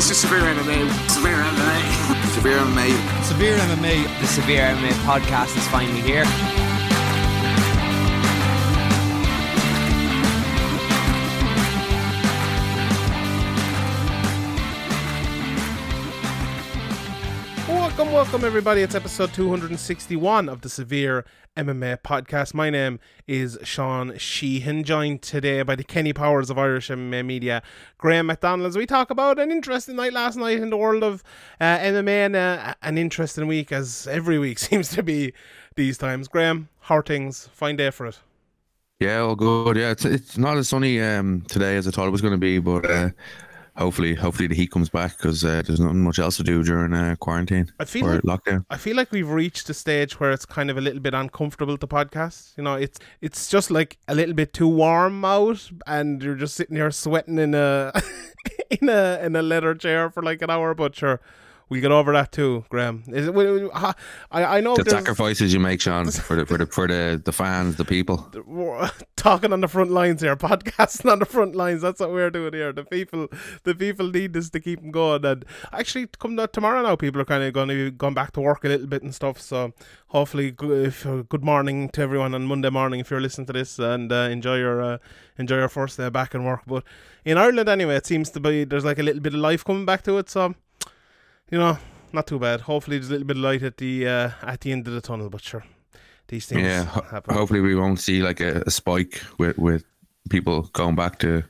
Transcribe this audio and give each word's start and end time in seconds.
This 0.00 0.12
is 0.12 0.16
Severe 0.16 0.40
MMA. 0.40 1.10
Severe 1.10 1.36
MMA. 1.36 2.32
Severe 2.32 2.56
MMA. 2.56 3.22
Severe 3.22 3.58
MMA. 3.58 4.20
The 4.20 4.26
Severe 4.28 4.62
MMA 4.62 4.92
podcast 5.04 5.54
is 5.58 5.68
finally 5.68 6.00
here. 6.00 6.24
Welcome, 18.20 18.44
everybody. 18.44 18.82
It's 18.82 18.94
episode 18.94 19.32
261 19.32 20.50
of 20.50 20.60
the 20.60 20.68
Severe 20.68 21.24
MMA 21.56 22.02
podcast. 22.02 22.52
My 22.52 22.68
name 22.68 23.00
is 23.26 23.58
Sean 23.62 24.18
Sheehan, 24.18 24.84
joined 24.84 25.22
today 25.22 25.62
by 25.62 25.74
the 25.74 25.82
Kenny 25.82 26.12
Powers 26.12 26.50
of 26.50 26.58
Irish 26.58 26.90
MMA 26.90 27.24
Media, 27.24 27.62
Graham 27.96 28.26
McDonald, 28.26 28.68
as 28.68 28.76
we 28.76 28.84
talk 28.84 29.08
about 29.08 29.38
an 29.38 29.50
interesting 29.50 29.96
night 29.96 30.12
last 30.12 30.36
night 30.36 30.58
in 30.58 30.68
the 30.68 30.76
world 30.76 31.02
of 31.02 31.24
uh, 31.62 31.78
MMA 31.78 32.26
and 32.26 32.36
uh, 32.36 32.74
an 32.82 32.98
interesting 32.98 33.46
week, 33.46 33.72
as 33.72 34.06
every 34.06 34.38
week 34.38 34.58
seems 34.68 34.90
to 34.90 35.02
be 35.02 35.32
these 35.76 35.96
times. 35.96 36.28
Graham, 36.28 36.68
how 36.80 37.00
things? 37.00 37.48
Fine 37.54 37.76
day 37.76 37.90
for 37.90 38.04
it. 38.04 38.18
Yeah, 38.98 39.20
all 39.20 39.34
good. 39.34 39.78
Yeah, 39.78 39.92
it's 39.92 40.04
it's 40.04 40.36
not 40.36 40.58
as 40.58 40.68
sunny 40.68 41.00
um, 41.00 41.40
today 41.48 41.76
as 41.76 41.88
I 41.88 41.90
thought 41.90 42.06
it 42.06 42.10
was 42.10 42.20
going 42.20 42.34
to 42.34 42.38
be, 42.38 42.58
but 42.58 42.84
uh, 42.84 43.08
hopefully, 43.80 44.14
hopefully 44.14 44.46
the 44.46 44.54
heat 44.54 44.70
comes 44.70 44.90
back 44.90 45.16
because 45.16 45.42
uh, 45.44 45.62
there's 45.66 45.80
nothing 45.80 46.02
much 46.02 46.18
else 46.18 46.36
to 46.36 46.42
do 46.42 46.62
during 46.62 46.92
uh, 46.92 47.16
quarantine 47.18 47.72
I 47.80 47.86
feel 47.86 48.06
or 48.06 48.14
like 48.16 48.22
lockdown. 48.22 48.64
I 48.68 48.76
feel 48.76 48.94
like 48.94 49.10
we've 49.10 49.28
reached 49.28 49.70
a 49.70 49.74
stage 49.74 50.20
where 50.20 50.30
it's 50.30 50.44
kind 50.44 50.70
of 50.70 50.76
a 50.76 50.80
little 50.80 51.00
bit 51.00 51.14
uncomfortable 51.14 51.78
to 51.78 51.86
podcast. 51.86 52.56
You 52.56 52.64
know, 52.64 52.74
it's 52.74 52.98
it's 53.20 53.48
just 53.48 53.70
like 53.70 53.98
a 54.06 54.14
little 54.14 54.34
bit 54.34 54.52
too 54.52 54.68
warm 54.68 55.24
out, 55.24 55.70
and 55.86 56.22
you're 56.22 56.34
just 56.34 56.54
sitting 56.54 56.76
here 56.76 56.90
sweating 56.90 57.38
in 57.38 57.54
a 57.54 57.92
in 58.70 58.88
a 58.88 59.20
in 59.22 59.34
a 59.34 59.42
leather 59.42 59.74
chair 59.74 60.10
for 60.10 60.22
like 60.22 60.42
an 60.42 60.50
hour. 60.50 60.74
But 60.74 60.94
sure, 60.94 61.20
we 61.70 61.80
get 61.80 61.92
over 61.92 62.12
that 62.12 62.32
too, 62.32 62.64
Graham. 62.68 63.04
Is 63.08 63.28
it? 63.28 63.34
we- 63.34 63.62
we- 63.62 63.70
I 63.72 63.94
I 64.32 64.60
know 64.60 64.76
The 64.76 64.90
sacrifices 64.90 65.54
you 65.54 65.60
make, 65.60 65.80
Sean, 65.80 66.10
for 66.10 66.36
the 66.36 66.44
for 66.44 66.58
the 66.58 66.66
for 66.66 66.86
the, 66.88 67.22
the 67.24 67.32
fans, 67.32 67.76
the 67.76 67.84
people. 67.84 68.30
talking 69.16 69.52
on 69.52 69.60
the 69.60 69.68
front 69.68 69.90
lines 69.90 70.20
here, 70.22 70.34
podcasting 70.50 71.10
on 71.10 71.20
the 71.20 71.24
front 71.26 71.54
lines. 71.54 71.82
That's 71.82 72.00
what 72.00 72.10
we're 72.10 72.30
doing 72.30 72.54
here. 72.54 72.72
The 72.72 72.84
people, 72.84 73.28
the 73.64 73.74
people 73.74 74.10
need 74.10 74.32
this 74.32 74.50
to 74.50 74.60
keep 74.60 74.80
them 74.80 74.90
going. 74.90 75.24
And 75.24 75.44
actually, 75.72 76.08
come 76.18 76.36
to 76.38 76.46
tomorrow 76.48 76.82
now, 76.82 76.96
people 76.96 77.20
are 77.20 77.24
kind 77.26 77.44
of 77.44 77.52
going 77.52 77.68
to 77.68 77.74
be 77.74 77.90
going 77.90 78.14
back 78.14 78.32
to 78.32 78.40
work 78.40 78.64
a 78.64 78.68
little 78.68 78.86
bit 78.86 79.02
and 79.02 79.14
stuff. 79.14 79.40
So 79.40 79.72
hopefully, 80.08 80.54
uh, 80.60 81.22
good 81.28 81.44
morning 81.44 81.88
to 81.90 82.02
everyone 82.02 82.34
on 82.34 82.46
Monday 82.46 82.70
morning 82.70 83.00
if 83.00 83.10
you're 83.10 83.20
listening 83.20 83.46
to 83.46 83.52
this, 83.52 83.78
and 83.78 84.10
uh, 84.12 84.28
enjoy 84.30 84.56
your 84.58 84.82
uh, 84.82 84.98
enjoy 85.38 85.56
your 85.58 85.68
first 85.68 85.98
day 85.98 86.08
back 86.08 86.34
in 86.34 86.42
work. 86.44 86.62
But 86.66 86.82
in 87.24 87.38
Ireland, 87.38 87.68
anyway, 87.68 87.94
it 87.96 88.06
seems 88.06 88.30
to 88.30 88.40
be 88.40 88.64
there's 88.64 88.84
like 88.84 88.98
a 88.98 89.02
little 89.04 89.20
bit 89.22 89.34
of 89.34 89.40
life 89.40 89.64
coming 89.64 89.84
back 89.86 90.02
to 90.04 90.18
it. 90.18 90.28
So 90.30 90.54
you 91.50 91.58
know, 91.58 91.78
not 92.12 92.26
too 92.26 92.38
bad. 92.38 92.62
Hopefully, 92.62 92.98
there's 92.98 93.08
a 93.08 93.12
little 93.12 93.26
bit 93.26 93.36
of 93.36 93.42
light 93.42 93.62
at 93.62 93.76
the 93.76 94.06
uh, 94.06 94.30
at 94.42 94.60
the 94.60 94.72
end 94.72 94.86
of 94.88 94.94
the 94.94 95.00
tunnel. 95.00 95.28
But 95.30 95.42
sure, 95.42 95.64
these 96.28 96.46
things 96.46 96.62
Yeah, 96.62 96.84
happen. 97.10 97.34
hopefully 97.34 97.60
we 97.60 97.74
won't 97.74 98.00
see 98.00 98.22
like 98.22 98.40
a, 98.40 98.62
a 98.66 98.70
spike 98.70 99.20
with 99.38 99.58
with 99.58 99.84
people 100.28 100.62
going 100.72 100.94
back 100.96 101.18
to 101.20 101.42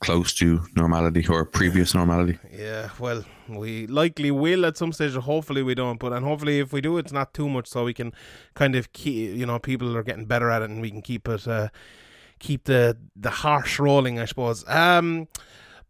close 0.00 0.32
to 0.34 0.60
normality 0.76 1.24
or 1.28 1.44
previous 1.44 1.94
normality. 1.94 2.36
Yeah, 2.52 2.90
well, 2.98 3.24
we 3.48 3.86
likely 3.86 4.30
will 4.32 4.66
at 4.66 4.76
some 4.76 4.92
stage. 4.92 5.14
or 5.16 5.20
Hopefully, 5.20 5.62
we 5.62 5.74
don't. 5.74 5.98
But 6.00 6.12
and 6.12 6.24
hopefully, 6.24 6.58
if 6.58 6.72
we 6.72 6.80
do, 6.80 6.98
it's 6.98 7.12
not 7.12 7.32
too 7.34 7.48
much, 7.48 7.68
so 7.68 7.84
we 7.84 7.94
can 7.94 8.12
kind 8.54 8.74
of 8.74 8.92
keep. 8.92 9.36
You 9.36 9.46
know, 9.46 9.58
people 9.58 9.96
are 9.96 10.02
getting 10.02 10.26
better 10.26 10.50
at 10.50 10.62
it, 10.62 10.70
and 10.70 10.80
we 10.80 10.90
can 10.90 11.02
keep 11.02 11.28
it. 11.28 11.46
Uh, 11.46 11.68
keep 12.38 12.64
the 12.64 12.96
the 13.14 13.30
harsh 13.30 13.78
rolling, 13.78 14.18
I 14.18 14.24
suppose. 14.26 14.64
Um. 14.68 15.28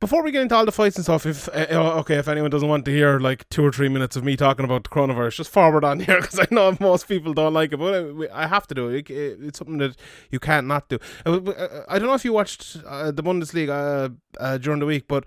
Before 0.03 0.25
we 0.25 0.33
get 0.33 0.43
into 0.43 0.57
all 0.57 0.65
the 0.65 0.73
fights 0.73 0.97
and 0.97 1.05
stuff, 1.05 1.27
if 1.27 1.49
uh, 1.51 1.99
okay, 2.01 2.17
if 2.17 2.27
anyone 2.27 2.51
doesn't 2.51 2.69
want 2.69 2.85
to 2.87 2.91
hear 2.91 3.21
like 3.21 3.49
two 3.51 3.65
or 3.65 3.71
three 3.71 3.89
minutes 3.89 4.17
of 4.17 4.25
me 4.25 4.37
talking 4.37 4.65
about 4.65 4.83
the 4.83 4.91
coronavirus, 4.91 5.37
just 5.37 5.51
forward 5.53 5.85
on 5.85 6.01
here 6.07 6.21
because 6.21 6.41
I 6.41 6.49
know 6.51 6.77
most 6.81 7.07
people 7.07 7.33
don't 7.33 7.55
like 7.55 7.73
it, 7.73 7.77
but 7.77 7.95
I, 8.33 8.43
I 8.43 8.47
have 8.49 8.67
to 8.67 8.75
do 8.75 8.89
it. 8.89 9.09
It- 9.09 9.39
It's 9.41 9.59
something 9.61 9.79
that 9.79 9.95
you 10.33 10.41
can't 10.41 10.67
not 10.67 10.89
do. 10.89 10.99
Uh, 11.25 11.37
uh, 11.37 11.85
I 11.89 12.01
don't 12.01 12.09
know 12.09 12.15
if 12.15 12.25
you 12.25 12.33
watched 12.33 12.79
uh, 12.85 13.13
the 13.13 13.23
Bundesliga 13.23 13.71
uh, 13.71 14.09
uh, 14.43 14.59
during 14.59 14.81
the 14.81 14.87
week, 14.87 15.05
but 15.07 15.23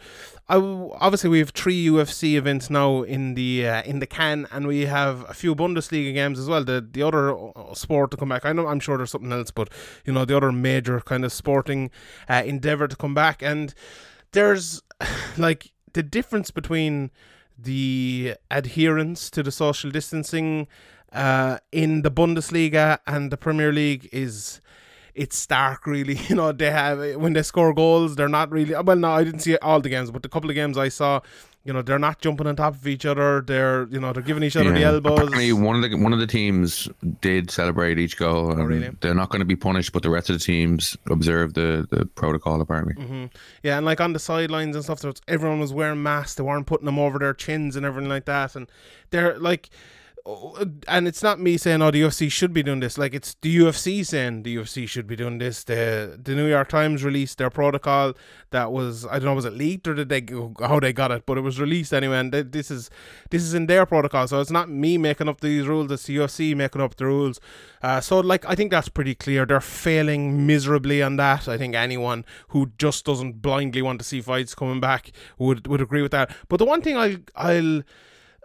I 0.49 0.57
obviously 0.57 1.29
we 1.29 1.39
have 1.39 1.51
three 1.51 1.85
UFC 1.87 2.33
events 2.35 2.69
now 2.69 3.03
in 3.03 3.35
the 3.35 3.63
in 3.85 3.99
the 3.99 4.07
can, 4.07 4.45
and 4.51 4.67
we 4.67 4.87
have 4.87 5.23
a 5.29 5.33
few 5.33 5.55
Bundesliga 5.55 6.13
games 6.13 6.37
as 6.37 6.49
well. 6.49 6.65
The 6.65 6.85
the 6.85 7.01
other 7.01 7.33
sport 7.75 8.11
to 8.11 8.17
come 8.17 8.27
back. 8.27 8.43
I 8.45 8.51
know 8.51 8.67
I'm 8.67 8.81
sure 8.81 8.97
there's 8.97 9.11
something 9.11 9.31
else, 9.31 9.51
but 9.51 9.69
you 10.05 10.11
know 10.11 10.25
the 10.25 10.35
other 10.35 10.51
major 10.51 10.99
kind 10.99 11.23
of 11.23 11.31
sporting 11.31 11.91
endeavor 12.27 12.89
to 12.89 12.95
come 12.97 13.13
back, 13.13 13.41
and 13.41 13.73
there's 14.35 14.83
like 15.37 15.71
the 15.93 16.03
difference 16.03 16.51
between 16.51 17.09
the 17.57 18.35
adherence 18.51 19.29
to 19.31 19.41
the 19.41 19.51
social 19.51 19.89
distancing 19.89 20.67
uh, 21.13 21.57
in 21.71 22.01
the 22.01 22.11
Bundesliga 22.11 22.99
and 23.07 23.31
the 23.31 23.37
Premier 23.37 23.71
League 23.71 24.09
is 24.11 24.61
it's 25.15 25.37
stark 25.37 25.87
really. 25.87 26.15
You 26.29 26.35
know 26.35 26.51
they 26.51 26.69
have 26.69 27.15
when 27.15 27.33
they 27.33 27.43
score 27.43 27.73
goals 27.73 28.15
they're 28.15 28.29
not 28.29 28.51
really 28.51 28.73
well 28.73 28.95
no 28.97 29.11
I 29.11 29.23
didn't 29.23 29.39
see 29.39 29.57
all 29.57 29.79
the 29.81 29.89
games 29.89 30.11
but 30.11 30.21
the 30.21 30.29
couple 30.29 30.49
of 30.49 30.55
games 30.55 30.77
I 30.77 30.89
saw 30.89 31.21
you 31.65 31.73
know 31.73 31.81
they're 31.81 31.99
not 31.99 32.21
jumping 32.21 32.45
on 32.47 32.55
top 32.55 32.75
of 32.75 32.87
each 32.87 33.05
other 33.05 33.41
they're 33.41 33.87
you 33.89 33.99
know 33.99 34.13
they're 34.13 34.21
giving 34.23 34.43
each 34.43 34.55
other 34.55 34.71
the 34.71 34.79
Yeah. 34.79 34.91
elbows 34.93 35.13
Apparently, 35.13 35.51
one 35.51 35.75
of 35.83 35.89
the 35.89 35.97
one 35.97 36.13
of 36.13 36.19
the 36.19 36.27
teams 36.27 36.87
did 37.21 37.49
celebrate 37.51 37.97
each 37.99 38.17
goal. 38.17 38.51
and 38.51 38.61
Oh, 38.61 38.65
really? 38.65 38.89
They're 39.01 39.15
not 39.15 39.29
going 39.29 39.39
to 39.39 39.45
be 39.45 39.55
punished, 39.55 39.91
but 39.91 40.03
the 40.03 40.09
rest 40.11 40.29
of 40.29 40.37
the 40.37 40.43
teams 40.45 40.95
observed 41.09 41.55
the, 41.55 41.87
the 41.89 42.05
protocol. 42.05 42.61
Apparently, 42.61 42.93
Mm-hmm. 42.93 43.25
Yeah, 43.63 43.77
and 43.77 43.85
like 43.85 43.99
on 43.99 44.13
the 44.13 44.19
sidelines 44.19 44.75
and 44.75 44.85
stuff, 44.85 44.99
so 44.99 45.11
everyone 45.27 45.59
was 45.59 45.73
wearing 45.73 46.01
masks. 46.03 46.35
They 46.35 46.43
weren't 46.43 46.67
putting 46.67 46.85
them 46.85 46.99
over 46.99 47.17
their 47.19 47.33
chins 47.33 47.75
and 47.75 47.85
everything 47.85 48.09
like 48.09 48.25
that. 48.25 48.55
And 48.55 48.69
they're 49.09 49.37
like, 49.39 49.69
and 50.87 51.07
it's 51.07 51.21
not 51.21 51.39
me 51.39 51.55
saying, 51.55 51.83
oh, 51.83 51.91
the 51.91 52.01
UFC 52.01 52.31
should 52.31 52.51
be 52.51 52.63
doing 52.63 52.79
this. 52.79 52.97
Like, 52.97 53.13
it's 53.13 53.35
the 53.41 53.57
UFC 53.57 54.03
saying 54.03 54.41
the 54.41 54.55
UFC 54.55 54.89
should 54.89 55.05
be 55.05 55.15
doing 55.15 55.37
this. 55.37 55.63
The 55.63 56.19
the 56.21 56.33
New 56.33 56.47
York 56.47 56.67
Times 56.67 57.03
released 57.03 57.37
their 57.37 57.51
protocol 57.51 58.13
that 58.49 58.71
was, 58.71 59.05
I 59.05 59.19
don't 59.19 59.25
know, 59.25 59.33
was 59.35 59.45
it 59.45 59.53
leaked 59.53 59.87
or 59.87 59.93
did 59.93 60.09
they 60.09 60.25
how 60.59 60.79
they 60.79 60.93
got 60.93 61.11
it? 61.11 61.27
But 61.27 61.37
it 61.37 61.41
was 61.41 61.59
released 61.59 61.93
anyway, 61.93 62.17
and 62.17 62.31
th- 62.31 62.47
this 62.49 62.71
is 62.71 62.89
this 63.29 63.43
is 63.43 63.53
in 63.53 63.67
their 63.67 63.85
protocol. 63.85 64.27
So 64.27 64.41
it's 64.41 64.49
not 64.49 64.67
me 64.67 64.97
making 64.97 65.29
up 65.29 65.41
these 65.41 65.67
rules. 65.67 65.91
It's 65.91 66.05
the 66.07 66.17
UFC 66.17 66.55
making 66.55 66.81
up 66.81 66.95
the 66.95 67.05
rules. 67.05 67.39
Uh, 67.83 68.01
so 68.01 68.19
like, 68.19 68.45
I 68.49 68.55
think 68.55 68.71
that's 68.71 68.89
pretty 68.89 69.13
clear. 69.13 69.45
They're 69.45 69.61
failing 69.61 70.47
miserably 70.47 71.03
on 71.03 71.17
that. 71.17 71.47
I 71.47 71.57
think 71.59 71.75
anyone 71.75 72.25
who 72.47 72.71
just 72.79 73.05
doesn't 73.05 73.43
blindly 73.43 73.83
want 73.83 73.99
to 73.99 74.05
see 74.05 74.21
fights 74.21 74.55
coming 74.55 74.79
back 74.79 75.11
would 75.37 75.67
would 75.67 75.81
agree 75.81 76.01
with 76.01 76.11
that. 76.13 76.35
But 76.49 76.57
the 76.57 76.65
one 76.65 76.81
thing 76.81 76.97
I'll 76.97 77.17
I'll 77.35 77.83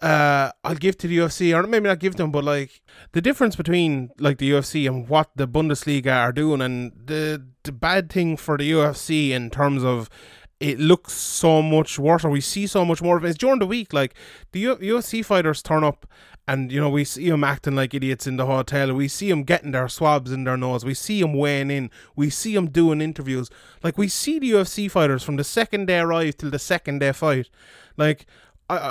uh, 0.00 0.50
I'll 0.64 0.76
give 0.76 0.96
to 0.98 1.08
the 1.08 1.18
UFC, 1.18 1.54
or 1.54 1.66
maybe 1.66 1.88
not 1.88 1.98
give 1.98 2.16
them, 2.16 2.30
but 2.30 2.44
like 2.44 2.80
the 3.12 3.20
difference 3.20 3.56
between 3.56 4.10
like 4.18 4.38
the 4.38 4.50
UFC 4.50 4.86
and 4.86 5.08
what 5.08 5.30
the 5.36 5.46
Bundesliga 5.46 6.14
are 6.14 6.32
doing, 6.32 6.62
and 6.62 6.92
the 7.04 7.44
the 7.64 7.72
bad 7.72 8.10
thing 8.10 8.36
for 8.36 8.56
the 8.56 8.70
UFC 8.70 9.30
in 9.30 9.50
terms 9.50 9.84
of 9.84 10.08
it 10.58 10.78
looks 10.78 11.14
so 11.14 11.62
much 11.62 11.98
worse, 11.98 12.24
or 12.24 12.30
we 12.30 12.40
see 12.40 12.66
so 12.66 12.84
much 12.84 13.02
more 13.02 13.16
of 13.16 13.24
it. 13.24 13.28
It's 13.28 13.38
during 13.38 13.58
the 13.58 13.66
week, 13.66 13.92
like 13.92 14.14
the 14.52 14.60
U- 14.60 14.76
UFC 14.76 15.24
fighters 15.24 15.62
turn 15.62 15.84
up, 15.84 16.06
and 16.48 16.72
you 16.72 16.80
know 16.80 16.88
we 16.88 17.04
see 17.04 17.28
them 17.28 17.44
acting 17.44 17.76
like 17.76 17.92
idiots 17.92 18.26
in 18.26 18.36
the 18.36 18.46
hotel. 18.46 18.94
We 18.94 19.08
see 19.08 19.28
them 19.28 19.44
getting 19.44 19.72
their 19.72 19.88
swabs 19.88 20.32
in 20.32 20.44
their 20.44 20.56
nose. 20.56 20.84
We 20.84 20.94
see 20.94 21.20
them 21.20 21.34
weighing 21.34 21.70
in. 21.70 21.90
We 22.16 22.30
see 22.30 22.54
them 22.54 22.70
doing 22.70 23.02
interviews. 23.02 23.50
Like 23.82 23.98
we 23.98 24.08
see 24.08 24.38
the 24.38 24.52
UFC 24.52 24.90
fighters 24.90 25.22
from 25.22 25.36
the 25.36 25.44
second 25.44 25.86
they 25.86 25.98
arrive 25.98 26.38
till 26.38 26.50
the 26.50 26.58
second 26.58 27.00
they 27.00 27.12
fight. 27.12 27.50
Like 27.96 28.26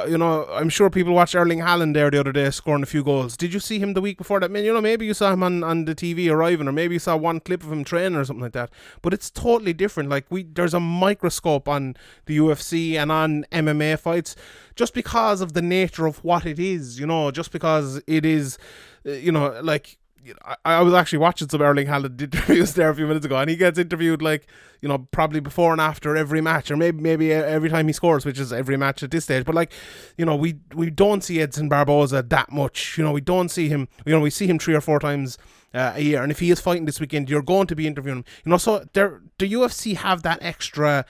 You 0.08 0.18
know, 0.18 0.46
I'm 0.52 0.70
sure 0.70 0.90
people 0.90 1.14
watched 1.14 1.36
Erling 1.36 1.60
Haaland 1.60 1.94
there 1.94 2.12
the 2.12 2.20
other 2.20 2.31
day 2.31 2.50
scoring 2.50 2.84
a 2.84 2.86
few 2.86 3.04
goals. 3.04 3.38
Did 3.38 3.54
you 3.54 3.60
see 3.60 3.80
him 3.80 3.94
the 3.94 4.02
week 4.02 4.18
before 4.18 4.40
that? 4.40 4.52
Man, 4.52 4.64
you 4.66 4.74
know, 4.74 4.81
maybe 4.81 5.06
you 5.06 5.14
saw 5.14 5.31
him 5.31 5.44
on, 5.44 5.64
on 5.64 5.86
the 5.86 5.96
TV 5.96 6.30
arriving, 6.30 6.68
or 6.68 6.72
maybe 6.72 6.96
you 6.96 7.00
saw 7.00 7.16
one 7.16 7.40
clip 7.40 7.64
of 7.64 7.72
him 7.72 7.84
training 7.84 8.18
or 8.18 8.26
something 8.26 8.44
like 8.44 8.54
that. 8.54 8.72
But 9.02 9.14
it's 9.14 9.30
totally 9.30 9.74
different. 9.74 10.10
Like 10.10 10.26
we, 10.30 10.44
there's 10.44 10.74
a 10.74 10.80
microscope 10.80 11.68
on 11.68 11.96
the 12.26 12.38
UFC 12.38 12.96
and 12.96 13.12
on 13.12 13.46
MMA 13.52 14.00
fights, 14.00 14.36
just 14.76 14.94
because 14.94 15.42
of 15.42 15.54
the 15.54 15.62
nature 15.62 16.08
of 16.08 16.24
what 16.24 16.46
it 16.46 16.60
is. 16.60 17.00
You 17.00 17.08
know, 17.08 17.32
just 17.32 17.52
because 17.52 18.02
it 18.08 18.25
is, 18.25 18.58
uh, 19.06 19.12
you 19.12 19.32
know, 19.32 19.60
like 19.62 19.98
you 20.24 20.33
know, 20.33 20.39
I, 20.66 20.75
I 20.75 20.81
was 20.81 20.94
actually 20.94 21.19
watching 21.19 21.50
some 21.50 21.62
Erling 21.62 21.88
Haaland 21.88 22.21
interviews 22.21 22.74
there 22.74 22.89
a 22.89 22.95
few 22.95 23.07
minutes 23.07 23.25
ago, 23.25 23.38
and 23.38 23.50
he 23.50 23.56
gets 23.56 23.80
interviewed 23.80 24.21
like 24.21 24.48
you 24.81 24.89
know 24.89 25.07
probably 25.12 25.39
before 25.39 25.71
and 25.71 25.81
after 25.81 26.16
every 26.16 26.42
match, 26.42 26.71
or 26.71 26.77
maybe 26.77 27.01
maybe 27.01 27.31
every 27.31 27.69
time 27.69 27.88
he 27.88 27.94
scores, 27.94 28.25
which 28.25 28.39
is 28.39 28.51
every 28.54 28.77
match 28.77 29.04
at 29.04 29.12
this 29.12 29.24
stage. 29.25 29.45
But 29.45 29.56
like 29.56 29.71
you 30.18 30.25
know, 30.25 30.36
we 30.36 30.60
we 30.74 30.89
don't 30.89 31.24
see 31.24 31.42
Edson 31.42 31.69
Barboza 31.69 32.24
that 32.24 32.51
much. 32.51 32.98
You 32.98 33.04
know, 33.04 33.12
we 33.12 33.21
don't 33.21 33.50
see 33.50 33.69
him. 33.69 33.88
You 34.06 34.13
know, 34.13 34.19
we 34.19 34.30
see 34.30 34.48
him 34.48 34.60
three 34.60 34.75
or 34.75 34.81
four 34.81 35.00
times 35.00 35.38
uh, 35.74 35.94
a 35.95 36.01
year, 36.01 36.22
and 36.22 36.31
if 36.31 36.39
he 36.39 36.51
is 36.51 36.60
fighting 36.60 36.86
this 36.86 37.00
weekend, 37.00 37.30
you're 37.30 37.42
going 37.42 37.68
to 37.68 37.75
be 37.75 37.88
interviewing 37.88 38.19
him. 38.19 38.25
You 38.45 38.51
know, 38.51 38.57
so 38.57 38.86
there 38.94 39.22
the 39.38 39.51
UFC 39.51 39.95
have 39.95 40.24
that 40.24 40.39
extra. 40.42 41.06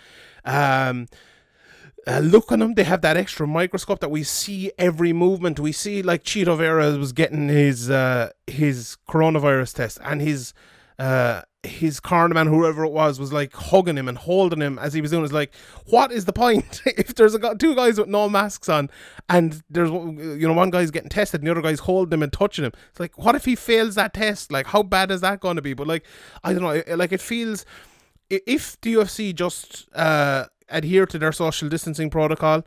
Um, 0.45 1.07
uh, 2.09 2.19
look 2.19 2.51
on 2.51 2.59
them. 2.59 2.73
They 2.73 2.85
have 2.85 3.01
that 3.01 3.17
extra 3.17 3.45
microscope 3.45 3.99
that 3.99 4.09
we 4.09 4.23
see 4.23 4.71
every 4.79 5.13
movement. 5.13 5.59
We 5.59 5.71
see 5.71 6.01
like 6.01 6.23
Chito 6.23 6.57
Vera 6.57 6.97
was 6.97 7.13
getting 7.13 7.49
his 7.49 7.89
uh, 7.89 8.31
his 8.47 8.97
coronavirus 9.07 9.75
test, 9.75 9.99
and 10.03 10.19
his 10.19 10.53
uh, 10.97 11.43
his 11.61 11.99
cornerman, 11.99 12.47
whoever 12.47 12.83
it 12.83 12.91
was, 12.91 13.19
was 13.19 13.31
like 13.31 13.53
hugging 13.53 13.95
him 13.95 14.07
and 14.07 14.17
holding 14.17 14.59
him 14.59 14.79
as 14.79 14.93
he 14.93 15.01
was 15.01 15.11
doing. 15.11 15.23
It's 15.23 15.33
like, 15.33 15.53
what 15.85 16.11
is 16.11 16.25
the 16.25 16.33
point 16.33 16.81
if 16.85 17.13
there's 17.13 17.35
a, 17.35 17.55
two 17.55 17.75
guys 17.75 17.99
with 17.99 18.07
no 18.07 18.27
masks 18.27 18.69
on, 18.69 18.89
and 19.29 19.61
there's 19.69 19.91
you 19.91 20.47
know 20.47 20.53
one 20.53 20.71
guy's 20.71 20.89
getting 20.89 21.09
tested 21.09 21.41
and 21.41 21.47
the 21.47 21.51
other 21.51 21.61
guy's 21.61 21.81
holding 21.81 22.13
him 22.13 22.23
and 22.23 22.33
touching 22.33 22.65
him? 22.65 22.71
It's 22.89 22.99
like, 22.99 23.19
what 23.19 23.35
if 23.35 23.45
he 23.45 23.55
fails 23.55 23.93
that 23.95 24.15
test? 24.15 24.51
Like, 24.51 24.65
how 24.67 24.81
bad 24.81 25.11
is 25.11 25.21
that 25.21 25.41
going 25.41 25.57
to 25.57 25.61
be? 25.61 25.75
But 25.75 25.85
like, 25.85 26.05
I 26.43 26.53
don't 26.53 26.63
know. 26.63 26.95
Like, 26.95 27.11
it 27.11 27.21
feels 27.21 27.65
if 28.31 28.81
the 28.81 28.95
UFC 28.95 29.35
just 29.35 29.87
uh 29.93 30.45
adhere 30.69 31.05
to 31.05 31.17
their 31.19 31.31
social 31.31 31.69
distancing 31.69 32.09
protocol, 32.09 32.63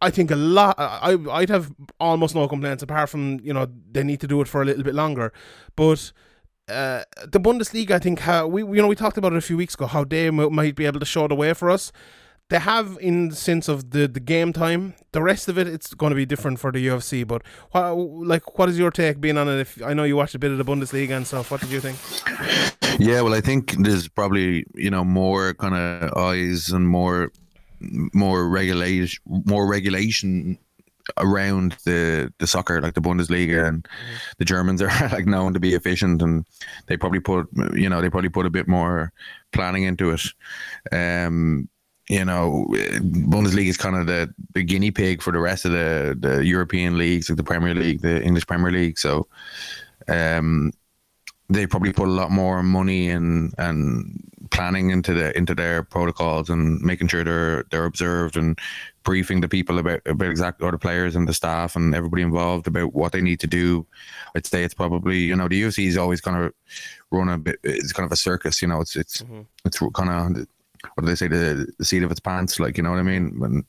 I 0.00 0.10
think 0.10 0.30
a 0.30 0.36
lot. 0.36 0.74
I 0.78 1.16
I'd 1.30 1.48
have 1.48 1.72
almost 1.98 2.34
no 2.34 2.46
complaints 2.48 2.82
apart 2.82 3.08
from 3.08 3.40
you 3.40 3.52
know 3.52 3.66
they 3.90 4.02
need 4.02 4.20
to 4.20 4.26
do 4.26 4.40
it 4.40 4.48
for 4.48 4.62
a 4.62 4.64
little 4.64 4.84
bit 4.84 4.94
longer, 4.94 5.32
but. 5.76 6.12
Uh, 6.68 7.02
the 7.26 7.40
Bundesliga, 7.40 7.90
I 7.90 7.98
think, 7.98 8.20
how 8.20 8.46
we 8.46 8.62
you 8.62 8.80
know 8.80 8.86
we 8.86 8.94
talked 8.94 9.18
about 9.18 9.32
it 9.32 9.36
a 9.38 9.40
few 9.40 9.56
weeks 9.56 9.74
ago, 9.74 9.86
how 9.86 10.04
they 10.04 10.28
m- 10.28 10.54
might 10.54 10.76
be 10.76 10.86
able 10.86 11.00
to 11.00 11.06
show 11.06 11.26
the 11.26 11.34
way 11.34 11.52
for 11.52 11.68
us. 11.68 11.90
They 12.50 12.58
have 12.58 12.98
in 13.00 13.28
the 13.28 13.36
sense 13.36 13.68
of 13.68 13.90
the, 13.90 14.08
the 14.08 14.20
game 14.20 14.52
time. 14.52 14.94
The 15.12 15.22
rest 15.22 15.48
of 15.48 15.56
it, 15.56 15.68
it's 15.68 15.94
going 15.94 16.10
to 16.10 16.16
be 16.16 16.26
different 16.26 16.58
for 16.58 16.70
the 16.70 16.84
UFC. 16.84 17.26
But 17.26 17.42
what, 17.70 17.96
like, 17.96 18.58
what 18.58 18.68
is 18.68 18.78
your 18.78 18.90
take 18.90 19.20
being 19.20 19.38
on 19.38 19.48
it? 19.48 19.60
If 19.60 19.82
I 19.82 19.94
know 19.94 20.02
you 20.02 20.16
watched 20.16 20.34
a 20.34 20.38
bit 20.38 20.50
of 20.50 20.58
the 20.58 20.64
Bundesliga 20.64 21.16
and 21.16 21.26
stuff, 21.26 21.50
what 21.50 21.60
did 21.60 21.70
you 21.70 21.80
think? 21.80 21.96
Yeah, 22.98 23.22
well, 23.22 23.34
I 23.34 23.40
think 23.40 23.76
there's 23.78 24.08
probably 24.08 24.66
you 24.74 24.90
know 24.90 25.04
more 25.04 25.54
kind 25.54 25.74
of 25.74 26.12
eyes 26.18 26.70
and 26.70 26.86
more 26.88 27.32
more 27.80 28.48
regulation, 28.48 29.22
more 29.26 29.66
regulation 29.66 30.58
around 31.16 31.76
the 31.84 32.32
the 32.38 32.46
soccer, 32.46 32.82
like 32.82 32.94
the 32.94 33.00
Bundesliga, 33.00 33.66
and 33.66 33.88
the 34.38 34.44
Germans 34.44 34.82
are 34.82 34.88
like 35.12 35.26
known 35.26 35.54
to 35.54 35.60
be 35.60 35.74
efficient, 35.74 36.20
and 36.20 36.44
they 36.88 36.96
probably 36.96 37.20
put 37.20 37.46
you 37.74 37.88
know 37.88 38.02
they 38.02 38.10
probably 38.10 38.28
put 38.28 38.44
a 38.44 38.50
bit 38.50 38.68
more 38.68 39.12
planning 39.52 39.84
into 39.84 40.10
it. 40.10 40.22
Um, 40.92 41.69
you 42.10 42.24
know, 42.24 42.66
Bundesliga 42.68 43.68
is 43.68 43.76
kind 43.76 43.94
of 43.94 44.08
the, 44.08 44.34
the 44.54 44.64
guinea 44.64 44.90
pig 44.90 45.22
for 45.22 45.32
the 45.32 45.38
rest 45.38 45.64
of 45.64 45.70
the 45.70 46.16
the 46.18 46.44
European 46.44 46.98
leagues, 46.98 47.30
like 47.30 47.36
the 47.36 47.44
Premier 47.44 47.72
League, 47.72 48.00
the 48.00 48.20
English 48.20 48.48
Premier 48.48 48.72
League. 48.72 48.98
So, 48.98 49.28
um, 50.08 50.72
they 51.48 51.68
probably 51.68 51.92
put 51.92 52.08
a 52.08 52.10
lot 52.10 52.32
more 52.32 52.64
money 52.64 53.10
and 53.10 53.54
and 53.58 54.28
planning 54.50 54.90
into 54.90 55.14
the 55.14 55.36
into 55.38 55.54
their 55.54 55.84
protocols 55.84 56.50
and 56.50 56.80
making 56.80 57.06
sure 57.06 57.22
they're 57.22 57.62
they're 57.70 57.84
observed 57.84 58.36
and 58.36 58.58
briefing 59.04 59.40
the 59.40 59.48
people 59.48 59.78
about 59.78 60.00
about 60.04 60.30
exactly 60.30 60.66
or 60.66 60.72
the 60.72 60.78
players 60.78 61.14
and 61.14 61.28
the 61.28 61.32
staff 61.32 61.76
and 61.76 61.94
everybody 61.94 62.22
involved 62.22 62.66
about 62.66 62.92
what 62.92 63.12
they 63.12 63.20
need 63.20 63.38
to 63.38 63.46
do. 63.46 63.86
I'd 64.34 64.46
say 64.46 64.64
it's 64.64 64.74
probably 64.74 65.18
you 65.18 65.36
know 65.36 65.46
the 65.46 65.62
UFC 65.62 65.86
is 65.86 65.96
always 65.96 66.20
kind 66.20 66.44
of 66.44 66.52
run 67.12 67.28
a 67.28 67.38
bit. 67.38 67.60
It's 67.62 67.92
kind 67.92 68.04
of 68.04 68.10
a 68.10 68.16
circus. 68.16 68.60
You 68.60 68.66
know, 68.66 68.80
it's 68.80 68.96
it's 68.96 69.22
mm-hmm. 69.22 69.42
it's 69.64 69.78
kind 69.94 70.40
of 70.40 70.48
what 70.94 71.04
do 71.04 71.06
they 71.06 71.14
say 71.14 71.28
the, 71.28 71.66
the 71.78 71.84
seat 71.84 72.02
of 72.02 72.10
its 72.10 72.20
pants 72.20 72.58
like 72.58 72.76
you 72.76 72.82
know 72.82 72.90
what 72.90 72.98
i 72.98 73.02
mean 73.02 73.38
when 73.38 73.64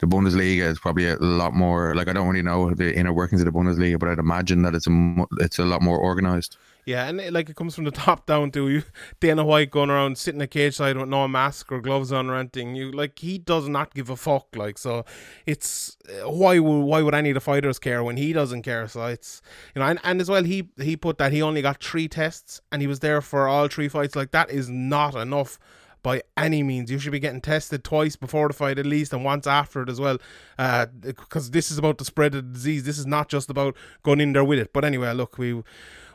the 0.00 0.06
bundesliga 0.06 0.62
is 0.62 0.78
probably 0.78 1.08
a 1.08 1.16
lot 1.16 1.54
more 1.54 1.94
like 1.94 2.08
i 2.08 2.12
don't 2.12 2.28
really 2.28 2.42
know 2.42 2.72
the 2.74 2.94
inner 2.96 3.12
workings 3.12 3.40
of 3.40 3.44
the 3.44 3.52
bundesliga 3.52 3.98
but 3.98 4.08
i'd 4.08 4.18
imagine 4.18 4.62
that 4.62 4.74
it's 4.74 4.86
a 4.86 5.26
it's 5.38 5.58
a 5.58 5.64
lot 5.64 5.82
more 5.82 5.98
organized 5.98 6.56
yeah, 6.86 7.08
and 7.08 7.20
it, 7.20 7.32
like 7.32 7.50
it 7.50 7.56
comes 7.56 7.74
from 7.74 7.82
the 7.82 7.90
top 8.06 8.26
down 8.26 8.52
to 8.52 8.68
you. 8.68 8.84
Dana 9.18 9.44
White 9.44 9.72
going 9.72 9.90
around 9.90 10.16
sitting 10.16 10.40
a 10.40 10.46
cage 10.46 10.76
side 10.76 10.96
with 10.96 11.08
no 11.08 11.26
mask 11.26 11.72
or 11.72 11.80
gloves 11.80 12.12
on 12.12 12.30
or 12.30 12.36
anything. 12.36 12.76
You 12.76 12.92
like 12.92 13.18
he 13.18 13.38
does 13.38 13.68
not 13.68 13.92
give 13.92 14.08
a 14.08 14.16
fuck. 14.16 14.54
Like 14.54 14.78
so, 14.78 15.04
it's 15.46 15.96
uh, 16.08 16.30
why 16.30 16.60
would 16.60 16.80
why 16.82 17.02
would 17.02 17.14
any 17.14 17.30
of 17.30 17.34
the 17.34 17.40
fighters 17.40 17.80
care 17.80 18.04
when 18.04 18.16
he 18.16 18.32
doesn't 18.32 18.62
care? 18.62 18.86
So 18.86 19.04
it's 19.06 19.42
you 19.74 19.80
know, 19.80 19.86
and, 19.88 19.98
and 20.04 20.20
as 20.20 20.30
well 20.30 20.44
he 20.44 20.68
he 20.80 20.96
put 20.96 21.18
that 21.18 21.32
he 21.32 21.42
only 21.42 21.60
got 21.60 21.82
three 21.82 22.06
tests 22.06 22.60
and 22.70 22.80
he 22.80 22.86
was 22.86 23.00
there 23.00 23.20
for 23.20 23.48
all 23.48 23.66
three 23.66 23.88
fights. 23.88 24.14
Like 24.14 24.30
that 24.30 24.50
is 24.50 24.70
not 24.70 25.16
enough 25.16 25.58
by 26.02 26.22
any 26.36 26.62
means. 26.62 26.90
You 26.90 26.98
should 26.98 27.12
be 27.12 27.18
getting 27.18 27.40
tested 27.40 27.84
twice 27.84 28.16
before 28.16 28.48
the 28.48 28.54
fight 28.54 28.78
at 28.78 28.86
least, 28.86 29.12
and 29.12 29.24
once 29.24 29.46
after 29.46 29.82
it 29.82 29.88
as 29.88 30.00
well, 30.00 30.18
because 30.56 31.48
uh, 31.48 31.52
this 31.52 31.70
is 31.70 31.78
about 31.78 31.98
the 31.98 32.04
spread 32.04 32.34
of 32.34 32.46
the 32.46 32.52
disease. 32.52 32.84
This 32.84 32.98
is 32.98 33.06
not 33.06 33.28
just 33.28 33.50
about 33.50 33.76
going 34.02 34.20
in 34.20 34.32
there 34.32 34.44
with 34.44 34.58
it. 34.58 34.72
But 34.72 34.84
anyway, 34.84 35.12
look, 35.12 35.38
we 35.38 35.62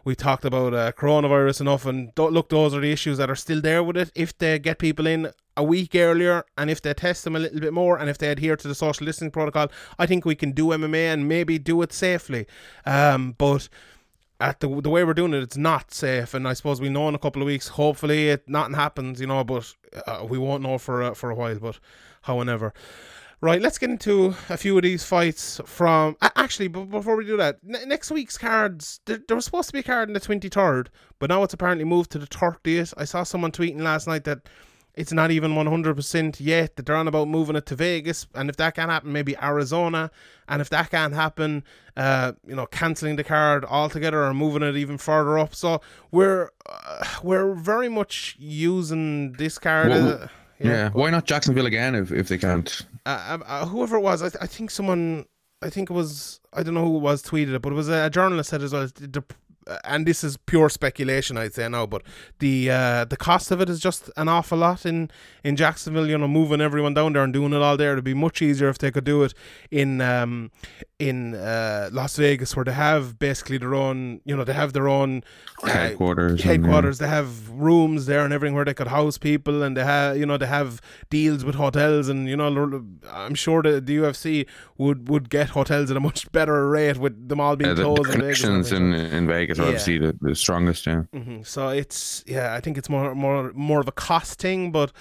we 0.03 0.15
talked 0.15 0.45
about 0.45 0.73
uh, 0.73 0.91
coronavirus 0.93 1.61
enough, 1.61 1.85
and 1.85 2.13
don't, 2.15 2.33
look, 2.33 2.49
those 2.49 2.73
are 2.73 2.79
the 2.79 2.91
issues 2.91 3.17
that 3.17 3.29
are 3.29 3.35
still 3.35 3.61
there 3.61 3.83
with 3.83 3.97
it. 3.97 4.11
If 4.15 4.37
they 4.37 4.57
get 4.59 4.79
people 4.79 5.05
in 5.05 5.31
a 5.55 5.63
week 5.63 5.95
earlier, 5.95 6.45
and 6.57 6.69
if 6.69 6.81
they 6.81 6.93
test 6.93 7.23
them 7.23 7.35
a 7.35 7.39
little 7.39 7.59
bit 7.59 7.73
more, 7.73 7.97
and 7.97 8.09
if 8.09 8.17
they 8.17 8.29
adhere 8.29 8.55
to 8.55 8.67
the 8.67 8.75
social 8.75 9.05
distancing 9.05 9.31
protocol, 9.31 9.67
I 9.99 10.05
think 10.05 10.25
we 10.25 10.35
can 10.35 10.51
do 10.53 10.67
MMA 10.67 11.13
and 11.13 11.27
maybe 11.27 11.59
do 11.59 11.81
it 11.81 11.93
safely. 11.93 12.47
Um, 12.85 13.35
but 13.37 13.69
at 14.41 14.59
the 14.59 14.81
the 14.81 14.89
way 14.89 15.03
we're 15.03 15.13
doing 15.13 15.33
it, 15.33 15.43
it's 15.43 15.57
not 15.57 15.93
safe, 15.93 16.33
and 16.33 16.47
I 16.47 16.53
suppose 16.53 16.81
we 16.81 16.89
know 16.89 17.07
in 17.07 17.15
a 17.15 17.19
couple 17.19 17.41
of 17.41 17.45
weeks. 17.45 17.69
Hopefully, 17.69 18.29
it 18.29 18.49
nothing 18.49 18.75
happens, 18.75 19.21
you 19.21 19.27
know, 19.27 19.43
but 19.43 19.73
uh, 20.07 20.25
we 20.27 20.37
won't 20.37 20.63
know 20.63 20.77
for 20.77 21.03
uh, 21.03 21.13
for 21.13 21.29
a 21.29 21.35
while. 21.35 21.59
But 21.59 21.79
however, 22.23 22.73
Right, 23.43 23.59
let's 23.59 23.79
get 23.79 23.89
into 23.89 24.35
a 24.49 24.57
few 24.57 24.77
of 24.77 24.83
these 24.83 25.03
fights 25.03 25.59
from. 25.65 26.15
Actually, 26.21 26.67
before 26.67 27.15
we 27.15 27.25
do 27.25 27.37
that, 27.37 27.57
n- 27.67 27.89
next 27.89 28.11
week's 28.11 28.37
cards, 28.37 28.99
there, 29.05 29.19
there, 29.27 29.33
was 29.35 29.45
supposed 29.45 29.69
to 29.69 29.73
be 29.73 29.79
a 29.79 29.83
card 29.83 30.09
on 30.09 30.13
the 30.13 30.19
23rd, 30.19 30.89
but 31.17 31.31
now 31.31 31.41
it's 31.41 31.53
apparently 31.55 31.83
moved 31.83 32.11
to 32.11 32.19
the 32.19 32.27
30th. 32.27 32.93
I 32.97 33.05
saw 33.05 33.23
someone 33.23 33.51
tweeting 33.51 33.81
last 33.81 34.07
night 34.07 34.25
that 34.25 34.47
it's 34.95 35.13
not 35.13 35.31
even 35.31 35.51
100% 35.53 36.35
yet, 36.39 36.75
that 36.75 36.85
they're 36.85 36.95
on 36.95 37.07
about 37.07 37.27
moving 37.27 37.55
it 37.55 37.65
to 37.67 37.75
Vegas. 37.75 38.27
And 38.35 38.49
if 38.49 38.57
that 38.57 38.75
can't 38.75 38.91
happen, 38.91 39.13
maybe 39.13 39.37
Arizona. 39.37 40.11
And 40.47 40.61
if 40.61 40.69
that 40.69 40.91
can't 40.91 41.13
happen, 41.13 41.63
uh, 41.95 42.33
you 42.45 42.55
know, 42.55 42.65
cancelling 42.65 43.15
the 43.15 43.23
card 43.23 43.63
altogether 43.65 44.23
or 44.23 44.33
moving 44.33 44.63
it 44.63 44.75
even 44.75 44.97
further 44.97 45.39
up. 45.39 45.55
So 45.55 45.81
we're, 46.11 46.49
uh, 46.65 47.05
we're 47.23 47.53
very 47.53 47.89
much 47.89 48.35
using 48.37 49.33
this 49.33 49.57
card. 49.57 49.89
Well, 49.89 50.29
yeah. 50.59 50.71
yeah. 50.71 50.89
Why 50.89 51.09
not 51.09 51.25
Jacksonville 51.25 51.65
again 51.65 51.95
if, 51.95 52.11
if 52.11 52.27
they 52.27 52.37
can't? 52.37 52.85
Uh, 53.05 53.39
uh, 53.39 53.45
uh, 53.45 53.65
whoever 53.65 53.97
it 53.97 54.01
was, 54.01 54.21
I, 54.21 54.29
th- 54.29 54.41
I 54.41 54.47
think 54.47 54.71
someone, 54.71 55.25
I 55.61 55.69
think 55.69 55.89
it 55.89 55.93
was, 55.93 56.41
I 56.53 56.63
don't 56.63 56.73
know 56.73 56.85
who 56.85 56.97
it 56.97 57.01
was 57.01 57.23
tweeted 57.23 57.53
it, 57.53 57.61
but 57.61 57.71
it 57.71 57.75
was 57.75 57.89
a, 57.89 58.05
a 58.05 58.09
journalist 58.09 58.49
said 58.49 58.61
as 58.61 58.73
well. 58.73 58.87
The, 58.93 59.23
and 59.83 60.05
this 60.05 60.23
is 60.23 60.37
pure 60.37 60.69
speculation, 60.69 61.37
I'd 61.37 61.53
say 61.53 61.67
now, 61.69 61.85
but 61.85 62.03
the 62.39 62.69
uh, 62.69 63.05
the 63.05 63.17
cost 63.17 63.51
of 63.51 63.61
it 63.61 63.69
is 63.69 63.79
just 63.79 64.09
an 64.17 64.27
awful 64.27 64.57
lot 64.57 64.85
in 64.85 65.11
in 65.43 65.55
Jacksonville. 65.55 66.07
You 66.07 66.17
know, 66.17 66.27
moving 66.27 66.61
everyone 66.61 66.93
down 66.93 67.13
there 67.13 67.23
and 67.23 67.33
doing 67.33 67.53
it 67.53 67.61
all 67.61 67.77
there. 67.77 67.93
It'd 67.93 68.03
be 68.03 68.13
much 68.13 68.41
easier 68.41 68.69
if 68.69 68.79
they 68.79 68.91
could 68.91 69.03
do 69.03 69.23
it 69.23 69.33
in 69.69 70.01
um, 70.01 70.51
in 70.99 71.35
uh, 71.35 71.89
Las 71.91 72.15
Vegas, 72.17 72.55
where 72.55 72.65
they 72.65 72.73
have 72.73 73.19
basically 73.19 73.57
their 73.57 73.75
own. 73.75 74.21
You 74.25 74.35
know, 74.35 74.43
they 74.43 74.53
have 74.53 74.73
their 74.73 74.87
own 74.87 75.23
uh, 75.63 75.69
headquarters. 75.69 76.41
Headquarters. 76.43 76.97
They 76.97 77.07
have 77.07 77.49
rooms 77.49 78.07
there 78.07 78.25
and 78.25 78.33
everything 78.33 78.55
where 78.55 78.65
they 78.65 78.73
could 78.73 78.87
house 78.87 79.17
people, 79.17 79.61
and 79.61 79.77
they 79.77 79.83
have 79.83 80.17
you 80.17 80.25
know 80.25 80.37
they 80.37 80.47
have 80.47 80.81
deals 81.09 81.45
with 81.45 81.55
hotels, 81.55 82.07
and 82.07 82.27
you 82.27 82.35
know 82.35 82.83
I'm 83.11 83.35
sure 83.35 83.61
the, 83.61 83.79
the 83.79 83.97
UFC 83.97 84.47
would 84.77 85.07
would 85.07 85.29
get 85.29 85.49
hotels 85.49 85.91
at 85.91 85.97
a 85.97 85.99
much 85.99 86.31
better 86.31 86.67
rate 86.67 86.97
with 86.97 87.29
them 87.29 87.39
all 87.39 87.55
being 87.55 87.69
yeah, 87.69 87.75
the, 87.75 87.83
closed. 87.83 88.05
The 88.05 88.11
connections 88.13 88.71
in 88.71 88.91
Vegas, 88.91 89.11
in, 89.11 89.17
in 89.17 89.27
Vegas 89.27 89.50
yeah. 89.57 89.65
obviously 89.65 89.97
the, 89.97 90.17
the 90.21 90.35
strongest. 90.35 90.85
Yeah. 90.85 91.03
Mm-hmm. 91.13 91.43
So 91.43 91.69
it's 91.69 92.23
yeah, 92.27 92.53
I 92.53 92.59
think 92.59 92.77
it's 92.77 92.89
more 92.89 93.15
more 93.15 93.51
more 93.53 93.79
of 93.79 93.87
a 93.87 93.93
cost 93.93 94.39
thing, 94.39 94.71
but. 94.71 94.91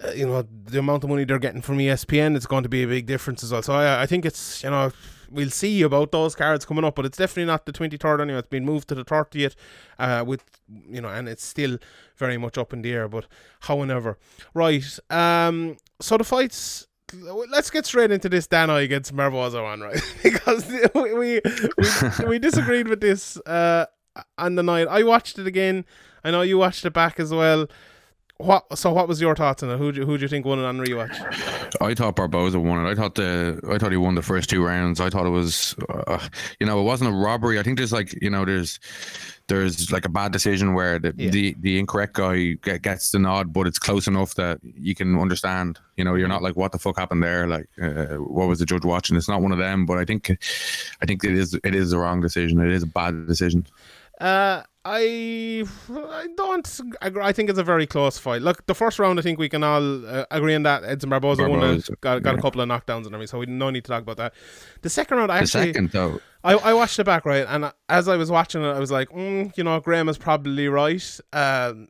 Uh, 0.00 0.12
you 0.12 0.24
know 0.24 0.46
the 0.66 0.78
amount 0.78 1.02
of 1.02 1.10
money 1.10 1.24
they're 1.24 1.40
getting 1.40 1.60
from 1.60 1.78
ESPN 1.78 2.36
is 2.36 2.46
going 2.46 2.62
to 2.62 2.68
be 2.68 2.84
a 2.84 2.86
big 2.86 3.06
difference 3.06 3.42
as 3.42 3.50
well. 3.50 3.62
So 3.62 3.72
I, 3.72 4.02
I 4.02 4.06
think 4.06 4.24
it's 4.24 4.62
you 4.62 4.70
know 4.70 4.92
we'll 5.30 5.50
see 5.50 5.82
about 5.82 6.12
those 6.12 6.34
cards 6.34 6.64
coming 6.64 6.84
up, 6.84 6.94
but 6.94 7.06
it's 7.06 7.18
definitely 7.18 7.46
not 7.46 7.66
the 7.66 7.72
23rd 7.72 8.20
anyway. 8.20 8.38
It's 8.38 8.48
been 8.48 8.64
moved 8.64 8.88
to 8.88 8.94
the 8.94 9.04
30th, 9.04 9.54
uh, 9.98 10.24
with 10.26 10.44
you 10.68 11.00
know, 11.00 11.08
and 11.08 11.28
it's 11.28 11.44
still 11.44 11.78
very 12.16 12.36
much 12.38 12.58
up 12.58 12.72
in 12.72 12.82
the 12.82 12.92
air. 12.92 13.08
But 13.08 13.26
however, 13.60 14.18
right, 14.54 14.98
um, 15.10 15.76
so 16.00 16.16
the 16.16 16.24
fights 16.24 16.87
let's 17.14 17.70
get 17.70 17.86
straight 17.86 18.10
into 18.10 18.28
this 18.28 18.46
Dana 18.46 18.76
against 18.76 19.14
Barboza 19.14 19.62
one, 19.62 19.80
right? 19.80 20.00
because 20.22 20.66
we, 20.94 21.12
we 21.14 21.40
we, 22.26 22.38
disagreed 22.38 22.88
with 22.88 23.00
this 23.00 23.36
uh, 23.46 23.86
on 24.36 24.54
the 24.54 24.62
night. 24.62 24.88
I 24.88 25.02
watched 25.02 25.38
it 25.38 25.46
again. 25.46 25.84
I 26.24 26.30
know 26.30 26.42
you 26.42 26.58
watched 26.58 26.84
it 26.84 26.92
back 26.92 27.18
as 27.18 27.32
well. 27.32 27.66
what? 28.38 28.78
So 28.78 28.92
what 28.92 29.08
was 29.08 29.20
your 29.20 29.34
thoughts 29.34 29.62
on 29.62 29.70
it? 29.70 29.78
Who 29.78 29.92
do 29.92 30.04
who 30.04 30.18
do 30.18 30.22
you 30.22 30.28
think 30.28 30.44
won 30.44 30.58
it 30.58 30.64
on 30.64 30.78
rewatch? 30.78 31.76
I 31.80 31.94
thought 31.94 32.16
Barboza 32.16 32.60
won 32.60 32.84
it. 32.84 32.90
I 32.90 32.94
thought 32.94 33.14
the 33.14 33.60
I 33.70 33.78
thought 33.78 33.90
he 33.90 33.96
won 33.96 34.14
the 34.14 34.22
first 34.22 34.50
two 34.50 34.64
rounds. 34.64 35.00
I 35.00 35.10
thought 35.10 35.26
it 35.26 35.30
was, 35.30 35.74
uh, 35.88 36.26
you 36.60 36.66
know, 36.66 36.80
it 36.80 36.84
wasn't 36.84 37.10
a 37.10 37.14
robbery. 37.14 37.58
I 37.58 37.62
think 37.62 37.78
there's 37.78 37.92
like 37.92 38.20
you 38.20 38.30
know 38.30 38.44
there's 38.44 38.78
there's 39.48 39.90
like 39.90 40.04
a 40.04 40.08
bad 40.10 40.30
decision 40.32 40.74
where 40.74 40.98
the 40.98 41.14
Yeah. 41.16 41.30
the, 41.30 41.56
the 41.60 41.78
incorrect 41.78 42.14
guy 42.14 42.52
get, 42.62 42.82
gets 42.82 43.10
the 43.12 43.18
nod, 43.18 43.52
but 43.52 43.66
it's 43.66 43.78
close 43.78 44.06
enough 44.06 44.34
that 44.34 44.58
you 44.62 44.94
can 44.94 45.18
understand. 45.18 45.78
You 45.96 46.04
know, 46.04 46.14
you're 46.14 46.28
not 46.28 46.42
like 46.42 46.56
what 46.56 46.72
the 46.72 46.78
fuck 46.78 46.98
happened 46.98 47.22
there. 47.22 47.46
Like 47.46 47.68
uh, 47.82 48.16
what 48.16 48.46
was 48.48 48.58
the 48.60 48.66
judge 48.66 48.84
watching? 48.84 49.16
It's 49.16 49.28
not 49.28 49.42
one 49.42 49.52
of 49.52 49.58
them. 49.58 49.86
But 49.86 49.98
I 49.98 50.04
think 50.04 50.30
I 51.02 51.06
think 51.06 51.24
it 51.24 51.32
is 51.32 51.54
it 51.64 51.74
is 51.74 51.90
the 51.90 51.98
wrong 51.98 52.20
decision. 52.20 52.60
It 52.60 52.72
is 52.72 52.82
a 52.82 52.86
bad 52.86 53.26
decision. 53.26 53.66
Uh, 54.20 54.62
I 54.84 55.64
I 55.90 56.26
don't 56.36 56.80
agree. 57.02 57.22
I 57.22 57.32
think 57.32 57.50
it's 57.50 57.58
a 57.58 57.64
very 57.64 57.86
close 57.86 58.18
fight. 58.18 58.42
Look, 58.42 58.66
the 58.66 58.74
first 58.74 58.98
round, 58.98 59.18
I 59.18 59.22
think 59.22 59.38
we 59.38 59.48
can 59.48 59.62
all 59.62 60.04
uh, 60.06 60.24
agree 60.30 60.54
on 60.54 60.62
that. 60.64 60.82
Edson 60.82 61.10
Barboza 61.10 61.42
won 61.42 61.58
it, 61.58 61.62
Barboza, 61.62 61.96
got, 62.00 62.22
got 62.22 62.34
a 62.38 62.42
couple 62.42 62.60
of 62.60 62.68
knockdowns 62.68 63.06
and 63.06 63.14
everything, 63.14 63.28
so 63.28 63.38
we 63.38 63.46
no 63.46 63.70
need 63.70 63.84
to 63.84 63.90
talk 63.90 64.02
about 64.02 64.16
that. 64.16 64.34
The 64.82 64.90
second 64.90 65.18
round, 65.18 65.30
I 65.30 65.36
The 65.36 65.42
actually 65.42 65.66
second 65.66 65.90
though, 65.90 66.20
I, 66.44 66.54
I 66.54 66.72
watched 66.72 66.98
it 66.98 67.04
back 67.04 67.24
right, 67.24 67.44
and 67.48 67.72
as 67.88 68.06
I 68.06 68.16
was 68.16 68.30
watching 68.30 68.62
it, 68.62 68.68
I 68.68 68.78
was 68.78 68.90
like, 68.92 69.08
mm, 69.08 69.56
you 69.56 69.64
know, 69.64 69.80
Graham 69.80 70.08
is 70.08 70.18
probably 70.18 70.68
right. 70.68 71.20
Um, 71.32 71.88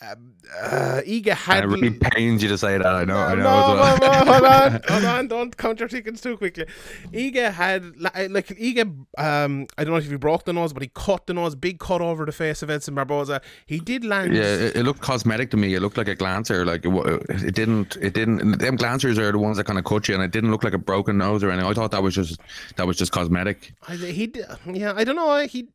uh, 0.00 0.14
uh, 0.62 1.00
Ige 1.02 1.28
had 1.28 1.64
it 1.64 1.66
really 1.66 1.90
pains 1.90 2.42
you 2.42 2.48
to 2.48 2.58
say 2.58 2.78
that. 2.78 2.86
I 2.86 3.04
know. 3.04 3.16
I 3.16 3.34
know. 3.34 3.42
no, 3.42 3.74
no, 3.74 3.96
no, 3.96 4.32
hold 4.32 4.44
on, 4.44 4.80
hold 4.88 5.04
on, 5.04 5.28
don't 5.28 5.56
count 5.56 5.80
your 5.80 5.88
chickens 5.88 6.20
too 6.20 6.36
quickly. 6.36 6.66
Ige 7.12 7.52
had 7.52 7.96
like 7.96 8.48
Ige. 8.48 8.82
Um, 9.18 9.66
I 9.78 9.84
don't 9.84 9.92
know 9.92 9.98
if 9.98 10.08
he 10.08 10.16
broke 10.16 10.44
the 10.44 10.52
nose, 10.52 10.72
but 10.72 10.82
he 10.82 10.90
cut 10.94 11.26
the 11.26 11.34
nose, 11.34 11.54
big 11.54 11.78
cut 11.78 12.00
over 12.00 12.24
the 12.24 12.32
face 12.32 12.62
of 12.62 12.70
Edson 12.70 12.94
Barboza. 12.94 13.40
He 13.66 13.78
did 13.78 14.04
land. 14.04 14.34
Yeah, 14.34 14.42
it, 14.42 14.76
it 14.76 14.82
looked 14.84 15.00
cosmetic 15.00 15.50
to 15.52 15.56
me. 15.56 15.74
It 15.74 15.80
looked 15.80 15.96
like 15.96 16.08
a 16.08 16.14
glancer. 16.14 16.64
Like 16.64 16.84
it, 16.84 16.92
it 17.30 17.54
didn't. 17.54 17.96
It 17.96 18.14
didn't. 18.14 18.58
Them 18.58 18.76
glancers 18.76 19.18
are 19.18 19.32
the 19.32 19.38
ones 19.38 19.56
that 19.56 19.64
kind 19.64 19.78
of 19.78 19.84
cut 19.84 20.08
you, 20.08 20.14
and 20.14 20.22
it 20.22 20.30
didn't 20.30 20.50
look 20.50 20.64
like 20.64 20.74
a 20.74 20.78
broken 20.78 21.18
nose 21.18 21.42
or 21.42 21.50
anything. 21.50 21.70
I 21.70 21.74
thought 21.74 21.90
that 21.92 22.02
was 22.02 22.14
just 22.14 22.40
that 22.76 22.86
was 22.86 22.96
just 22.96 23.12
cosmetic. 23.12 23.72
I, 23.88 23.96
he. 23.96 24.32
Yeah, 24.66 24.92
I 24.96 25.04
don't 25.04 25.16
know. 25.16 25.46
He. 25.46 25.68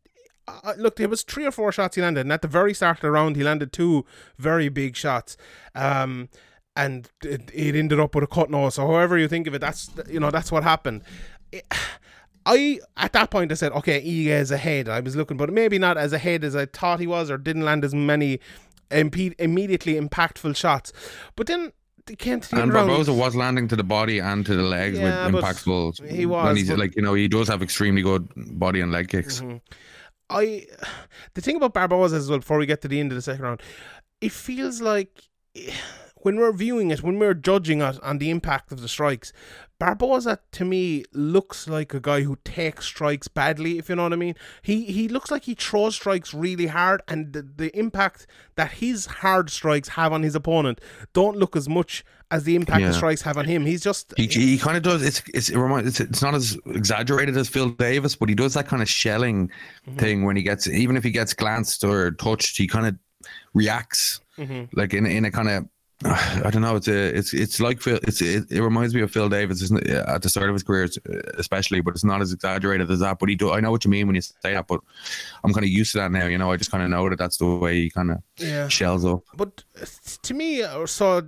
Uh, 0.47 0.73
look, 0.77 0.95
there 0.95 1.07
was 1.07 1.23
three 1.23 1.45
or 1.45 1.51
four 1.51 1.71
shots 1.71 1.95
he 1.95 2.01
landed, 2.01 2.21
and 2.21 2.33
at 2.33 2.41
the 2.41 2.47
very 2.47 2.73
start 2.73 2.97
of 2.97 3.01
the 3.01 3.11
round, 3.11 3.35
he 3.35 3.43
landed 3.43 3.71
two 3.71 4.05
very 4.37 4.69
big 4.69 4.95
shots. 4.95 5.37
Um, 5.75 6.29
and 6.75 7.09
it, 7.23 7.51
it 7.53 7.75
ended 7.75 7.99
up 7.99 8.15
with 8.15 8.23
a 8.23 8.27
cut 8.27 8.49
nose. 8.49 8.75
So 8.75 8.87
however 8.87 9.17
you 9.17 9.27
think 9.27 9.47
of 9.47 9.53
it, 9.53 9.59
that's 9.59 9.89
you 10.09 10.19
know 10.19 10.31
that's 10.31 10.51
what 10.51 10.63
happened. 10.63 11.03
It- 11.51 11.65
I 12.43 12.79
at 12.97 13.13
that 13.13 13.29
point 13.29 13.51
I 13.51 13.55
said, 13.55 13.71
okay, 13.73 14.01
Ige 14.01 14.25
is 14.27 14.49
ahead. 14.49 14.89
I 14.89 14.99
was 14.99 15.15
looking, 15.15 15.37
but 15.37 15.53
maybe 15.53 15.77
not 15.77 15.95
as 15.95 16.11
ahead 16.11 16.43
as 16.43 16.55
I 16.55 16.65
thought 16.65 16.99
he 16.99 17.05
was, 17.05 17.29
or 17.29 17.37
didn't 17.37 17.61
land 17.65 17.85
as 17.85 17.93
many 17.93 18.39
impe- 18.89 19.35
immediately 19.37 19.93
impactful 19.93 20.55
shots. 20.55 20.91
But 21.35 21.45
then 21.45 21.71
it 22.09 22.17
came 22.19 22.39
to 22.39 22.49
the 22.49 22.61
And. 22.61 22.71
Barboza 22.71 23.13
was 23.13 23.35
landing 23.35 23.67
to 23.69 23.75
the 23.75 23.83
body 23.83 24.19
and 24.19 24.45
to 24.45 24.55
the 24.55 24.63
legs 24.63 24.97
Yeah, 24.97 25.27
with 25.27 25.35
impactful. 25.43 26.07
he 26.09 26.25
was, 26.25 26.49
And 26.49 26.57
he's 26.57 26.69
but- 26.69 26.79
like 26.79 26.95
you 26.95 27.01
know 27.01 27.13
he 27.13 27.27
does 27.27 27.47
have 27.47 27.61
extremely 27.61 28.01
good 28.01 28.27
body 28.35 28.81
and 28.81 28.91
leg 28.91 29.07
kicks. 29.09 29.41
Mm-hmm. 29.41 29.57
I 30.29 30.65
the 31.33 31.41
thing 31.41 31.57
about 31.57 31.73
Barboza 31.73 32.15
as 32.15 32.29
well 32.29 32.39
before 32.39 32.57
we 32.57 32.65
get 32.65 32.81
to 32.81 32.87
the 32.87 32.99
end 32.99 33.11
of 33.11 33.15
the 33.17 33.21
second 33.21 33.43
round, 33.43 33.61
it 34.21 34.31
feels 34.31 34.81
like 34.81 35.09
when 36.23 36.37
we're 36.37 36.51
viewing 36.53 36.91
it, 36.91 37.01
when 37.03 37.19
we're 37.19 37.33
judging 37.33 37.81
it 37.81 37.99
on 38.03 38.17
the 38.19 38.29
impact 38.29 38.71
of 38.71 38.81
the 38.81 38.87
strikes, 38.87 39.33
Barboza 39.79 40.39
to 40.51 40.63
me 40.65 41.03
looks 41.11 41.67
like 41.67 41.93
a 41.93 41.99
guy 41.99 42.21
who 42.21 42.37
takes 42.43 42.85
strikes 42.85 43.27
badly, 43.27 43.79
if 43.79 43.89
you 43.89 43.95
know 43.95 44.03
what 44.03 44.13
I 44.13 44.17
mean. 44.17 44.35
He 44.61 44.83
he 44.85 45.07
looks 45.07 45.31
like 45.31 45.43
he 45.45 45.55
throws 45.55 45.95
strikes 45.95 46.33
really 46.33 46.67
hard 46.67 47.01
and 47.07 47.33
the, 47.33 47.41
the 47.41 47.75
impact 47.77 48.27
that 48.55 48.73
his 48.73 49.07
hard 49.07 49.49
strikes 49.49 49.89
have 49.89 50.13
on 50.13 50.21
his 50.23 50.35
opponent 50.35 50.79
don't 51.13 51.35
look 51.37 51.55
as 51.55 51.67
much 51.67 52.05
as 52.29 52.43
the 52.43 52.55
impact 52.55 52.83
the 52.83 52.93
strikes 52.93 53.23
have 53.23 53.37
on 53.37 53.45
him. 53.45 53.65
He's 53.65 53.81
just 53.81 54.13
He, 54.17 54.27
he 54.27 54.57
kind 54.57 54.77
of 54.77 54.83
does. 54.83 55.01
It's 55.01 55.23
it's 55.33 55.49
it 55.49 55.57
reminds, 55.57 55.87
it's 55.89 55.99
it's 55.99 56.21
not 56.21 56.35
as 56.35 56.57
exaggerated 56.67 57.35
as 57.35 57.49
Phil 57.49 57.69
Davis, 57.71 58.15
but 58.15 58.29
he 58.29 58.35
does 58.35 58.53
that 58.53 58.67
kind 58.67 58.81
of 58.81 58.89
shelling 58.89 59.49
Mm-hmm. 59.87 59.97
thing 59.97 60.25
when 60.25 60.35
he 60.35 60.43
gets 60.43 60.67
even 60.67 60.95
if 60.95 61.03
he 61.03 61.09
gets 61.09 61.33
glanced 61.33 61.83
or 61.83 62.11
touched, 62.11 62.55
he 62.57 62.67
kind 62.67 62.85
of 62.85 62.95
reacts 63.55 64.19
Mm-hmm. 64.37 64.77
like 64.79 64.93
in 64.93 65.05
in 65.07 65.25
a 65.25 65.31
kind 65.31 65.49
of. 65.49 65.65
I 66.05 66.49
don't 66.51 66.61
know. 66.63 66.75
It's 66.75 66.87
a, 66.87 67.15
it's 67.15 67.33
it's 67.33 67.59
like 67.59 67.81
Phil. 67.81 67.99
It's 68.03 68.21
it, 68.21 68.45
it 68.49 68.61
reminds 68.61 68.95
me 68.95 69.01
of 69.01 69.11
Phil 69.11 69.29
Davis 69.29 69.61
isn't 69.61 69.87
it? 69.87 69.89
at 69.89 70.23
the 70.23 70.29
start 70.29 70.49
of 70.49 70.55
his 70.55 70.63
career, 70.63 70.89
especially. 71.37 71.81
But 71.81 71.93
it's 71.93 72.03
not 72.03 72.21
as 72.21 72.33
exaggerated 72.33 72.89
as 72.89 72.99
that. 72.99 73.19
But 73.19 73.29
he 73.29 73.35
do. 73.35 73.51
I 73.51 73.59
know 73.59 73.69
what 73.69 73.85
you 73.85 73.91
mean 73.91 74.07
when 74.07 74.15
you 74.15 74.21
say 74.21 74.53
that. 74.53 74.67
But 74.67 74.81
I'm 75.43 75.53
kind 75.53 75.63
of 75.63 75.69
used 75.69 75.91
to 75.91 75.99
that 75.99 76.11
now. 76.11 76.25
You 76.25 76.37
know, 76.37 76.51
I 76.51 76.57
just 76.57 76.71
kind 76.71 76.83
of 76.83 76.89
know 76.89 77.07
that 77.09 77.19
that's 77.19 77.37
the 77.37 77.45
way 77.45 77.81
he 77.81 77.89
kind 77.89 78.11
of 78.11 78.17
yeah. 78.37 78.67
shells 78.67 79.05
up. 79.05 79.23
but 79.35 79.63
uh, 79.79 79.85
to 80.23 80.33
me, 80.33 80.63
so 80.85 81.21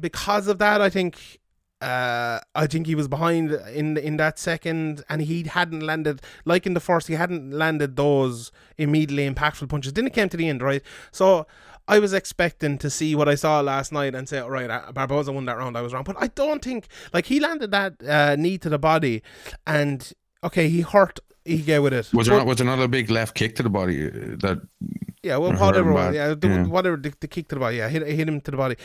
because 0.00 0.48
of 0.48 0.58
that, 0.58 0.80
I 0.80 0.90
think. 0.90 1.38
Uh, 1.80 2.40
I 2.56 2.66
think 2.66 2.88
he 2.88 2.96
was 2.96 3.06
behind 3.06 3.52
in 3.52 3.96
in 3.98 4.16
that 4.16 4.36
second, 4.36 5.04
and 5.08 5.22
he 5.22 5.44
hadn't 5.44 5.78
landed 5.78 6.20
like 6.44 6.66
in 6.66 6.74
the 6.74 6.80
first. 6.80 7.06
He 7.06 7.14
hadn't 7.14 7.52
landed 7.52 7.94
those 7.94 8.50
immediately 8.78 9.32
impactful 9.32 9.68
punches. 9.68 9.92
Then 9.92 10.08
it 10.08 10.12
came 10.12 10.28
to 10.28 10.36
the 10.36 10.48
end, 10.48 10.60
right? 10.60 10.82
So 11.12 11.46
I 11.88 11.98
was 11.98 12.12
expecting 12.12 12.76
to 12.78 12.90
see 12.90 13.14
what 13.14 13.28
I 13.28 13.34
saw 13.34 13.60
last 13.60 13.90
night 13.92 14.14
and 14.14 14.28
say, 14.28 14.38
all 14.38 14.50
right, 14.50 14.68
Barboza 14.94 15.32
won 15.32 15.46
that 15.46 15.56
round. 15.56 15.76
I 15.76 15.80
was 15.82 15.92
wrong, 15.94 16.04
but 16.04 16.16
I 16.18 16.26
don't 16.28 16.62
think 16.62 16.86
like 17.14 17.26
he 17.26 17.40
landed 17.40 17.70
that 17.70 17.94
uh, 18.06 18.36
knee 18.36 18.58
to 18.58 18.68
the 18.68 18.78
body, 18.78 19.22
and 19.66 20.12
okay, 20.44 20.68
he 20.68 20.82
hurt 20.82 21.18
He 21.44 21.58
Ige 21.62 21.82
with 21.82 21.94
it. 21.94 22.10
Was 22.12 22.26
there 22.26 22.38
But- 22.38 22.46
was 22.46 22.58
there 22.58 22.66
not 22.66 22.78
a 22.80 22.88
big 22.88 23.10
left 23.10 23.34
kick 23.34 23.56
to 23.56 23.62
the 23.62 23.70
body 23.70 24.06
uh, 24.06 24.10
that 24.44 24.58
yeah, 25.22 25.36
well, 25.38 25.52
whatever, 25.54 25.92
yeah, 26.12 26.34
the, 26.34 26.48
Yeah. 26.48 26.66
whatever 26.66 26.96
the, 26.96 27.12
the 27.20 27.26
kick 27.26 27.48
to 27.48 27.54
the 27.56 27.60
body, 27.60 27.76
yeah, 27.78 27.88
hit, 27.88 28.06
hit 28.06 28.28
him 28.28 28.40
to 28.42 28.50
the 28.50 28.56
body. 28.56 28.76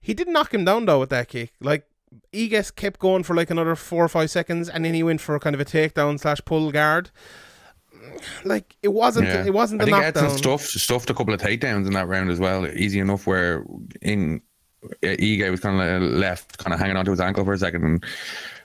He 0.00 0.14
didn't 0.14 0.32
knock 0.32 0.52
him 0.52 0.64
down 0.64 0.86
though 0.86 1.00
with 1.00 1.10
that 1.10 1.28
kick. 1.28 1.52
Like 1.60 1.84
Egas 2.32 2.70
kept 2.74 2.98
going 3.00 3.22
for 3.22 3.34
like 3.36 3.50
another 3.50 3.76
four 3.76 4.04
or 4.04 4.08
five 4.08 4.30
seconds, 4.30 4.68
and 4.68 4.84
then 4.84 4.94
he 4.94 5.02
went 5.02 5.20
for 5.20 5.38
kind 5.38 5.54
of 5.54 5.60
a 5.60 5.64
takedown 5.64 6.18
slash 6.18 6.40
pull 6.44 6.72
guard. 6.72 7.10
Like 8.44 8.76
it 8.82 8.88
wasn't, 8.88 9.26
Yeah. 9.28 9.44
it 9.46 9.52
wasn't 9.54 9.82
I 9.82 9.84
the 9.84 9.90
think 9.90 10.02
knockdown. 10.04 10.24
Edson 10.24 10.38
stuffed 10.38 10.68
stuffed 10.68 11.10
a 11.10 11.14
couple 11.14 11.34
of 11.34 11.40
takedowns 11.40 11.86
in 11.86 11.92
that 11.94 12.08
round 12.08 12.30
as 12.30 12.38
well, 12.38 12.66
easy 12.66 12.98
enough. 12.98 13.26
Where 13.26 13.64
in 14.02 14.40
uh, 14.84 15.06
Ige 15.06 15.50
was 15.50 15.60
kind 15.60 15.80
of 15.80 16.02
left, 16.12 16.58
kind 16.58 16.72
of 16.74 16.80
hanging 16.80 16.96
onto 16.96 17.10
his 17.10 17.20
ankle 17.20 17.44
for 17.44 17.52
a 17.52 17.58
second, 17.58 17.82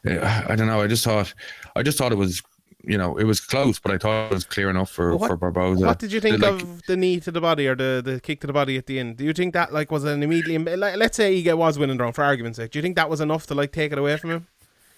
and 0.05 0.19
uh, 0.19 0.43
I 0.47 0.55
don't 0.55 0.67
know. 0.67 0.81
I 0.81 0.87
just 0.87 1.03
thought, 1.03 1.33
I 1.75 1.83
just 1.83 1.97
thought 1.97 2.11
it 2.11 2.17
was, 2.17 2.41
you 2.83 2.97
know, 2.97 3.17
it 3.17 3.23
was 3.23 3.39
close, 3.39 3.79
but 3.79 3.91
I 3.91 3.97
thought 3.97 4.31
it 4.31 4.33
was 4.35 4.43
clear 4.43 4.69
enough 4.69 4.91
for 4.91 5.15
What- 5.17 5.27
for 5.29 5.37
Barboza. 5.37 5.85
What 5.85 5.99
did 5.99 6.11
you 6.11 6.19
think 6.21 6.39
Like, 6.39 6.61
of 6.61 6.81
the 6.87 6.95
knee 6.97 7.19
to 7.21 7.31
the 7.31 7.41
body 7.41 7.67
or 7.67 7.75
the, 7.75 8.01
the 8.03 8.19
kick 8.19 8.41
to 8.41 8.47
the 8.47 8.53
body 8.53 8.77
at 8.77 8.85
the 8.85 8.99
end? 8.99 9.17
Do 9.17 9.23
you 9.23 9.33
think 9.33 9.53
that 9.53 9.73
like 9.73 9.91
was 9.91 10.03
an 10.03 10.21
immediately 10.23 10.57
like, 10.75 10.97
let's 10.97 11.17
say 11.17 11.41
Ige 11.43 11.55
was 11.57 11.79
winning 11.79 11.97
the 11.97 12.03
round 12.03 12.15
for 12.15 12.23
argument's 12.23 12.57
sake? 12.57 12.71
Do 12.71 12.79
you 12.79 12.83
think 12.83 12.95
that 12.97 13.09
was 13.09 13.21
enough 13.21 13.47
to 13.47 13.55
like 13.55 13.71
take 13.71 13.91
it 13.91 13.97
away 13.97 14.17
from 14.17 14.31
him? 14.31 14.47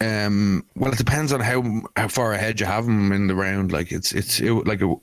Um, 0.03 0.65
well, 0.75 0.91
it 0.91 0.97
depends 0.97 1.31
on 1.31 1.39
how 1.39 1.81
how 1.95 2.07
far 2.07 2.33
ahead 2.33 2.59
you 2.59 2.65
have 2.65 2.85
him 2.85 3.11
in 3.11 3.27
the 3.27 3.35
round. 3.35 3.71
Like 3.71 3.91
it's 3.91 4.11
it's 4.11 4.39
it, 4.39 4.51
like 4.51 4.81
it, 4.81 4.97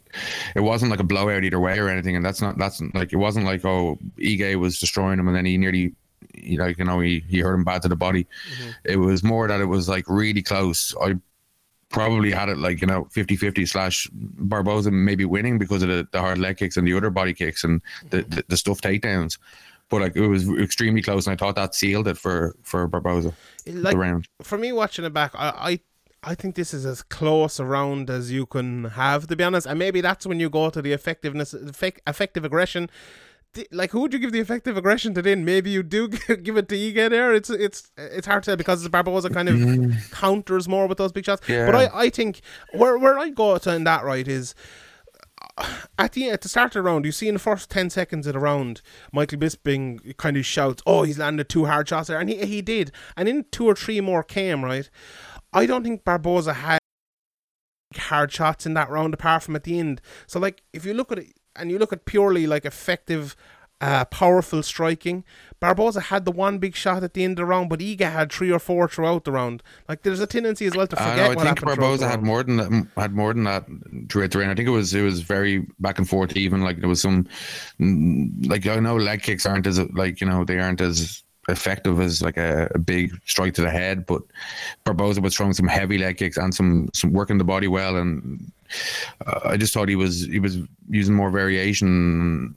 it 0.57 0.61
wasn't 0.61 0.91
like 0.91 1.01
a 1.01 1.05
blowout 1.05 1.45
either 1.45 1.61
way 1.61 1.79
or 1.79 1.89
anything, 1.89 2.17
and 2.17 2.25
that's 2.25 2.43
not 2.43 2.59
that's 2.59 2.81
like 2.95 3.13
it 3.13 3.17
wasn't 3.17 3.47
like 3.47 3.65
oh 3.65 3.99
Ige 4.19 4.57
was 4.57 4.79
destroying 4.79 5.19
him 5.19 5.29
and 5.29 5.37
then 5.37 5.47
he 5.47 5.57
nearly. 5.57 5.95
He, 6.35 6.59
like 6.59 6.79
you 6.79 6.85
know, 6.85 7.01
he, 7.01 7.25
he 7.29 7.41
hurt 7.41 7.55
him 7.55 7.65
bad 7.65 7.83
to 7.83 7.89
the 7.89 7.97
body. 7.97 8.27
It 8.85 8.97
was 8.97 9.23
more 9.23 9.49
that 9.49 9.61
it 9.61 9.65
was 9.67 9.89
like 9.89 10.05
really 10.07 10.43
close. 10.43 10.95
I 11.03 11.17
probably 11.89 12.31
had 12.31 12.49
it 12.49 12.57
like 12.59 12.81
you 12.81 12.87
know 12.87 13.07
50-50 13.07 13.69
slash 13.69 14.09
Barboza 14.13 14.91
maybe 14.91 15.25
winning 15.25 15.59
because 15.59 15.83
of 15.83 15.89
the, 15.89 16.07
the 16.13 16.21
hard 16.21 16.39
leg 16.39 16.57
kicks 16.57 16.77
and 16.77 16.87
the 16.87 16.95
other 16.95 17.11
body 17.11 17.35
kicks 17.35 17.65
and 17.65 17.83
the, 18.11 18.23
the, 18.23 18.45
the 18.49 18.57
stuff 18.57 18.81
takedowns. 18.81 19.39
But 19.91 20.01
like 20.01 20.17
it 20.17 20.27
was 20.27 20.49
extremely 20.59 21.03
close, 21.03 21.27
and 21.27 21.35
I 21.35 21.37
thought 21.37 21.57
that 21.57 21.75
sealed 21.75 22.09
it 22.09 22.17
for 22.17 22.57
for 22.63 22.87
Barboza 22.87 23.35
Like 23.67 23.93
the 23.93 23.99
round. 23.99 24.29
for 24.41 24.57
me 24.57 24.73
watching 24.73 25.05
it 25.05 25.13
back, 25.13 25.33
I, 25.35 25.53
I 25.57 25.81
I 26.23 26.35
think 26.35 26.55
this 26.55 26.75
is 26.75 26.85
as 26.85 27.03
close 27.03 27.59
a 27.59 27.65
round 27.65 28.11
as 28.11 28.31
you 28.31 28.47
can 28.47 28.85
have, 28.85 29.27
to 29.29 29.37
be 29.37 29.45
honest. 29.45 29.67
And 29.67 29.79
maybe 29.79 30.01
that's 30.01 30.27
when 30.27 30.39
you 30.39 30.51
go 30.51 30.69
to 30.71 30.83
the 30.83 30.93
effectiveness, 30.93 31.55
effect, 31.55 32.03
effective 32.07 32.45
aggression. 32.45 32.91
Like, 33.73 33.91
who 33.91 34.01
would 34.01 34.13
you 34.13 34.19
give 34.19 34.31
the 34.31 34.39
effective 34.39 34.77
aggression 34.77 35.13
to? 35.15 35.23
Then 35.23 35.45
maybe 35.45 35.71
you 35.71 35.83
do 35.83 36.09
give 36.09 36.57
it 36.57 36.69
to 36.69 36.77
Ige 36.77 37.11
there. 37.11 37.35
It's 37.35 37.51
it's 37.51 37.91
it's 37.97 38.27
hard 38.27 38.45
to 38.45 38.57
because 38.57 38.87
Barboza 38.89 39.31
kind 39.31 39.49
of 39.49 39.57
mm. 39.57 40.13
counters 40.13 40.69
more 40.69 40.87
with 40.87 40.99
those 40.99 41.11
big 41.11 41.25
shots. 41.25 41.49
Yeah. 41.49 41.67
But 41.67 41.75
I, 41.75 41.91
I 41.93 42.11
think 42.11 42.43
where 42.75 42.97
where 42.97 43.19
I 43.19 43.31
go 43.31 43.59
to 43.59 43.75
in 43.75 43.85
that 43.85 44.05
right 44.05 44.29
is 44.29 44.55
at 45.99 46.13
the 46.13 46.31
at 46.31 46.41
the 46.41 46.49
start 46.49 46.69
of 46.69 46.73
the 46.75 46.83
round, 46.83 47.05
you 47.05 47.13
see 47.13 47.29
in 47.29 47.35
the 47.35 47.41
first 47.41 47.71
ten 47.71 47.91
seconds 47.91 48.27
of 48.27 48.35
the 48.35 48.39
round, 48.39 48.83
Michael 49.13 49.39
Bisping 49.39 50.17
kind 50.17 50.37
of 50.37 50.47
shouts, 50.47 50.83
"Oh, 50.87 51.03
he's 51.03 51.19
landed 51.19 51.49
two 51.49 51.67
hard 51.67 51.89
shots 51.89 52.09
there," 52.09 52.19
and 52.19 52.29
he 52.29 52.45
he 52.47 52.63
did, 52.63 52.93
and 53.17 53.29
then 53.29 53.45
two 53.51 53.67
or 53.67 53.75
three 53.75 54.01
more 54.01 54.23
came. 54.23 54.65
Right, 54.65 54.89
I 55.53 55.67
don't 55.67 55.83
think 55.83 56.05
Barboza 56.05 56.55
had 56.55 56.79
hard 57.97 58.33
shots 58.33 58.67
in 58.67 58.75
that 58.75 58.91
round 58.91 59.15
apart 59.15 59.43
from 59.43 59.57
at 59.57 59.65
the 59.65 59.79
end. 59.79 60.01
So 60.27 60.39
like, 60.39 60.63
if 60.73 60.85
you 60.85 60.95
look 60.95 61.11
at 61.13 61.19
it 61.19 61.33
and 61.57 61.71
you 61.71 61.79
look 61.79 61.93
at 61.93 62.05
purely 62.05 62.47
like 62.47 62.65
effective 62.65 63.37
uh, 63.81 64.05
powerful 64.07 64.63
striking. 64.63 65.25
Barboza 65.59 66.01
had 66.01 66.25
the 66.25 66.31
one 66.31 66.59
big 66.59 66.75
shot 66.75 67.05
at 67.05 67.13
the 67.13 67.23
end 67.23 67.33
of 67.33 67.37
the 67.37 67.45
round, 67.45 67.69
but 67.69 67.81
Ige 67.81 68.01
had 68.01 68.33
three 68.33 68.51
or 68.51 68.59
four 68.59 68.89
throughout 68.89 69.25
the 69.25 69.33
round. 69.33 69.63
Like 69.89 70.03
there's 70.03 70.21
a 70.21 70.27
tendency 70.27 70.65
as 70.65 70.75
well 70.75 70.87
to 70.87 71.01
I, 71.01 71.11
forget 71.11 71.17
know, 71.17 71.25
I 71.25 71.35
what 71.35 71.45
think 71.45 71.61
Barboza 71.63 72.09
had 72.09 72.23
more 72.23 72.43
than 72.43 72.57
that, 72.57 72.87
had 72.97 73.13
more 73.13 73.35
than 73.35 73.45
that 73.45 73.67
throughout 74.09 74.31
the 74.31 74.39
round. 74.39 74.51
I 74.51 74.55
think 74.55 74.69
it 74.69 74.73
was 74.73 74.95
it 74.95 75.03
was 75.03 75.21
very 75.21 75.67
back 75.79 75.99
and 75.99 76.09
forth. 76.09 76.35
Even 76.37 76.63
like 76.63 76.81
there 76.81 76.89
was 76.89 77.03
some 77.03 77.27
mm, 77.79 78.49
like 78.49 78.67
I 78.67 78.81
know 78.81 78.97
leg 78.97 79.23
kicks 79.23 79.45
aren't 79.45 79.67
as 79.67 79.79
like 79.93 80.21
you 80.23 80.27
know 80.27 80.45
they 80.45 80.59
aren't 80.59 80.81
as 80.81 81.23
effective 81.49 82.01
as 82.01 82.23
like 82.23 82.37
a, 82.37 82.71
a 82.75 82.79
big 82.79 83.13
strike 83.25 83.55
to 83.55 83.63
the 83.63 83.71
head, 83.71 84.07
but 84.07 84.23
Barboza 84.85 85.21
was 85.21 85.37
throwing 85.37 85.53
some 85.53 85.67
heavy 85.67 85.99
leg 85.99 86.17
kicks 86.17 86.37
and 86.37 86.55
some 86.55 86.89
some 86.95 87.13
working 87.13 87.39
the 87.39 87.45
body 87.45 87.69
well, 87.69 87.97
and 87.97 88.51
uh, 89.27 89.41
I 89.45 89.57
just 89.57 89.75
thought 89.75 89.89
he 89.89 89.97
was 89.97 90.25
he 90.27 90.39
was 90.39 90.59
using 90.89 91.15
more 91.15 91.31
variation, 91.31 92.55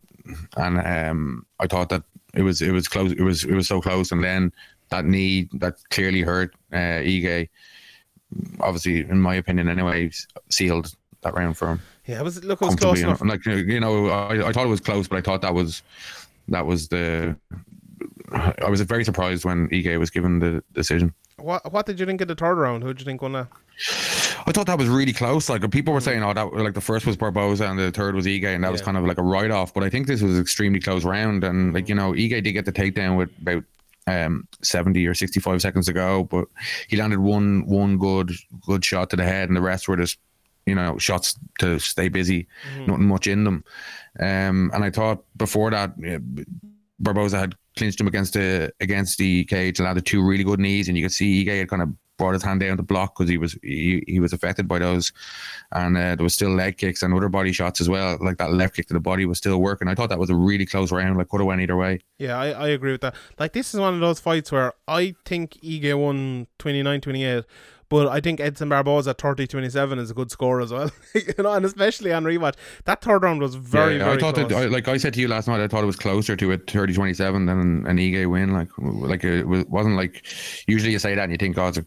and 0.58 0.80
um, 0.80 1.46
I 1.60 1.68
thought 1.68 1.90
that 1.90 2.04
it 2.34 2.42
was 2.42 2.62
it 2.62 2.72
was 2.72 2.88
close. 2.88 3.12
It 3.12 3.22
was 3.22 3.44
it 3.44 3.54
was 3.54 3.68
so 3.68 3.82
close, 3.82 4.12
and 4.12 4.24
then 4.24 4.52
that 4.90 5.06
knee 5.06 5.50
that 5.54 5.76
clearly 5.90 6.22
hurt 6.22 6.56
uh, 6.72 7.02
Ige. 7.02 7.50
Obviously, 8.60 9.02
in 9.02 9.20
my 9.22 9.36
opinion, 9.36 9.70
anyway, 9.70 10.12
sealed 10.50 10.94
that 11.22 11.36
round 11.36 11.58
for 11.58 11.70
him 11.70 11.82
Yeah, 12.06 12.20
it 12.20 12.24
was 12.24 12.44
look, 12.44 12.62
it 12.62 12.66
was 12.66 12.76
close 12.76 13.02
enough. 13.02 13.22
Like 13.22 13.46
you 13.46 13.80
know, 13.80 14.08
I, 14.08 14.50
I 14.50 14.52
thought 14.52 14.66
it 14.66 14.70
was 14.70 14.80
close, 14.80 15.08
but 15.08 15.18
I 15.18 15.22
thought 15.22 15.42
that 15.42 15.54
was 15.54 15.82
that 16.50 16.66
was 16.66 16.88
the. 16.90 17.36
I 18.32 18.70
was 18.70 18.82
very 18.82 19.06
surprised 19.06 19.46
when 19.46 19.68
Ige 19.70 20.00
was 20.00 20.10
given 20.10 20.40
the 20.40 20.64
decision. 20.74 21.14
What 21.44 21.74
what 21.74 21.86
did 21.86 22.00
you 22.00 22.06
think 22.06 22.22
of 22.22 22.30
the 22.30 22.36
third 22.36 22.56
round? 22.56 22.84
Who 22.84 22.94
did 22.94 23.02
you 23.02 23.06
think 23.06 23.22
won 23.22 23.34
that? 23.34 23.48
I 24.46 24.52
thought 24.52 24.68
that 24.68 24.78
was 24.78 24.88
really 24.88 25.12
close. 25.12 25.50
Like 25.50 25.70
people 25.72 25.94
were 25.94 26.00
saying, 26.00 26.24
oh, 26.24 26.34
that 26.34 26.54
like 26.54 26.74
the 26.74 26.82
first 26.82 27.06
was 27.06 27.18
Barboza 27.18 27.66
and 27.66 27.78
the 27.78 27.92
third 27.92 28.16
was 28.16 28.26
Ige, 28.26 28.46
and 28.46 28.64
that 28.64 28.72
was 28.72 28.82
kind 28.82 28.96
of 28.96 29.06
like 29.06 29.18
a 29.18 29.24
write 29.24 29.52
off. 29.52 29.74
But 29.74 29.84
I 29.84 29.90
think 29.90 30.08
this 30.08 30.22
was 30.22 30.36
an 30.36 30.42
extremely 30.42 30.80
close 30.80 31.04
round, 31.04 31.44
and 31.44 31.74
like 31.74 31.90
you 31.90 31.96
know, 31.96 32.14
Ige 32.14 32.42
did 32.44 32.54
get 32.54 32.66
the 32.66 32.72
takedown 32.72 33.18
with 33.18 33.30
about 33.42 33.64
um 34.06 34.48
70 34.62 35.06
or 35.08 35.14
65 35.14 35.62
seconds 35.62 35.86
to 35.88 35.94
go, 35.94 36.24
but 36.24 36.46
he 36.88 36.96
landed 36.96 37.20
one 37.20 37.66
one 37.66 37.98
good 37.98 38.32
good 38.66 38.86
shot 38.86 39.10
to 39.10 39.18
the 39.18 39.24
head, 39.24 39.50
and 39.50 39.58
the 39.58 39.62
rest 39.62 39.90
were 39.90 39.98
just 39.98 40.20
you 40.66 40.76
know 40.76 40.98
shots 40.98 41.38
to 41.60 41.78
stay 41.78 42.08
busy, 42.08 42.48
nothing 42.88 43.08
much 43.08 43.28
in 43.28 43.44
them. 43.44 43.66
Um, 44.18 44.72
and 44.74 44.84
I 44.84 44.92
thought 44.92 45.24
before 45.36 45.72
that, 45.72 45.94
yeah, 45.98 46.20
Barboza 47.04 47.38
had 47.38 47.56
clinched 47.78 48.00
him 48.00 48.08
against 48.08 48.34
the 48.34 48.72
against 48.80 49.18
the 49.18 49.44
cage 49.46 49.80
and 49.80 49.86
landed 49.86 50.06
two 50.06 50.26
really 50.26 50.44
good 50.44 50.60
knees, 50.60 50.88
and 50.88 50.98
you 50.98 51.04
could 51.04 51.12
see 51.12 51.46
Ige 51.46 51.60
had 51.60 51.70
kind 51.70 51.82
of 51.82 51.90
brought 52.18 52.34
his 52.34 52.44
hand 52.44 52.60
down 52.60 52.78
to 52.78 52.84
block 52.84 53.18
because 53.18 53.30
he 53.30 53.38
was 53.38 53.58
he, 53.64 54.04
he 54.08 54.20
was 54.20 54.34
affected 54.34 54.68
by 54.68 54.80
those, 54.80 55.12
and 55.72 55.98
uh, 55.98 56.16
there 56.16 56.24
was 56.24 56.34
still 56.34 56.52
leg 56.52 56.78
kicks 56.78 57.04
and 57.04 57.14
other 57.14 57.30
body 57.30 57.52
shots 57.52 57.82
as 57.82 57.90
well. 57.90 58.18
Like 58.22 58.38
that 58.38 58.54
left 58.54 58.76
kick 58.76 58.88
to 58.88 58.94
the 58.94 59.00
body 59.00 59.26
was 59.26 59.38
still 59.38 59.60
working. 59.60 59.88
I 59.88 59.96
thought 59.96 60.10
that 60.10 60.20
was 60.20 60.30
a 60.30 60.36
really 60.36 60.66
close 60.66 60.92
round. 60.92 61.18
Like 61.18 61.30
could 61.30 61.40
have 61.40 61.48
went 61.48 61.62
either 61.62 61.76
way. 61.76 62.00
Yeah, 62.18 62.38
I, 62.38 62.52
I 62.52 62.68
agree 62.70 62.92
with 62.92 63.02
that. 63.02 63.16
Like 63.40 63.54
this 63.54 63.74
is 63.74 63.80
one 63.80 63.94
of 63.94 64.00
those 64.00 64.20
fights 64.20 64.52
where 64.52 64.74
I 64.88 65.16
think 65.26 65.54
Ige 65.64 65.98
won 65.98 66.48
29-28, 66.60 67.44
but 67.94 68.08
I 68.08 68.22
think 68.22 68.40
Edson 68.40 68.70
Barboza 68.70 69.14
30-27 69.14 70.00
is 70.00 70.10
a 70.10 70.16
good 70.16 70.32
score 70.32 70.62
as 70.62 70.74
well. 70.74 70.90
you 71.14 71.22
know, 71.38 71.54
and 71.54 71.64
especially 71.64 72.12
on 72.12 72.24
rewatch. 72.24 72.56
That 72.86 73.04
third 73.04 73.22
round 73.22 73.40
was 73.40 73.54
very, 73.54 73.98
Yeah, 73.98 74.06
very 74.06 74.18
I 74.18 74.20
thought 74.20 74.34
close. 74.34 74.50
that, 74.50 74.58
I, 74.58 74.66
like 74.66 74.88
I 74.88 74.98
said 74.98 75.14
to 75.14 75.22
you 75.22 75.28
last 75.28 75.48
night, 75.48 75.62
I 75.62 75.68
thought 75.68 75.84
it 75.84 75.86
was 75.86 75.96
closer 75.96 76.36
to 76.36 76.52
a 76.54 76.58
30-27 76.58 77.18
than 77.46 77.50
an, 77.50 77.86
an 77.86 77.98
Ige 77.98 78.28
win. 78.28 78.52
Like, 78.52 78.70
like 78.80 79.24
it 79.24 79.48
was, 79.48 79.66
wasn't 79.66 79.96
like 79.96 80.26
usually 80.66 80.92
you 80.92 80.98
say 80.98 81.14
that 81.14 81.22
and 81.22 81.32
you 81.32 81.38
think, 81.38 81.56
oh, 81.60 81.68
it's 81.68 81.78
a, 81.78 81.86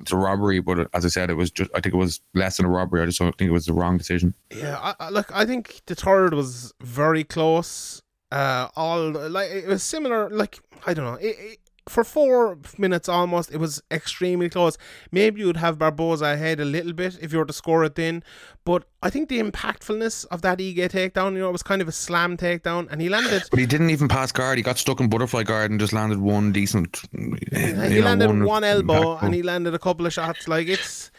it's 0.00 0.12
a 0.12 0.16
robbery, 0.16 0.60
but 0.60 0.88
as 0.94 1.04
I 1.04 1.08
said, 1.08 1.30
it 1.30 1.34
was 1.34 1.50
just. 1.50 1.68
I 1.74 1.80
think 1.80 1.94
it 1.94 1.98
was 1.98 2.20
less 2.34 2.56
than 2.56 2.66
a 2.66 2.70
robbery. 2.70 3.02
I 3.02 3.06
just 3.06 3.18
don't 3.18 3.36
think 3.36 3.48
it 3.48 3.52
was 3.52 3.66
the 3.66 3.72
wrong 3.72 3.98
decision. 3.98 4.34
Yeah, 4.54 4.78
I, 4.80 4.94
I, 5.00 5.10
look, 5.10 5.30
I 5.34 5.44
think 5.46 5.82
the 5.86 5.96
third 5.96 6.32
was 6.32 6.72
very 6.80 7.24
close. 7.24 8.02
Uh, 8.32 8.68
all 8.76 9.10
like 9.10 9.50
it 9.50 9.66
was 9.66 9.82
similar. 9.82 10.28
Like 10.30 10.60
I 10.86 10.94
don't 10.94 11.04
know, 11.04 11.14
it, 11.14 11.36
it, 11.38 11.58
for 11.90 12.04
four 12.04 12.56
minutes 12.78 13.08
almost, 13.08 13.52
it 13.52 13.56
was 13.58 13.82
extremely 13.90 14.48
close. 14.48 14.78
Maybe 15.10 15.40
you'd 15.40 15.56
have 15.56 15.78
Barboza 15.78 16.26
ahead 16.26 16.60
a 16.60 16.64
little 16.64 16.92
bit 16.92 17.18
if 17.20 17.32
you 17.32 17.38
were 17.38 17.44
to 17.44 17.52
score 17.52 17.84
it 17.84 17.96
then, 17.96 18.22
but 18.64 18.84
I 19.02 19.10
think 19.10 19.28
the 19.28 19.42
impactfulness 19.42 20.26
of 20.30 20.42
that 20.42 20.58
Ige 20.58 20.88
takedown, 20.88 21.32
you 21.32 21.40
know, 21.40 21.48
it 21.48 21.52
was 21.52 21.64
kind 21.64 21.82
of 21.82 21.88
a 21.88 21.92
slam 21.92 22.36
takedown, 22.36 22.86
and 22.90 23.00
he 23.00 23.08
landed. 23.08 23.42
But 23.50 23.58
he 23.58 23.66
didn't 23.66 23.90
even 23.90 24.06
pass 24.06 24.30
guard. 24.30 24.58
He 24.58 24.62
got 24.62 24.78
stuck 24.78 25.00
in 25.00 25.08
butterfly 25.08 25.42
guard 25.42 25.70
and 25.70 25.80
just 25.80 25.92
landed 25.92 26.20
one 26.20 26.52
decent. 26.52 27.02
he 27.12 28.02
landed 28.02 28.42
one, 28.42 28.62
elbow 28.62 29.16
and 29.16 29.34
he 29.34 29.42
landed 29.42 29.74
a 29.74 29.78
couple 29.78 30.06
of 30.06 30.12
shots. 30.12 30.46
Like 30.46 30.68
it's 30.68 31.10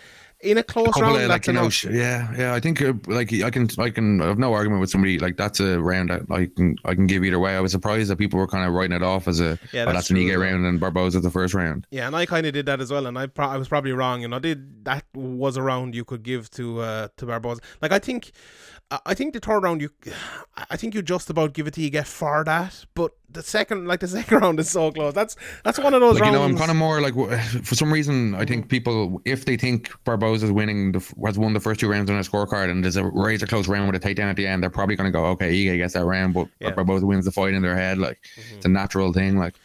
in 0.43 0.57
a 0.57 0.63
close 0.63 0.87
couple 0.87 1.01
round. 1.03 1.15
of, 1.15 1.21
that's 1.27 1.47
like 1.47 1.47
you 1.47 1.53
know, 1.53 1.69
yeah, 1.97 2.33
yeah. 2.37 2.53
I 2.53 2.59
think 2.59 2.81
uh, 2.81 2.93
like 3.07 3.31
I 3.33 3.49
can, 3.49 3.69
I 3.77 3.89
can, 3.89 4.21
I 4.21 4.27
have 4.27 4.39
no 4.39 4.53
argument 4.53 4.81
with 4.81 4.89
somebody 4.89 5.19
like 5.19 5.37
that's 5.37 5.59
a 5.59 5.79
round 5.79 6.09
that 6.09 6.23
I 6.31 6.47
can, 6.55 6.75
I 6.85 6.95
can 6.95 7.07
give 7.07 7.23
either 7.23 7.39
way. 7.39 7.55
I 7.55 7.59
was 7.59 7.71
surprised 7.71 8.09
that 8.09 8.17
people 8.17 8.39
were 8.39 8.47
kind 8.47 8.65
of 8.67 8.73
writing 8.73 8.95
it 8.95 9.03
off 9.03 9.27
as 9.27 9.39
a, 9.39 9.59
Yeah, 9.71 9.83
oh, 9.83 9.85
that's 9.85 9.93
that's 9.93 10.09
an 10.09 10.15
true 10.17 10.25
Ige 10.25 10.29
as 10.31 10.37
well. 10.37 10.49
round 10.51 10.65
and 10.65 10.79
Barboza 10.79 11.19
the 11.21 11.29
first 11.31 11.53
round. 11.53 11.85
Yeah, 11.91 12.07
and 12.07 12.15
I 12.15 12.25
kind 12.25 12.45
of 12.47 12.53
did 12.53 12.65
that 12.65 12.81
as 12.81 12.91
well, 12.91 13.05
and 13.07 13.17
I 13.17 13.27
pro- 13.27 13.47
I 13.47 13.57
was 13.57 13.67
probably 13.67 13.91
wrong. 13.91 14.21
You 14.21 14.27
know, 14.29 14.39
did 14.39 14.85
that 14.85 15.05
was 15.13 15.57
a 15.57 15.61
round 15.61 15.93
you 15.95 16.05
could 16.05 16.23
give 16.23 16.49
to 16.51 16.81
uh, 16.81 17.07
to 17.17 17.25
Barboza. 17.25 17.61
Like 17.81 17.91
I 17.91 17.99
think, 17.99 18.31
I- 18.33 18.70
I 19.05 19.13
think 19.13 19.33
the 19.33 19.39
third 19.39 19.63
round 19.63 19.81
you, 19.81 19.89
I 20.69 20.75
think 20.75 20.93
you 20.93 21.01
just 21.01 21.29
about 21.29 21.53
give 21.53 21.67
it 21.67 21.73
to 21.75 21.81
Ige 21.81 22.05
for 22.05 22.43
that, 22.43 22.85
but 22.93 23.13
the 23.29 23.41
second 23.41 23.87
like 23.87 24.01
the 24.01 24.07
second 24.19 24.39
round 24.41 24.59
is 24.59 24.69
so 24.69 24.91
close. 24.91 25.13
That's 25.13 25.35
that's 25.63 25.79
one 25.79 25.93
of 25.93 26.01
those 26.01 26.19
Like, 26.19 26.31
you 26.31 26.37
rounds. 26.37 26.37
know, 26.37 26.43
I'm 26.43 26.57
kind 26.57 26.71
of 26.71 26.77
more 26.77 26.99
like 27.01 27.13
for 27.63 27.75
some 27.75 27.91
reason 27.91 28.35
I 28.35 28.45
think 28.45 28.63
mm-hmm. 28.63 28.69
people 28.69 29.21
if 29.25 29.45
they 29.45 29.57
think 29.57 29.91
Barboza's 30.03 30.51
winning 30.51 30.91
the 30.91 30.99
has 31.25 31.37
won 31.39 31.53
the 31.53 31.59
first 31.59 31.79
two 31.79 31.89
rounds 31.89 32.09
on 32.09 32.17
a 32.17 32.21
scorecard 32.21 32.69
and 32.69 32.83
there's 32.83 32.97
a 32.97 33.05
razor 33.05 33.47
close 33.47 33.67
round 33.67 33.91
with 33.91 34.03
a 34.03 34.07
takedown 34.07 34.29
at 34.29 34.35
the 34.35 34.47
end, 34.47 34.61
they're 34.61 34.69
probably 34.69 34.95
going 34.95 35.11
to 35.11 35.17
go, 35.17 35.25
okay, 35.27 35.51
Ige 35.51 35.77
gets 35.77 35.93
that 35.93 36.05
round, 36.05 36.33
but 36.33 36.47
Yeah. 36.59 36.71
Barboza 36.71 37.05
wins 37.05 37.25
the 37.25 37.31
fight 37.31 37.53
in 37.53 37.61
their 37.61 37.75
head. 37.75 37.97
Like 37.97 38.19
mm-hmm. 38.35 38.57
it's 38.57 38.65
a 38.65 38.69
natural 38.69 39.13
thing. 39.13 39.37
Like 39.37 39.55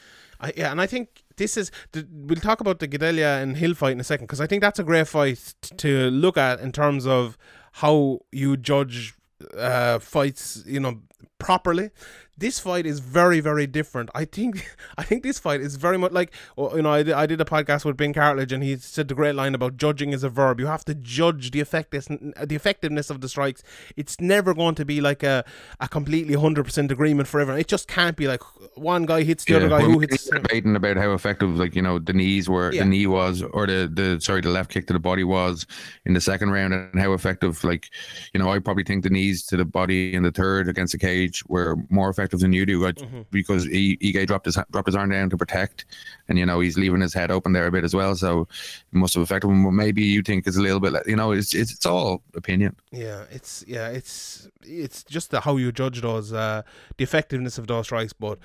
I, 0.40 0.52
yeah, 0.56 0.70
and 0.70 0.80
I 0.80 0.86
think 0.86 1.24
this 1.36 1.56
is. 1.56 1.70
The, 1.92 2.06
we'll 2.10 2.36
talk 2.40 2.60
about 2.60 2.78
the 2.78 2.86
Gadelha 2.86 3.42
and 3.42 3.56
Hill 3.56 3.74
fight 3.74 3.92
in 3.92 4.00
a 4.00 4.04
second 4.04 4.26
because 4.26 4.40
I 4.40 4.46
think 4.46 4.60
that's 4.62 4.78
a 4.78 4.84
great 4.84 5.08
fight 5.08 5.54
t- 5.62 5.74
to 5.76 6.10
look 6.10 6.36
at 6.36 6.60
in 6.60 6.72
terms 6.72 7.06
of 7.06 7.38
how 7.72 8.20
you 8.32 8.56
judge 8.56 9.14
uh, 9.56 9.98
fights. 9.98 10.62
You 10.66 10.80
know 10.80 11.00
properly. 11.38 11.90
This 12.38 12.58
fight 12.58 12.84
is 12.84 13.00
very, 13.00 13.40
very 13.40 13.66
different. 13.66 14.10
I 14.14 14.24
think. 14.26 14.68
I 14.98 15.02
think 15.02 15.22
this 15.22 15.38
fight 15.38 15.60
is 15.60 15.76
very 15.76 15.96
much 15.98 16.12
like 16.12 16.32
you 16.58 16.82
know. 16.82 16.92
I 16.92 17.02
did, 17.02 17.14
I 17.14 17.26
did 17.26 17.40
a 17.40 17.44
podcast 17.44 17.84
with 17.84 17.96
Ben 17.96 18.12
Cartledge, 18.12 18.52
and 18.52 18.62
he 18.62 18.76
said 18.76 19.08
the 19.08 19.14
great 19.14 19.34
line 19.34 19.54
about 19.54 19.76
judging 19.76 20.12
is 20.12 20.22
a 20.22 20.28
verb. 20.28 20.60
You 20.60 20.66
have 20.66 20.84
to 20.86 20.94
judge 20.94 21.50
the 21.50 21.60
effectiveness, 21.60 22.06
the 22.42 22.54
effectiveness 22.54 23.08
of 23.08 23.20
the 23.22 23.28
strikes. 23.28 23.62
It's 23.96 24.20
never 24.20 24.52
going 24.54 24.74
to 24.76 24.84
be 24.84 25.00
like 25.00 25.22
a, 25.22 25.44
a 25.80 25.88
completely 25.88 26.34
hundred 26.34 26.64
percent 26.64 26.92
agreement 26.92 27.26
for 27.28 27.40
everyone. 27.40 27.60
It 27.60 27.68
just 27.68 27.88
can't 27.88 28.16
be 28.16 28.28
like 28.28 28.42
one 28.76 29.06
guy 29.06 29.22
hits 29.22 29.44
the 29.44 29.56
other 29.56 29.68
guy 29.70 29.80
who 29.80 29.98
hits. 30.00 30.28
debating 30.28 30.76
about 30.76 30.96
how 30.98 31.12
effective, 31.12 31.56
like 31.56 31.74
you 31.74 31.82
know, 31.82 31.98
the 31.98 32.12
knees 32.12 32.48
were, 32.50 32.70
Yeah. 32.72 32.82
the 32.82 32.88
knee 32.90 33.06
was, 33.06 33.42
or 33.42 33.66
the 33.66 33.90
the 33.92 34.20
sorry, 34.20 34.42
the 34.42 34.50
left 34.50 34.70
kick 34.70 34.86
to 34.88 34.92
the 34.92 34.98
body 34.98 35.24
was 35.24 35.66
in 36.04 36.12
the 36.12 36.20
second 36.20 36.50
round, 36.50 36.74
and 36.74 37.00
how 37.00 37.12
effective, 37.14 37.64
like 37.64 37.88
you 38.34 38.40
know, 38.40 38.50
I 38.50 38.58
probably 38.58 38.84
think 38.84 39.04
the 39.04 39.10
knees 39.10 39.46
to 39.46 39.56
the 39.56 39.64
body 39.64 40.14
in 40.14 40.22
the 40.22 40.32
third 40.32 40.68
against 40.68 40.92
the 40.92 40.98
cage 40.98 41.42
were 41.46 41.76
more 41.88 42.10
effective 42.10 42.25
than 42.30 42.52
you 42.52 42.66
do, 42.66 42.86
I, 42.86 42.92
Mm-hmm. 42.92 43.22
because 43.30 43.66
E- 43.68 43.96
Ige 43.98 44.26
dropped 44.26 44.46
his 44.46 44.56
dropped 44.70 44.86
his 44.88 44.94
arm 44.96 45.10
down 45.10 45.30
to 45.30 45.36
protect, 45.36 45.84
and 46.28 46.38
you 46.38 46.46
know 46.46 46.60
he's 46.60 46.76
leaving 46.78 47.00
his 47.00 47.14
head 47.14 47.30
open 47.30 47.52
there 47.52 47.66
a 47.66 47.70
bit 47.72 47.84
as 47.84 47.94
well, 47.94 48.14
so 48.16 48.42
it 48.42 48.96
must 48.96 49.14
have 49.14 49.22
affected 49.22 49.48
him. 49.48 49.64
But 49.64 49.72
maybe 49.72 50.02
you 50.02 50.22
think 50.22 50.46
it's 50.46 50.56
a 50.56 50.62
little 50.62 50.80
bit, 50.80 50.92
like, 50.92 51.06
you 51.06 51.16
know, 51.16 51.32
it's 51.32 51.54
it's, 51.54 51.72
it's 51.72 51.86
all 51.86 52.22
opinion. 52.34 52.76
Yeah, 52.92 53.24
it's 53.30 53.64
yeah, 53.68 53.88
it's 53.88 54.48
it's 54.62 55.04
just 55.04 55.30
the, 55.30 55.40
how 55.40 55.56
you 55.56 55.72
judge 55.72 56.00
those 56.00 56.32
uh, 56.32 56.62
the 56.96 57.04
effectiveness 57.04 57.58
of 57.58 57.66
those 57.66 57.86
strikes. 57.86 58.12
But 58.12 58.38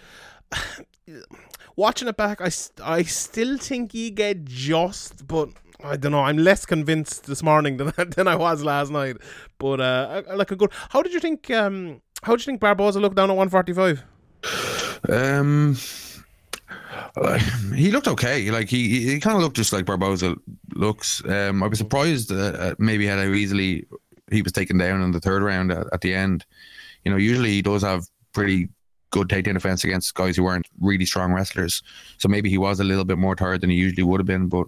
watching 1.76 2.08
it 2.08 2.18
back, 2.18 2.42
I, 2.42 2.50
I 2.84 3.04
still 3.04 3.58
think 3.58 3.92
Ige 3.94 4.44
just, 4.44 5.28
but 5.28 5.50
I 5.84 5.98
don't 5.98 6.12
know. 6.12 6.22
I'm 6.24 6.38
less 6.38 6.66
convinced 6.66 7.26
this 7.26 7.42
morning 7.44 7.78
than 7.96 8.10
than 8.12 8.28
I 8.28 8.36
was 8.36 8.64
last 8.64 8.92
night. 8.92 9.18
But 9.58 9.80
uh, 9.82 10.24
like 10.36 10.52
a 10.52 10.56
good. 10.56 10.72
How 10.90 11.02
did 11.02 11.14
you 11.14 11.20
think? 11.20 11.50
Um, 11.52 12.02
how 12.24 12.36
do 12.36 12.42
you 12.42 12.46
think 12.46 12.60
Barboza 12.60 13.00
looked 13.00 13.16
down 13.16 13.30
at 13.30 13.38
145? 13.38 14.04
Um, 15.10 15.76
he 17.76 17.92
looked 17.92 18.08
okay. 18.08 18.52
Like 18.52 18.70
he, 18.70 19.12
he, 19.12 19.20
kind 19.20 19.36
of 19.36 19.44
looked 19.44 19.56
just 19.56 19.74
like 19.74 19.86
Barboza 19.86 20.36
looks. 20.74 21.24
Um, 21.26 21.64
I 21.64 21.68
was 21.68 21.80
surprised 21.80 22.32
uh, 22.32 22.76
maybe 22.78 23.08
how 23.08 23.20
easily 23.22 23.86
he 24.32 24.42
was 24.42 24.52
taken 24.52 24.78
down 24.78 25.02
in 25.02 25.12
the 25.12 25.20
third 25.20 25.44
round 25.44 25.72
at, 25.72 25.88
at 25.92 26.02
the 26.02 26.14
end. 26.14 26.46
You 27.04 27.12
know, 27.12 27.18
usually 27.18 27.50
he 27.50 27.62
does 27.62 27.82
have 27.82 28.08
pretty 28.34 28.70
good 29.10 29.28
takedown 29.28 29.56
defense 29.56 29.84
against 29.84 30.14
guys 30.16 30.38
who 30.38 30.44
weren't 30.44 30.68
really 30.80 31.06
strong 31.06 31.34
wrestlers. 31.34 31.84
So 32.18 32.30
maybe 32.30 32.50
he 32.50 32.58
was 32.58 32.80
a 32.80 32.84
little 32.86 33.04
bit 33.04 33.18
more 33.18 33.36
tired 33.36 33.62
than 33.62 33.70
he 33.70 33.76
usually 33.76 34.04
would 34.04 34.20
have 34.20 34.28
been. 34.28 34.48
But 34.48 34.68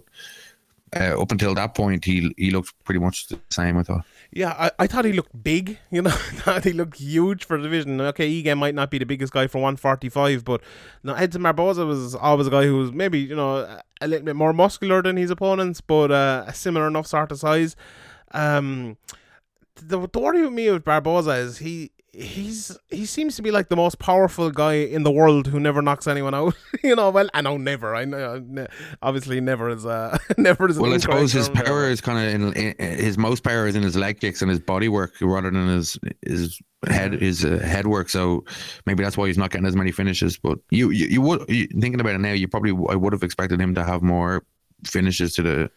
uh, 0.94 1.20
up 1.20 1.32
until 1.32 1.54
that 1.54 1.74
point, 1.74 2.04
he 2.04 2.32
he 2.36 2.50
looked 2.50 2.72
pretty 2.84 3.00
much 3.00 3.28
the 3.28 3.40
same. 3.50 3.78
I 3.78 3.82
thought. 3.82 4.04
Yeah, 4.36 4.50
I, 4.58 4.70
I 4.80 4.86
thought 4.88 5.04
he 5.04 5.12
looked 5.12 5.44
big. 5.44 5.78
You 5.92 6.02
know, 6.02 6.10
I 6.10 6.34
thought 6.42 6.64
he 6.64 6.72
looked 6.72 6.98
huge 6.98 7.44
for 7.44 7.56
the 7.56 7.62
division. 7.62 8.00
Okay, 8.00 8.26
Egan 8.26 8.58
might 8.58 8.74
not 8.74 8.90
be 8.90 8.98
the 8.98 9.06
biggest 9.06 9.32
guy 9.32 9.46
for 9.46 9.58
145, 9.58 10.44
but 10.44 10.60
no, 11.04 11.14
Edson 11.14 11.42
Barboza 11.44 11.86
was 11.86 12.16
always 12.16 12.48
a 12.48 12.50
guy 12.50 12.64
who 12.64 12.78
was 12.78 12.92
maybe 12.92 13.20
you 13.20 13.36
know 13.36 13.58
a- 14.00 14.08
little 14.08 14.24
bit 14.24 14.34
more 14.34 14.52
muscular 14.52 15.02
than 15.02 15.16
his 15.16 15.30
opponents, 15.30 15.80
but 15.80 16.10
uh, 16.10 16.44
a 16.48 16.52
similar 16.52 16.88
enough 16.88 17.06
sort 17.06 17.30
of 17.30 17.38
size. 17.38 17.76
Um, 18.32 18.96
the, 19.76 20.06
the 20.08 20.18
worry 20.18 20.42
with 20.42 20.52
me 20.52 20.68
with 20.68 20.84
Barboza 20.84 21.30
is 21.34 21.58
he 21.58 21.92
he's 22.14 22.76
he 22.90 23.06
seems 23.06 23.36
to 23.36 23.42
be 23.42 23.50
like 23.50 23.68
the 23.68 23.76
most 23.76 23.98
powerful 23.98 24.50
guy 24.50 24.74
in 24.74 25.02
the 25.02 25.10
world 25.10 25.46
who 25.46 25.58
never 25.58 25.82
knocks 25.82 26.06
anyone 26.06 26.34
out. 26.34 26.54
you 26.84 26.94
know, 26.94 27.10
well, 27.10 27.28
I 27.34 27.40
know 27.40 27.56
never. 27.56 27.94
I 27.94 28.04
know 28.04 28.66
obviously 29.02 29.40
never 29.40 29.68
is 29.68 29.84
uh 29.84 30.18
never 30.38 30.68
is. 30.68 30.78
Well, 30.78 30.94
I 30.94 30.98
suppose 30.98 31.32
his 31.32 31.48
power 31.48 31.88
is 31.88 32.00
kind 32.00 32.26
of 32.26 32.34
in, 32.34 32.52
in 32.54 32.98
his 32.98 33.18
most 33.18 33.42
power 33.42 33.66
is 33.66 33.76
in 33.76 33.82
his 33.82 33.96
leg 33.96 34.20
kicks 34.20 34.42
and 34.42 34.50
his 34.50 34.60
body 34.60 34.88
work 34.88 35.14
rather 35.20 35.50
than 35.50 35.68
his 35.68 35.98
his 36.24 36.60
head 36.86 37.12
his 37.12 37.44
uh, 37.44 37.58
head 37.58 37.86
work. 37.86 38.08
So 38.08 38.44
maybe 38.86 39.02
that's 39.02 39.16
why 39.16 39.26
he's 39.26 39.38
not 39.38 39.50
getting 39.50 39.66
as 39.66 39.76
many 39.76 39.90
finishes. 39.90 40.38
But 40.38 40.58
you 40.70 40.90
you, 40.90 41.06
you 41.06 41.20
would 41.22 41.44
you, 41.48 41.66
thinking 41.66 42.00
about 42.00 42.14
it 42.14 42.20
now, 42.20 42.32
you 42.32 42.48
probably 42.48 42.70
I 42.88 42.96
would 42.96 43.12
have 43.12 43.22
expected 43.22 43.60
him 43.60 43.74
to 43.74 43.84
have 43.84 44.02
more 44.02 44.44
finishes 44.84 45.34
to 45.34 45.42
the 45.42 45.70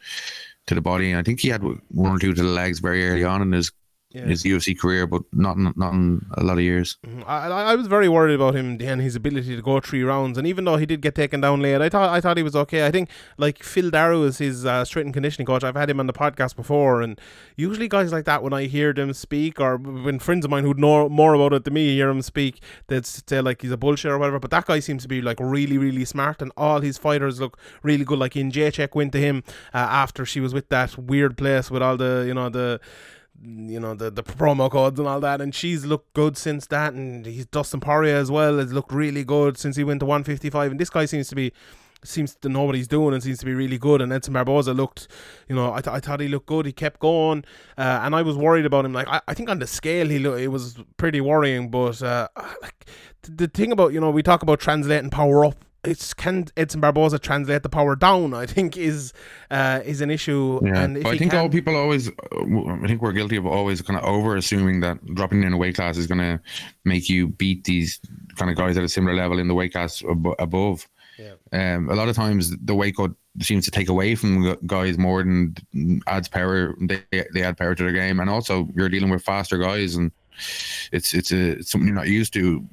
to 0.67 0.76
the 0.76 0.82
body. 0.82 1.15
I 1.15 1.23
think 1.23 1.39
he 1.39 1.50
had 1.50 1.63
one 1.63 2.12
or 2.12 2.19
two 2.19 2.34
to 2.34 2.43
the 2.43 2.50
legs 2.50 2.80
very 2.80 3.08
early 3.08 3.23
on 3.23 3.41
in 3.41 3.52
his 3.52 3.71
Yeah. 4.12 4.24
his 4.26 4.43
UFC 4.43 4.78
career, 4.80 5.06
but 5.06 5.24
not 5.34 5.58
in, 5.58 5.74
not 5.76 5.93
in 5.93 6.26
a 6.38 6.43
lot 6.43 6.54
of 6.54 6.63
years. 6.63 6.98
I, 7.26 7.50
I 7.50 7.63
I 7.72 7.76
was 7.76 7.88
very 7.88 8.08
worried 8.08 8.36
about 8.36 8.56
him 8.56 8.78
and 8.80 9.02
his 9.02 9.17
ability 9.17 9.54
to 9.58 9.62
go 9.62 9.82
three 9.82 10.02
rounds. 10.02 10.38
And 10.38 10.48
even 10.48 10.63
though 10.63 10.78
he 10.78 10.86
did 10.86 11.02
get 11.02 11.13
taken 11.13 11.41
down 11.41 11.62
late, 11.62 11.82
I 11.82 11.89
thought 11.89 12.10
I 12.10 12.22
thought 12.22 12.38
he 12.38 12.43
was 12.43 12.56
okay. 12.56 12.86
I 12.88 12.91
think 12.91 13.10
like 13.38 13.62
Phil 13.63 13.89
Daru 13.89 14.24
is 14.24 14.38
his 14.38 14.65
uh, 14.65 14.86
strength 14.86 15.08
and 15.08 15.13
conditioning 15.13 15.46
coach. 15.46 15.65
I've 15.65 15.76
had 15.76 15.89
him 15.89 16.00
on 16.00 16.08
the 16.08 16.13
podcast 16.13 16.56
before, 16.56 17.02
and 17.02 17.20
usually 17.58 17.89
guys 17.89 18.13
like 18.13 18.24
that, 18.24 18.41
when 18.43 18.54
I 18.54 18.63
hear 18.63 18.93
them 18.93 19.12
speak, 19.12 19.60
or 19.60 19.76
when 19.76 20.20
friends 20.20 20.46
of 20.46 20.52
mine 20.52 20.63
who 20.63 20.74
know 20.74 21.10
more 21.10 21.34
about 21.34 21.52
it 21.52 21.65
than 21.65 21.74
me 21.74 21.93
hear 21.96 22.10
him 22.10 22.22
speak, 22.22 22.62
they'd 22.88 23.06
say 23.06 23.41
like 23.41 23.62
he's 23.62 23.72
a 23.72 23.78
bullshit 23.78 24.10
or 24.10 24.17
whatever. 24.17 24.39
But 24.39 24.52
that 24.52 24.65
guy 24.67 24.80
seems 24.80 25.02
to 25.02 25.10
be 25.10 25.22
like 25.22 25.38
really 25.41 25.78
really 25.78 26.06
smart, 26.06 26.41
and 26.41 26.54
all 26.56 26.80
his 26.80 26.98
fighters 26.98 27.41
look 27.41 27.58
really 27.84 28.06
good. 28.06 28.20
Like 28.20 28.38
in 28.38 28.54
Jacek 28.54 28.96
went 28.96 29.12
to 29.12 29.20
him 29.20 29.43
uh, 29.74 29.80
after 29.80 30.26
she 30.26 30.39
was 30.39 30.54
with 30.54 30.70
that 30.70 30.98
weird 30.98 31.38
place 31.38 31.70
with 31.70 31.84
all 31.84 31.98
the 31.98 32.24
you 32.26 32.34
know 32.34 32.48
the 32.48 32.80
you 33.41 33.80
know 33.80 33.93
the 33.93 34.10
the 34.10 34.23
promo 34.23 34.69
codes 34.69 35.00
and 35.00 35.08
all 35.08 35.19
that, 35.19 35.41
and 35.41 35.54
she's 35.54 35.86
looked 35.86 36.13
good 36.13 36.38
since 36.38 36.67
that, 36.67 36.93
and 36.93 37.26
he's 37.26 37.45
Dustin 37.45 37.80
Poirier 37.80 38.15
as 38.15 38.32
well 38.32 38.58
has 38.58 38.73
looked 38.73 38.91
really 38.91 39.23
good 39.23 39.58
since 39.58 39.76
he 39.76 39.84
went 39.84 40.00
to 40.02 40.06
155, 40.06 40.71
and 40.71 40.80
this 40.80 40.89
guy 40.89 41.06
seems 41.06 41.28
to 41.30 41.36
be 41.36 41.52
seems 42.04 42.36
to 42.36 42.50
know 42.50 42.63
what 42.63 42.76
he's 42.76 42.88
doing 42.88 43.13
and 43.13 43.23
seems 43.23 43.39
to 43.39 43.45
be 43.45 43.54
really 43.54 43.78
good. 43.78 44.02
And 44.02 44.13
Edson 44.13 44.34
Barboza 44.34 44.73
looked, 44.73 45.08
you 45.47 45.56
know, 45.56 45.73
I, 45.73 45.82
th- 45.82 45.93
I 45.95 46.00
thought 46.00 46.19
he 46.19 46.28
looked 46.28 46.45
good. 46.45 46.65
He 46.65 46.71
kept 46.71 47.00
going, 47.00 47.43
uh, 47.78 48.02
and 48.04 48.15
I 48.15 48.21
was 48.21 48.38
worried 48.38 48.65
about 48.65 48.86
him. 48.86 48.93
Like 48.93 49.08
I, 49.08 49.21
I 49.28 49.34
think 49.34 49.50
on 49.50 49.60
the 49.60 49.67
scale 49.67 50.08
he 50.08 50.19
look, 50.19 50.39
it 50.39 50.50
was 50.50 50.78
pretty 50.97 51.21
worrying, 51.21 51.69
but 51.69 52.02
uh, 52.02 52.28
like 52.62 52.86
th- 53.23 53.38
the 53.38 53.47
thing 53.47 53.71
about 53.71 53.93
you 53.93 54.00
know 54.00 54.12
we 54.12 54.23
talk 54.23 54.43
about 54.43 54.60
translating 54.60 55.10
power 55.10 55.45
up. 55.45 55.63
It's 55.88 56.13
can 56.13 56.47
Edson 56.58 56.82
Barboza 56.82 57.19
translate 57.19 57.63
the 57.63 57.69
power 57.69 57.95
down? 57.95 58.34
I 58.34 58.45
think 58.45 58.78
is 58.78 59.13
uh, 59.50 59.82
is 59.86 60.02
an 60.02 60.12
issue. 60.12 60.60
Yeah, 60.63 60.82
and 60.82 60.97
I 61.08 61.17
think 61.17 61.32
can, 61.32 61.39
all 61.39 61.50
people 61.50 61.76
always, 61.76 62.10
uh, 62.10 62.12
I 62.32 62.88
think 62.88 63.02
we're 63.02 63.13
guilty 63.13 63.38
of 63.38 63.45
always 63.45 63.82
kind 63.82 63.97
of 63.97 64.06
over 64.06 64.36
assuming 64.36 64.82
that 64.82 65.04
dropping 65.15 65.43
in 65.43 65.54
a 65.54 65.58
weight 65.58 65.76
class 65.76 65.97
is 65.97 66.08
going 66.08 66.19
to 66.19 66.39
make 66.84 67.10
you 67.10 67.28
beat 67.28 67.63
these 67.63 68.00
kind 68.36 68.52
of 68.52 68.58
guys 68.58 68.78
at 68.78 68.84
a 68.84 68.89
similar 68.89 69.15
level 69.15 69.39
in 69.39 69.47
the 69.47 69.54
weight 69.54 69.71
class 69.71 70.04
ab- 70.04 70.36
above. 70.39 70.88
Yeah. 71.17 71.34
Um, 71.52 71.89
a 71.89 71.95
lot 71.95 72.10
of 72.10 72.15
times 72.15 72.56
the 72.58 72.76
weight 72.76 72.95
cut 72.95 73.12
seems 73.41 73.65
to 73.65 73.71
take 73.71 73.89
away 73.89 74.15
from 74.15 74.56
guys 74.65 74.97
more 74.97 75.23
than 75.23 75.56
adds 76.08 76.28
power. 76.28 76.76
They 76.80 77.02
they 77.34 77.43
add 77.43 77.58
power 77.58 77.76
to 77.76 77.84
their 77.84 77.93
game, 77.93 78.19
and 78.19 78.30
also 78.30 78.67
you're 78.76 78.89
dealing 78.89 79.10
with 79.10 79.23
faster 79.23 79.58
guys, 79.58 79.95
and 79.95 80.12
it's 80.91 81.13
it's 81.13 81.32
a 81.32 81.60
it's 81.60 81.71
something 81.71 81.88
you're 81.88 81.95
not 81.95 82.08
used 82.08 82.34
to. 82.34 82.65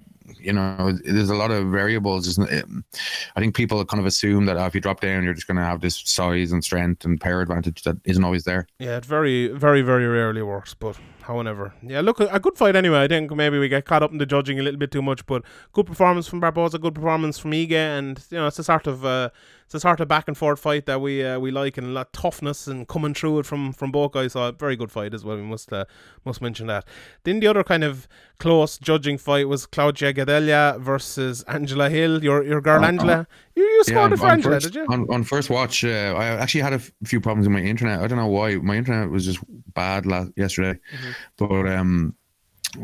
You 0.45 0.53
know, 0.53 0.93
there's 1.05 1.31
a 1.31 1.35
lot 1.35 1.51
of 1.51 1.69
variables. 1.69 2.39
I 2.39 3.41
think 3.41 3.55
people 3.55 3.85
kind 3.85 4.01
of 4.01 4.07
assume 4.07 4.47
that 4.47 4.57
oh, 4.57 4.67
if 4.67 4.75
you 4.75 4.81
drop 4.81 5.01
down, 5.01 5.25
you're 5.25 5.35
just 5.35 5.47
going 5.47 5.57
to 5.57 5.63
have 5.63 5.81
this 5.81 6.03
size 6.05 6.53
and 6.53 6.63
strength 6.63 7.05
and 7.05 7.21
power 7.21 7.41
advantage 7.41 7.83
that 7.83 7.97
isn't 8.05 8.25
always 8.25 8.45
there. 8.45 8.67
Yeah, 8.79 8.99
it 8.99 9.05
very, 9.05 9.49
very, 9.49 9.83
very 9.83 10.07
rarely 10.07 10.43
works. 10.43 10.75
But 10.75 10.99
however, 11.23 11.75
yeah, 11.83 12.01
look, 12.01 12.21
a 12.21 12.39
good 12.39 12.57
fight 12.57 12.77
anyway. 12.77 13.03
I 13.03 13.09
think 13.09 13.35
maybe 13.35 13.59
we 13.59 13.69
get 13.69 13.85
caught 13.85 14.03
up 14.03 14.13
in 14.13 14.19
the 14.19 14.27
judging 14.27 14.61
a 14.61 14.63
little 14.63 14.79
bit 14.79 14.91
too 14.91 15.03
much, 15.03 15.25
but 15.27 15.43
good 15.73 15.87
performance 15.87 16.29
from 16.29 16.41
Barboza, 16.41 16.79
good 16.79 16.95
performance 16.95 17.39
from 17.39 17.53
Ige, 17.53 17.73
and 17.73 18.23
you 18.31 18.39
know 18.39 18.47
it's 18.47 18.59
a 18.59 18.65
sort 18.65 18.87
of 18.87 19.05
uh, 19.05 19.31
it's 19.65 19.75
a 19.75 19.81
sort 19.81 20.01
of 20.01 20.09
back 20.09 20.29
and 20.29 20.37
forth 20.37 20.61
fight 20.61 20.87
that 20.87 21.01
we 21.01 21.25
uh, 21.25 21.39
we 21.39 21.51
like, 21.51 21.79
and 21.79 21.87
a 21.87 21.91
lot 21.91 22.07
of 22.07 22.13
toughness 22.13 22.67
and 22.67 22.87
coming 22.89 23.15
through 23.15 23.39
it 23.41 23.47
from 23.47 23.73
from 23.73 23.91
both 23.91 24.13
guys. 24.13 24.33
So 24.33 24.43
a 24.49 24.53
very 24.53 24.77
good 24.77 24.91
fight 24.93 25.15
as 25.15 25.25
well. 25.25 25.37
We 25.37 25.43
must 25.43 25.73
uh, 25.73 25.85
must 26.25 26.43
mention 26.43 26.67
that. 26.69 26.85
Then 27.25 27.41
the 27.41 27.47
other 27.47 27.65
kind 27.65 27.83
of 27.85 28.07
close 28.39 28.79
judging 28.79 29.19
fight 29.19 29.49
was 29.49 29.67
Claudia 29.67 30.13
Gadelha 30.13 30.79
versus 30.81 31.43
Angela 31.45 31.89
Hill. 31.91 32.23
Your 32.23 32.43
your 32.45 32.61
girl 32.61 32.83
Oh, 32.83 32.87
Angela. 32.89 33.27
You 33.57 33.63
you 33.65 33.85
scored 33.85 34.13
it 34.13 34.19
for 34.19 34.27
Angela, 34.27 34.57
first, 34.57 34.67
did 34.67 34.75
you? 34.75 34.87
On, 34.89 35.07
on 35.11 35.25
first 35.25 35.49
watch, 35.51 35.85
uh, 35.85 36.15
I 36.17 36.27
actually 36.27 36.63
had 36.63 36.73
a 36.73 36.77
f- 36.77 36.91
few 37.05 37.21
problems 37.21 37.47
with 37.49 37.55
my 37.55 37.63
internet. 37.63 38.01
I 38.01 38.07
don't 38.07 38.19
know 38.19 38.27
why. 38.27 38.57
My 38.57 38.77
internet 38.77 39.11
was 39.11 39.25
just 39.25 39.39
bad 39.75 40.07
last 40.07 40.33
yesterday, 40.37 40.79
Mm-hmm. 40.93 41.11
but 41.37 41.73
um, 41.73 42.15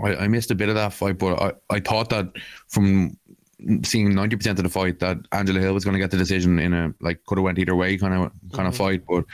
I, 0.05 0.15
I 0.25 0.29
missed 0.29 0.51
a 0.53 0.55
bit 0.55 0.69
of 0.69 0.77
that 0.77 0.93
fight. 0.93 1.19
But 1.19 1.41
I, 1.43 1.53
I 1.77 1.81
thought 1.81 2.11
that 2.11 2.29
from 2.69 3.17
seeing 3.83 4.15
ninety 4.15 4.37
percent 4.37 4.59
of 4.59 4.65
the 4.65 4.71
fight 4.71 4.99
that 5.01 5.19
Angela 5.33 5.61
Hill 5.61 5.75
was 5.75 5.85
going 5.85 5.95
to 5.95 6.01
get 6.01 6.11
the 6.11 6.17
decision 6.17 6.59
in 6.59 6.73
a 6.73 6.95
like 7.01 7.25
could 7.27 7.39
have 7.39 7.45
went 7.45 7.59
either 7.59 7.77
way 7.77 7.97
kind 7.97 8.15
of 8.15 8.33
kind 8.53 8.69
of 8.69 8.77
fight. 8.77 9.03
But 9.09 9.25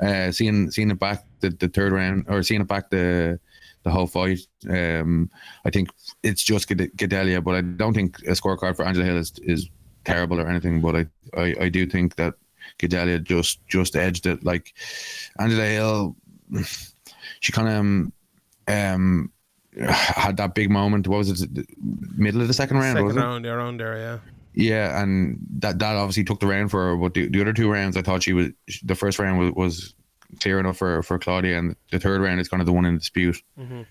uh, 0.00 0.32
seeing 0.32 0.70
seeing 0.70 0.90
it 0.90 0.98
back 0.98 1.24
the, 1.40 1.50
the 1.50 1.68
third 1.68 1.92
round 1.92 2.26
or 2.28 2.42
seeing 2.42 2.60
it 2.60 2.68
back 2.68 2.90
the 2.90 3.38
the 3.86 3.90
whole 3.90 4.06
fight. 4.06 4.40
Um, 4.68 5.30
I 5.64 5.70
think 5.70 5.90
it's 6.22 6.42
just 6.42 6.68
Gadelha, 6.68 7.42
but 7.42 7.54
I 7.54 7.60
don't 7.60 7.94
think 7.94 8.18
a 8.20 8.32
scorecard 8.32 8.76
for 8.76 8.84
Angela 8.84 9.06
Hill 9.06 9.16
is, 9.16 9.32
is 9.42 9.68
terrible 10.04 10.40
or 10.40 10.48
anything. 10.48 10.80
But 10.80 10.96
I, 10.96 11.06
I, 11.36 11.54
I 11.60 11.68
do 11.68 11.86
think 11.86 12.16
that 12.16 12.34
Gadelha 12.80 13.22
just 13.22 13.64
just 13.68 13.94
edged 13.94 14.26
it. 14.26 14.44
Like 14.44 14.74
Angela 15.38 15.66
Hill, 15.66 16.16
she 17.40 17.52
kind 17.52 17.68
of 17.68 17.74
um, 17.76 18.12
um 18.66 19.32
had 19.88 20.36
that 20.38 20.54
big 20.54 20.70
moment. 20.70 21.06
What 21.08 21.18
was 21.18 21.42
it? 21.42 21.50
Middle 22.16 22.40
of 22.40 22.48
the 22.48 22.54
second 22.54 22.78
round, 22.78 22.96
Second 22.96 23.16
round, 23.16 23.44
yeah, 23.44 23.52
around 23.52 23.78
there, 23.78 23.96
yeah. 23.96 24.18
Yeah, 24.54 25.02
and 25.02 25.38
that 25.58 25.78
that 25.80 25.96
obviously 25.96 26.24
took 26.24 26.40
the 26.40 26.46
round 26.46 26.70
for 26.70 26.86
her. 26.86 26.96
But 26.96 27.12
the, 27.12 27.28
the 27.28 27.42
other 27.42 27.52
two 27.52 27.70
rounds, 27.70 27.96
I 27.96 28.02
thought 28.02 28.22
she 28.22 28.32
was 28.32 28.48
the 28.82 28.94
first 28.94 29.18
round 29.18 29.38
was, 29.38 29.52
was 29.52 29.94
clear 30.40 30.58
enough 30.58 30.78
for 30.78 31.02
for 31.02 31.18
Claudia, 31.18 31.58
and 31.58 31.76
the 31.90 32.00
third 32.00 32.22
round 32.22 32.40
is 32.40 32.48
kind 32.48 32.62
of 32.62 32.66
the 32.66 32.72
one 32.72 32.86
in 32.86 32.96
dispute. 32.96 33.36
Mm-hmm. 33.58 33.82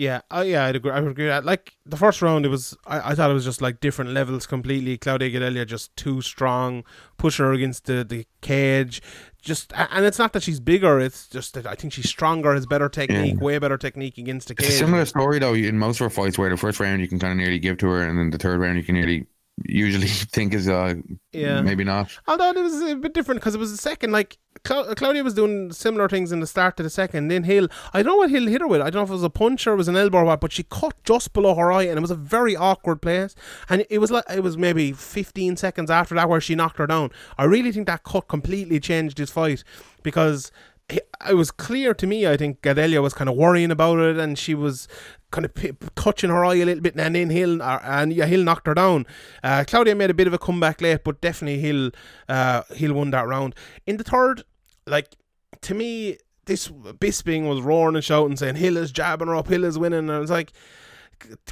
Yeah, 0.00 0.22
uh, 0.30 0.42
yeah, 0.46 0.64
I'd 0.64 0.76
agree. 0.76 0.92
I 0.92 1.00
would 1.00 1.10
agree 1.10 1.24
with 1.26 1.32
that. 1.34 1.44
Like 1.44 1.74
the 1.84 1.98
first 1.98 2.22
round, 2.22 2.46
it 2.46 2.48
was 2.48 2.74
I, 2.86 3.10
I 3.10 3.14
thought 3.14 3.30
it 3.30 3.34
was 3.34 3.44
just 3.44 3.60
like 3.60 3.80
different 3.80 4.12
levels 4.12 4.46
completely. 4.46 4.96
Claudia 4.96 5.28
Gadelha 5.30 5.66
just 5.66 5.94
too 5.94 6.22
strong, 6.22 6.84
pushing 7.18 7.44
her 7.44 7.52
against 7.52 7.84
the, 7.84 8.02
the 8.02 8.26
cage. 8.40 9.02
Just 9.42 9.74
and 9.76 10.06
it's 10.06 10.18
not 10.18 10.32
that 10.32 10.42
she's 10.42 10.58
bigger; 10.58 10.98
it's 11.00 11.28
just 11.28 11.52
that 11.52 11.66
I 11.66 11.74
think 11.74 11.92
she's 11.92 12.08
stronger, 12.08 12.54
has 12.54 12.64
better 12.64 12.88
technique, 12.88 13.34
Yeah. 13.34 13.44
way 13.44 13.58
better 13.58 13.76
technique 13.76 14.16
against 14.16 14.48
the 14.48 14.54
It's 14.54 14.64
a 14.68 14.70
cage. 14.70 14.78
similar 14.78 15.04
story 15.04 15.38
though 15.38 15.52
in 15.52 15.78
most 15.78 16.00
of 16.00 16.04
her 16.06 16.10
fights, 16.10 16.38
where 16.38 16.48
the 16.48 16.56
first 16.56 16.80
round 16.80 17.02
you 17.02 17.08
can 17.08 17.18
kind 17.18 17.32
of 17.32 17.36
nearly 17.36 17.58
give 17.58 17.76
to 17.78 17.86
her, 17.88 18.00
and 18.02 18.18
then 18.18 18.30
the 18.30 18.38
third 18.38 18.58
round 18.58 18.78
you 18.78 18.84
can 18.84 18.94
nearly 18.94 19.26
usually 19.64 20.06
think 20.36 20.54
is 20.54 20.68
uh 20.68 20.94
Yeah. 21.32 21.60
maybe 21.62 21.84
not. 21.84 22.18
Although 22.26 22.50
it 22.50 22.56
was 22.62 22.80
a 22.82 22.96
bit 22.96 23.14
different 23.14 23.40
because 23.40 23.54
it 23.54 23.58
was 23.58 23.70
the 23.70 23.78
second. 23.78 24.12
Like 24.12 24.38
Cla- 24.64 24.94
Claudia 24.94 25.22
was 25.24 25.34
doing 25.34 25.72
similar 25.72 26.08
things 26.08 26.32
in 26.32 26.40
the 26.40 26.46
start 26.46 26.76
to 26.76 26.82
the 26.82 26.90
second. 26.90 27.28
Then 27.28 27.44
Hill, 27.44 27.68
I 27.94 28.02
don't 28.02 28.12
know 28.12 28.16
what 28.18 28.30
Hill 28.30 28.46
hit 28.46 28.60
her 28.60 28.66
with. 28.68 28.80
I 28.80 28.90
don't 28.90 28.96
know 29.00 29.04
if 29.04 29.10
it 29.10 29.12
was 29.12 29.22
a 29.22 29.30
punch 29.30 29.66
or 29.66 29.72
it 29.72 29.76
was 29.76 29.88
an 29.88 29.96
elbow 29.96 30.18
or 30.18 30.24
what, 30.24 30.40
but 30.40 30.52
she 30.52 30.64
cut 30.64 30.94
just 31.04 31.32
below 31.32 31.54
her 31.54 31.72
eye, 31.72 31.84
and 31.84 31.96
it 31.96 32.00
was 32.00 32.10
a 32.10 32.16
very 32.16 32.56
awkward 32.56 33.00
place. 33.00 33.34
And 33.68 33.86
it 33.88 33.98
was 33.98 34.10
like 34.10 34.24
it 34.28 34.42
was 34.42 34.58
maybe 34.58 34.92
15 34.92 35.56
seconds 35.56 35.90
after 35.90 36.14
that 36.16 36.28
where 36.28 36.40
she 36.40 36.54
knocked 36.54 36.78
her 36.78 36.86
down. 36.86 37.10
I 37.38 37.44
really 37.44 37.72
think 37.72 37.86
that 37.86 38.02
cut 38.04 38.28
completely 38.28 38.80
changed 38.80 39.18
his 39.18 39.30
fight 39.30 39.64
because. 40.02 40.50
It 40.90 41.34
was 41.34 41.50
clear 41.50 41.94
to 41.94 42.06
me. 42.06 42.26
I 42.26 42.36
think 42.36 42.62
Gadelha 42.62 43.02
was 43.02 43.14
kind 43.14 43.28
of 43.28 43.36
worrying 43.36 43.70
about 43.70 43.98
it, 43.98 44.16
and 44.16 44.38
she 44.38 44.54
was 44.54 44.88
kind 45.30 45.44
of 45.44 45.54
p- 45.54 45.72
touching 45.94 46.30
her 46.30 46.44
eye 46.44 46.56
a 46.56 46.64
little 46.64 46.82
bit, 46.82 46.96
and 46.96 47.14
then 47.14 47.30
Hill 47.30 47.62
uh, 47.62 47.78
and 47.82 48.12
yeah, 48.12 48.26
Hill 48.26 48.42
knocked 48.42 48.66
her 48.66 48.74
down. 48.74 49.06
Uh, 49.42 49.64
Claudia 49.66 49.94
made 49.94 50.10
a 50.10 50.14
bit 50.14 50.26
of 50.26 50.32
a 50.32 50.38
comeback 50.38 50.80
late, 50.80 51.04
but 51.04 51.20
definitely 51.20 51.60
Hill 51.60 51.90
uh, 52.28 52.62
Hill 52.70 52.94
won 52.94 53.10
that 53.10 53.26
round. 53.26 53.54
In 53.86 53.96
the 53.96 54.04
third, 54.04 54.44
like 54.86 55.14
to 55.60 55.74
me, 55.74 56.18
this 56.46 56.68
Bisping 56.68 57.48
was 57.48 57.60
roaring 57.60 57.94
and 57.96 58.04
shouting, 58.04 58.36
saying 58.36 58.56
Hill 58.56 58.76
is 58.76 58.90
jabbing 58.90 59.28
her 59.28 59.36
up, 59.36 59.48
Hill 59.48 59.64
is 59.64 59.78
winning, 59.78 60.00
and 60.00 60.12
I 60.12 60.18
was 60.18 60.30
like. 60.30 60.52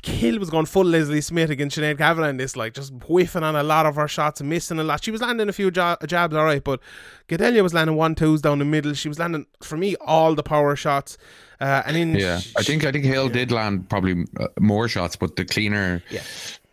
Hill 0.02 0.38
was 0.38 0.50
going 0.50 0.66
full 0.66 0.85
Leslie 0.85 1.20
Smith 1.20 1.50
against 1.50 1.76
Sinead 1.76 1.98
Kavanagh 1.98 2.28
in 2.31 2.37
this, 2.37 2.57
like 2.57 2.74
just 2.74 2.92
whiffing 3.04 3.42
on 3.42 3.54
a 3.57 3.62
lot 3.62 3.87
of 3.87 3.96
her 3.96 4.09
shots 4.09 4.40
and 4.40 4.48
missing 4.48 4.78
a 4.78 4.85
lot. 4.85 5.02
She 5.04 5.11
was 5.11 5.20
landing 5.20 5.48
a 5.48 5.52
few 5.52 5.70
ja- 5.74 5.96
jabs, 6.07 6.35
all 6.35 6.44
right, 6.44 6.62
but 6.64 6.81
Gadelha 7.28 7.62
was 7.62 7.74
landing 7.74 7.96
one 7.96 8.14
twos 8.14 8.40
down 8.42 8.59
the 8.59 8.64
middle. 8.64 8.94
She 8.94 9.09
was 9.09 9.18
landing, 9.18 9.46
for 9.62 9.76
me, 9.76 9.96
all 10.00 10.35
the 10.35 10.42
power 10.42 10.74
shots. 10.76 11.18
Uh, 11.61 11.83
and 11.87 11.96
then 11.96 12.14
Yeah, 12.14 12.40
I 12.57 12.62
think 12.62 12.85
I 12.85 12.92
think 12.92 13.04
Hill 13.04 13.28
did 13.28 13.50
land 13.50 13.88
probably 13.88 14.24
uh, 14.38 14.46
more 14.61 14.87
shots, 14.88 15.16
but 15.16 15.35
the 15.37 15.44
cleaner, 15.44 16.02
Yeah. 16.09 16.22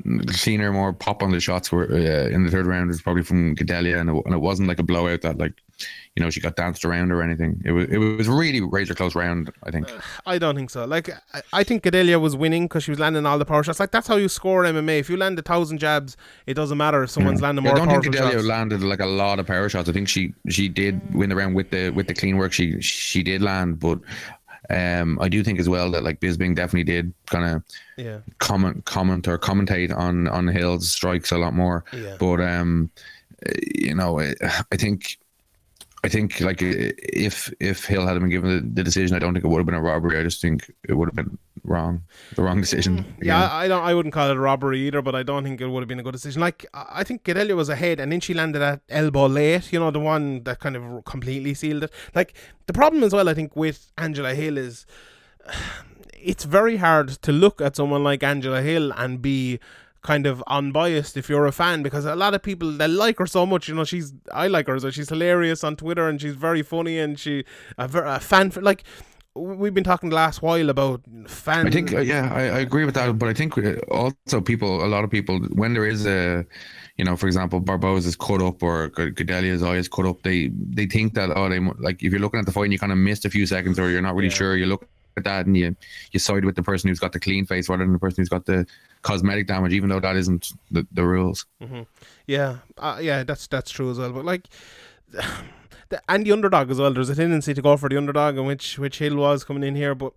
the 0.03 0.34
cleaner, 0.34 0.71
more 0.71 0.93
pop 0.93 1.23
on 1.23 1.31
the 1.31 1.39
shots 1.39 1.71
were 1.71 1.86
uh, 1.91 2.29
in 2.29 2.43
the 2.45 2.51
third 2.51 2.67
round 2.67 2.89
was 2.89 3.01
probably 3.01 3.23
from 3.23 3.55
Gadelha, 3.55 3.99
and 3.99 4.10
it, 4.12 4.25
and 4.25 4.34
it 4.36 4.41
wasn't 4.41 4.67
like 4.67 4.77
a 4.79 4.84
blowout 4.84 5.21
that 5.21 5.38
like 5.39 5.53
you 6.15 6.23
know 6.23 6.29
she 6.29 6.39
got 6.39 6.55
danced 6.55 6.85
around 6.85 7.11
or 7.11 7.21
anything. 7.21 7.61
It 7.65 7.71
was 7.71 7.88
it 7.89 7.97
was 7.97 8.27
really 8.27 8.61
razor 8.61 8.95
close 8.95 9.15
round. 9.15 9.51
I 9.63 9.71
think. 9.71 9.89
I 10.25 10.38
don't 10.38 10.55
think 10.55 10.69
so. 10.69 10.85
Like, 10.85 11.09
I, 11.33 11.41
I 11.53 11.63
think 11.63 11.83
Gadelha 11.83 12.19
was 12.21 12.35
winning 12.35 12.63
because 12.65 12.83
she 12.83 12.91
was 12.91 12.99
landing 12.99 13.25
all 13.25 13.38
the 13.38 13.45
power 13.45 13.63
shots. 13.63 13.79
Like, 13.79 13.91
that's 13.91 14.07
how 14.07 14.15
you 14.15 14.29
score 14.29 14.63
MMA. 14.63 14.99
If 14.99 15.09
you 15.09 15.17
land 15.17 15.38
a 15.39 15.41
thousand 15.41 15.79
jabs, 15.79 16.15
it 16.45 16.53
doesn't 16.53 16.77
matter 16.77 17.03
if 17.03 17.09
someone's 17.09 17.41
landing 17.41 17.65
Yeah, 17.65 17.71
more 17.71 17.81
I 17.81 17.85
don't 17.85 18.01
think 18.03 18.15
Gadelha 18.15 18.43
landed 18.45 18.81
like 18.83 19.01
a 19.01 19.05
lot 19.05 19.39
of 19.39 19.47
power 19.47 19.67
shots. 19.69 19.89
I 19.89 19.91
think 19.91 20.07
she 20.07 20.33
she 20.49 20.69
did 20.69 21.01
win 21.13 21.29
the 21.29 21.35
round 21.35 21.55
with 21.55 21.69
the 21.71 21.89
with 21.89 22.07
the 22.07 22.13
clean 22.13 22.38
work. 22.38 22.53
She 22.53 22.79
she 22.81 23.21
did 23.23 23.41
land, 23.41 23.79
but 23.79 23.99
Um, 24.69 25.19
I 25.21 25.29
do 25.29 25.43
think 25.43 25.59
as 25.59 25.69
well 25.69 25.91
that 25.91 26.03
like 26.03 26.19
Bisping 26.19 26.55
definitely 26.55 26.85
did 26.85 27.13
kind 27.27 27.45
of 27.55 27.63
Yeah. 27.97 28.19
comment 28.39 28.83
comment 28.85 29.27
or 29.27 29.38
commentate 29.38 29.95
on 29.95 30.27
on 30.27 30.47
Hill's 30.47 30.89
strikes 30.89 31.31
a 31.31 31.38
lot 31.38 31.53
more. 31.53 31.83
Yeah. 31.93 32.15
But 32.19 32.41
um, 32.41 32.89
uh, 33.45 33.51
you 33.75 33.93
know, 33.95 34.19
I 34.19 34.33
I 34.71 34.75
think. 34.77 35.17
I 36.05 36.09
think 36.09 36.39
like 36.39 36.59
if 36.61 37.51
if 37.59 37.85
Hill 37.85 38.05
had 38.05 38.19
been 38.19 38.29
given 38.29 38.73
the, 38.75 38.83
decision, 38.83 39.15
I 39.15 39.19
don't 39.19 39.33
think 39.33 39.43
it 39.43 39.47
would 39.47 39.57
have 39.57 39.65
been 39.65 39.75
a 39.75 39.81
robbery. 39.81 40.19
I 40.19 40.23
just 40.23 40.39
think 40.39 40.71
it 40.87 40.93
would 40.93 41.07
have 41.07 41.15
been 41.15 41.37
wrong, 41.63 42.03
the 42.35 42.43
wrong 42.43 42.61
decision. 42.61 42.99
Mm, 42.99 43.25
Yeah, 43.25 43.41
I 43.43 43.65
I 43.65 43.67
don't. 43.67 43.83
I 43.83 43.93
wouldn't 43.95 44.13
call 44.13 44.29
it 44.29 44.37
a 44.37 44.39
robbery 44.39 44.79
either, 44.87 45.01
but 45.01 45.15
I 45.15 45.23
don't 45.23 45.43
think 45.43 45.61
it 45.61 45.67
would 45.67 45.81
have 45.81 45.87
been 45.87 45.99
a 45.99 46.03
good 46.03 46.13
decision. 46.13 46.41
Like 46.41 46.65
I 46.73 47.03
think 47.03 47.23
Gadelha 47.23 47.55
was 47.55 47.69
ahead, 47.69 47.99
and 47.99 48.11
then 48.11 48.19
she 48.19 48.35
landed 48.35 48.59
that 48.59 48.81
elbow 48.89 49.25
late. 49.25 49.73
You 49.73 49.79
know, 49.79 49.89
the 49.89 49.99
one 49.99 50.43
that 50.43 50.59
kind 50.59 50.75
of 50.75 51.03
completely 51.05 51.55
sealed 51.55 51.83
it. 51.83 51.91
Like 52.13 52.35
the 52.67 52.73
problem 52.73 53.03
as 53.03 53.11
well, 53.11 53.27
I 53.27 53.33
think 53.33 53.55
with 53.55 53.91
Angela 53.97 54.35
Hill 54.35 54.57
is 54.59 54.85
it's 56.13 56.43
very 56.43 56.77
hard 56.77 57.09
to 57.09 57.31
look 57.31 57.61
at 57.61 57.75
someone 57.75 58.03
like 58.03 58.23
Angela 58.23 58.61
Hill 58.61 58.91
and 58.93 59.21
be 59.21 59.59
kind 60.11 60.25
of 60.31 60.43
unbiased 60.57 61.17
if 61.17 61.25
you're 61.29 61.47
a 61.47 61.51
fan 61.51 61.83
because 61.87 62.05
a 62.05 62.15
lot 62.15 62.33
of 62.37 62.41
people 62.49 62.71
they 62.81 62.87
like 62.87 63.17
her 63.21 63.25
so 63.25 63.43
much 63.45 63.67
you 63.69 63.75
know 63.77 63.83
she's 63.83 64.13
I 64.43 64.45
like 64.47 64.67
her 64.67 64.77
so 64.79 64.89
she's 64.91 65.09
hilarious 65.09 65.63
on 65.63 65.75
Twitter 65.75 66.07
and 66.09 66.21
she's 66.21 66.35
very 66.35 66.61
funny 66.61 66.95
and 67.03 67.19
she 67.19 67.43
a, 67.77 67.89
a 68.15 68.19
fan 68.19 68.51
like 68.71 68.83
we've 69.61 69.73
been 69.73 69.83
talking 69.83 70.09
the 70.11 70.15
last 70.15 70.41
while 70.41 70.69
about 70.69 71.01
fans 71.27 71.67
I 71.67 71.71
think, 71.71 71.93
uh, 71.93 71.99
yeah, 71.99 72.31
I, 72.33 72.43
I 72.57 72.59
agree 72.67 72.85
with 72.85 72.95
that. 72.95 73.19
But 73.19 73.27
I 73.27 73.33
think 73.33 73.57
uh, 73.57 73.73
also 73.91 74.39
people, 74.39 74.71
a 74.85 74.87
lot 74.95 75.03
of 75.03 75.09
people, 75.11 75.39
when 75.61 75.73
there 75.73 75.85
is 75.85 76.05
a, 76.05 76.45
you 76.97 77.03
know, 77.03 77.17
for 77.17 77.27
example, 77.27 77.59
Barboza 77.59 78.07
is 78.07 78.15
cut 78.15 78.41
up 78.41 78.63
or 78.63 78.87
G- 78.95 79.11
Gadelha's 79.11 79.61
eye 79.61 79.75
is 79.75 79.89
cut 79.89 80.05
up, 80.05 80.21
they 80.23 80.51
they 80.77 80.85
think 80.85 81.15
that 81.15 81.31
oh, 81.35 81.49
they 81.49 81.59
like 81.87 82.01
if 82.01 82.09
you're 82.13 82.21
looking 82.21 82.39
at 82.39 82.45
the 82.45 82.53
fight 82.53 82.63
and 82.67 82.73
you 82.73 82.79
kind 82.79 82.93
of 82.93 82.97
missed 82.97 83.25
a 83.25 83.29
few 83.29 83.45
seconds 83.45 83.77
or 83.77 83.89
you're 83.89 84.01
not 84.01 84.15
really 84.15 84.29
Yeah. 84.29 84.41
sure, 84.41 84.55
you 84.55 84.67
look 84.67 84.83
at 84.83 84.89
that 85.23 85.45
and 85.45 85.56
you 85.58 85.75
you 86.12 86.19
side 86.19 86.45
with 86.45 86.56
the 86.56 86.63
person 86.63 86.89
who's 86.89 86.99
got 86.99 87.13
the 87.13 87.19
clean 87.19 87.45
face 87.45 87.69
rather 87.69 87.84
than 87.84 87.93
the 87.93 87.99
person 87.99 88.21
who's 88.21 88.30
got 88.30 88.45
the 88.45 88.65
cosmetic 89.01 89.47
damage, 89.47 89.73
even 89.73 89.89
though 89.89 89.99
that 89.99 90.15
isn't 90.15 90.51
the, 90.71 90.86
the 90.91 91.06
rules. 91.06 91.45
Yeah, 92.28 92.58
uh, 92.78 92.99
yeah, 93.01 93.23
that's 93.23 93.47
that's 93.47 93.71
true 93.71 93.91
as 93.91 93.97
well. 93.97 94.12
But 94.12 94.25
like, 94.25 94.47
the, 95.89 96.01
and 96.10 96.25
the 96.25 96.32
underdog 96.32 96.71
as 96.71 96.80
well. 96.80 96.91
There's 96.91 97.10
a 97.10 97.15
tendency 97.15 97.54
to 97.54 97.62
go 97.62 97.78
for 97.78 97.89
the 97.89 97.97
underdog, 97.97 98.38
and 98.38 98.47
which 98.47 98.80
which 98.80 98.99
Hill 98.99 99.15
was 99.15 99.43
coming 99.43 99.63
in 99.63 99.75
here. 99.75 99.93
But 99.93 100.13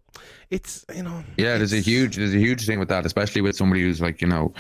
it's 0.50 0.84
you 0.94 1.02
know, 1.02 1.22
Yeah, 1.36 1.58
there's 1.58 1.72
a 1.72 1.80
huge 1.80 2.16
there's 2.16 2.34
a 2.34 2.38
huge 2.38 2.66
thing 2.66 2.78
with 2.78 2.88
that, 2.88 3.04
especially 3.04 3.42
with 3.42 3.56
somebody 3.56 3.82
who's 3.82 4.00
like, 4.00 4.20
you 4.22 4.28
know, 4.28 4.52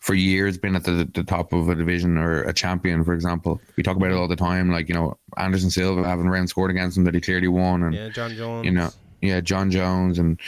for 0.00 0.14
years 0.14 0.58
been 0.58 0.76
at 0.76 0.84
the, 0.84 1.08
the 1.14 1.22
top 1.22 1.52
of 1.52 1.68
a 1.68 1.74
division 1.74 2.18
or 2.18 2.42
a 2.42 2.52
champion, 2.52 3.04
for 3.04 3.14
example. 3.14 3.60
We 3.76 3.82
talk 3.82 3.96
about 3.96 4.10
it 4.10 4.16
all 4.16 4.28
the 4.28 4.36
time, 4.36 4.70
like, 4.70 4.88
you 4.88 4.94
know, 4.94 5.16
Anderson 5.36 5.70
Silva 5.70 6.04
having 6.04 6.28
rounds 6.28 6.50
scored 6.50 6.70
against 6.70 6.96
him 6.96 7.04
that 7.04 7.14
he 7.14 7.20
clearly 7.20 7.48
won 7.48 7.84
and 7.84 7.94
yeah, 7.94 8.08
Jon 8.08 8.34
Jones. 8.34 8.64
you 8.64 8.72
know, 8.72 8.90
yeah, 9.22 9.40
Jon 9.40 9.70
Jones 9.70 10.18
and 10.18 10.38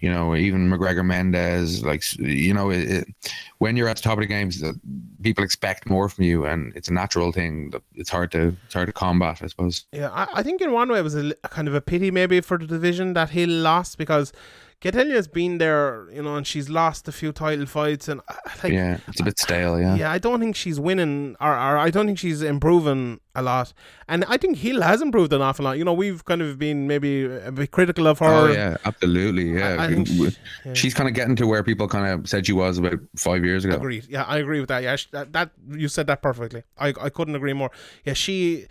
you 0.00 0.10
know 0.10 0.34
even 0.34 0.68
McGregor 0.68 1.04
Mendes, 1.04 1.82
like 1.84 2.02
you 2.18 2.52
know, 2.54 2.70
it, 2.70 2.90
it, 2.90 3.08
when 3.58 3.76
you're 3.76 3.88
at 3.88 3.96
the 3.96 4.02
top 4.02 4.14
of 4.14 4.20
the 4.20 4.26
games, 4.26 4.60
that 4.60 4.74
people 5.22 5.44
expect 5.44 5.88
more 5.88 6.08
from 6.08 6.24
you, 6.24 6.44
and 6.44 6.72
it's 6.76 6.88
a 6.88 6.92
natural 6.92 7.32
thing 7.32 7.72
it's 7.94 8.10
hard 8.10 8.30
to 8.32 8.56
it's 8.66 8.74
hard 8.74 8.86
to 8.86 8.92
combat, 8.92 9.40
I 9.42 9.46
suppose. 9.46 9.84
Yeah, 9.92 10.10
I, 10.10 10.26
I 10.34 10.42
think 10.42 10.60
in 10.60 10.72
one 10.72 10.90
way 10.90 10.98
it 10.98 11.02
was 11.02 11.16
a, 11.16 11.34
kind 11.50 11.68
of 11.68 11.74
a 11.74 11.80
pity 11.80 12.10
maybe 12.10 12.40
for 12.40 12.58
the 12.58 12.66
division 12.66 13.14
that 13.14 13.30
Hill 13.30 13.50
lost 13.50 13.98
because 13.98 14.32
Gadelha's 14.80 15.26
been 15.26 15.58
there, 15.58 16.06
you 16.12 16.22
know, 16.22 16.36
and 16.36 16.46
she's 16.46 16.68
lost 16.70 17.08
a 17.08 17.12
few 17.12 17.32
title 17.32 17.66
fights, 17.66 18.06
and 18.06 18.20
uh, 18.28 18.34
like, 18.62 18.72
yeah, 18.72 18.98
it's 19.08 19.18
a 19.20 19.24
bit 19.24 19.36
stale. 19.36 19.80
Yeah, 19.80 19.96
Yeah, 19.96 20.12
I 20.12 20.18
don't 20.18 20.38
think 20.38 20.54
she's 20.54 20.78
winning, 20.78 21.34
or, 21.40 21.50
or 21.50 21.76
I 21.78 21.90
don't 21.90 22.06
think 22.06 22.18
she's 22.20 22.42
improving 22.42 23.18
a 23.34 23.42
lot. 23.42 23.72
And 24.08 24.24
I 24.28 24.36
think 24.36 24.58
Hill 24.58 24.80
has 24.82 25.02
improved 25.02 25.32
an 25.32 25.42
awful 25.42 25.64
lot. 25.64 25.78
You 25.78 25.84
know, 25.84 25.92
we've 25.92 26.24
kind 26.24 26.42
of 26.42 26.60
been 26.60 26.86
maybe 26.86 27.24
a 27.24 27.50
bit 27.50 27.72
critical 27.72 28.06
of 28.06 28.20
her. 28.20 28.26
Oh 28.26 28.46
yeah, 28.52 28.76
absolutely. 28.84 29.58
Yeah, 29.58 29.76
I- 29.80 29.84
I 29.86 29.88
think 29.88 30.06
she- 30.06 30.36
yeah. 30.64 30.74
she's 30.74 30.94
kind 30.94 31.08
of 31.08 31.14
getting 31.16 31.34
to 31.36 31.46
where 31.48 31.64
people 31.64 31.88
kind 31.88 32.06
of 32.06 32.28
said 32.28 32.46
she 32.46 32.52
was 32.52 32.78
about 32.78 33.00
five 33.16 33.44
years 33.44 33.64
ago. 33.64 33.74
Agreed. 33.74 34.06
Yeah, 34.08 34.22
I 34.24 34.36
agree 34.38 34.60
with 34.60 34.68
that. 34.68 34.84
Yeah, 34.84 34.96
that, 35.10 35.32
that 35.32 35.50
you 35.72 35.88
said 35.88 36.06
that 36.06 36.22
perfectly. 36.22 36.62
I 36.78 36.94
I 37.00 37.10
couldn't 37.10 37.34
agree 37.34 37.52
more. 37.52 37.72
Yeah, 38.04 38.12
she. 38.12 38.68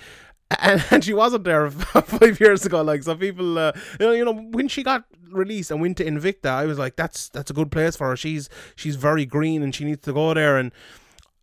And, 0.59 0.83
and 0.91 1.03
she 1.03 1.13
wasn't 1.13 1.43
there 1.43 1.69
five 1.71 2.39
years 2.39 2.65
ago. 2.65 2.81
Like 2.81 3.03
some 3.03 3.17
people, 3.17 3.57
uh, 3.57 3.73
you 3.99 4.05
know, 4.05 4.11
you 4.13 4.25
know, 4.25 4.33
when 4.33 4.67
she 4.67 4.83
got 4.83 5.05
released 5.29 5.71
and 5.71 5.81
went 5.81 5.97
to 5.97 6.05
Invicta, 6.05 6.49
I 6.49 6.65
was 6.65 6.79
like, 6.79 6.95
that's 6.95 7.29
that's 7.29 7.51
a 7.51 7.53
good 7.53 7.71
place 7.71 7.95
for 7.95 8.07
her. 8.07 8.15
She's 8.15 8.49
she's 8.75 8.95
very 8.95 9.25
green 9.25 9.61
and 9.61 9.73
she 9.73 9.85
needs 9.85 10.01
to 10.03 10.13
go 10.13 10.33
there. 10.33 10.57
And 10.57 10.71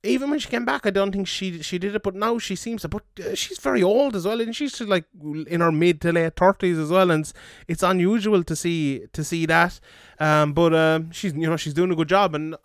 even 0.04 0.30
when 0.30 0.38
she 0.38 0.48
came 0.48 0.64
back, 0.64 0.86
I 0.86 0.90
don't 0.90 1.12
think 1.12 1.26
she 1.26 1.62
she 1.62 1.78
did 1.78 1.94
it. 1.94 2.02
But 2.02 2.14
now 2.14 2.38
she 2.38 2.56
seems 2.56 2.82
to. 2.82 2.88
But 2.88 3.04
uh, 3.18 3.34
she's 3.34 3.58
very 3.58 3.82
old 3.82 4.14
as 4.14 4.26
well, 4.26 4.40
and 4.40 4.54
she's 4.54 4.80
like 4.80 5.06
in 5.22 5.60
her 5.60 5.72
mid 5.72 6.00
to 6.02 6.12
late 6.12 6.36
thirties 6.36 6.78
as 6.78 6.90
well. 6.90 7.10
And 7.10 7.22
it's, 7.22 7.32
it's 7.68 7.82
unusual 7.82 8.44
to 8.44 8.56
see 8.56 9.06
to 9.12 9.24
see 9.24 9.46
that. 9.46 9.80
Um, 10.20 10.52
but 10.52 10.74
um, 10.74 11.10
she's 11.10 11.34
you 11.34 11.48
know 11.48 11.56
she's 11.56 11.74
doing 11.74 11.90
a 11.90 11.96
good 11.96 12.08
job, 12.08 12.34
and 12.34 12.56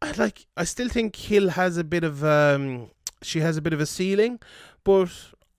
I 0.00 0.12
like 0.12 0.46
I 0.56 0.64
still 0.64 0.88
think 0.88 1.16
Hill 1.16 1.50
has 1.50 1.76
a 1.76 1.84
bit 1.84 2.04
of 2.04 2.24
um 2.24 2.90
she 3.22 3.40
has 3.40 3.56
a 3.56 3.62
bit 3.62 3.72
of 3.72 3.80
a 3.80 3.86
ceiling, 3.86 4.38
but 4.84 5.10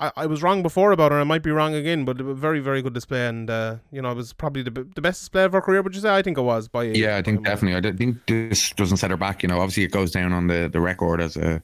I, 0.01 0.11
I 0.17 0.25
was 0.25 0.41
wrong 0.41 0.63
before 0.63 0.91
about 0.91 1.11
her. 1.11 1.19
And 1.19 1.21
I 1.21 1.25
might 1.25 1.43
be 1.43 1.51
wrong 1.51 1.75
again, 1.75 2.03
but 2.03 2.19
a 2.19 2.33
very 2.33 2.59
very 2.59 2.81
good 2.81 2.93
display, 2.93 3.27
and 3.27 3.49
uh, 3.49 3.77
you 3.91 4.01
know 4.01 4.11
it 4.11 4.15
was 4.15 4.33
probably 4.33 4.63
the, 4.63 4.71
the 4.71 5.01
best 5.01 5.21
display 5.21 5.43
of 5.43 5.53
her 5.53 5.61
career. 5.61 5.81
Would 5.81 5.95
you 5.95 6.01
say? 6.01 6.13
I 6.13 6.21
think 6.21 6.37
it 6.37 6.41
was 6.41 6.67
by 6.67 6.85
Yeah, 6.85 7.17
I 7.17 7.21
think 7.21 7.45
definitely. 7.45 7.89
I 7.89 7.93
think 7.93 8.25
this 8.25 8.71
doesn't 8.71 8.97
set 8.97 9.11
her 9.11 9.17
back. 9.17 9.43
You 9.43 9.49
know, 9.49 9.59
obviously 9.59 9.83
it 9.83 9.91
goes 9.91 10.11
down 10.11 10.33
on 10.33 10.47
the, 10.47 10.69
the 10.71 10.81
record 10.81 11.21
as 11.21 11.37
a 11.37 11.61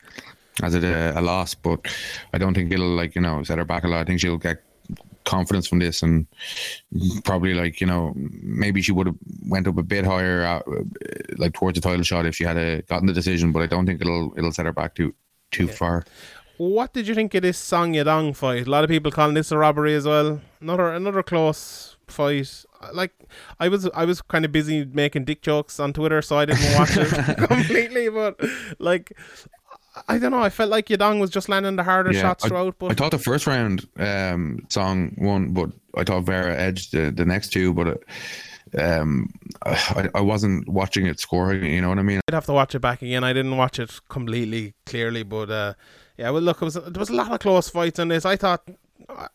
as 0.63 0.75
a, 0.75 1.13
a 1.15 1.21
loss, 1.21 1.53
but 1.53 1.79
I 2.33 2.37
don't 2.37 2.53
think 2.53 2.71
it'll 2.71 2.95
like 2.95 3.15
you 3.15 3.21
know 3.21 3.43
set 3.43 3.57
her 3.57 3.65
back 3.65 3.83
a 3.83 3.87
lot. 3.87 4.01
I 4.01 4.03
think 4.05 4.19
she'll 4.19 4.37
get 4.37 4.63
confidence 5.25 5.67
from 5.67 5.79
this 5.79 6.01
and 6.01 6.25
probably 7.25 7.53
like 7.53 7.81
you 7.81 7.87
know 7.87 8.13
maybe 8.15 8.81
she 8.81 8.93
would 8.93 9.07
have 9.07 9.17
went 9.45 9.67
up 9.67 9.77
a 9.77 9.83
bit 9.83 10.05
higher 10.05 10.45
uh, 10.45 10.61
like 11.37 11.53
towards 11.53 11.75
the 11.75 11.81
title 11.81 12.01
shot 12.01 12.25
if 12.25 12.33
she 12.33 12.45
had 12.45 12.55
a, 12.55 12.81
gotten 12.83 13.07
the 13.07 13.13
decision 13.13 13.51
but 13.51 13.61
i 13.61 13.65
don't 13.65 13.85
think 13.85 13.99
it'll 13.99 14.33
it'll 14.37 14.53
set 14.53 14.65
her 14.65 14.71
back 14.71 14.95
too 14.95 15.13
too 15.51 15.67
far 15.67 16.05
What 16.57 16.93
did 16.93 17.07
you 17.07 17.13
think 17.13 17.33
of 17.35 17.43
this 17.43 17.57
Song 17.57 17.93
Yadong 17.93 18.35
fight? 18.35 18.67
A 18.67 18.69
lot 18.69 18.83
of 18.83 18.89
people 18.89 19.11
calling 19.11 19.35
this 19.35 19.51
a 19.51 19.57
robbery 19.57 19.93
as 19.93 20.05
well. 20.05 20.41
Another 20.59 20.91
another 20.93 21.21
close 21.23 21.97
fight. 22.07 22.65
Like 22.93 23.11
I 23.59 23.69
was 23.69 23.87
I 23.93 24.05
was 24.05 24.21
kind 24.21 24.43
of 24.43 24.51
busy 24.51 24.85
making 24.85 25.25
dick 25.25 25.41
jokes 25.41 25.79
on 25.79 25.93
Twitter, 25.93 26.21
so 26.21 26.37
I 26.37 26.45
didn't 26.45 26.73
watch 26.77 26.97
it 26.97 27.37
completely. 27.47 28.09
But 28.09 28.39
like 28.79 29.13
I 30.07 30.17
don't 30.17 30.31
know, 30.31 30.41
I 30.41 30.49
felt 30.49 30.69
like 30.69 30.87
Yadong 30.87 31.19
was 31.19 31.29
just 31.29 31.49
landing 31.49 31.75
the 31.75 31.83
harder 31.83 32.11
Yeah, 32.11 32.21
shots 32.21 32.45
throughout. 32.45 32.75
But 32.79 32.91
I 32.91 32.93
thought 32.95 33.11
the 33.11 33.19
first 33.19 33.47
round 33.47 33.87
um, 33.97 34.65
song 34.69 35.15
won, 35.17 35.53
but 35.53 35.69
I 35.95 36.03
thought 36.03 36.23
Vera 36.23 36.55
edged 36.55 36.91
the, 36.91 37.11
the 37.11 37.25
next 37.25 37.49
two. 37.49 37.73
But 37.73 37.87
uh, 37.87 38.83
um, 38.83 39.29
I, 39.65 40.09
I 40.13 40.21
wasn't 40.21 40.67
watching 40.69 41.07
it 41.07 41.19
scoring. 41.19 41.65
You 41.65 41.81
know 41.81 41.89
what 41.89 41.99
I 41.99 42.03
mean? 42.03 42.19
I'd 42.27 42.33
have 42.33 42.45
to 42.45 42.53
watch 42.53 42.75
it 42.75 42.79
back 42.79 43.01
again. 43.01 43.23
I 43.23 43.33
didn't 43.33 43.57
watch 43.57 43.79
it 43.79 43.91
completely 44.09 44.73
clearly, 44.85 45.23
but 45.23 45.49
uh, 45.49 45.73
yeah. 46.17 46.29
Well, 46.29 46.41
look, 46.41 46.61
it 46.61 46.65
was 46.65 46.73
there 46.73 46.91
was 46.99 47.09
a 47.09 47.15
lot 47.15 47.31
of 47.31 47.39
close 47.39 47.69
fights 47.69 47.99
in 47.99 48.09
this. 48.09 48.25
I 48.25 48.35
thought 48.35 48.67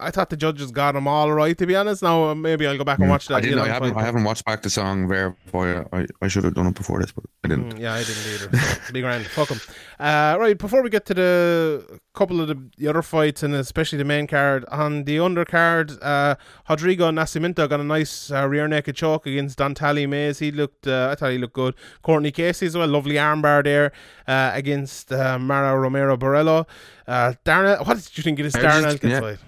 I- 0.00 0.10
thought 0.10 0.30
the 0.30 0.36
judges 0.36 0.70
got 0.70 0.92
them 0.92 1.08
all 1.08 1.32
right. 1.32 1.56
To 1.56 1.66
be 1.66 1.74
honest, 1.74 2.02
now 2.02 2.24
uh, 2.24 2.34
maybe 2.34 2.66
I'll 2.66 2.76
go 2.76 2.84
back 2.84 2.98
and 2.98 3.08
watch 3.08 3.28
that. 3.28 3.34
Mm. 3.34 3.36
I 3.36 3.40
didn't. 3.40 3.58
Yadong 3.58 3.62
I 3.62 3.68
haven't. 3.68 3.96
I 3.96 4.02
haven't 4.02 4.24
watched 4.24 4.44
back 4.44 4.62
the 4.62 4.70
song 4.70 5.08
Vera. 5.08 5.34
Boy, 5.50 5.82
I, 5.92 6.06
I 6.20 6.28
should 6.28 6.44
have 6.44 6.54
done 6.54 6.66
it 6.66 6.74
before 6.74 7.00
this, 7.00 7.12
but 7.12 7.24
I 7.44 7.48
didn't. 7.48 7.74
Mm, 7.74 7.80
yeah, 7.80 7.94
I 7.94 8.04
didn't 8.04 8.26
either. 8.26 8.58
So, 8.58 8.92
big 8.92 9.26
Fuck 9.28 9.48
them. 9.48 9.60
Uh, 9.98 10.36
right, 10.38 10.58
before 10.58 10.82
we 10.82 10.90
get 10.90 11.06
to 11.06 11.14
the 11.14 12.00
couple 12.14 12.40
of 12.40 12.48
the, 12.48 12.60
the 12.76 12.88
other 12.88 13.02
fights 13.02 13.42
and 13.42 13.54
especially 13.54 13.98
the 13.98 14.04
main 14.04 14.26
card, 14.26 14.64
on 14.70 15.04
the 15.04 15.16
undercard, 15.16 15.98
uh, 16.02 16.34
Rodrigo 16.68 17.10
Nascimento 17.10 17.68
got 17.68 17.80
a 17.80 17.84
nice 17.84 18.30
uh, 18.30 18.46
rear 18.46 18.68
naked 18.68 18.96
choke 18.96 19.26
against 19.26 19.58
Don'Tale 19.58 20.06
Mayes. 20.06 20.38
He 20.40 20.50
looked, 20.50 20.86
uh, 20.86 21.08
I 21.10 21.14
thought 21.14 21.30
he 21.30 21.38
looked 21.38 21.54
good. 21.54 21.74
Courtney 22.02 22.30
Casey 22.32 22.66
as 22.66 22.76
well, 22.76 22.88
lovely 22.88 23.14
armbar 23.14 23.64
there 23.64 23.92
uh, 24.26 24.50
against 24.54 25.12
uh, 25.12 25.38
Mara 25.38 25.78
Romero 25.78 26.16
Borella. 26.16 26.66
Uh, 27.06 27.34
Darren, 27.44 27.86
what 27.86 27.96
did 27.96 28.16
you 28.16 28.22
think 28.22 28.38
of 28.40 28.44
this 28.44 28.54
I 28.56 28.60
Darren 28.60 28.82
just- 28.82 28.86
Elkins 28.86 29.12
yeah. 29.12 29.20
fight? 29.20 29.38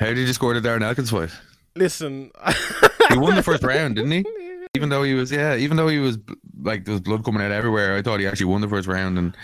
How 0.00 0.06
did 0.06 0.26
you 0.26 0.32
score 0.32 0.58
the 0.58 0.66
Darren 0.66 0.82
Elkins 0.82 1.10
fight? 1.10 1.30
Listen, 1.76 2.30
He 3.10 3.18
won 3.18 3.36
the 3.36 3.42
first 3.42 3.62
round, 3.62 3.96
didn't 3.96 4.10
he? 4.10 4.24
Even 4.74 4.88
though 4.88 5.02
he 5.02 5.14
was, 5.14 5.32
yeah, 5.32 5.56
even 5.56 5.76
though 5.76 5.88
he 5.88 5.98
was 5.98 6.16
like 6.62 6.84
there 6.84 6.92
was 6.92 7.00
blood 7.00 7.24
coming 7.24 7.42
out 7.42 7.50
everywhere, 7.50 7.96
I 7.96 8.02
thought 8.02 8.20
he 8.20 8.26
actually 8.28 8.46
won 8.46 8.60
the 8.60 8.68
first 8.68 8.86
round, 8.86 9.18
and 9.18 9.36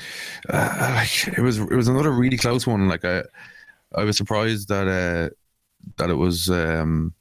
uh, 0.48 0.92
like 0.94 1.36
it 1.36 1.42
was, 1.42 1.58
it 1.58 1.72
was 1.72 1.88
another 1.88 2.12
really 2.12 2.36
close 2.36 2.64
one. 2.64 2.88
Like 2.88 3.04
I, 3.04 3.24
I 3.92 4.04
was 4.04 4.16
surprised 4.16 4.68
that 4.68 4.86
uh, 4.86 5.34
that 5.96 6.10
it 6.10 6.14
was. 6.14 6.48
Um, 6.48 7.12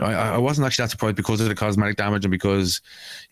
I, 0.00 0.12
I 0.34 0.38
wasn't 0.38 0.66
actually 0.66 0.84
that 0.84 0.90
surprised 0.90 1.16
because 1.16 1.40
of 1.40 1.48
the 1.48 1.54
cosmetic 1.54 1.96
damage 1.96 2.24
and 2.24 2.30
because, 2.30 2.80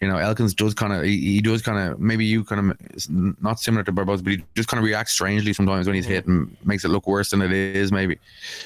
you 0.01 0.09
know, 0.09 0.17
Elkins 0.17 0.53
does 0.55 0.75
kind 0.75 0.93
of 0.93 1.05
he, 1.05 1.17
he 1.35 1.41
does 1.41 1.63
kind 1.63 1.79
of 1.93 2.01
maybe 2.01 2.25
you 2.25 2.43
kind 2.45 2.73
of 2.73 3.09
not 3.41 3.61
similar 3.61 3.85
to 3.85 3.93
Barboza, 3.93 4.23
but 4.25 4.33
he 4.33 4.45
just 4.55 4.69
kind 4.69 4.79
of 4.79 4.85
reacts 4.85 5.13
strangely 5.13 5.53
sometimes 5.53 5.87
when 5.87 5.95
he's 5.95 6.07
hit 6.07 6.27
and 6.27 6.57
makes 6.65 6.85
it 6.85 6.89
look 6.89 7.07
worse 7.07 7.31
than 7.31 7.41
it 7.43 7.53
is 7.53 7.93
maybe. 7.93 8.19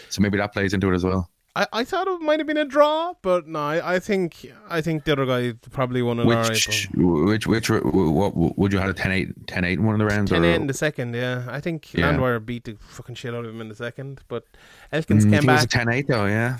So 0.09 0.23
maybe 0.23 0.39
that 0.39 0.53
plays 0.53 0.73
into 0.73 0.91
it 0.91 0.95
as 0.95 1.05
well. 1.05 1.29
I, 1.57 1.67
I 1.73 1.85
thought 1.85 2.07
it 2.07 2.21
might 2.21 2.39
have 2.39 2.47
been 2.47 2.57
a 2.57 2.65
draw, 2.65 3.13
but 3.23 3.49
no, 3.49 3.59
I, 3.59 3.97
I 3.97 3.99
think 3.99 4.47
I 4.69 4.81
think 4.81 5.03
the 5.03 5.13
other 5.13 5.27
guy 5.27 5.53
probably 5.73 6.01
won 6.01 6.19
right. 6.19 6.49
Which, 6.49 6.89
but- 6.95 7.03
which, 7.03 7.47
which, 7.49 7.69
what 7.71 8.37
would 8.57 8.73
you 8.73 8.79
have 8.79 8.89
a 8.91 8.95
10 8.95 9.11
8, 9.11 9.47
10 9.49 9.65
8 9.65 9.73
in 9.81 9.85
one 9.85 9.95
of 9.95 9.99
the 9.99 10.07
rounds? 10.07 10.31
10 10.31 10.45
or, 10.45 10.49
in 10.49 10.69
the 10.69 10.73
second, 10.75 11.13
yeah. 11.15 11.45
I 11.49 11.61
think 11.61 11.93
Yeah. 11.93 12.07
Landwehr 12.07 12.39
beat 12.39 12.65
the 12.65 12.77
fucking 12.79 13.17
shit 13.17 13.35
out 13.35 13.45
of 13.45 13.51
him 13.53 13.61
in 13.61 13.69
the 13.69 13.75
second, 13.75 14.21
but 14.29 14.47
Elkins 14.93 15.27
Mm, 15.27 15.31
came 15.31 15.41
think 15.41 15.51
it 15.51 15.53
was 15.53 15.65
a 15.65 15.67
back. 15.67 15.87
10 15.87 15.89
8 15.93 16.07
though, 16.07 16.27
yeah. 16.27 16.59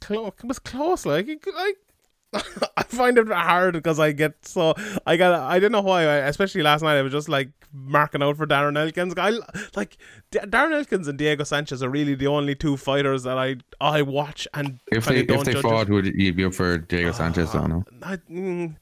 Close. 0.00 0.32
It 0.38 0.46
was 0.46 0.58
close. 0.58 1.06
Like, 1.06 1.26
like 1.28 1.76
I 2.76 2.82
find 2.82 3.18
it 3.18 3.28
hard 3.28 3.74
because 3.74 3.98
I 3.98 4.12
get 4.12 4.46
so 4.46 4.74
I 5.06 5.16
got 5.16 5.40
I 5.40 5.58
don't 5.58 5.72
know 5.72 5.80
why. 5.80 6.02
I, 6.02 6.16
especially 6.28 6.62
last 6.62 6.82
night, 6.82 6.96
I 6.98 7.02
was 7.02 7.12
just 7.12 7.28
like 7.28 7.50
marking 7.72 8.22
out 8.22 8.36
for 8.36 8.46
Darren 8.46 8.78
Elkins. 8.78 9.14
I 9.16 9.38
like 9.74 9.96
D- 10.30 10.38
Darren 10.40 10.72
Elkins 10.72 11.08
and 11.08 11.18
Diego 11.18 11.44
Sanchez 11.44 11.82
are 11.82 11.90
really 11.90 12.14
the 12.14 12.26
only 12.26 12.54
two 12.54 12.76
fighters 12.76 13.22
that 13.22 13.38
I 13.38 13.56
I 13.80 14.02
watch 14.02 14.48
and 14.54 14.80
If 14.90 15.06
they 15.06 15.24
don't 15.24 15.40
if 15.40 15.44
they 15.44 15.52
judge 15.54 15.62
fought, 15.62 15.88
would 15.88 16.06
you 16.06 16.32
be 16.32 16.44
up 16.44 16.54
for 16.54 16.78
Diego 16.78 17.12
Sanchez? 17.12 17.54
I 17.54 17.58
don't 17.58 17.70
know. 17.70 17.84
I, 18.02 18.16
mm, 18.16 18.76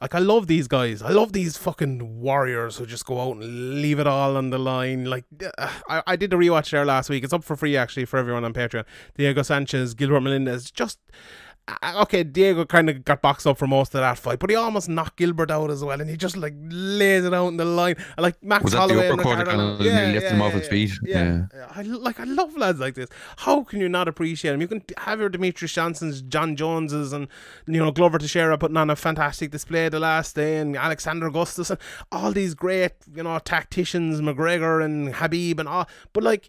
like 0.00 0.14
I 0.14 0.18
love 0.18 0.46
these 0.46 0.68
guys. 0.68 1.02
I 1.02 1.10
love 1.10 1.32
these 1.32 1.56
fucking 1.56 2.20
warriors 2.20 2.76
who 2.76 2.86
just 2.86 3.04
go 3.04 3.20
out 3.20 3.36
and 3.36 3.80
leave 3.82 3.98
it 3.98 4.06
all 4.06 4.36
on 4.36 4.50
the 4.50 4.58
line. 4.58 5.04
Like 5.04 5.24
uh, 5.58 5.70
I, 5.88 6.02
I 6.06 6.16
did 6.16 6.30
the 6.30 6.36
rewatch 6.36 6.70
there 6.70 6.84
last 6.84 7.10
week. 7.10 7.24
It's 7.24 7.32
up 7.32 7.44
for 7.44 7.56
free 7.56 7.76
actually 7.76 8.04
for 8.04 8.18
everyone 8.18 8.44
on 8.44 8.52
Patreon. 8.52 8.84
Diego 9.16 9.42
Sanchez, 9.42 9.94
Gilbert 9.94 10.20
Melendez, 10.20 10.70
just. 10.70 10.98
Okay, 11.82 12.24
Diego 12.24 12.64
kind 12.64 12.88
of 12.88 13.04
got 13.04 13.20
boxed 13.20 13.46
up 13.46 13.58
for 13.58 13.66
most 13.66 13.94
of 13.94 14.00
that 14.00 14.18
fight, 14.18 14.38
but 14.38 14.48
he 14.48 14.56
almost 14.56 14.88
knocked 14.88 15.16
Gilbert 15.16 15.50
out 15.50 15.70
as 15.70 15.84
well, 15.84 16.00
and 16.00 16.08
he 16.08 16.16
just 16.16 16.36
like 16.36 16.54
lays 16.60 17.24
it 17.24 17.34
out 17.34 17.48
in 17.48 17.56
the 17.58 17.64
line. 17.64 17.96
And, 18.16 18.22
Like 18.22 18.42
Max 18.42 18.64
Was 18.64 18.72
that 18.72 18.78
Holloway 18.78 19.08
and 19.10 19.20
uppercut 19.20 19.48
kinda 19.48 19.78
nearly 19.78 20.12
lifted 20.14 20.32
him 20.32 20.42
off 20.42 20.52
his 20.52 20.68
feet? 20.68 20.92
Yeah, 21.02 21.46
I 21.74 21.82
like 21.82 22.20
I 22.20 22.24
love 22.24 22.56
lads 22.56 22.78
like 22.78 22.94
this. 22.94 23.08
How 23.38 23.64
can 23.64 23.80
you 23.80 23.88
not 23.88 24.08
appreciate 24.08 24.54
him? 24.54 24.60
You 24.60 24.68
can 24.68 24.82
have 24.98 25.20
your 25.20 25.28
Demetrius 25.28 25.72
Johnsons, 25.72 26.22
Jon 26.22 26.56
Joneses, 26.56 27.12
and 27.12 27.28
you 27.66 27.78
know 27.78 27.90
Glover 27.90 28.18
Teixeira 28.18 28.56
putting 28.56 28.76
on 28.76 28.88
a 28.88 28.96
fantastic 28.96 29.50
display 29.50 29.88
the 29.88 30.00
last 30.00 30.34
day, 30.34 30.58
and 30.58 30.76
Alexander 30.76 31.26
Augustus, 31.26 31.70
and 31.70 31.78
all 32.10 32.32
these 32.32 32.54
great 32.54 32.92
you 33.14 33.22
know 33.22 33.38
tacticians, 33.40 34.20
McGregor 34.20 34.82
and 34.82 35.12
Khabib, 35.12 35.58
and 35.58 35.68
all. 35.68 35.88
But 36.12 36.24
like. 36.24 36.48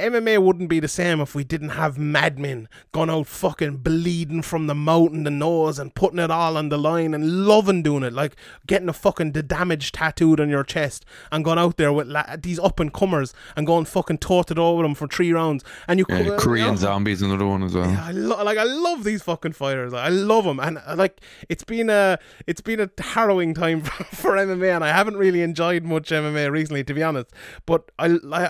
MMA 0.00 0.42
wouldn't 0.42 0.68
be 0.68 0.80
the 0.80 0.88
same 0.88 1.20
if 1.20 1.34
we 1.34 1.44
didn't 1.44 1.70
have 1.70 1.98
madmen 1.98 2.68
going 2.92 3.10
out 3.10 3.26
fucking 3.26 3.78
bleeding 3.78 4.42
from 4.42 4.66
the 4.66 4.74
mouth 4.74 5.12
and 5.12 5.24
the 5.26 5.30
nose 5.30 5.78
and 5.78 5.94
putting 5.94 6.18
it 6.18 6.30
all 6.30 6.56
on 6.56 6.68
the 6.70 6.78
line 6.78 7.14
and 7.14 7.46
loving 7.46 7.82
doing 7.82 8.02
it, 8.02 8.12
like 8.12 8.36
getting 8.66 8.88
a 8.88 8.92
fucking 8.92 9.32
the 9.32 9.42
damage 9.42 9.92
tattooed 9.92 10.40
on 10.40 10.48
your 10.48 10.64
chest 10.64 11.04
and 11.30 11.44
going 11.44 11.58
out 11.58 11.76
there 11.76 11.92
with 11.92 12.08
la- 12.08 12.36
these 12.36 12.58
up 12.58 12.80
and 12.80 12.92
comers 12.92 13.32
and 13.56 13.66
going 13.66 13.84
fucking 13.84 14.18
toe 14.18 14.40
over 14.56 14.82
them 14.82 14.94
for 14.94 15.06
three 15.06 15.32
rounds. 15.32 15.62
And 15.86 15.98
you 15.98 16.06
Yeah, 16.08 16.24
co- 16.24 16.38
Korean 16.38 16.70
oh, 16.70 16.76
Zombies, 16.76 17.22
another 17.22 17.46
one 17.46 17.62
as 17.62 17.74
well. 17.74 17.90
yeah, 17.90 18.04
I 18.06 18.10
lo- 18.12 18.42
like 18.42 18.58
I 18.58 18.64
love 18.64 19.04
these 19.04 19.22
fucking 19.22 19.52
fighters. 19.52 19.92
I 19.92 20.08
love 20.08 20.44
them, 20.44 20.58
and 20.58 20.78
uh, 20.86 20.94
like 20.96 21.20
it's 21.48 21.64
been 21.64 21.90
a 21.90 22.18
it's 22.46 22.60
been 22.60 22.80
a 22.80 22.90
harrowing 23.02 23.54
time 23.54 23.82
for, 23.82 24.04
for 24.04 24.30
MMA, 24.32 24.74
and 24.76 24.84
I 24.84 24.88
haven't 24.88 25.16
really 25.16 25.42
enjoyed 25.42 25.84
much 25.84 26.10
MMA 26.10 26.50
recently, 26.50 26.84
to 26.84 26.94
be 26.94 27.02
honest. 27.02 27.30
But 27.66 27.90
I, 27.98 28.16
I, 28.32 28.44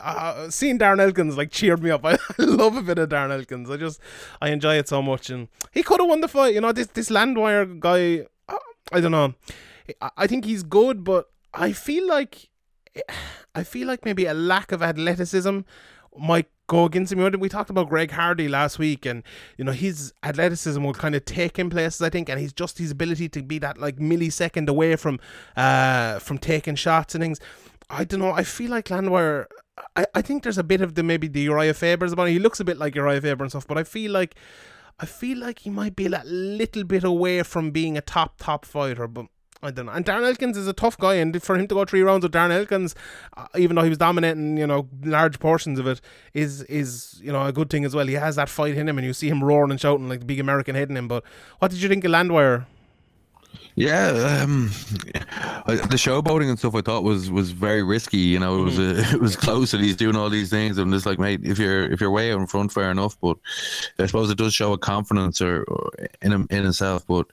I 0.45 0.47
seeing 0.51 0.79
Darren 0.79 1.01
Elkins 1.01 1.37
like 1.41 1.51
cheered 1.51 1.83
me 1.83 1.91
up. 1.91 2.05
I, 2.05 2.13
I 2.39 2.43
love 2.43 2.77
a 2.77 2.83
bit 2.83 2.99
of 2.99 3.09
Darren 3.09 3.33
Elkins. 3.33 3.71
I 3.71 3.77
just 3.77 4.01
I 4.41 4.51
enjoy 4.51 4.77
it 4.77 4.89
so 4.89 5.03
much, 5.03 5.31
and 5.31 5.49
he 5.73 5.83
could 5.83 6.01
have 6.01 6.09
won 6.09 6.21
the 6.21 6.29
fight. 6.29 6.55
You 6.55 6.61
know, 6.61 6.73
this 6.73 6.89
this 6.89 7.11
Landwehr 7.11 7.67
guy. 7.67 8.27
uh, 8.49 8.57
I 8.93 9.01
don't 9.01 9.13
know. 9.13 9.35
I, 10.17 10.27
think 10.29 10.45
he's 10.45 10.63
good, 10.63 11.03
but 11.03 11.31
I 11.53 11.73
feel 11.73 12.07
like 12.07 12.49
I 13.55 13.65
feel 13.65 13.89
like 13.89 14.05
maybe 14.05 14.27
a 14.27 14.35
lack 14.35 14.73
of 14.73 14.83
athleticism 14.83 15.61
might 16.17 16.49
go 16.67 16.85
against 16.85 17.13
him. 17.13 17.41
We 17.41 17.49
talked 17.49 17.71
about 17.71 17.89
Greg 17.89 18.13
Hardy 18.13 18.49
last 18.49 18.79
week, 18.79 19.07
and 19.07 19.23
you 19.57 19.65
know 19.65 19.73
his 19.73 20.13
athleticism 20.23 20.83
will 20.83 20.95
kind 20.95 21.15
of 21.15 21.25
take 21.25 21.59
him 21.59 21.71
places, 21.71 22.03
I 22.03 22.11
think, 22.11 22.29
and 22.29 22.39
he's 22.39 22.53
just 22.53 22.79
his 22.79 22.91
ability 22.91 23.29
to 23.31 23.43
be 23.43 23.59
that 23.59 23.79
like 23.79 23.97
millisecond 23.97 24.69
away 24.69 24.97
from 24.97 25.19
uh 25.57 26.19
from 26.19 26.39
taking 26.39 26.77
shots 26.77 27.15
and 27.15 27.23
things. 27.23 27.41
I 27.89 28.05
don't 28.05 28.21
know. 28.21 28.33
I 28.33 28.45
feel 28.45 28.71
like 28.71 28.91
Landwehr. 28.91 29.49
I, 29.97 30.07
I 30.15 30.23
think 30.23 30.43
there's 30.43 30.59
a 30.59 30.65
bit 30.65 30.81
of 30.81 30.95
the 30.95 31.03
maybe 31.03 31.29
the 31.29 31.41
Uriah 31.41 31.75
Fabers 31.75 32.13
about 32.13 32.29
him. 32.29 32.35
He 32.35 32.39
looks 32.39 32.61
a 32.61 32.65
bit 32.65 32.79
like 32.79 32.95
Uriah 32.95 33.21
Faber 33.21 33.45
and 33.45 33.51
stuff, 33.51 33.67
but 33.67 33.79
I 33.79 33.85
feel 33.85 34.13
like 34.13 34.35
I 34.99 35.07
feel 35.07 35.39
like 35.39 35.61
he 35.61 35.71
might 35.71 35.97
be 35.97 36.07
a 36.07 36.23
little 36.25 36.85
bit 36.85 37.05
away 37.05 37.43
from 37.43 37.71
being 37.71 37.97
a 37.97 38.01
top 38.01 38.39
top 38.39 38.65
fighter, 38.65 39.07
but. 39.07 39.27
I 39.63 39.71
don't 39.71 39.85
know. 39.85 39.93
And 39.93 40.07
Darren 40.07 40.27
Elkins 40.27 40.57
is 40.57 40.67
a 40.67 40.73
tough 40.73 40.97
guy, 40.97 41.17
and 41.17 41.43
for 41.43 41.55
him 41.55 41.69
to 41.69 41.75
go 41.75 41.85
three 41.85 42.01
rounds 42.01 42.23
with 42.23 42.33
Darren 42.33 42.51
Elkins, 42.51 42.95
uh, 43.37 43.47
even 43.59 43.77
though 43.77 43.83
he 43.83 43.91
was 43.91 43.99
dominating, 43.99 44.57
you 44.57 44.67
know, 44.67 44.89
large 45.05 45.39
portions 45.39 45.79
of 45.79 45.87
it, 45.87 46.01
is 46.33 46.63
is 46.63 47.21
you 47.23 47.31
know 47.31 47.45
a 47.45 47.53
good 47.53 47.69
thing 47.69 47.85
as 47.85 47.95
well. 47.95 48.07
He 48.07 48.15
has 48.15 48.37
that 48.37 48.49
fight 48.49 48.75
in 48.75 48.89
him, 48.89 48.97
and 48.97 49.07
you 49.07 49.13
see 49.13 49.29
him 49.29 49.45
roaring 49.45 49.71
and 49.71 49.79
shouting 49.79 50.09
like 50.09 50.21
the 50.21 50.25
big 50.25 50.41
American 50.41 50.77
in 50.77 50.97
him. 50.97 51.09
But 51.09 51.25
what 51.59 51.71
did 51.71 51.83
you 51.83 51.91
think 51.91 52.07
of 52.07 52.11
Landwehr? 52.11 52.67
Yeah, 53.77 54.43
um, 54.43 54.71
the 55.67 55.97
showboating 55.97 56.51
and 56.51 56.59
stuff 56.59 56.75
I 56.75 56.83
thought 56.83 57.03
was 57.03 57.31
was 57.31 57.53
very 57.53 57.83
risky. 57.83 58.19
You 58.19 58.39
know, 58.39 58.61
it 58.61 58.65
was 58.65 58.79
Mm. 58.79 58.99
uh, 58.99 59.11
it 59.17 59.21
was 59.21 59.37
close, 59.37 59.73
and 59.73 59.83
he's 59.83 59.97
doing 59.97 60.17
all 60.17 60.29
these 60.29 60.51
things. 60.51 60.77
I'm 60.77 60.93
just 60.93 61.07
like, 61.07 61.19
mate, 61.19 61.41
if 61.45 61.59
you're 61.59 61.91
if 61.91 62.01
you're 62.01 62.11
way 62.11 62.33
out 62.33 62.41
in 62.41 62.47
front, 62.47 62.73
fair 62.73 62.91
enough. 62.91 63.17
But 63.21 63.39
I 63.99 64.07
suppose 64.07 64.29
it 64.31 64.37
does 64.39 64.53
show 64.53 64.73
a 64.73 64.79
confidence 64.79 65.41
or, 65.41 65.63
or 65.65 65.91
in 66.21 66.33
him 66.33 66.47
in 66.51 66.65
himself. 66.65 67.07
But 67.07 67.27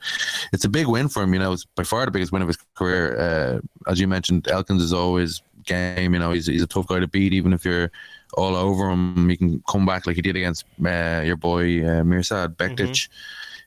it's 0.53 0.63
a 0.63 0.69
big 0.69 0.87
win 0.87 1.09
for 1.09 1.23
him. 1.23 1.33
You 1.33 1.39
know, 1.39 1.51
it's 1.53 1.65
by 1.65 1.83
far 1.83 2.05
the 2.05 2.11
biggest 2.11 2.31
win 2.31 2.41
of 2.43 2.47
his 2.47 2.57
career. 2.75 3.17
Uh, 3.19 3.91
as 3.91 3.99
you 3.99 4.07
mentioned, 4.07 4.47
Elkins 4.47 4.83
is 4.83 4.93
always 4.93 5.41
game. 5.65 6.13
You 6.13 6.19
know, 6.19 6.31
he's 6.31 6.45
he's 6.47 6.63
a 6.63 6.67
tough 6.67 6.87
guy 6.87 6.99
to 6.99 7.07
beat, 7.07 7.33
even 7.33 7.51
if 7.51 7.65
you're 7.65 7.91
all 8.35 8.55
over 8.55 8.89
him. 8.89 9.27
He 9.27 9.35
can 9.37 9.61
come 9.69 9.85
back 9.85 10.05
like 10.07 10.15
he 10.15 10.21
did 10.21 10.37
against 10.37 10.65
uh, 10.85 11.23
your 11.25 11.35
boy 11.37 11.81
uh, 11.81 12.03
Mirsad 12.03 12.55
Bektic. 12.55 13.09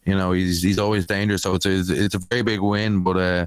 You 0.05 0.15
know, 0.17 0.33
he's 0.33 0.63
he's 0.63 0.79
always 0.79 1.07
dangerous. 1.07 1.43
So 1.43 1.55
it's 1.55 1.67
a, 1.67 1.81
it's 2.05 2.15
a 2.15 2.19
very 2.19 2.43
big 2.43 2.61
win, 2.61 3.03
but 3.03 3.17
uh, 3.17 3.47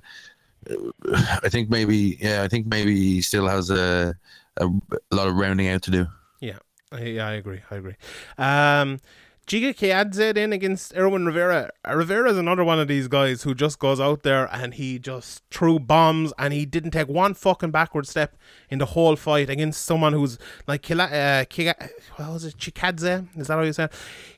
I 1.43 1.49
think 1.49 1.69
maybe 1.69 2.17
yeah, 2.21 2.43
I 2.43 2.47
think 2.47 2.67
maybe 2.67 2.95
he 2.95 3.21
still 3.21 3.47
has 3.47 3.69
a 3.69 4.15
a, 4.57 4.65
a 4.67 5.15
lot 5.15 5.27
of 5.27 5.35
rounding 5.35 5.67
out 5.69 5.81
to 5.83 5.91
do. 5.91 6.07
Yeah, 6.39 6.59
I- 6.91 7.01
yeah, 7.01 7.27
I 7.27 7.33
agree. 7.33 7.61
I 7.71 7.75
agree. 7.75 7.95
Um, 8.37 8.99
Giga 9.45 9.75
Kiadze 9.75 10.37
in 10.37 10.53
against 10.53 10.95
Irwin 10.95 11.25
Rivera. 11.25 11.69
Uh, 11.85 11.95
Rivera 11.95 12.31
is 12.31 12.37
another 12.37 12.63
one 12.63 12.79
of 12.79 12.87
these 12.87 13.09
guys 13.09 13.43
who 13.43 13.53
just 13.53 13.77
goes 13.77 13.99
out 13.99 14.23
there 14.23 14.47
and 14.53 14.73
he 14.73 14.97
just 14.97 15.43
threw 15.51 15.79
bombs 15.79 16.31
and 16.39 16.53
he 16.53 16.65
didn't 16.65 16.91
take 16.91 17.09
one 17.09 17.33
fucking 17.33 17.71
backward 17.71 18.07
step 18.07 18.37
in 18.69 18.79
the 18.79 18.85
whole 18.85 19.17
fight 19.17 19.49
against 19.49 19.83
someone 19.83 20.13
who's 20.13 20.39
like 20.65 20.81
Kila, 20.81 21.03
uh, 21.05 21.43
Kiga, 21.45 21.75
what 22.15 22.31
was 22.31 22.45
it, 22.45 22.57
Chikadze? 22.57 23.27
Is 23.37 23.47
that 23.47 23.55
how 23.55 23.61
you 23.63 23.73
say? 23.73 23.89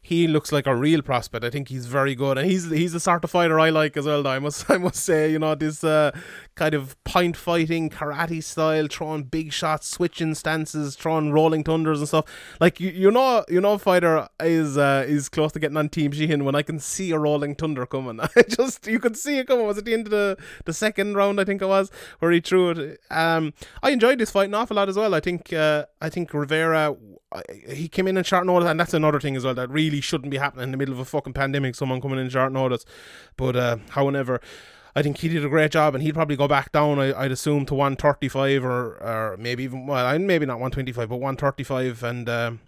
He 0.02 0.28
looks 0.28 0.52
like 0.52 0.66
a 0.66 0.76
real 0.76 1.02
prospect. 1.02 1.46
I 1.46 1.50
think 1.50 1.68
he's 1.70 1.88
very 1.88 2.14
good, 2.14 2.38
and 2.38 2.50
he's 2.50 2.70
he's 2.70 2.94
the 2.94 3.00
sort 3.00 3.24
of 3.24 3.32
fighter 3.32 3.60
I 3.60 3.72
like 3.72 3.98
as 3.98 4.06
well. 4.06 4.22
Though 4.22 4.30
I 4.30 4.38
must 4.38 4.70
I 4.70 4.78
must 4.78 5.04
say, 5.04 5.32
you 5.32 5.40
know, 5.40 5.56
this 5.56 5.84
uh, 5.84 6.12
kind 6.54 6.76
of 6.76 7.04
point 7.04 7.36
fighting 7.36 7.90
karate 7.90 8.44
style, 8.44 8.88
throwing 8.88 9.24
big 9.24 9.52
shots, 9.52 9.90
switching 9.90 10.36
stances, 10.36 10.96
throwing 10.96 11.32
rolling 11.32 11.64
thunders 11.64 12.00
and 12.00 12.08
stuff. 12.08 12.26
Like 12.60 12.80
you, 12.80 12.92
you 12.92 13.10
know, 13.10 13.44
you 13.50 13.60
know, 13.60 13.80
fighter 13.80 14.28
is 14.40 14.78
uh, 14.78 14.95
is 15.08 15.30
close 15.30 15.52
to 15.54 15.60
getting 15.60 15.78
on 15.78 15.90
Team 15.90 16.12
Sheehan 16.12 16.46
when 16.46 16.56
I 16.56 16.62
can 16.62 16.80
see 16.80 17.12
a 17.12 17.20
rolling 17.20 17.56
thunder 17.56 17.86
coming. 17.86 18.20
I 18.36 18.42
just 18.44 18.88
you 18.88 19.00
could 19.00 19.18
see 19.18 19.40
it 19.40 19.48
coming. 19.48 19.66
Was 19.66 19.78
it 19.78 19.86
the 19.86 19.94
end 19.94 20.08
of 20.08 20.12
the 20.12 20.38
the 20.66 20.74
second 20.74 21.16
round? 21.16 21.40
I 21.40 21.44
think 21.44 21.62
it 21.62 21.68
was 21.68 21.92
where 22.20 22.32
he 22.32 22.40
threw 22.40 22.72
it. 22.72 23.02
Um, 23.10 23.54
I 23.84 23.92
enjoyed 23.92 24.20
this 24.20 24.32
fight 24.32 24.50
an 24.50 24.56
awful 24.56 24.76
lot 24.76 24.90
as 24.90 24.98
well. 24.98 25.14
I 25.14 25.20
think 25.20 25.52
uh, 25.54 25.86
I 26.02 26.10
think 26.10 26.34
Rivera 26.34 26.96
he 27.70 27.88
came 27.88 28.08
in 28.08 28.18
in 28.18 28.24
short 28.24 28.46
notice, 28.46 28.70
and 28.70 28.80
that's 28.80 28.94
another 28.94 29.20
thing 29.20 29.36
as 29.36 29.44
well 29.44 29.56
that 29.56 29.70
really 29.70 30.02
shouldn't 30.02 30.32
be 30.32 30.38
happening 30.38 30.64
in 30.64 30.72
the 30.72 30.78
middle 30.78 30.94
of 30.94 31.00
a 31.00 31.06
fucking 31.06 31.34
pandemic. 31.34 31.76
Someone 31.76 32.02
coming 32.02 32.20
in 32.20 32.30
short 32.30 32.52
notice, 32.52 32.86
but 33.38 33.56
uh, 33.56 33.78
however. 33.90 34.42
I 34.98 35.02
think 35.02 35.18
he 35.18 35.28
did 35.28 35.44
a 35.44 35.50
great 35.50 35.72
job, 35.72 35.94
and 35.94 36.02
he'd 36.02 36.14
probably 36.14 36.38
go 36.38 36.48
back 36.48 36.72
down. 36.72 37.00
I, 37.00 37.14
I'd 37.20 37.32
assume 37.32 37.66
to 37.66 37.76
one 37.76 37.98
thirty 37.98 38.30
five, 38.30 38.64
or 38.64 38.96
or 39.04 39.36
maybe 39.38 39.66
even 39.66 39.88
well, 39.88 40.18
maybe 40.20 40.46
not 40.46 40.62
one 40.62 40.72
twenty 40.72 40.94
five, 40.94 41.10
but 41.10 41.18
one 41.18 41.36
thirty 41.36 41.66
five, 41.66 42.02
and 42.02 42.30
um, 42.30 42.62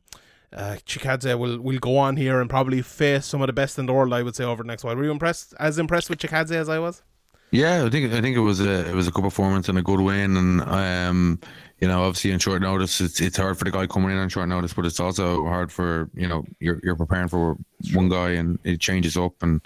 uh, 0.54 0.78
Chikadze 0.86 1.38
will 1.38 1.60
will 1.60 1.80
go 1.80 1.98
on 1.98 2.18
here 2.18 2.40
and 2.40 2.50
probably 2.50 2.82
face 2.82 3.26
some 3.26 3.42
of 3.42 3.48
the 3.48 3.54
best 3.54 3.78
in 3.78 3.86
the 3.86 3.94
world. 3.94 4.14
I 4.14 4.24
would 4.24 4.36
say 4.36 4.44
over 4.44 4.64
the 4.64 4.68
next 4.68 4.84
while. 4.84 4.96
Were 4.96 5.04
you 5.04 5.12
impressed? 5.12 5.54
As 5.60 5.78
impressed 5.78 6.10
with 6.10 6.20
Chikadze 6.20 6.52
as 6.52 6.70
I 6.70 6.80
was? 6.80 7.04
Yeah, 7.52 7.86
I 7.86 7.90
think 7.90 8.14
I 8.14 8.22
think 8.22 8.36
it 8.36 8.42
was 8.42 8.60
a 8.60 8.90
it 8.90 8.94
was 8.94 9.08
a 9.08 9.12
good 9.12 9.24
performance 9.24 9.70
and 9.70 9.78
a 9.78 9.82
good 9.82 10.02
win, 10.02 10.36
and 10.36 10.62
um, 10.62 11.40
you 11.80 11.88
know, 11.88 12.04
obviously 12.04 12.32
in 12.32 12.40
short 12.40 12.62
notice, 12.62 13.00
it's 13.00 13.22
it's 13.22 13.38
hard 13.38 13.58
for 13.58 13.64
the 13.64 13.72
guy 13.72 13.88
coming 13.88 14.12
in 14.12 14.18
on 14.18 14.28
short 14.28 14.50
notice, 14.50 14.74
but 14.74 14.86
it's 14.86 15.00
also 15.00 15.46
hard 15.46 15.72
for 15.72 16.10
you 16.14 16.28
know 16.28 16.44
you're 16.60 16.80
you're 16.84 16.96
preparing 16.96 17.30
for 17.30 17.56
one 17.94 18.10
guy 18.10 18.32
and 18.32 18.60
it 18.66 18.82
changes 18.82 19.16
up, 19.16 19.42
and 19.42 19.62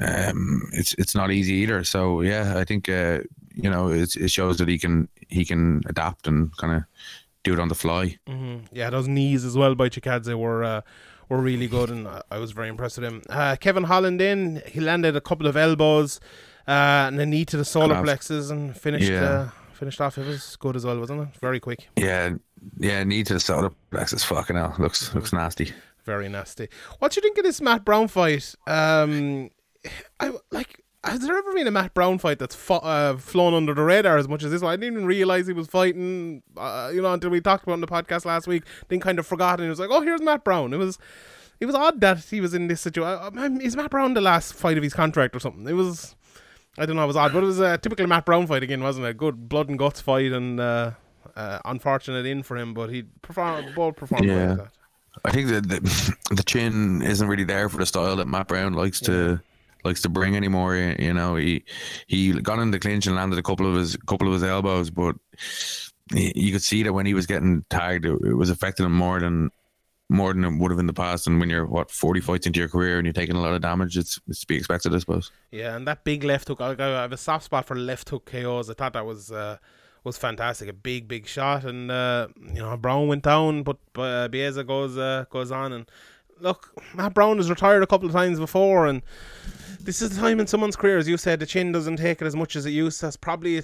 um, 0.00 0.62
it's 0.72 0.94
it's 0.94 1.14
not 1.14 1.30
easy 1.30 1.54
either. 1.54 1.84
So 1.84 2.22
yeah, 2.22 2.54
I 2.56 2.64
think 2.64 2.88
uh, 2.88 3.20
you 3.54 3.68
know 3.68 3.88
it 3.90 4.16
it 4.16 4.30
shows 4.30 4.56
that 4.58 4.68
he 4.68 4.78
can 4.78 5.08
he 5.28 5.44
can 5.44 5.82
adapt 5.86 6.26
and 6.26 6.56
kind 6.56 6.74
of 6.76 6.84
do 7.44 7.52
it 7.52 7.60
on 7.60 7.68
the 7.68 7.74
fly. 7.74 8.18
Mm-hmm. 8.26 8.66
Yeah, 8.72 8.90
those 8.90 9.06
knees 9.06 9.44
as 9.44 9.56
well 9.56 9.74
by 9.74 9.88
Chikadze 9.88 10.34
were 10.36 10.64
uh, 10.64 10.80
were 11.28 11.38
really 11.38 11.68
good, 11.68 11.90
and 11.90 12.08
I- 12.30 12.38
was 12.38 12.52
very 12.52 12.68
impressed 12.68 12.98
with 12.98 13.04
him. 13.10 13.22
Uh, 13.30 13.56
Kevin 13.56 13.84
Holland 13.84 14.20
in, 14.20 14.62
he 14.66 14.80
landed 14.80 15.14
a 15.16 15.20
couple 15.20 15.46
of 15.46 15.56
elbows 15.56 16.20
uh, 16.66 17.06
and 17.08 17.20
a 17.20 17.26
knee 17.26 17.44
to 17.46 17.56
the 17.56 17.64
solar 17.64 18.02
plexus 18.02 18.50
and 18.50 18.76
finished 18.76 19.10
Yeah. 19.10 19.22
uh, 19.30 19.48
finished 19.72 20.00
off. 20.00 20.18
It 20.18 20.26
was 20.26 20.56
good 20.56 20.76
as 20.76 20.84
well, 20.84 20.98
wasn't 20.98 21.20
it? 21.22 21.28
Very 21.40 21.60
quick, 21.60 21.88
Yeah, 21.96 22.34
yeah, 22.78 23.04
need 23.04 23.26
to 23.26 23.34
the 23.34 23.40
solar 23.40 23.70
plexus. 23.90 24.24
Fucking 24.24 24.56
hell, 24.56 24.74
looks 24.78 25.14
looks 25.14 25.32
nasty. 25.32 25.72
very 26.04 26.28
nasty. 26.28 26.68
What 26.98 27.12
do 27.12 27.18
you 27.18 27.22
think 27.22 27.38
of 27.38 27.44
this 27.44 27.60
Matt 27.60 27.84
Brown 27.84 28.08
fight? 28.08 28.54
Um, 28.66 29.50
I 30.20 30.32
like. 30.50 30.83
Has 31.04 31.20
there 31.20 31.36
ever 31.36 31.52
been 31.52 31.66
a 31.66 31.70
Matt 31.70 31.92
Brown 31.94 32.18
fight 32.18 32.38
that's 32.38 32.54
fo- 32.54 32.76
uh, 32.78 33.16
flown 33.16 33.54
under 33.54 33.74
the 33.74 33.82
radar 33.82 34.16
as 34.16 34.26
much 34.28 34.42
as 34.42 34.50
this 34.50 34.62
one? 34.62 34.72
I 34.72 34.76
didn't 34.76 34.94
even 34.94 35.06
realize 35.06 35.46
he 35.46 35.52
was 35.52 35.66
fighting, 35.68 36.42
uh, 36.56 36.90
you 36.94 37.02
know, 37.02 37.12
until 37.12 37.30
we 37.30 37.40
talked 37.40 37.64
about 37.64 37.72
it 37.72 37.74
on 37.74 37.80
the 37.82 37.86
podcast 37.86 38.24
last 38.24 38.46
week. 38.46 38.62
Then 38.88 39.00
kind 39.00 39.18
of 39.18 39.26
forgot, 39.26 39.58
and 39.60 39.66
it 39.66 39.70
was 39.70 39.78
like, 39.80 39.90
oh, 39.90 40.00
here's 40.00 40.22
Matt 40.22 40.44
Brown. 40.44 40.72
It 40.72 40.78
was, 40.78 40.98
it 41.60 41.66
was 41.66 41.74
odd 41.74 42.00
that 42.00 42.18
he 42.18 42.40
was 42.40 42.54
in 42.54 42.68
this 42.68 42.80
situation. 42.80 43.60
Is 43.60 43.76
Matt 43.76 43.90
Brown 43.90 44.14
the 44.14 44.20
last 44.20 44.54
fight 44.54 44.76
of 44.76 44.82
his 44.82 44.94
contract 44.94 45.36
or 45.36 45.40
something? 45.40 45.66
It 45.68 45.74
was. 45.74 46.16
I 46.76 46.86
don't 46.86 46.96
know. 46.96 47.04
It 47.04 47.08
was 47.08 47.16
odd, 47.16 47.32
but 47.32 47.42
it 47.44 47.46
was 47.46 47.60
a 47.60 47.78
typical 47.78 48.06
Matt 48.08 48.24
Brown 48.26 48.46
fight 48.48 48.62
again, 48.64 48.82
wasn't 48.82 49.06
it? 49.06 49.10
A 49.10 49.14
good 49.14 49.48
blood 49.48 49.68
and 49.68 49.78
guts 49.78 50.00
fight, 50.00 50.32
and 50.32 50.58
uh, 50.58 50.90
uh, 51.36 51.60
unfortunate 51.64 52.26
in 52.26 52.42
for 52.42 52.56
him, 52.56 52.74
but 52.74 52.90
he 52.90 53.04
performed 53.22 53.74
both 53.76 53.96
performed 53.96 54.24
Yeah. 54.24 54.48
with 54.48 54.58
that. 54.58 54.68
I 55.24 55.30
think 55.30 55.48
that 55.50 55.68
the, 55.68 56.16
the 56.34 56.42
chin 56.42 57.00
isn't 57.02 57.28
really 57.28 57.44
there 57.44 57.68
for 57.68 57.76
the 57.78 57.86
style 57.86 58.16
that 58.16 58.26
Matt 58.26 58.48
Brown 58.48 58.72
likes 58.72 59.00
to 59.02 59.40
likes 59.84 60.02
to 60.02 60.08
bring 60.08 60.36
anymore. 60.36 60.76
You 60.76 61.14
know, 61.14 61.36
he 61.36 61.64
he 62.06 62.32
got 62.32 62.58
in 62.58 62.70
the 62.70 62.78
clinch 62.78 63.06
and 63.06 63.16
landed 63.16 63.38
a 63.38 63.42
couple 63.42 63.66
of 63.66 63.76
his 63.76 63.96
couple 64.06 64.26
of 64.26 64.34
his 64.34 64.42
elbows, 64.42 64.90
but 64.90 65.16
you 66.12 66.52
could 66.52 66.62
see 66.62 66.82
that 66.82 66.92
when 66.92 67.06
he 67.06 67.14
was 67.14 67.26
getting 67.26 67.64
tagged, 67.70 68.04
it, 68.04 68.18
it 68.24 68.34
was 68.34 68.50
affecting 68.50 68.86
him 68.86 68.92
more 68.92 69.20
than 69.20 69.50
more 70.10 70.34
than 70.34 70.44
it 70.44 70.58
would 70.58 70.70
have 70.70 70.78
in 70.78 70.86
the 70.86 70.92
past. 70.92 71.26
And 71.26 71.40
when 71.40 71.50
you're 71.50 71.66
what 71.66 71.90
forty 71.90 72.20
fights 72.20 72.46
into 72.46 72.60
your 72.60 72.68
career 72.68 72.98
and 72.98 73.06
you're 73.06 73.12
taking 73.12 73.36
a 73.36 73.40
lot 73.40 73.54
of 73.54 73.62
damage, 73.62 73.96
it's, 73.96 74.20
it's 74.28 74.40
to 74.40 74.46
be 74.46 74.56
expected, 74.56 74.94
I 74.94 74.98
suppose. 74.98 75.30
Yeah, 75.50 75.76
and 75.76 75.86
that 75.86 76.04
big 76.04 76.24
left 76.24 76.48
hook. 76.48 76.60
I, 76.60 76.72
I 76.72 77.02
have 77.02 77.12
a 77.12 77.16
soft 77.16 77.44
spot 77.44 77.66
for 77.66 77.76
left 77.76 78.08
hook 78.10 78.26
KOs. 78.26 78.70
I 78.70 78.74
thought 78.74 78.92
that 78.92 79.06
was 79.06 79.32
uh, 79.32 79.58
was 80.04 80.18
fantastic. 80.18 80.68
A 80.68 80.72
big, 80.72 81.08
big 81.08 81.26
shot, 81.26 81.64
and 81.64 81.90
uh, 81.90 82.28
you 82.36 82.60
know 82.60 82.76
Brown 82.76 83.08
went 83.08 83.24
down, 83.24 83.62
but 83.62 83.78
uh, 83.96 84.28
Baeza 84.28 84.64
goes 84.64 84.98
uh, 84.98 85.24
goes 85.30 85.50
on. 85.50 85.72
And 85.72 85.90
look, 86.40 86.72
Matt 86.94 87.14
Brown 87.14 87.36
has 87.38 87.50
retired 87.50 87.82
a 87.82 87.86
couple 87.86 88.06
of 88.06 88.12
times 88.12 88.38
before, 88.38 88.86
and 88.86 89.02
this 89.80 90.02
is 90.02 90.10
the 90.10 90.20
time 90.20 90.40
in 90.40 90.46
someone's 90.46 90.76
career, 90.76 90.98
as 90.98 91.08
you 91.08 91.16
said, 91.16 91.40
the 91.40 91.46
chin 91.46 91.72
doesn't 91.72 91.96
take 91.96 92.22
it 92.22 92.26
as 92.26 92.36
much 92.36 92.56
as 92.56 92.66
it 92.66 92.70
used. 92.70 93.00
to. 93.00 93.06
That's 93.06 93.16
probably 93.16 93.62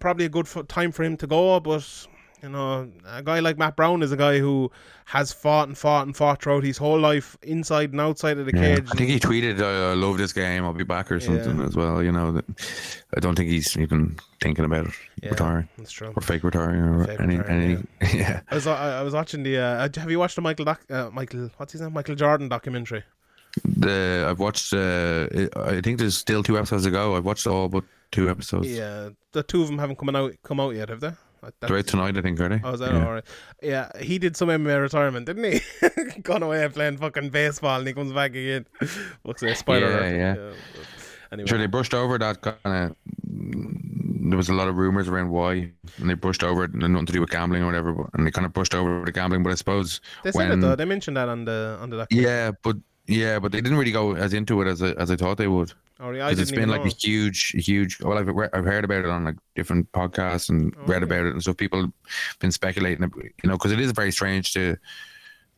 probably 0.00 0.26
a 0.26 0.28
good 0.28 0.46
time 0.68 0.92
for 0.92 1.02
him 1.04 1.16
to 1.18 1.26
go, 1.26 1.58
but. 1.60 2.06
You 2.42 2.50
know, 2.50 2.88
a 3.06 3.22
guy 3.22 3.40
like 3.40 3.58
Matt 3.58 3.74
Brown 3.74 4.00
is 4.02 4.12
a 4.12 4.16
guy 4.16 4.38
who 4.38 4.70
has 5.06 5.32
fought 5.32 5.66
and 5.66 5.76
fought 5.76 6.06
and 6.06 6.16
fought 6.16 6.40
throughout 6.42 6.62
his 6.62 6.76
whole 6.78 6.98
life, 7.00 7.36
inside 7.42 7.90
and 7.90 8.00
outside 8.00 8.38
of 8.38 8.46
the 8.46 8.52
Yeah. 8.54 8.76
cage. 8.76 8.88
I 8.92 8.94
think 8.94 9.10
he 9.10 9.18
tweeted, 9.18 9.60
"I 9.60 9.94
love 9.94 10.18
this 10.18 10.32
game. 10.32 10.64
I'll 10.64 10.72
be 10.72 10.84
back" 10.84 11.10
or 11.10 11.18
something 11.18 11.58
Yeah. 11.58 11.66
as 11.66 11.74
well. 11.74 12.00
You 12.02 12.12
know, 12.12 12.40
I 13.16 13.20
don't 13.20 13.34
think 13.34 13.50
he's 13.50 13.76
even 13.76 14.18
thinking 14.40 14.64
about 14.64 14.86
it, 14.86 14.92
Yeah, 15.20 15.30
retiring 15.30 15.68
That's 15.78 15.90
true. 15.90 16.12
or 16.14 16.22
fake 16.22 16.44
retiring 16.44 16.80
or 16.80 17.04
Fake 17.06 17.20
any 17.20 17.38
retiring, 17.38 17.88
any. 18.00 18.18
Yeah. 18.18 18.40
I 18.50 18.54
was 18.54 18.66
I, 18.68 19.00
I 19.00 19.02
was 19.02 19.14
watching 19.14 19.42
the. 19.42 19.58
Uh, 19.58 19.88
have 19.96 20.10
you 20.10 20.18
watched 20.20 20.36
the 20.36 20.42
Michael 20.42 20.64
doc, 20.64 20.80
uh, 20.90 21.10
Michael 21.12 21.50
what's 21.56 21.72
his 21.72 21.80
name 21.80 21.92
Michael 21.92 22.14
Jordan 22.14 22.48
documentary? 22.48 23.02
The 23.64 24.26
I've 24.28 24.38
watched. 24.38 24.72
Uh, 24.72 25.26
I 25.56 25.80
think 25.80 25.98
there's 25.98 26.16
still 26.16 26.44
two 26.44 26.56
episodes 26.56 26.84
to 26.84 26.90
go. 26.92 27.16
I've 27.16 27.24
watched 27.24 27.46
all 27.48 27.68
but 27.68 27.82
two 28.12 28.30
episodes. 28.30 28.68
Yeah, 28.68 29.08
the 29.32 29.42
two 29.42 29.62
of 29.62 29.66
them 29.68 29.78
haven't 29.78 29.96
come 29.98 30.14
out 30.14 30.34
come 30.44 30.60
out 30.60 30.76
yet, 30.76 30.90
have 30.90 31.00
they? 31.00 31.12
Uh, 31.42 31.50
They're 31.60 31.82
tonight, 31.82 32.16
I 32.16 32.22
think, 32.22 32.40
are 32.40 32.48
they? 32.48 32.60
Oh, 32.64 32.72
is 32.72 32.80
that 32.80 32.92
yeah. 32.92 33.06
all 33.06 33.12
right? 33.12 33.24
Yeah, 33.62 33.90
he 34.00 34.18
did 34.18 34.36
some 34.36 34.48
MMA 34.48 34.80
retirement, 34.80 35.26
didn't 35.26 35.44
he? 35.44 36.20
Gone 36.22 36.42
away 36.42 36.68
playing 36.68 36.98
fucking 36.98 37.30
baseball, 37.30 37.78
and 37.78 37.86
he 37.86 37.94
comes 37.94 38.12
back 38.12 38.32
again. 38.32 38.66
Looks 39.24 39.42
like 39.42 39.52
a 39.52 39.56
spider. 39.56 39.90
Yeah, 39.90 40.10
yeah. 40.10 40.34
but 40.34 40.86
Anyway, 41.30 41.46
Sure, 41.46 41.58
they 41.58 41.66
brushed 41.66 41.94
over 41.94 42.18
that 42.18 42.40
kind 42.40 42.56
of. 42.64 42.96
There 44.30 44.36
was 44.36 44.48
a 44.48 44.54
lot 44.54 44.68
of 44.68 44.76
rumors 44.76 45.08
around 45.08 45.30
why, 45.30 45.70
and 45.98 46.08
they 46.08 46.14
brushed 46.14 46.42
over 46.42 46.64
it, 46.64 46.72
and 46.72 46.80
nothing 46.80 47.06
to 47.06 47.12
do 47.12 47.20
with 47.20 47.30
gambling 47.30 47.62
or 47.62 47.66
whatever. 47.66 47.92
But, 47.92 48.06
and 48.14 48.26
they 48.26 48.30
kind 48.30 48.46
of 48.46 48.52
brushed 48.52 48.74
over 48.74 49.04
the 49.04 49.12
gambling. 49.12 49.42
But 49.42 49.52
I 49.52 49.54
suppose 49.56 50.00
they 50.24 50.32
said 50.32 50.50
it 50.50 50.60
though. 50.60 50.74
They 50.74 50.84
mentioned 50.84 51.16
that 51.16 51.28
on 51.28 51.44
the 51.44 51.78
on 51.80 51.90
the 51.90 51.98
documentary. 51.98 52.30
yeah, 52.30 52.52
but 52.62 52.76
yeah, 53.08 53.38
but 53.40 53.50
they 53.52 53.60
didn't 53.60 53.78
really 53.78 53.90
go 53.92 54.14
as 54.14 54.32
into 54.34 54.60
it 54.62 54.68
as 54.68 54.82
I, 54.82 54.90
as 54.92 55.10
I 55.10 55.16
thought 55.16 55.36
they 55.38 55.48
would. 55.48 55.72
Oh 56.00 56.10
yeah, 56.12 56.26
I 56.26 56.30
Because 56.30 56.42
it's 56.42 56.52
been 56.56 56.68
like 56.68 56.82
know. 56.84 56.90
a 56.90 56.94
huge, 56.94 57.48
huge. 57.66 58.00
Well, 58.00 58.16
I've 58.18 58.28
re- 58.28 58.48
I've 58.52 58.64
heard 58.64 58.84
about 58.84 59.04
it 59.04 59.10
on 59.10 59.24
like 59.24 59.36
different 59.56 59.90
podcasts 59.92 60.48
and 60.48 60.72
Oh, 60.76 60.80
read 60.82 61.02
really? 61.02 61.04
about 61.04 61.26
it, 61.26 61.32
and 61.32 61.42
so 61.42 61.52
people 61.52 61.80
have 61.82 61.92
been 62.38 62.52
speculating. 62.52 63.02
You 63.42 63.48
know, 63.50 63.56
because 63.56 63.72
it 63.72 63.80
is 63.80 63.90
very 63.90 64.12
strange 64.12 64.52
to 64.52 64.76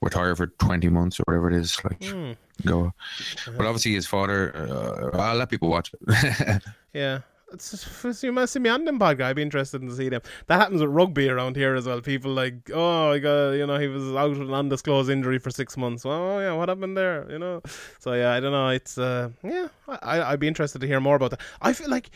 retire 0.00 0.34
for 0.34 0.46
twenty 0.46 0.88
months 0.88 1.20
or 1.20 1.24
whatever 1.26 1.50
it 1.50 1.56
is. 1.56 1.78
Like 1.84 2.02
Hmm. 2.04 2.32
go, 2.64 2.86
Uh-huh. 2.86 3.52
but 3.58 3.66
obviously 3.66 3.92
his 3.92 4.06
father. 4.06 4.56
Uh, 4.56 5.18
I'll 5.18 5.36
let 5.36 5.50
people 5.50 5.68
watch 5.68 5.92
it. 6.08 6.62
Yeah. 6.94 7.20
Just, 7.52 8.22
you 8.22 8.32
must 8.32 8.52
see 8.52 8.58
me 8.58 8.70
on 8.70 8.84
them 8.84 8.98
pod 8.98 9.18
guy. 9.18 9.30
I'd 9.30 9.36
be 9.36 9.42
interested 9.42 9.80
to 9.80 9.94
see 9.94 10.08
them. 10.08 10.22
That 10.46 10.60
happens 10.60 10.80
with 10.80 10.90
rugby 10.90 11.28
around 11.28 11.56
here 11.56 11.74
as 11.74 11.86
well. 11.86 12.00
People 12.00 12.32
like, 12.32 12.70
oh, 12.72 13.12
I 13.12 13.18
got, 13.18 13.50
you 13.50 13.66
know, 13.66 13.78
he 13.78 13.88
was 13.88 14.14
out 14.14 14.30
with 14.30 14.40
an 14.40 14.54
undisclosed 14.54 15.10
injury 15.10 15.38
for 15.38 15.50
six 15.50 15.76
months. 15.76 16.04
Oh, 16.06 16.38
yeah, 16.38 16.52
what 16.52 16.68
happened 16.68 16.96
there? 16.96 17.30
You 17.30 17.38
know? 17.38 17.62
So, 17.98 18.12
yeah, 18.12 18.32
I 18.32 18.40
don't 18.40 18.52
know. 18.52 18.68
It's, 18.68 18.98
uh, 18.98 19.30
yeah, 19.42 19.68
I, 19.88 20.22
I'd 20.22 20.40
be 20.40 20.48
interested 20.48 20.80
to 20.80 20.86
hear 20.86 21.00
more 21.00 21.16
about 21.16 21.30
that. 21.32 21.40
I 21.60 21.72
feel 21.72 21.90
like 21.90 22.10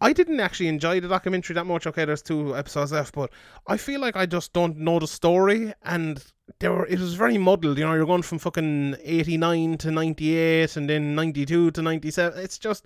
I 0.00 0.12
didn't 0.12 0.40
actually 0.40 0.68
enjoy 0.68 1.00
the 1.00 1.08
documentary 1.08 1.54
that 1.54 1.66
much. 1.66 1.86
Okay, 1.86 2.04
there's 2.04 2.22
two 2.22 2.56
episodes 2.56 2.92
left, 2.92 3.14
but 3.14 3.30
I 3.66 3.76
feel 3.76 4.00
like 4.00 4.16
I 4.16 4.26
just 4.26 4.52
don't 4.52 4.76
know 4.78 4.98
the 4.98 5.06
story 5.06 5.72
and. 5.84 6.24
There 6.58 6.72
were, 6.72 6.86
it 6.86 6.98
was 6.98 7.14
very 7.14 7.38
muddled, 7.38 7.78
you 7.78 7.86
know. 7.86 7.94
You're 7.94 8.04
going 8.04 8.22
from 8.22 8.40
fucking 8.40 8.96
eighty 9.04 9.36
nine 9.36 9.78
to 9.78 9.92
ninety 9.92 10.36
eight, 10.36 10.76
and 10.76 10.90
then 10.90 11.14
ninety 11.14 11.46
two 11.46 11.70
to 11.70 11.80
ninety 11.80 12.10
seven. 12.10 12.40
It's 12.40 12.58
just, 12.58 12.84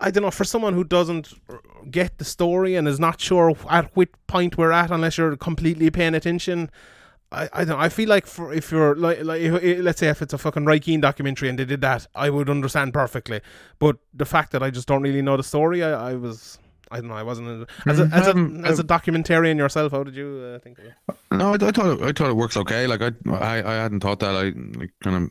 I 0.00 0.10
don't 0.10 0.22
know, 0.22 0.30
for 0.30 0.44
someone 0.44 0.74
who 0.74 0.84
doesn't 0.84 1.32
get 1.90 2.18
the 2.18 2.24
story 2.24 2.74
and 2.74 2.86
is 2.88 2.98
not 2.98 3.20
sure 3.20 3.56
at 3.70 3.94
which 3.96 4.10
point 4.26 4.58
we're 4.58 4.72
at 4.72 4.90
unless 4.90 5.16
you're 5.16 5.36
completely 5.36 5.90
paying 5.90 6.14
attention. 6.14 6.70
I, 7.32 7.48
I 7.52 7.58
don't 7.64 7.78
know, 7.78 7.78
I 7.78 7.88
feel 7.88 8.08
like 8.08 8.26
for 8.26 8.52
if 8.52 8.70
you're 8.70 8.94
like 8.96 9.22
like 9.22 9.40
if, 9.40 9.82
let's 9.82 10.00
say 10.00 10.08
if 10.08 10.22
it's 10.22 10.34
a 10.34 10.38
fucking 10.38 10.66
Ray 10.66 10.78
Keane 10.80 11.00
documentary 11.00 11.48
and 11.48 11.58
they 11.58 11.64
did 11.64 11.80
that, 11.80 12.06
I 12.14 12.30
would 12.30 12.50
understand 12.50 12.92
perfectly. 12.92 13.40
But 13.78 13.96
the 14.12 14.24
fact 14.24 14.52
that 14.52 14.62
I 14.62 14.70
just 14.70 14.86
don't 14.86 15.02
really 15.02 15.22
know 15.22 15.36
the 15.36 15.42
story, 15.42 15.82
I, 15.82 16.10
I 16.10 16.14
was 16.14 16.58
I 16.90 17.00
don't 17.00 17.08
know, 17.08 17.14
I 17.14 17.22
wasn't 17.22 17.68
as 17.86 17.98
a 17.98 18.04
as 18.12 18.26
a, 18.28 18.30
Um, 18.32 18.64
as 18.64 18.78
a 18.78 18.84
documentarian 18.84 19.56
yourself. 19.56 19.92
How 19.92 20.04
did 20.04 20.14
you 20.14 20.54
uh, 20.54 20.58
think 20.60 20.78
of 20.78 20.84
it? 20.84 20.94
No, 21.32 21.52
I, 21.52 21.54
I 21.54 21.70
thought 21.72 21.98
it, 21.98 22.02
I 22.02 22.12
thought 22.12 22.30
it 22.30 22.36
works 22.36 22.56
okay. 22.56 22.86
Like 22.86 23.02
I, 23.02 23.10
I, 23.30 23.58
I 23.58 23.74
hadn't 23.82 24.00
thought 24.00 24.20
that. 24.20 24.34
I 24.34 24.52
like, 24.78 24.92
kind 25.02 25.16
of. 25.16 25.30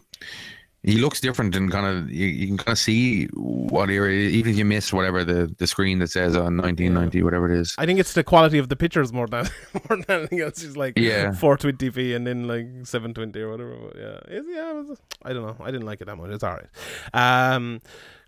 He 0.86 0.98
looks 0.98 1.22
different 1.22 1.56
and 1.56 1.72
kind 1.72 1.86
of 1.86 2.12
you, 2.12 2.28
you 2.28 2.46
can 2.46 2.58
kind 2.58 2.74
of 2.74 2.78
see 2.78 3.26
what 3.36 3.90
era. 3.90 4.12
Even 4.12 4.52
if 4.52 4.58
you 4.58 4.66
miss 4.66 4.92
whatever 4.92 5.24
the, 5.24 5.54
the 5.58 5.66
screen 5.66 6.00
that 6.00 6.10
says 6.10 6.36
on 6.36 6.58
1990, 6.58 7.24
whatever 7.24 7.50
it 7.50 7.58
is. 7.58 7.74
I 7.78 7.86
think 7.86 8.00
it's 8.00 8.14
the 8.14 8.24
quality 8.24 8.58
of 8.58 8.68
the 8.68 8.76
pictures 8.76 9.14
more 9.14 9.28
than 9.28 9.48
more 9.90 9.98
than 9.98 10.06
anything 10.10 10.42
else. 10.42 10.62
It's 10.62 10.76
like 10.76 10.98
Yeah. 10.98 11.30
420p 11.32 12.14
and 12.16 12.28
then 12.28 12.48
like 12.50 12.68
720 12.86 13.40
or 13.40 13.52
whatever. 13.52 13.76
But 13.76 13.96
yeah, 13.98 14.38
it's, 14.38 14.48
yeah. 14.50 14.72
It 14.72 14.86
was, 14.88 15.00
I 15.24 15.32
don't 15.32 15.46
know. 15.46 15.56
I 15.64 15.72
didn't 15.72 15.86
like 15.86 16.02
it 16.02 16.06
that 16.06 16.18
much. 16.18 16.32
It's 16.32 16.44
all 16.44 16.58
right. 16.58 17.54
Um, 17.54 17.80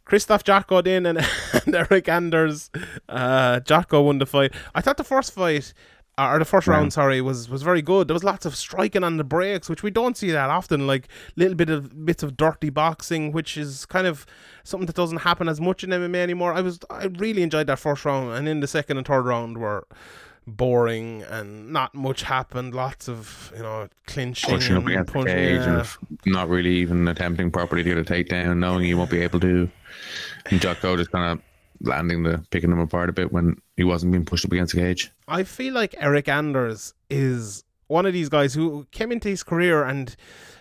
Christoph 0.06 0.44
Jotko 0.44 0.86
in 0.86 1.06
and, 1.08 1.18
and 1.66 1.76
Eric 1.90 2.08
Anders. 2.08 2.70
Uh, 3.10 3.60
Jotko 3.62 4.06
won 4.06 4.20
the 4.20 4.26
fight. 4.26 4.54
I 4.74 4.80
thought 4.82 4.98
the 4.98 5.04
first 5.04 5.34
fight. 5.34 5.74
Or 6.18 6.40
the 6.40 6.46
first 6.46 6.66
round, 6.66 6.94
sorry, 6.94 7.20
was 7.20 7.50
was 7.50 7.62
very 7.62 7.82
good. 7.82 8.08
There 8.08 8.14
was 8.14 8.24
lots 8.24 8.46
of 8.46 8.56
striking 8.56 9.04
on 9.04 9.18
the 9.18 9.26
breaks, 9.26 9.68
which 9.68 9.84
we 9.84 9.92
don't 9.92 10.16
see 10.16 10.32
that 10.32 10.50
often. 10.50 10.88
Like 10.88 11.10
little 11.36 11.56
bit 11.56 11.70
of 11.70 12.06
bits 12.06 12.24
of 12.24 12.38
dirty 12.38 12.70
boxing, 12.70 13.34
which 13.34 13.58
is 13.58 13.86
kind 13.86 14.08
of 14.08 14.26
something 14.64 14.88
that 14.88 14.96
doesn't 14.96 15.20
happen 15.20 15.50
as 15.50 15.60
much 15.60 15.84
in 15.84 15.90
MMA 15.90 16.16
anymore. 16.16 16.54
I 16.54 16.62
was 16.62 16.80
I 16.90 17.06
really 17.06 17.44
enjoyed 17.44 17.68
that 17.68 17.80
first 17.80 18.06
round, 18.06 18.32
and 18.34 18.48
in 18.48 18.62
the 18.62 18.68
second 18.68 18.98
and 18.98 19.06
third 19.06 19.26
round 19.26 19.58
were 19.58 19.86
boring 20.48 21.24
and 21.24 21.72
not 21.74 21.94
much 21.94 22.24
happened. 22.24 22.74
Lots 22.74 23.10
of 23.10 23.52
you 23.56 23.64
know 23.64 23.90
clinching, 24.08 24.52
Pushing 24.56 24.78
up 24.78 24.86
against 24.86 25.08
the 25.08 25.14
punching, 25.14 25.36
cage 25.36 25.62
yeah. 25.62 25.80
and 25.80 26.34
not 26.34 26.48
really 26.48 26.76
even 26.76 27.08
attempting 27.10 27.52
properly 27.52 27.84
to 27.84 27.90
get 27.90 27.98
a 27.98 28.04
takedown, 28.04 28.58
knowing 28.58 28.86
you 28.86 28.98
won't 28.98 29.10
be 29.10 29.22
able 29.22 29.42
to. 29.42 29.70
And 30.46 30.62
Jotko 30.62 30.98
just 30.98 31.12
kind 31.12 31.34
of 31.34 31.42
landing 31.82 32.24
the 32.24 32.46
picking 32.50 32.70
them 32.70 32.80
apart 32.80 33.10
a 33.10 33.14
bit 33.14 33.32
when 33.32 33.58
he 33.78 33.84
wasn't 33.84 34.12
being 34.12 34.26
pushed 34.26 34.46
up 34.46 34.52
against 34.52 34.74
the 34.74 34.82
cage. 34.82 35.12
I 35.28 35.44
feel 35.44 35.74
like 35.74 35.96
Eric 35.98 36.28
Anders 36.28 36.94
is 37.10 37.64
one 37.88 38.06
of 38.06 38.14
these 38.14 38.30
guys 38.30 38.54
who 38.54 38.88
came 38.92 39.12
into 39.12 39.30
his 39.30 39.44
career 39.44 39.84
and 39.84 40.16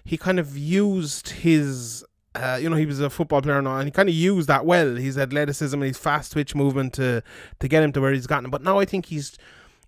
he 0.05 0.17
kind 0.17 0.39
of 0.39 0.57
used 0.57 1.29
his. 1.31 2.05
Uh, 2.37 2.59
you 2.61 2.69
know, 2.69 2.75
he 2.75 2.85
was 2.85 2.99
a 2.99 3.09
football 3.09 3.41
player 3.41 3.63
now, 3.63 3.77
and 3.77 3.87
he 3.87 3.93
kind 3.93 4.09
of 4.09 4.15
used 4.15 4.49
that 4.49 4.67
well. 4.67 4.97
His 4.97 5.17
athleticism 5.17 5.77
and 5.77 5.87
his 5.87 5.99
fast 5.99 6.33
twitch 6.33 6.53
movement 6.53 6.93
to 6.95 7.23
to 7.61 7.69
get 7.69 7.85
him 7.85 7.93
to 7.93 8.01
where 8.01 8.13
he's 8.13 8.27
gotten. 8.27 8.51
But 8.51 8.61
now 8.61 8.81
I 8.81 8.85
think 8.85 9.07
he's, 9.07 9.39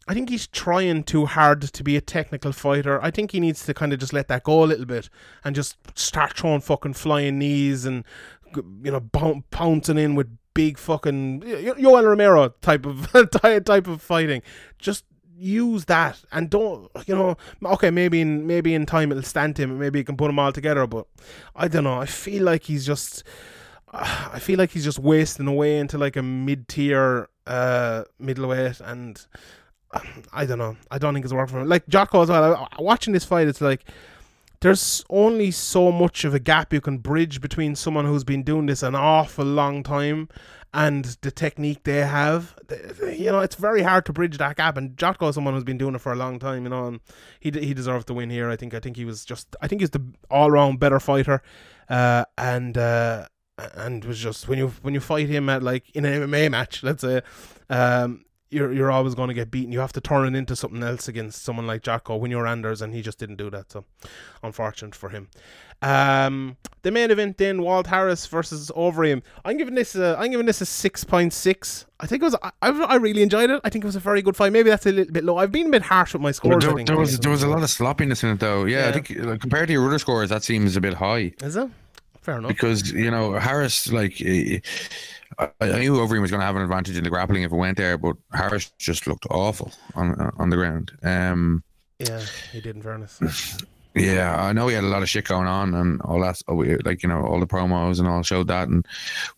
I 0.07 0.15
think 0.15 0.31
he's 0.31 0.47
trying 0.47 1.03
too 1.03 1.27
hard 1.27 1.61
to 1.63 1.83
be 1.83 1.97
a 1.97 2.01
technical 2.01 2.53
fighter. 2.53 3.03
I 3.03 3.11
think 3.11 3.33
he 3.33 3.41
needs 3.41 3.67
to 3.67 3.75
kind 3.75 3.93
of 3.93 3.99
just 3.99 4.13
let 4.13 4.29
that 4.29 4.45
go 4.45 4.63
a 4.63 4.67
little 4.67 4.87
bit 4.87 5.11
and 5.43 5.57
just 5.57 5.77
start 5.99 6.37
throwing 6.37 6.61
fucking 6.61 6.95
flying 6.95 7.41
knees 7.41 7.85
and 7.85 8.05
you 8.55 8.93
know 8.93 9.01
boun- 9.01 9.43
pouncing 9.51 9.99
in 9.99 10.15
with 10.15 10.29
big 10.57 10.79
fucking 10.79 11.43
Yoel 11.43 12.05
Romero 12.05 12.49
type 12.63 12.87
of 12.87 13.09
type 13.65 13.87
of 13.87 14.03
fighting. 14.03 14.43
Just 14.79 15.05
use 15.39 15.85
that 15.85 16.19
and 16.33 16.49
don't 16.49 16.91
you 17.07 17.15
know 17.15 17.37
okay 17.63 17.91
maybe 17.91 18.23
in 18.23 18.47
maybe 18.47 18.73
in 18.73 18.87
time 18.87 19.11
it'll 19.11 19.23
stand 19.23 19.59
him 19.59 19.79
maybe 19.79 19.99
he 19.99 20.03
can 20.05 20.17
put 20.17 20.29
them 20.29 20.39
all 20.39 20.51
together 20.51 20.87
but 20.87 21.07
I 21.55 21.69
don't 21.69 21.85
know. 21.85 22.01
I 22.01 22.07
feel 22.07 22.43
like 22.43 22.65
he's 22.65 22.87
just 22.87 23.23
I 23.93 24.39
feel 24.39 24.59
like 24.59 24.71
he's 24.71 24.85
just 24.85 24.99
wasting 24.99 25.47
away 25.47 25.79
into 25.79 25.99
like 25.99 26.17
a 26.17 26.23
mid 26.23 26.69
tier 26.69 27.29
uh 27.47 28.05
middleweight 28.19 28.81
and 28.81 29.25
I 30.33 30.47
don't 30.47 30.59
know. 30.59 30.77
I 30.91 30.99
don't 30.99 31.13
think 31.15 31.25
it's 31.25 31.35
working 31.35 31.53
for 31.55 31.61
him. 31.61 31.69
Like 31.69 31.87
Jotko 31.87 32.23
as 32.23 32.29
well 32.31 32.69
I- 32.73 32.83
watching 32.83 33.13
this 33.13 33.25
fight 33.25 33.47
it's 33.47 33.61
like 33.61 33.85
there's 34.67 35.05
only 35.11 35.53
so 35.53 35.93
much 35.93 36.25
of 36.25 36.35
a 36.35 36.41
gap 36.41 36.73
you 36.73 36.81
can 36.81 36.99
bridge 36.99 37.41
between 37.41 37.77
someone 37.77 38.05
who's 38.05 38.25
been 38.25 38.43
doing 38.43 38.67
this 38.67 38.83
an 38.83 38.97
awful 38.97 39.45
long 39.45 39.85
time 39.85 40.29
and 40.75 41.05
the 41.21 41.31
technique 41.31 41.85
they 41.85 42.01
have. 42.01 42.57
You 43.01 43.31
know, 43.31 43.39
it's 43.39 43.55
very 43.55 43.83
hard 43.83 44.05
to 44.07 44.13
bridge 44.13 44.39
that 44.39 44.57
gap. 44.57 44.77
And 44.77 44.97
Jotko 44.97 45.29
is 45.29 45.37
someone 45.37 45.55
who's 45.55 45.63
been 45.63 45.79
doing 45.79 45.95
it 45.95 46.01
for 46.01 46.11
a 46.11 46.17
long 46.17 46.41
time. 46.41 46.65
You 46.65 46.71
know, 46.71 46.87
and 46.89 47.01
he 47.39 47.53
he 47.53 47.75
deserved 47.75 48.09
the 48.09 48.15
win 48.15 48.29
here. 48.29 48.51
I 48.51 48.57
think. 48.57 48.75
I 48.75 48.81
think 48.81 48.97
he 48.97 49.05
was 49.05 49.25
just. 49.25 49.55
I 49.63 49.69
think 49.69 49.83
he's 49.83 49.91
the 49.91 50.05
all 50.33 50.51
round 50.51 50.81
better 50.81 50.99
fighter, 50.99 51.43
uh, 51.89 52.25
and. 52.37 52.77
Uh, 52.77 53.27
and 53.75 54.05
was 54.05 54.19
just 54.19 54.49
when 54.49 54.59
you 54.59 54.75
when 54.83 54.93
you 54.93 55.01
fight 55.01 55.31
him 55.31 55.49
at 55.49 55.63
like 55.63 55.89
in 55.95 56.05
an 56.05 56.29
MMA 56.29 56.51
match, 56.51 56.83
let's 56.83 57.01
say, 57.01 57.23
um, 57.71 58.26
you're 58.51 58.73
you're 58.73 58.91
always 58.93 59.15
going 59.15 59.29
to 59.29 59.35
get 59.35 59.51
beaten. 59.51 59.73
You 59.73 59.81
have 59.81 59.93
to 59.95 60.01
turn 60.01 60.35
it 60.35 60.39
into 60.39 60.55
something 60.57 60.83
else 60.83 61.09
against 61.09 61.43
someone 61.43 61.67
like 61.67 61.83
Jotko 61.83 62.17
when 62.19 62.31
you're 62.31 62.47
Anders, 62.47 62.81
and 62.83 62.95
he 62.95 63.03
just 63.03 63.19
didn't 63.19 63.37
do 63.37 63.51
that. 63.51 63.73
So, 63.73 63.85
unfortunate 64.43 64.95
for 64.95 65.09
him. 65.09 65.29
Um, 65.83 66.57
the 66.83 66.91
main 66.91 67.11
event 67.11 67.37
then, 67.37 67.61
Walt 67.61 67.87
Harris 67.89 68.27
versus 68.27 68.71
Overeem. 68.75 69.23
I'm 69.45 69.59
giving 69.59 69.75
this 69.75 69.95
a, 69.95 70.17
I'm 70.19 70.31
giving 70.31 70.47
this 70.47 70.61
a 70.63 70.67
six 70.67 71.05
point 71.05 71.33
six. 71.35 71.85
I 72.01 72.07
think 72.07 72.23
it 72.23 72.25
was 72.25 72.37
I, 72.43 72.51
I 72.63 72.71
I 72.71 72.95
really 72.97 73.23
enjoyed 73.23 73.51
it. 73.51 73.61
I 73.65 73.69
think 73.69 73.85
it 73.85 73.87
was 73.87 73.97
a 73.97 74.01
very 74.01 74.23
good 74.23 74.37
fight. 74.37 74.53
Maybe 74.53 74.71
that's 74.71 74.87
a 74.87 74.93
little 74.93 75.13
bit 75.13 75.25
low. 75.25 75.37
I've 75.37 75.53
been 75.53 75.67
a 75.67 75.71
bit 75.71 75.83
harsh 75.83 76.15
with 76.15 76.23
my 76.23 76.33
scores. 76.33 76.65
There, 76.65 76.83
there 76.85 76.97
was 76.97 77.19
there 77.19 77.31
was 77.31 77.43
a 77.43 77.49
lot 77.49 77.63
of 77.63 77.69
sloppiness 77.69 78.23
in 78.25 78.31
it 78.31 78.41
though. 78.41 78.65
Yeah, 78.65 78.85
Yeah. 78.85 78.89
I 78.89 78.93
think 78.93 79.41
compared 79.41 79.67
to 79.67 79.73
your 79.75 79.87
other 79.87 79.99
scores, 79.99 80.31
that 80.31 80.45
seems 80.45 80.77
a 80.77 80.81
bit 80.81 80.95
high 80.95 81.35
Is 81.43 81.57
it? 81.57 81.69
Fair 82.23 82.39
enough. 82.39 82.49
because 82.49 82.91
you 82.93 83.11
know 83.11 83.35
Harris 83.39 83.93
like. 83.93 84.21
eh, 84.23 84.61
I, 85.39 85.49
I 85.61 85.79
knew 85.79 85.95
Overeem 85.97 86.21
was 86.23 86.31
going 86.31 86.41
to 86.41 86.47
have 86.47 86.57
an 86.57 86.63
advantage 86.63 86.97
in 86.97 87.05
the 87.05 87.11
grappling 87.11 87.43
if 87.43 87.53
it 87.53 87.57
went 87.57 87.77
there, 87.77 87.99
but 87.99 88.17
Harris 88.33 88.71
just 88.79 89.07
looked 89.07 89.27
awful 89.31 89.73
on 89.95 90.33
on 90.39 90.51
the 90.51 90.57
ground. 90.57 90.93
Um, 91.03 91.63
Yeah, 91.99 92.21
he 92.53 92.61
did. 92.61 92.77
In 92.77 92.83
fairness. 92.83 93.21
Yeah, 93.99 94.37
I 94.39 94.53
know 94.53 94.69
he 94.69 94.75
had 94.75 94.85
a 94.85 94.89
lot 94.89 95.03
of 95.03 95.09
shit 95.09 95.25
going 95.25 95.47
on 95.47 95.73
and 95.73 96.03
all 96.03 96.21
that. 96.21 96.39
oh, 96.49 96.57
Like 96.85 97.03
you 97.03 97.09
know, 97.09 97.23
all 97.25 97.41
the 97.41 97.47
promos 97.47 97.99
and 97.99 98.07
all 98.07 98.23
showed 98.23 98.47
that, 98.49 98.69
and 98.69 98.85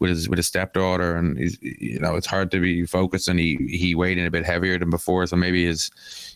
with 0.01 0.11
his 0.11 0.29
with 0.29 0.37
his 0.37 0.49
stepdaughter, 0.49 1.15
and 1.17 1.39
he's 1.39 1.57
you 1.63 2.01
know, 2.01 2.17
it's 2.17 2.27
hard 2.27 2.51
to 2.51 2.59
be 2.59 2.85
focused, 2.85 3.29
and 3.29 3.39
he 3.39 3.55
he 3.71 3.95
weighed 3.95 4.19
in 4.19 4.27
a 4.27 4.33
bit 4.33 4.45
heavier 4.45 4.77
than 4.77 4.91
before, 4.91 5.25
so 5.29 5.37
maybe 5.37 5.65
his, 5.65 5.93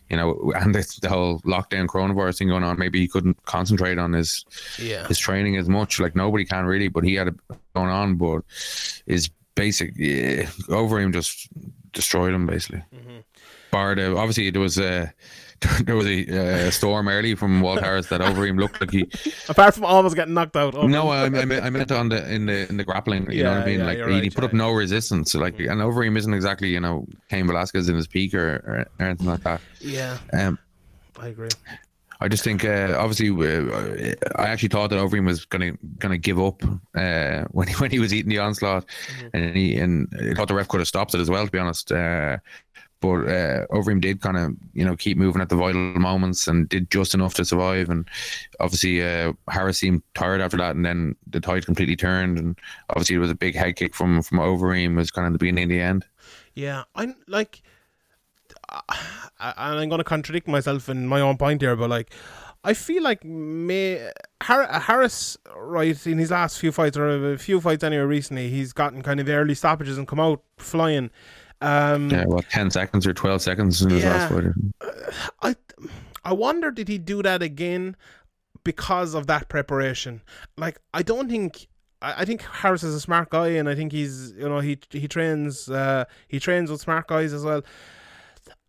you 0.09 0.17
know, 0.17 0.53
and 0.61 0.73
the, 0.73 0.99
the 1.03 1.09
whole 1.09 1.41
lockdown 1.41 1.89
coronavirus 1.89 2.39
thing 2.39 2.47
going 2.47 2.63
on, 2.63 2.79
maybe 2.79 3.01
he 3.01 3.09
couldn't 3.09 3.45
concentrate 3.45 3.99
on 3.99 4.13
his 4.13 4.45
Yeah. 4.79 5.05
his 5.09 5.19
training 5.19 5.57
as 5.57 5.69
much. 5.69 5.99
Like 5.99 6.15
nobody 6.15 6.45
can 6.45 6.65
really, 6.65 6.87
but 6.87 7.03
he 7.03 7.15
had 7.17 7.27
it 7.27 7.35
going 7.75 7.91
on, 7.91 8.15
but 8.15 8.43
his 9.05 9.31
basic 9.55 9.93
yeah, 9.97 10.45
Overeem 10.69 11.13
just 11.13 11.49
destroyed 11.93 12.35
him 12.35 12.47
basically. 12.47 12.83
Bar 13.71 13.95
the 13.95 14.17
obviously 14.17 14.51
there 14.51 14.61
was 14.61 14.79
a 14.79 15.13
there 15.85 15.95
was 15.97 16.07
a 16.07 16.67
uh, 16.67 16.71
storm 16.71 17.09
early 17.09 17.35
from 17.35 17.61
Walt 17.61 17.81
Harris 17.81 18.09
that 18.09 18.21
Overeem 18.21 18.59
looked 18.59 18.81
like 18.81 18.91
he. 18.91 19.09
Apart 19.49 19.75
from 19.75 19.85
almost 19.85 20.17
getting 20.17 20.35
knocked 20.35 20.57
out. 20.57 20.75
No, 20.75 21.09
I, 21.09 21.27
I, 21.27 21.29
meant, 21.29 21.65
I 21.65 21.71
meant 21.71 21.93
on 21.93 22.09
the 22.09 22.33
in 22.33 22.47
the 22.47 22.69
in 22.69 22.77
the 22.77 22.85
grappling. 22.85 23.31
You 23.31 23.45
know 23.45 23.53
what 23.55 23.63
I 23.63 23.67
mean? 23.67 23.81
yeah, 23.81 23.87
like 23.87 23.99
you're 23.99 24.09
he, 24.09 24.15
he 24.15 24.21
right, 24.23 24.35
put 24.35 24.45
up 24.45 24.53
no 24.53 24.73
resistance. 24.73 25.35
Like 25.35 25.59
and 25.61 25.81
Overeem 25.81 26.17
isn't 26.19 26.35
exactly 26.35 26.71
you 26.71 26.81
know 26.81 27.07
Cain 27.29 27.47
Velasquez 27.47 27.89
in 27.89 27.97
his 27.97 28.07
peak 28.07 28.35
or, 28.35 28.89
or 28.99 29.05
anything 29.05 29.27
like 29.27 29.43
that. 29.45 29.61
Yeah, 29.81 30.19
Um, 30.33 30.59
I 31.19 31.29
agree. 31.29 31.51
I 32.23 32.29
just 32.29 32.45
think 32.45 32.64
uh, 32.64 32.95
obviously 32.99 33.29
uh, 33.31 34.14
I 34.37 34.47
actually 34.47 34.68
thought 34.68 34.91
that 34.91 34.99
Overeem 34.99 35.27
was 35.27 35.45
gonna 35.45 35.73
gonna 35.99 36.18
give 36.18 36.41
up 36.41 36.62
uh, 36.95 37.45
when 37.51 37.68
he 37.68 37.75
when 37.75 37.91
he 37.91 37.99
was 37.99 38.14
eating 38.14 38.31
the 38.31 38.39
onslaught, 38.39 38.85
and 39.35 39.57
he 39.57 39.77
and 39.77 40.09
I 40.31 40.35
thought 40.35 40.49
the 40.49 40.55
ref 40.55 40.68
could 40.68 40.81
have 40.81 40.89
stopped 40.89 41.14
it 41.14 41.20
as 41.20 41.29
well. 41.29 41.45
To 41.45 41.51
be 41.51 41.59
honest, 41.59 41.91
uh, 41.91 42.39
but 43.01 43.27
uh, 43.27 43.66
Overeem 43.73 44.01
did 44.01 44.20
kind 44.20 44.37
of 44.37 44.53
you 44.73 44.85
know 44.85 44.95
keep 44.97 45.18
moving 45.18 45.43
at 45.43 45.49
the 45.49 45.57
vital 45.57 45.81
moments 45.99 46.47
and 46.47 46.68
did 46.68 46.91
just 46.91 47.14
enough 47.14 47.35
to 47.35 47.45
survive. 47.45 47.91
And 47.91 48.09
obviously 48.61 49.03
uh, 49.03 49.33
Harris 49.51 49.79
seemed 49.79 50.03
tired 50.14 50.41
after 50.41 50.57
that, 50.59 50.77
and 50.77 50.85
then 50.85 51.16
the 51.29 51.41
tide 51.41 51.66
completely 51.66 51.97
turned. 51.97 52.39
And 52.39 52.57
obviously 52.91 53.16
it 53.16 53.18
was 53.18 53.31
a 53.31 53.35
big 53.35 53.57
head 53.57 53.75
kick 53.75 53.95
from 53.97 54.23
from 54.23 54.39
Overeem 54.39 54.95
was 54.95 55.11
kind 55.11 55.27
of 55.27 55.33
the 55.33 55.39
beginning 55.41 55.64
and 55.64 55.73
the 55.73 55.81
end. 55.81 56.05
Yeah, 56.55 56.85
I'm 56.95 57.16
like, 57.27 57.62
I- 57.64 57.68
and 59.41 59.81
I'm 59.81 59.89
going 59.89 59.99
to 59.99 60.05
contradict 60.05 60.49
myself 60.49 60.89
in 60.89 61.07
my 61.07 61.20
own 61.20 61.37
point 61.37 61.61
here, 61.61 61.77
but 61.77 61.91
like, 61.91 62.12
I 62.64 62.75
feel 62.75 63.03
like 63.03 63.25
may 63.25 64.11
Harris, 64.41 65.37
right, 65.57 66.07
in 66.07 66.18
his 66.18 66.31
last 66.31 66.59
few 66.59 66.70
fights 66.73 66.97
or 66.97 67.33
a 67.33 67.39
few 67.39 67.61
fights 67.61 67.83
anyway 67.83 68.05
recently, 68.05 68.51
he's 68.51 68.73
gotten 68.73 69.03
kind 69.03 69.18
of 69.18 69.29
early 69.29 69.55
stoppages 69.55 69.99
and 69.99 70.07
come 70.07 70.20
out 70.20 70.43
flying. 70.59 71.11
Um, 71.61 72.11
Yeah, 72.11 72.25
what 72.25 72.49
ten 72.51 72.70
seconds 72.70 73.07
or 73.07 73.12
twelve 73.14 73.43
seconds 73.43 73.83
in 73.83 73.91
his 73.91 74.03
Yeah. 74.05 74.29
last 74.29 74.33
fight. 74.33 74.95
I 75.43 75.57
I 76.25 76.33
wonder 76.33 76.70
did 76.70 76.89
he 76.89 76.99
do 76.99 77.23
that 77.23 77.43
again 77.43 77.97
because 78.64 79.14
of 79.14 79.27
that 79.27 79.49
preparation? 79.49 80.23
Like 80.57 80.79
I 80.95 81.03
don't 81.03 81.29
think 81.29 81.66
I, 82.01 82.23
I 82.23 82.25
think 82.25 82.43
Harris 82.43 82.83
is 82.85 82.95
a 82.95 83.01
smart 83.01 83.31
guy 83.31 83.49
and 83.49 83.68
I 83.68 83.75
think 83.75 83.93
he's 83.93 84.33
you 84.37 84.49
know 84.49 84.61
he 84.61 84.79
he 84.91 85.09
trains 85.09 85.68
uh 85.68 86.05
he 86.29 86.39
trains 86.39 86.70
with 86.70 86.81
smart 86.81 87.09
guys 87.09 87.33
as 87.33 87.45
well. 87.45 87.62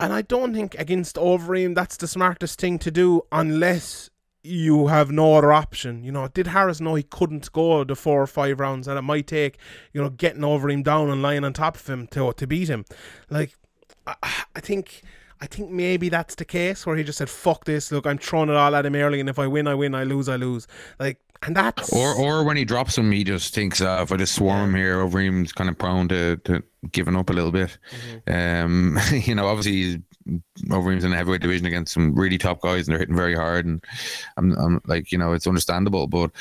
And 0.03 0.11
I 0.11 0.21
don't 0.21 0.53
think 0.53 0.75
against 0.77 1.15
Overeem 1.15 1.75
that's 1.75 1.95
the 1.95 2.09
smartest 2.09 2.59
thing 2.59 2.77
to 2.79 2.91
do 2.91 3.21
unless 3.31 4.09
you 4.43 4.87
have 4.87 5.11
no 5.11 5.35
other 5.35 5.53
option. 5.53 6.03
You 6.03 6.11
know, 6.11 6.27
did 6.27 6.47
Harris 6.47 6.81
know 6.81 6.95
he 6.95 7.03
couldn't 7.03 7.49
go 7.53 7.85
the 7.85 7.95
four 7.95 8.21
or 8.21 8.27
five 8.27 8.59
rounds 8.59 8.89
and 8.89 8.99
it 8.99 9.03
might 9.03 9.27
take, 9.27 9.57
you 9.93 10.01
know, 10.01 10.09
getting 10.09 10.43
over 10.43 10.69
him 10.69 10.83
down 10.83 11.09
and 11.09 11.21
lying 11.21 11.45
on 11.45 11.53
top 11.53 11.77
of 11.77 11.87
him 11.87 12.07
to 12.07 12.33
to 12.33 12.45
beat 12.45 12.67
him? 12.67 12.83
Like 13.29 13.55
I, 14.05 14.15
I 14.53 14.59
think 14.59 15.03
I 15.39 15.47
think 15.47 15.71
maybe 15.71 16.09
that's 16.09 16.35
the 16.35 16.43
case 16.43 16.85
where 16.85 16.97
he 16.97 17.05
just 17.05 17.19
said, 17.19 17.29
"Fuck 17.29 17.63
this! 17.63 17.89
Look, 17.89 18.05
I'm 18.05 18.17
throwing 18.17 18.49
it 18.49 18.57
all 18.57 18.75
at 18.75 18.85
him 18.85 18.95
early, 18.95 19.21
and 19.21 19.29
if 19.29 19.39
I 19.39 19.47
win, 19.47 19.67
I 19.67 19.75
win. 19.75 19.95
I 19.95 20.03
lose, 20.03 20.27
I 20.27 20.35
lose." 20.35 20.67
Like, 20.99 21.19
and 21.45 21.55
that's 21.55 21.91
Or 21.91 22.13
or 22.13 22.43
when 22.43 22.57
he 22.57 22.65
drops 22.65 22.97
him, 22.97 23.11
he 23.11 23.23
just 23.23 23.53
thinks, 23.53 23.81
uh, 23.81 23.99
if 24.01 24.11
I 24.11 24.17
just 24.17 24.35
swarm 24.35 24.69
him 24.69 24.75
here, 24.75 24.99
Overeem's 24.99 25.51
kind 25.51 25.69
of 25.69 25.77
prone 25.77 26.07
to, 26.09 26.37
to 26.37 26.63
giving 26.91 27.15
up 27.15 27.29
a 27.29 27.33
little 27.33 27.51
bit. 27.51 27.77
Um, 28.27 28.97
you 29.11 29.35
know, 29.35 29.47
obviously 29.47 29.71
he's 29.71 29.97
Overeem's 30.69 31.03
in 31.03 31.11
the 31.11 31.17
heavyweight 31.17 31.41
division 31.41 31.65
against 31.65 31.93
some 31.93 32.15
really 32.15 32.37
top 32.37 32.61
guys, 32.61 32.87
and 32.87 32.93
they're 32.93 32.99
hitting 32.99 33.15
very 33.15 33.35
hard. 33.35 33.65
And 33.65 33.83
I'm, 34.37 34.51
I'm 34.57 34.81
like, 34.85 35.11
you 35.11 35.17
know, 35.17 35.33
it's 35.33 35.47
understandable, 35.47 36.07
but 36.07 36.31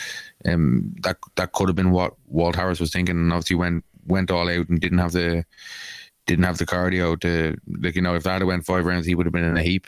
um, 0.46 0.94
that 1.02 1.18
that 1.36 1.52
could 1.52 1.68
have 1.68 1.76
been 1.76 1.90
what 1.90 2.14
Walt 2.26 2.56
Harris 2.56 2.80
was 2.80 2.92
thinking, 2.92 3.16
and 3.16 3.32
obviously 3.32 3.56
went 3.56 3.84
went 4.06 4.30
all 4.30 4.48
out 4.48 4.68
and 4.68 4.80
didn't 4.80 4.98
have 4.98 5.12
the 5.12 5.44
didn't 6.26 6.44
have 6.44 6.58
the 6.58 6.66
cardio 6.66 7.18
to 7.20 7.56
like 7.80 7.96
you 7.96 8.02
know 8.02 8.14
if 8.14 8.22
that 8.22 8.34
had 8.34 8.44
went 8.44 8.64
five 8.64 8.84
rounds, 8.84 9.06
he 9.06 9.14
would 9.14 9.26
have 9.26 9.32
been 9.32 9.44
in 9.44 9.56
a 9.56 9.62
heap. 9.62 9.86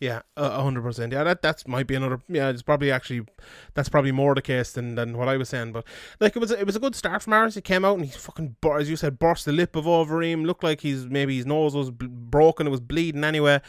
Yeah, 0.00 0.22
hundred 0.38 0.80
percent. 0.80 1.12
Yeah, 1.12 1.24
that 1.24 1.42
that's 1.42 1.68
might 1.68 1.86
be 1.86 1.94
another. 1.94 2.20
Yeah, 2.26 2.48
it's 2.48 2.62
probably 2.62 2.90
actually 2.90 3.26
that's 3.74 3.90
probably 3.90 4.12
more 4.12 4.34
the 4.34 4.40
case 4.40 4.72
than, 4.72 4.94
than 4.94 5.18
what 5.18 5.28
I 5.28 5.36
was 5.36 5.50
saying. 5.50 5.72
But 5.72 5.84
like 6.20 6.34
it 6.34 6.38
was 6.38 6.50
a, 6.50 6.58
it 6.58 6.64
was 6.64 6.74
a 6.74 6.80
good 6.80 6.94
start 6.96 7.22
from 7.22 7.34
Harris. 7.34 7.54
He 7.54 7.60
came 7.60 7.84
out 7.84 7.98
and 7.98 8.06
he 8.06 8.10
fucking 8.10 8.56
as 8.78 8.88
you 8.88 8.96
said 8.96 9.18
burst 9.18 9.44
the 9.44 9.52
lip 9.52 9.76
of 9.76 9.84
Overeem. 9.84 10.46
Looked 10.46 10.64
like 10.64 10.80
he's 10.80 11.04
maybe 11.04 11.36
his 11.36 11.44
nose 11.44 11.74
was 11.74 11.90
b- 11.90 12.06
broken. 12.08 12.66
It 12.66 12.70
was 12.70 12.80
bleeding 12.80 13.24
anyway. 13.24 13.60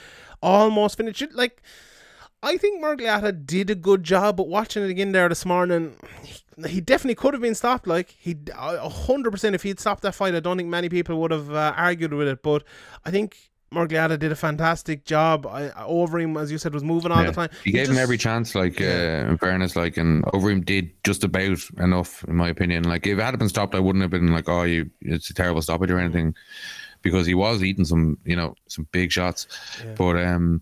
Almost 0.41 0.95
finished 0.95 1.21
it. 1.21 1.35
Like 1.35 1.61
I 2.41 2.55
think 2.57 2.81
Miragliotta 2.81 3.45
did 3.45 3.69
a 3.69 3.75
good 3.75 4.03
job, 4.03 4.37
but 4.37 4.47
watching 4.47 4.83
it 4.83 4.89
again 4.89 5.11
there 5.11 5.29
this 5.29 5.45
morning, 5.45 5.95
he, 6.23 6.67
he 6.67 6.81
definitely 6.81 7.15
could 7.15 7.33
have 7.33 7.41
been 7.41 7.55
stopped. 7.55 7.87
Like 7.87 8.15
he, 8.17 8.37
hundred 8.55 9.31
percent, 9.31 9.53
if 9.53 9.63
he'd 9.63 9.81
stopped 9.81 10.01
that 10.03 10.15
fight, 10.15 10.33
I 10.33 10.39
don't 10.39 10.55
think 10.55 10.69
many 10.69 10.89
people 10.89 11.19
would 11.21 11.31
have 11.31 11.53
uh, 11.53 11.73
argued 11.75 12.13
with 12.13 12.29
it. 12.29 12.41
But 12.41 12.63
I 13.05 13.11
think 13.11 13.50
Miragliotta 13.73 14.19
did 14.19 14.31
a 14.33 14.35
fantastic 14.35 15.05
job. 15.05 15.47
I, 15.47 15.69
Overeem, 15.69 16.39
as 16.39 16.51
you 16.51 16.57
said, 16.57 16.73
was 16.73 16.83
moving 16.83 17.11
all 17.11 17.21
Yeah. 17.21 17.27
the 17.29 17.35
time. 17.35 17.49
He 17.63 17.71
gave 17.71 17.89
him 17.89 17.97
every 17.97 18.17
chance, 18.17 18.53
like 18.53 18.81
uh, 18.81 19.29
in 19.29 19.37
fairness, 19.37 19.77
like 19.77 19.95
and 19.95 20.23
Overeem 20.25 20.65
did 20.65 20.91
just 21.05 21.23
about 21.23 21.57
enough, 21.77 22.23
in 22.25 22.35
my 22.35 22.49
opinion. 22.49 22.83
Like 22.83 23.07
if 23.07 23.17
it 23.17 23.21
had 23.21 23.39
been 23.39 23.47
stopped, 23.47 23.73
I 23.73 23.79
wouldn't 23.79 24.01
have 24.01 24.11
been 24.11 24.27
like, 24.33 24.49
oh, 24.49 24.63
you, 24.63 24.89
it's 25.01 25.29
a 25.29 25.33
terrible 25.33 25.61
stoppage 25.61 25.89
or 25.89 25.99
anything, 25.99 26.35
because 27.01 27.25
he 27.25 27.33
was 27.33 27.63
eating 27.63 27.85
some, 27.85 28.17
you 28.25 28.35
know, 28.35 28.55
some 28.67 28.87
big 28.91 29.09
shots. 29.09 29.47
Yeah. 29.85 29.93
But 29.97 30.17
um, 30.21 30.61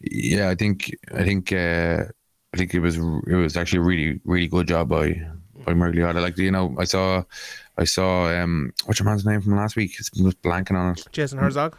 yeah, 0.00 0.48
I 0.48 0.54
think 0.54 0.96
I 1.12 1.24
think 1.24 1.50
uh, 1.52 2.04
I 2.52 2.56
think 2.56 2.72
it 2.72 2.80
was 2.80 2.98
it 2.98 3.34
was 3.34 3.56
actually 3.56 3.80
a 3.80 3.82
really 3.82 4.20
really 4.24 4.46
good 4.46 4.68
job 4.68 4.88
by 4.90 5.20
by 5.64 5.72
Miragliotta. 5.72 6.22
Like 6.22 6.38
you 6.38 6.52
know, 6.52 6.72
I 6.78 6.84
saw 6.84 7.24
I 7.78 7.82
saw 7.84 8.28
um, 8.28 8.72
what's 8.84 9.00
your 9.00 9.08
man's 9.08 9.26
name 9.26 9.40
from 9.40 9.56
last 9.56 9.74
week? 9.74 9.96
It's 9.98 10.12
was 10.22 10.36
blanking 10.36 10.76
on 10.76 10.92
it. 10.92 11.04
Jason 11.10 11.40
Herzog. 11.40 11.76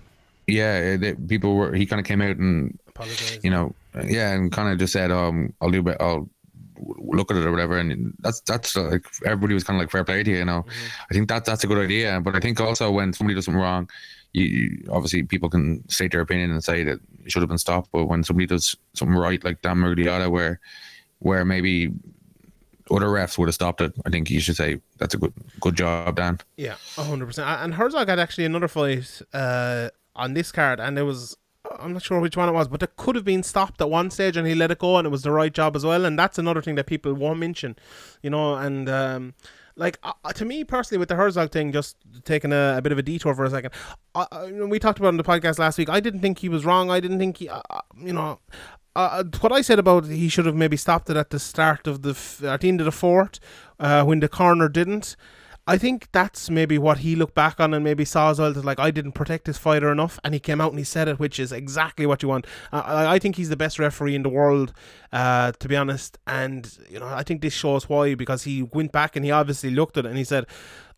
Yeah, 0.47 0.97
people 1.27 1.55
were. 1.55 1.73
He 1.73 1.85
kind 1.85 1.99
of 1.99 2.05
came 2.05 2.21
out 2.21 2.37
and 2.37 2.77
Apologize. 2.87 3.39
you 3.43 3.49
know, 3.49 3.73
yeah, 4.03 4.31
and 4.33 4.51
kind 4.51 4.71
of 4.71 4.77
just 4.77 4.93
said, 4.93 5.11
um, 5.11 5.53
I'll 5.61 5.71
do, 5.71 5.81
be- 5.81 5.99
I'll 5.99 6.29
look 6.97 7.31
at 7.31 7.37
it 7.37 7.45
or 7.45 7.51
whatever, 7.51 7.77
and 7.77 8.13
that's 8.19 8.41
that's 8.41 8.75
uh, 8.77 8.83
like 8.89 9.05
everybody 9.25 9.53
was 9.53 9.63
kind 9.63 9.77
of 9.77 9.81
like 9.83 9.91
fair 9.91 10.03
play 10.03 10.23
to 10.23 10.29
you, 10.31 10.37
you 10.37 10.45
know. 10.45 10.65
I 11.09 11.13
think 11.13 11.29
that 11.29 11.45
that's 11.45 11.63
a 11.63 11.67
good 11.67 11.83
idea, 11.83 12.19
but 12.21 12.35
I 12.35 12.39
think 12.39 12.59
also 12.61 12.91
when 12.91 13.13
somebody 13.13 13.35
does 13.35 13.45
something 13.45 13.61
wrong, 13.61 13.89
you, 14.33 14.43
you 14.43 14.87
obviously 14.91 15.23
people 15.23 15.49
can 15.49 15.87
state 15.89 16.11
their 16.11 16.21
opinion 16.21 16.51
and 16.51 16.63
say 16.63 16.83
that 16.83 16.99
it 17.23 17.31
should 17.31 17.41
have 17.41 17.49
been 17.49 17.57
stopped, 17.57 17.89
but 17.91 18.05
when 18.05 18.23
somebody 18.23 18.45
does 18.45 18.75
something 18.93 19.17
right, 19.17 19.43
like 19.43 19.61
Dan 19.61 19.77
Miragliotta, 19.77 20.29
where 20.29 20.59
where 21.19 21.43
maybe 21.45 21.91
other 22.91 23.07
refs 23.07 23.37
would 23.37 23.47
have 23.47 23.55
stopped 23.55 23.81
it, 23.81 23.93
I 24.05 24.09
think 24.09 24.29
you 24.29 24.39
should 24.39 24.57
say 24.57 24.79
that's 24.99 25.13
a 25.15 25.17
good 25.17 25.33
good 25.59 25.75
job, 25.75 26.17
Dan. 26.17 26.39
Yeah, 26.57 26.75
hundred 26.95 27.25
percent. 27.27 27.47
And 27.47 27.73
Herzog 27.73 28.07
had 28.09 28.19
actually 28.19 28.45
another 28.45 28.67
fight 28.67 29.21
uh, 29.33 29.89
on 30.15 30.33
this 30.33 30.51
card, 30.51 30.79
and 30.79 30.97
it 30.97 31.03
was 31.03 31.37
I'm 31.79 31.93
not 31.93 32.03
sure 32.03 32.19
which 32.19 32.37
one 32.37 32.49
it 32.49 32.53
was, 32.53 32.67
but 32.67 32.83
it 32.83 32.95
could 32.95 33.15
have 33.15 33.25
been 33.25 33.43
stopped 33.43 33.81
at 33.81 33.89
one 33.89 34.09
stage 34.09 34.37
and 34.37 34.47
he 34.47 34.55
let 34.55 34.71
it 34.71 34.79
go 34.79 34.97
and 34.97 35.05
it 35.05 35.09
was 35.09 35.23
the 35.23 35.31
right 35.31 35.53
job 35.53 35.75
as 35.75 35.85
well. 35.85 36.05
And 36.05 36.17
that's 36.17 36.37
another 36.37 36.61
thing 36.61 36.75
that 36.75 36.85
people 36.85 37.13
won't 37.13 37.39
mention, 37.39 37.75
you 38.21 38.29
know. 38.29 38.55
And 38.55 38.89
um, 38.89 39.33
like 39.75 39.99
uh, 40.03 40.13
uh, 40.23 40.33
to 40.33 40.45
me 40.45 40.63
personally, 40.63 40.99
with 40.99 41.09
the 41.09 41.15
Herzog 41.15 41.51
thing, 41.51 41.71
just 41.71 41.97
taking 42.23 42.53
a, 42.53 42.75
a 42.77 42.81
bit 42.81 42.91
of 42.91 42.97
a 42.97 43.03
detour 43.03 43.35
for 43.35 43.45
a 43.45 43.49
second, 43.49 43.71
I, 44.13 44.51
we 44.51 44.79
talked 44.79 44.99
about 44.99 45.09
on 45.09 45.17
the 45.17 45.23
podcast 45.23 45.59
last 45.59 45.77
week. 45.77 45.89
I 45.89 45.99
didn't 45.99 46.21
think 46.21 46.39
he 46.39 46.49
was 46.49 46.65
wrong. 46.65 46.89
I 46.89 46.99
didn't 46.99 47.19
think 47.19 47.37
he, 47.37 47.49
uh, 47.49 47.61
uh, 47.69 47.81
you 47.97 48.13
know. 48.13 48.39
Uh, 48.95 49.25
what 49.41 49.51
I 49.51 49.59
said 49.59 49.77
about 49.77 50.05
he 50.05 50.29
should 50.29 50.45
have 50.45 50.55
maybe 50.55 50.77
stopped 50.77 51.09
it 51.09 51.17
at 51.17 51.29
the 51.29 51.39
start 51.39 51.85
of 51.85 52.01
the 52.01 52.11
f- 52.11 52.41
at 52.41 52.61
the 52.61 52.69
end 52.69 52.79
of 52.79 52.85
the 52.85 52.93
fourth 52.93 53.41
uh, 53.77 54.05
when 54.05 54.21
the 54.21 54.29
corner 54.29 54.69
didn't. 54.69 55.17
I 55.67 55.79
think 55.79 56.09
that's 56.11 56.51
maybe 56.51 56.77
what 56.77 56.99
he 56.99 57.15
looked 57.15 57.33
back 57.33 57.59
on 57.59 57.73
and 57.73 57.83
maybe 57.83 58.05
saw 58.05 58.29
as 58.29 58.37
well 58.37 58.55
as 58.55 58.63
like 58.63 58.79
I 58.79 58.91
didn't 58.91 59.13
protect 59.13 59.45
this 59.45 59.57
fighter 59.57 59.91
enough, 59.91 60.19
and 60.23 60.35
he 60.35 60.39
came 60.39 60.61
out 60.61 60.71
and 60.71 60.77
he 60.77 60.85
said 60.85 61.07
it, 61.07 61.17
which 61.17 61.39
is 61.39 61.51
exactly 61.51 62.05
what 62.05 62.21
you 62.21 62.29
want. 62.29 62.45
I, 62.71 63.15
I 63.15 63.19
think 63.19 63.35
he's 63.35 63.49
the 63.49 63.57
best 63.57 63.79
referee 63.79 64.13
in 64.13 64.21
the 64.21 64.29
world, 64.29 64.73
uh, 65.11 65.53
to 65.53 65.67
be 65.67 65.75
honest, 65.75 66.19
and 66.27 66.77
you 66.87 66.99
know 66.99 67.07
I 67.07 67.23
think 67.23 67.41
this 67.41 67.53
shows 67.53 67.89
why 67.89 68.13
because 68.13 68.43
he 68.43 68.61
went 68.61 68.91
back 68.91 69.15
and 69.15 69.25
he 69.25 69.31
obviously 69.31 69.71
looked 69.71 69.97
at 69.97 70.05
it 70.05 70.09
and 70.09 70.19
he 70.19 70.23
said, 70.23 70.45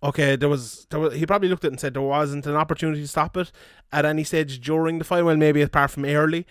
okay, 0.04 0.36
there 0.36 0.50
was, 0.50 0.86
there 0.90 1.00
was 1.00 1.14
he 1.14 1.26
probably 1.26 1.48
looked 1.48 1.64
at 1.64 1.70
it 1.70 1.74
and 1.74 1.80
said 1.80 1.94
there 1.94 2.02
wasn't 2.02 2.46
an 2.46 2.56
opportunity 2.56 3.02
to 3.02 3.08
stop 3.08 3.38
it 3.38 3.54
at 3.94 4.04
any 4.04 4.26
stage 4.26 4.60
during 4.60 5.00
the 5.00 5.06
fight, 5.06 5.22
well 5.24 5.38
maybe 5.38 5.62
apart 5.62 5.92
from 5.92 6.04
early, 6.04 6.46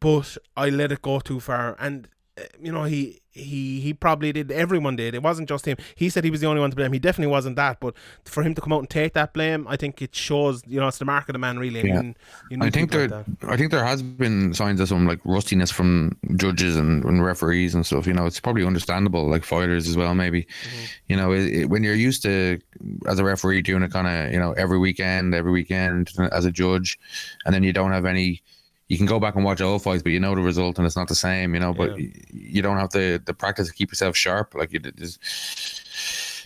but 0.00 0.36
I 0.56 0.70
let 0.70 0.90
it 0.90 1.02
go 1.02 1.20
too 1.20 1.38
far 1.38 1.76
and 1.78 2.08
uh, 2.36 2.42
you 2.60 2.72
know 2.72 2.82
he 2.82 3.19
he 3.32 3.80
he 3.80 3.94
probably 3.94 4.32
did 4.32 4.50
everyone 4.50 4.96
did 4.96 5.14
it 5.14 5.22
wasn't 5.22 5.48
just 5.48 5.64
him 5.64 5.76
he 5.94 6.08
said 6.08 6.24
he 6.24 6.30
was 6.30 6.40
the 6.40 6.46
only 6.46 6.60
one 6.60 6.68
to 6.70 6.74
blame 6.76 6.92
he 6.92 6.98
definitely 6.98 7.30
wasn't 7.30 7.54
that 7.54 7.78
but 7.78 7.94
for 8.24 8.42
him 8.42 8.54
to 8.54 8.60
come 8.60 8.72
out 8.72 8.80
and 8.80 8.90
take 8.90 9.12
that 9.14 9.32
blame 9.32 9.66
i 9.68 9.76
think 9.76 10.02
it 10.02 10.12
shows 10.14 10.62
you 10.66 10.80
know 10.80 10.88
it's 10.88 10.98
the 10.98 11.04
mark 11.04 11.28
of 11.28 11.34
the 11.34 11.38
man 11.38 11.58
really 11.58 11.80
Yeah. 11.86 12.00
and 12.00 12.16
you 12.50 12.56
need 12.56 12.66
I 12.66 12.70
think 12.70 12.90
there, 12.90 13.06
like. 13.08 13.26
I 13.46 13.56
think 13.56 13.70
there 13.70 13.84
has 13.84 14.02
been 14.02 14.52
signs 14.54 14.80
of 14.80 14.88
some 14.88 15.06
like 15.06 15.20
rustiness 15.24 15.70
from 15.70 16.16
judges 16.36 16.76
and, 16.76 17.04
and 17.04 17.24
referees 17.24 17.74
and 17.74 17.86
stuff. 17.86 18.06
You 18.06 18.12
know, 18.14 18.26
it's 18.26 18.40
probably 18.40 18.64
understandable, 18.66 19.28
like 19.28 19.44
fighters 19.44 19.86
as 19.88 19.96
well. 19.96 20.14
Maybe, 20.14 20.42
Mm-hmm. 20.42 20.84
you 21.08 21.16
know, 21.16 21.32
it, 21.32 21.46
it- 21.46 21.70
when 21.70 21.82
you're 21.84 21.94
used 21.94 22.22
to 22.22 22.58
as 23.06 23.18
a 23.18 23.24
referee 23.24 23.62
doing 23.62 23.82
it 23.82 23.92
kind 23.92 24.06
of, 24.08 24.32
you 24.32 24.38
know, 24.40 24.52
every 24.52 24.78
weekend, 24.78 25.34
every 25.34 25.52
weekend 25.52 26.10
as 26.32 26.44
a 26.44 26.50
judge, 26.52 26.98
and 27.46 27.54
then 27.54 27.62
you 27.62 27.72
don't 27.72 27.92
have 27.92 28.04
any. 28.04 28.42
You 28.90 28.96
can 28.96 29.06
go 29.06 29.20
back 29.20 29.36
and 29.36 29.44
watch 29.44 29.60
old 29.60 29.82
fights, 29.82 30.02
but 30.02 30.10
you 30.10 30.18
know 30.18 30.34
the 30.34 30.42
result, 30.42 30.78
and 30.78 30.86
it's 30.86 30.96
not 30.96 31.08
the 31.08 31.14
same. 31.14 31.54
You 31.54 31.60
know, 31.60 31.72
but 31.72 31.98
Yeah. 31.98 32.08
you 32.32 32.60
don't 32.60 32.76
have 32.76 32.90
the 32.90 33.22
the 33.24 33.32
practice 33.32 33.68
to 33.68 33.74
keep 33.74 33.90
yourself 33.90 34.16
sharp. 34.16 34.54
Like 34.54 34.72
you, 34.72 34.80
it's, 34.84 35.16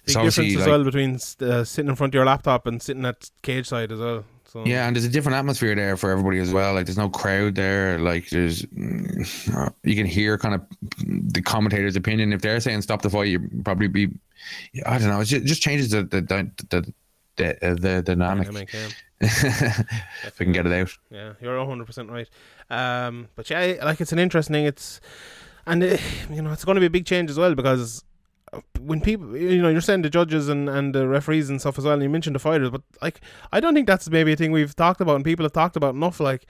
big 0.06 0.14
difference 0.16 0.38
as 0.38 0.56
like, 0.56 0.66
well 0.66 0.84
between 0.84 1.14
uh, 1.40 1.64
sitting 1.64 1.88
in 1.88 1.96
front 1.96 2.10
of 2.10 2.14
your 2.14 2.26
laptop 2.26 2.66
and 2.66 2.82
sitting 2.82 3.06
at 3.06 3.30
cage 3.40 3.66
side 3.66 3.90
as 3.90 3.98
well 3.98 4.24
so 4.54 4.64
Yeah, 4.64 4.86
and 4.86 4.94
there's 4.94 5.04
a 5.04 5.08
different 5.08 5.36
atmosphere 5.36 5.74
there 5.74 5.96
for 5.96 6.10
everybody 6.10 6.38
as 6.38 6.52
well. 6.52 6.74
Like 6.74 6.86
there's 6.86 6.96
no 6.96 7.08
crowd 7.08 7.56
there. 7.56 7.98
Like 7.98 8.30
there's 8.30 8.62
mm, 8.62 9.72
you 9.82 9.96
can 9.96 10.06
hear 10.06 10.38
kind 10.38 10.54
of 10.54 10.62
the 11.32 11.42
commentator's 11.42 11.96
opinion. 11.96 12.32
If 12.32 12.40
they're 12.40 12.60
saying 12.60 12.82
stop 12.82 13.02
the 13.02 13.10
fight, 13.10 13.28
you 13.28 13.50
probably 13.64 13.88
be 13.88 14.10
I 14.86 14.98
don't 14.98 15.08
know. 15.08 15.20
It 15.20 15.24
just, 15.24 15.46
just 15.46 15.60
changes 15.60 15.90
the 15.90 16.04
the 16.04 16.20
the 16.20 16.50
the, 16.70 16.94
the, 17.36 17.66
uh, 17.66 17.74
the 17.74 18.02
dynamic. 18.02 18.46
Dynamic, 18.46 18.72
yeah. 18.72 18.88
if 19.20 20.38
we 20.38 20.46
can 20.46 20.52
get 20.52 20.66
it 20.66 20.72
out. 20.72 20.96
Yeah, 21.10 21.32
you're 21.40 21.56
100% 21.56 22.10
right. 22.10 22.28
Um, 22.70 23.28
but 23.36 23.48
yeah, 23.50 23.76
like 23.82 24.00
it's 24.00 24.12
an 24.12 24.18
interesting 24.18 24.54
thing. 24.54 24.66
It's 24.66 25.00
and 25.66 25.82
uh, 25.82 25.96
you 26.30 26.42
know 26.42 26.52
it's 26.52 26.64
going 26.64 26.76
to 26.76 26.80
be 26.80 26.86
a 26.86 26.90
big 26.90 27.06
change 27.06 27.30
as 27.30 27.38
well 27.38 27.54
because 27.54 28.04
when 28.80 29.00
people 29.00 29.36
you 29.36 29.60
know 29.60 29.68
you're 29.68 29.80
saying 29.80 30.02
the 30.02 30.10
judges 30.10 30.48
and, 30.48 30.68
and 30.68 30.94
the 30.94 31.08
referees 31.08 31.50
and 31.50 31.60
stuff 31.60 31.78
as 31.78 31.84
well 31.84 31.94
and 31.94 32.02
you 32.02 32.08
mentioned 32.08 32.36
the 32.36 32.40
fighters 32.40 32.70
but 32.70 32.82
like 33.02 33.20
I 33.52 33.60
don't 33.60 33.74
think 33.74 33.86
that's 33.86 34.08
maybe 34.08 34.32
a 34.32 34.36
thing 34.36 34.52
we've 34.52 34.76
talked 34.76 35.00
about 35.00 35.16
and 35.16 35.24
people 35.24 35.44
have 35.44 35.52
talked 35.52 35.76
about 35.76 35.94
enough 35.94 36.20
like 36.20 36.46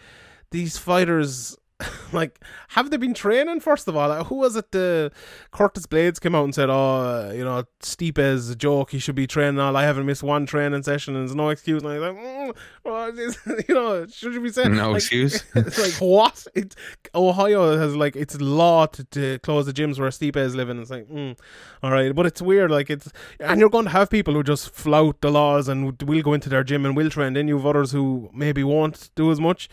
these 0.51 0.77
fighters 0.77 1.57
like 2.13 2.41
have 2.69 2.91
they 2.91 2.97
been 2.97 3.15
training 3.15 3.59
first 3.59 3.89
of 3.89 3.97
all 3.97 4.09
like, 4.09 4.27
who 4.27 4.37
was 4.37 4.55
it 4.55 4.71
the 4.71 5.11
Curtis 5.51 5.87
Blaydes 5.87 6.21
came 6.21 6.35
out 6.35 6.45
and 6.45 6.55
said 6.55 6.71
oh 6.71 7.33
you 7.35 7.45
know 7.45 7.65
Stipe 7.81 8.19
is 8.19 8.51
a 8.51 8.57
joke 8.57 8.93
he 8.93 9.01
should 9.01 9.17
be 9.17 9.27
training 9.27 9.59
all 9.59 9.77
I 9.77 9.83
haven't 9.83 10.07
missed 10.07 10.23
one 10.23 10.47
training 10.47 10.85
session 10.85 11.17
and 11.17 11.27
there's 11.27 11.35
no 11.35 11.49
excuse 11.49 11.83
and 11.83 11.91
I 11.91 11.99
was 11.99 12.09
like 12.09 12.25
mm, 12.25 12.57
well, 12.85 13.17
you 13.69 13.75
know 13.75 14.07
should 14.07 14.35
you 14.35 14.41
be 14.41 14.51
saying 14.51 14.75
No 14.77 14.91
like, 14.91 14.99
excuse. 14.99 15.43
it's 15.55 15.79
like 15.79 15.95
what? 16.01 16.47
It's 16.55 16.77
Ohio 17.15 17.77
has 17.77 17.97
like 17.97 18.17
it's 18.17 18.41
law 18.41 18.87
to, 18.87 19.05
to 19.05 19.39
close 19.41 19.67
the 19.67 19.73
gyms 19.73 19.99
where 19.99 20.11
Stipe 20.11 20.37
is 20.37 20.55
living. 20.55 20.81
It's 20.81 20.91
like, 20.91 21.09
mm, 21.09 21.39
all 21.83 21.91
right, 21.91 22.15
but 22.15 22.27
it's 22.27 22.43
weird. 22.43 22.71
Like 22.71 22.91
it's 22.91 23.11
and 23.41 23.61
you're 23.61 23.71
going 23.71 23.87
to 23.87 23.91
have 23.91 24.11
people 24.11 24.35
who 24.35 24.43
just 24.43 24.71
flout 24.71 25.21
the 25.21 25.31
laws 25.31 25.69
and 25.69 26.01
will 26.03 26.23
go 26.23 26.33
into 26.33 26.49
their 26.49 26.65
gym 26.65 26.85
and 26.85 26.97
will 26.97 27.11
train. 27.11 27.35
Then 27.35 27.49
you 27.49 27.57
have 27.57 27.67
others 27.67 27.93
who 27.93 28.31
maybe 28.33 28.65
won't 28.65 29.11
do 29.15 29.31
as 29.31 29.41
much. 29.41 29.69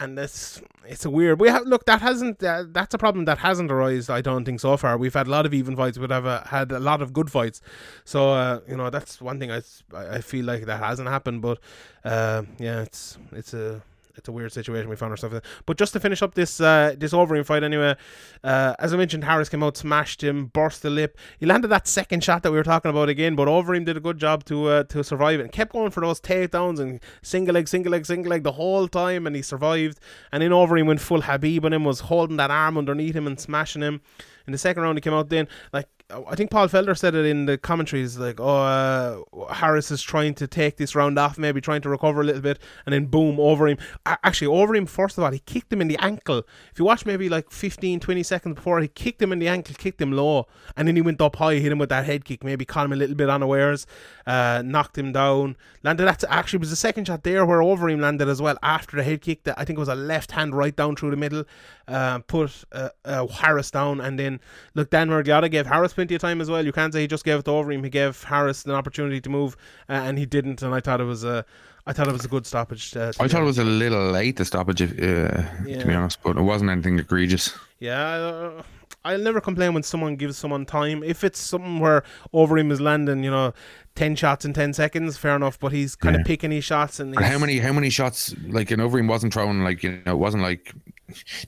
And 0.00 0.18
it's 0.18 0.62
it's 0.86 1.04
a 1.04 1.10
weird. 1.10 1.40
We 1.40 1.48
have 1.50 1.66
look 1.66 1.84
that 1.84 2.00
hasn't 2.00 2.42
uh, 2.42 2.64
that's 2.68 2.94
a 2.94 2.98
problem 2.98 3.26
that 3.26 3.38
hasn't 3.38 3.70
arisen. 3.70 4.14
I 4.14 4.22
don't 4.22 4.46
think 4.46 4.58
so 4.60 4.76
far. 4.78 4.96
We've 4.96 5.12
had 5.12 5.26
a 5.26 5.30
lot 5.30 5.44
of 5.44 5.52
even 5.52 5.76
fights. 5.76 5.98
We've 5.98 6.10
a, 6.10 6.46
had 6.48 6.72
a 6.72 6.80
lot 6.80 7.02
of 7.02 7.12
good 7.12 7.30
fights. 7.30 7.60
So 8.04 8.30
uh, 8.30 8.60
you 8.66 8.76
know 8.78 8.88
that's 8.88 9.20
one 9.20 9.38
thing 9.38 9.52
i 9.52 9.60
i 9.94 10.20
feel 10.20 10.46
like 10.46 10.64
that 10.64 10.82
hasn't 10.82 11.08
happened. 11.08 11.42
But 11.42 11.58
uh, 12.02 12.44
yeah, 12.58 12.80
it's 12.80 13.18
it's 13.32 13.52
a 13.52 13.82
it's 14.20 14.28
a 14.28 14.32
weird 14.32 14.52
situation 14.52 14.88
we 14.88 14.96
found 14.96 15.10
ourselves 15.10 15.34
in. 15.34 15.42
But 15.66 15.78
just 15.78 15.92
to 15.94 16.00
finish 16.00 16.22
up 16.22 16.34
this 16.34 16.60
uh, 16.60 16.94
this 16.96 17.12
Overeem 17.12 17.44
fight 17.44 17.64
anyway, 17.64 17.96
uh, 18.44 18.74
as 18.78 18.92
I 18.92 18.96
mentioned, 18.96 19.24
Harris 19.24 19.48
came 19.48 19.62
out, 19.62 19.76
smashed 19.76 20.22
him, 20.22 20.46
burst 20.46 20.82
the 20.82 20.90
lip. 20.90 21.18
He 21.38 21.46
landed 21.46 21.68
that 21.68 21.88
second 21.88 22.22
shot 22.22 22.42
that 22.42 22.52
we 22.52 22.58
were 22.58 22.62
talking 22.62 22.90
about 22.90 23.08
again, 23.08 23.34
but 23.34 23.48
Overeem 23.48 23.86
did 23.86 23.96
a 23.96 24.00
good 24.00 24.18
job 24.18 24.44
to 24.44 24.66
uh, 24.66 24.84
to 24.84 25.02
survive 25.02 25.40
it 25.40 25.44
and 25.44 25.52
kept 25.52 25.72
going 25.72 25.90
for 25.90 26.02
those 26.02 26.20
takedowns 26.20 26.78
and 26.78 27.00
single 27.22 27.54
leg, 27.54 27.66
single 27.66 27.92
leg, 27.92 28.04
single 28.04 28.30
leg 28.30 28.42
the 28.42 28.52
whole 28.52 28.86
time, 28.86 29.26
and 29.26 29.34
he 29.34 29.42
survived. 29.42 29.98
And 30.30 30.42
then 30.42 30.50
Overeem 30.50 30.86
went 30.86 31.00
full 31.00 31.22
Khabib 31.22 31.64
on 31.64 31.72
him, 31.72 31.84
was 31.84 32.00
holding 32.00 32.36
that 32.36 32.50
arm 32.50 32.76
underneath 32.76 33.16
him 33.16 33.26
and 33.26 33.40
smashing 33.40 33.82
him. 33.82 34.02
In 34.46 34.52
the 34.52 34.58
second 34.58 34.82
round, 34.82 34.98
he 34.98 35.02
came 35.02 35.14
out 35.14 35.30
then 35.30 35.48
like 35.72 35.88
I 36.10 36.34
think 36.34 36.50
Paul 36.50 36.68
Felder 36.68 36.96
said 36.96 37.14
it 37.14 37.26
in 37.26 37.46
the 37.46 37.56
commentaries, 37.56 38.18
like, 38.18 38.40
oh, 38.40 39.24
uh, 39.32 39.52
Harris 39.52 39.90
is 39.90 40.02
trying 40.02 40.34
to 40.34 40.46
take 40.46 40.76
this 40.76 40.94
round 40.94 41.18
off, 41.18 41.38
maybe 41.38 41.60
trying 41.60 41.82
to 41.82 41.88
recover 41.88 42.20
a 42.20 42.24
little 42.24 42.40
bit, 42.40 42.58
and 42.86 42.92
then 42.92 43.06
boom, 43.06 43.36
Overeem. 43.36 43.78
Actually, 44.06 44.48
Overeem, 44.48 44.88
first 44.88 45.18
of 45.18 45.24
all, 45.24 45.30
he 45.30 45.38
kicked 45.40 45.72
him 45.72 45.80
in 45.80 45.88
the 45.88 45.98
ankle. 45.98 46.38
If 46.72 46.78
you 46.78 46.84
watch 46.84 47.06
maybe 47.06 47.28
like 47.28 47.50
15, 47.50 48.00
20 48.00 48.22
seconds 48.22 48.54
before, 48.56 48.80
he 48.80 48.88
kicked 48.88 49.22
him 49.22 49.32
in 49.32 49.38
the 49.38 49.48
ankle, 49.48 49.74
kicked 49.78 50.00
him 50.00 50.12
low, 50.12 50.46
and 50.76 50.88
then 50.88 50.96
he 50.96 51.02
went 51.02 51.20
up 51.20 51.36
high, 51.36 51.54
hit 51.54 51.72
him 51.72 51.78
with 51.78 51.90
that 51.90 52.06
head 52.06 52.24
kick, 52.24 52.42
maybe 52.42 52.64
caught 52.64 52.86
him 52.86 52.92
a 52.92 52.96
little 52.96 53.16
bit 53.16 53.30
unawares, 53.30 53.86
uh, 54.26 54.62
knocked 54.64 54.98
him 54.98 55.12
down, 55.12 55.56
landed. 55.82 56.04
That 56.04 56.24
actually 56.28 56.58
was 56.58 56.70
the 56.70 56.76
second 56.76 57.06
shot 57.06 57.22
there 57.22 57.46
where 57.46 57.60
Overeem 57.60 58.00
landed 58.00 58.28
as 58.28 58.42
well 58.42 58.56
after 58.62 58.96
the 58.96 59.04
head 59.04 59.20
kick. 59.22 59.44
That 59.44 59.58
I 59.58 59.64
think 59.64 59.78
it 59.78 59.80
was 59.80 59.88
a 59.88 59.94
left 59.94 60.32
hand 60.32 60.54
right 60.54 60.74
down 60.74 60.96
through 60.96 61.10
the 61.10 61.16
middle, 61.16 61.44
uh, 61.86 62.18
put 62.20 62.64
uh, 62.72 62.88
uh, 63.04 63.26
Harris 63.26 63.70
down, 63.70 64.00
and 64.00 64.18
then 64.18 64.40
look, 64.74 64.90
Dan 64.90 65.08
Miragliotta 65.08 65.50
gave 65.50 65.66
Harris 65.66 65.92
plenty 66.00 66.14
of 66.14 66.20
time 66.22 66.40
as 66.40 66.48
well. 66.48 66.64
You 66.64 66.72
can't 66.72 66.94
say 66.94 67.02
he 67.02 67.06
just 67.06 67.26
gave 67.26 67.40
it 67.40 67.48
over 67.48 67.70
him. 67.70 67.84
He 67.84 67.90
gave 67.90 68.22
Harris 68.22 68.64
an 68.64 68.70
opportunity 68.72 69.20
to 69.20 69.28
move, 69.28 69.54
uh, 69.86 69.92
and 69.92 70.18
he 70.18 70.24
didn't. 70.24 70.62
And 70.62 70.74
I 70.74 70.80
thought 70.80 70.98
it 70.98 71.04
was 71.04 71.24
a, 71.24 71.44
I 71.90 71.92
thought 71.92 72.06
it 72.06 72.12
was 72.12 72.24
a 72.24 72.28
good 72.28 72.46
stoppage. 72.46 72.96
Uh, 72.96 73.10
I 73.18 73.26
thought 73.26 73.42
it 73.42 73.44
was 73.44 73.58
a 73.58 73.64
little 73.64 74.12
late 74.12 74.36
the 74.36 74.44
stoppage, 74.44 74.80
if, 74.80 74.92
uh, 74.92 75.42
to 75.64 75.84
be 75.84 75.92
honest, 75.92 76.22
but 76.22 76.36
it 76.36 76.42
wasn't 76.42 76.70
anything 76.70 77.00
egregious. 77.00 77.52
Yeah, 77.80 77.98
uh, 78.00 78.62
I'll 79.04 79.18
never 79.18 79.40
complain 79.40 79.74
when 79.74 79.82
someone 79.82 80.14
gives 80.14 80.38
someone 80.38 80.66
time. 80.66 81.02
If 81.02 81.24
it's 81.24 81.40
something 81.40 81.80
where 81.80 82.04
Overeem 82.32 82.70
is 82.70 82.80
landing, 82.80 83.24
you 83.24 83.30
know, 83.32 83.54
ten 83.96 84.14
shots 84.14 84.44
in 84.44 84.52
ten 84.52 84.72
seconds, 84.72 85.16
fair 85.16 85.34
enough. 85.34 85.58
But 85.58 85.72
he's 85.72 85.96
kind 85.96 86.14
of 86.14 86.24
picking 86.24 86.52
his 86.52 86.62
shots, 86.62 87.00
and 87.00 87.18
how 87.18 87.38
many 87.38 87.58
how 87.58 87.72
many 87.72 87.90
shots 87.90 88.36
like 88.46 88.70
an 88.70 88.78
Overeem 88.78 89.08
wasn't 89.08 89.32
throwing 89.34 89.64
like 89.64 89.82
you 89.82 90.00
know 90.06 90.12
it 90.12 90.18
wasn't 90.18 90.44
like 90.44 90.72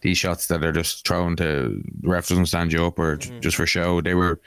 these 0.01 0.19
shots 0.19 0.49
that 0.49 0.65
are 0.65 0.73
just 0.73 1.07
thrown 1.07 1.37
to 1.37 1.81
the 2.01 2.09
ref 2.09 2.27
doesn't 2.27 2.47
stand 2.47 2.73
you 2.73 2.85
up 2.85 2.99
or 2.99 3.15
j- 3.17 3.39
just 3.39 3.57
for 3.57 3.65
show. 3.67 4.01
They 4.01 4.15
were 4.15 4.41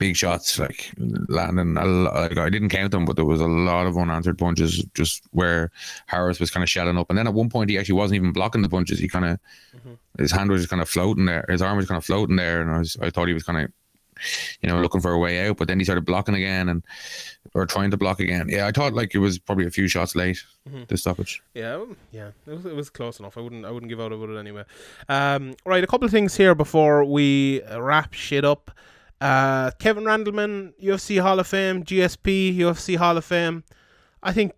big 0.00 0.16
shots 0.16 0.58
like 0.58 0.90
landing. 1.28 1.76
A 1.76 1.84
lo- 1.84 2.12
like 2.14 2.38
I 2.38 2.48
didn't 2.48 2.70
count 2.70 2.90
them, 2.90 3.04
but 3.04 3.14
there 3.14 3.24
was 3.24 3.40
a 3.40 3.46
lot 3.46 3.86
of 3.86 3.96
unanswered 3.96 4.38
punches 4.38 4.82
just 4.94 5.22
where 5.30 5.70
Harris 6.06 6.40
was 6.40 6.50
kind 6.50 6.64
of 6.64 6.70
shelling 6.70 6.98
up, 6.98 7.10
and 7.10 7.18
then 7.18 7.28
at 7.28 7.34
one 7.34 7.50
point 7.50 7.70
he 7.70 7.78
actually 7.78 7.94
wasn't 7.94 8.16
even 8.16 8.32
blocking 8.32 8.62
the 8.62 8.68
punches. 8.68 8.98
He 8.98 9.08
kind 9.08 9.26
of 9.26 9.38
his 10.18 10.32
hand 10.32 10.50
was 10.50 10.62
just 10.62 10.70
kind 10.70 10.82
of 10.82 10.88
floating 10.88 11.26
there, 11.26 11.44
his 11.48 11.62
arm 11.62 11.76
was 11.76 11.86
kind 11.86 11.98
of 11.98 12.04
floating 12.04 12.36
there, 12.36 12.62
and 12.62 12.70
I 12.70 12.78
was 12.78 12.96
I 13.00 13.10
thought 13.10 13.28
he 13.28 13.34
was 13.34 13.44
kind 13.44 13.60
of 13.60 13.70
you 14.60 14.68
know 14.68 14.80
looking 14.80 15.02
for 15.02 15.12
a 15.12 15.18
way 15.18 15.46
out, 15.46 15.58
but 15.58 15.68
then 15.68 15.78
he 15.78 15.84
started 15.84 16.06
blocking 16.06 16.34
again 16.34 16.70
and 16.70 16.82
or 17.54 17.66
trying 17.66 17.90
to 17.90 17.96
block 17.96 18.20
again. 18.20 18.48
Yeah, 18.48 18.66
I 18.66 18.72
thought 18.72 18.94
like 18.94 19.14
it 19.14 19.18
was 19.18 19.38
probably 19.38 19.66
a 19.66 19.70
few 19.70 19.86
shots 19.86 20.16
late. 20.16 20.42
The 20.88 20.96
stoppage. 20.96 21.42
Yeah, 21.54 21.74
um, 21.74 21.96
yeah, 22.12 22.30
it 22.46 22.52
was, 22.52 22.64
it 22.64 22.74
was 22.74 22.90
close 22.90 23.18
enough. 23.18 23.36
I 23.36 23.40
wouldn't 23.40 23.66
I 23.66 23.70
wouldn't 23.70 23.90
give 23.90 24.00
out 24.00 24.12
about 24.12 24.30
it 24.30 24.38
anyway. 24.38 24.64
Um, 25.08 25.56
right, 25.66 25.84
a 25.84 25.86
couple 25.86 26.06
of 26.06 26.10
things 26.10 26.36
here 26.36 26.54
before 26.54 27.04
we 27.04 27.62
wrap 27.76 28.14
shit 28.14 28.44
up. 28.44 28.70
Uh, 29.20 29.70
Kevin 29.72 30.04
Randleman, 30.04 30.72
UFC 30.82 31.20
Hall 31.20 31.38
of 31.38 31.46
Fame, 31.46 31.84
GSP, 31.84 32.56
UFC 32.56 32.96
Hall 32.96 33.16
of 33.16 33.24
Fame. 33.24 33.64
I 34.22 34.32
think 34.32 34.54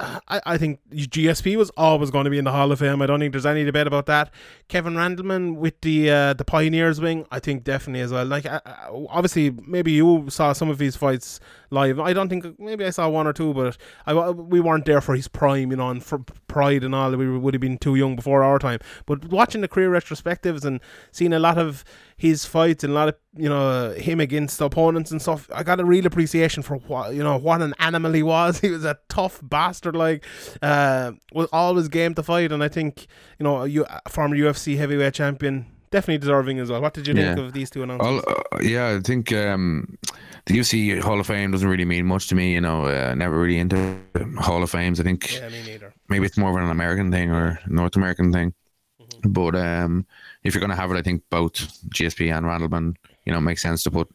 I, 0.00 0.40
I 0.46 0.58
think 0.58 0.80
GSP 0.90 1.56
was 1.56 1.70
always 1.76 2.10
going 2.10 2.24
to 2.24 2.30
be 2.30 2.38
in 2.38 2.44
the 2.44 2.52
Hall 2.52 2.72
of 2.72 2.78
Fame. 2.78 3.02
I 3.02 3.06
don't 3.06 3.20
think 3.20 3.32
there's 3.32 3.46
any 3.46 3.64
debate 3.64 3.86
about 3.86 4.06
that. 4.06 4.32
Kevin 4.68 4.94
Randleman 4.94 5.56
with 5.56 5.80
the 5.82 6.10
uh, 6.10 6.32
the 6.34 6.44
Pioneers 6.44 7.00
wing, 7.00 7.26
I 7.30 7.38
think 7.38 7.64
definitely 7.64 8.00
as 8.00 8.12
well. 8.12 8.24
Like 8.24 8.46
uh, 8.46 8.60
obviously, 9.08 9.50
maybe 9.50 9.92
you 9.92 10.26
saw 10.28 10.52
some 10.52 10.70
of 10.70 10.78
these 10.78 10.96
fights 10.96 11.40
live. 11.70 12.00
I 12.00 12.12
don't 12.12 12.28
think 12.28 12.58
maybe 12.58 12.84
I 12.84 12.90
saw 12.90 13.08
one 13.08 13.26
or 13.26 13.32
two, 13.32 13.52
but 13.52 13.76
I 14.06 14.30
we 14.30 14.60
weren't 14.60 14.86
there 14.86 15.00
for 15.00 15.14
his 15.14 15.28
prime, 15.28 15.70
you 15.70 15.76
know, 15.76 15.90
and 15.90 16.02
for 16.02 16.20
pride 16.48 16.84
and 16.84 16.94
all. 16.94 17.14
We 17.14 17.38
would 17.38 17.54
have 17.54 17.60
been 17.60 17.78
too 17.78 17.96
young 17.96 18.16
before 18.16 18.42
our 18.42 18.58
time. 18.58 18.80
But 19.06 19.26
watching 19.26 19.60
the 19.60 19.68
career 19.68 19.90
retrospectives 19.90 20.64
and 20.64 20.80
seeing 21.10 21.32
a 21.32 21.38
lot 21.38 21.58
of 21.58 21.84
his 22.20 22.44
fights 22.44 22.84
and 22.84 22.92
a 22.92 22.94
lot 22.94 23.08
of 23.08 23.14
you 23.34 23.48
know 23.48 23.94
him 23.94 24.20
against 24.20 24.60
opponents 24.60 25.10
and 25.10 25.22
stuff. 25.22 25.48
I 25.54 25.62
got 25.62 25.80
a 25.80 25.86
real 25.86 26.04
appreciation 26.04 26.62
for 26.62 26.76
what 26.76 27.14
you 27.14 27.22
know 27.22 27.38
what 27.38 27.62
an 27.62 27.72
animal 27.78 28.12
he 28.12 28.22
was. 28.22 28.60
He 28.60 28.70
was 28.70 28.84
a 28.84 28.98
tough 29.08 29.40
bastard, 29.42 29.96
like 29.96 30.22
uh, 30.60 31.12
was 31.32 31.48
always 31.50 31.88
game 31.88 32.12
to 32.14 32.22
fight. 32.22 32.52
And 32.52 32.62
I 32.62 32.68
think 32.68 33.06
you 33.38 33.44
know 33.44 33.64
you 33.64 33.86
former 34.10 34.36
UFC 34.36 34.76
heavyweight 34.76 35.14
champion 35.14 35.64
definitely 35.90 36.18
deserving 36.18 36.58
as 36.58 36.70
well. 36.70 36.82
What 36.82 36.92
did 36.92 37.06
you 37.06 37.14
think 37.14 37.38
of 37.38 37.54
these 37.54 37.70
two 37.70 37.82
announcements? 37.82 38.26
Well, 38.26 38.36
uh, 38.52 38.58
yeah, 38.60 38.98
I 38.98 39.00
think 39.00 39.32
um, 39.32 39.96
the 40.44 40.58
UFC 40.58 41.00
Hall 41.00 41.18
of 41.18 41.26
Fame 41.26 41.52
doesn't 41.52 41.68
really 41.68 41.86
mean 41.86 42.04
much 42.04 42.28
to 42.28 42.34
me. 42.34 42.52
You 42.52 42.60
know, 42.60 42.84
uh, 42.84 43.14
never 43.14 43.40
really 43.40 43.58
into 43.58 43.98
Hall 44.36 44.62
of 44.62 44.70
Fames. 44.70 45.00
I 45.00 45.04
think 45.04 45.34
yeah, 45.34 45.48
me 45.48 45.62
neither. 45.64 45.94
maybe 46.10 46.26
it's 46.26 46.36
more 46.36 46.50
of 46.50 46.62
an 46.62 46.70
American 46.70 47.10
thing 47.10 47.30
or 47.30 47.58
North 47.66 47.96
American 47.96 48.30
thing. 48.30 48.52
Mm-hmm. 49.00 49.32
But 49.32 49.56
um, 49.56 50.06
if 50.42 50.54
you're 50.54 50.60
going 50.60 50.70
to 50.70 50.76
have 50.76 50.90
it, 50.90 50.96
I 50.96 51.02
think 51.02 51.22
both 51.30 51.52
GSP 51.90 52.34
and 52.34 52.46
Randleman, 52.46 52.96
you 53.24 53.32
know, 53.32 53.40
makes 53.40 53.62
sense 53.62 53.82
to 53.84 53.90
put 53.90 54.08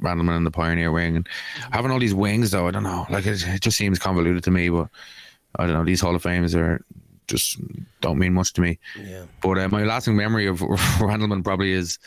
Randleman 0.00 0.36
in 0.36 0.44
the 0.44 0.50
Pioneer 0.50 0.92
wing. 0.92 1.16
And 1.16 1.28
Mm-hmm. 1.28 1.72
having 1.72 1.90
all 1.90 1.98
these 1.98 2.14
wings, 2.14 2.50
though, 2.50 2.68
I 2.68 2.70
don't 2.70 2.82
know. 2.84 3.06
Like 3.10 3.26
it, 3.26 3.42
it 3.46 3.60
just 3.60 3.76
seems 3.76 3.98
convoluted 3.98 4.44
to 4.44 4.50
me. 4.50 4.68
But 4.68 4.88
I 5.58 5.66
don't 5.66 5.74
know. 5.74 5.84
These 5.84 6.00
Hall 6.00 6.14
of 6.14 6.22
Fames 6.22 6.54
are 6.54 6.84
just 7.26 7.58
don't 8.00 8.18
mean 8.18 8.34
much 8.34 8.52
to 8.54 8.60
me. 8.60 8.78
Yeah. 9.02 9.24
But 9.42 9.58
uh, 9.58 9.68
my 9.68 9.82
lasting 9.84 10.14
memory 10.16 10.46
of 10.46 10.58
Randleman 11.00 11.42
probably 11.42 11.72
is 11.72 11.98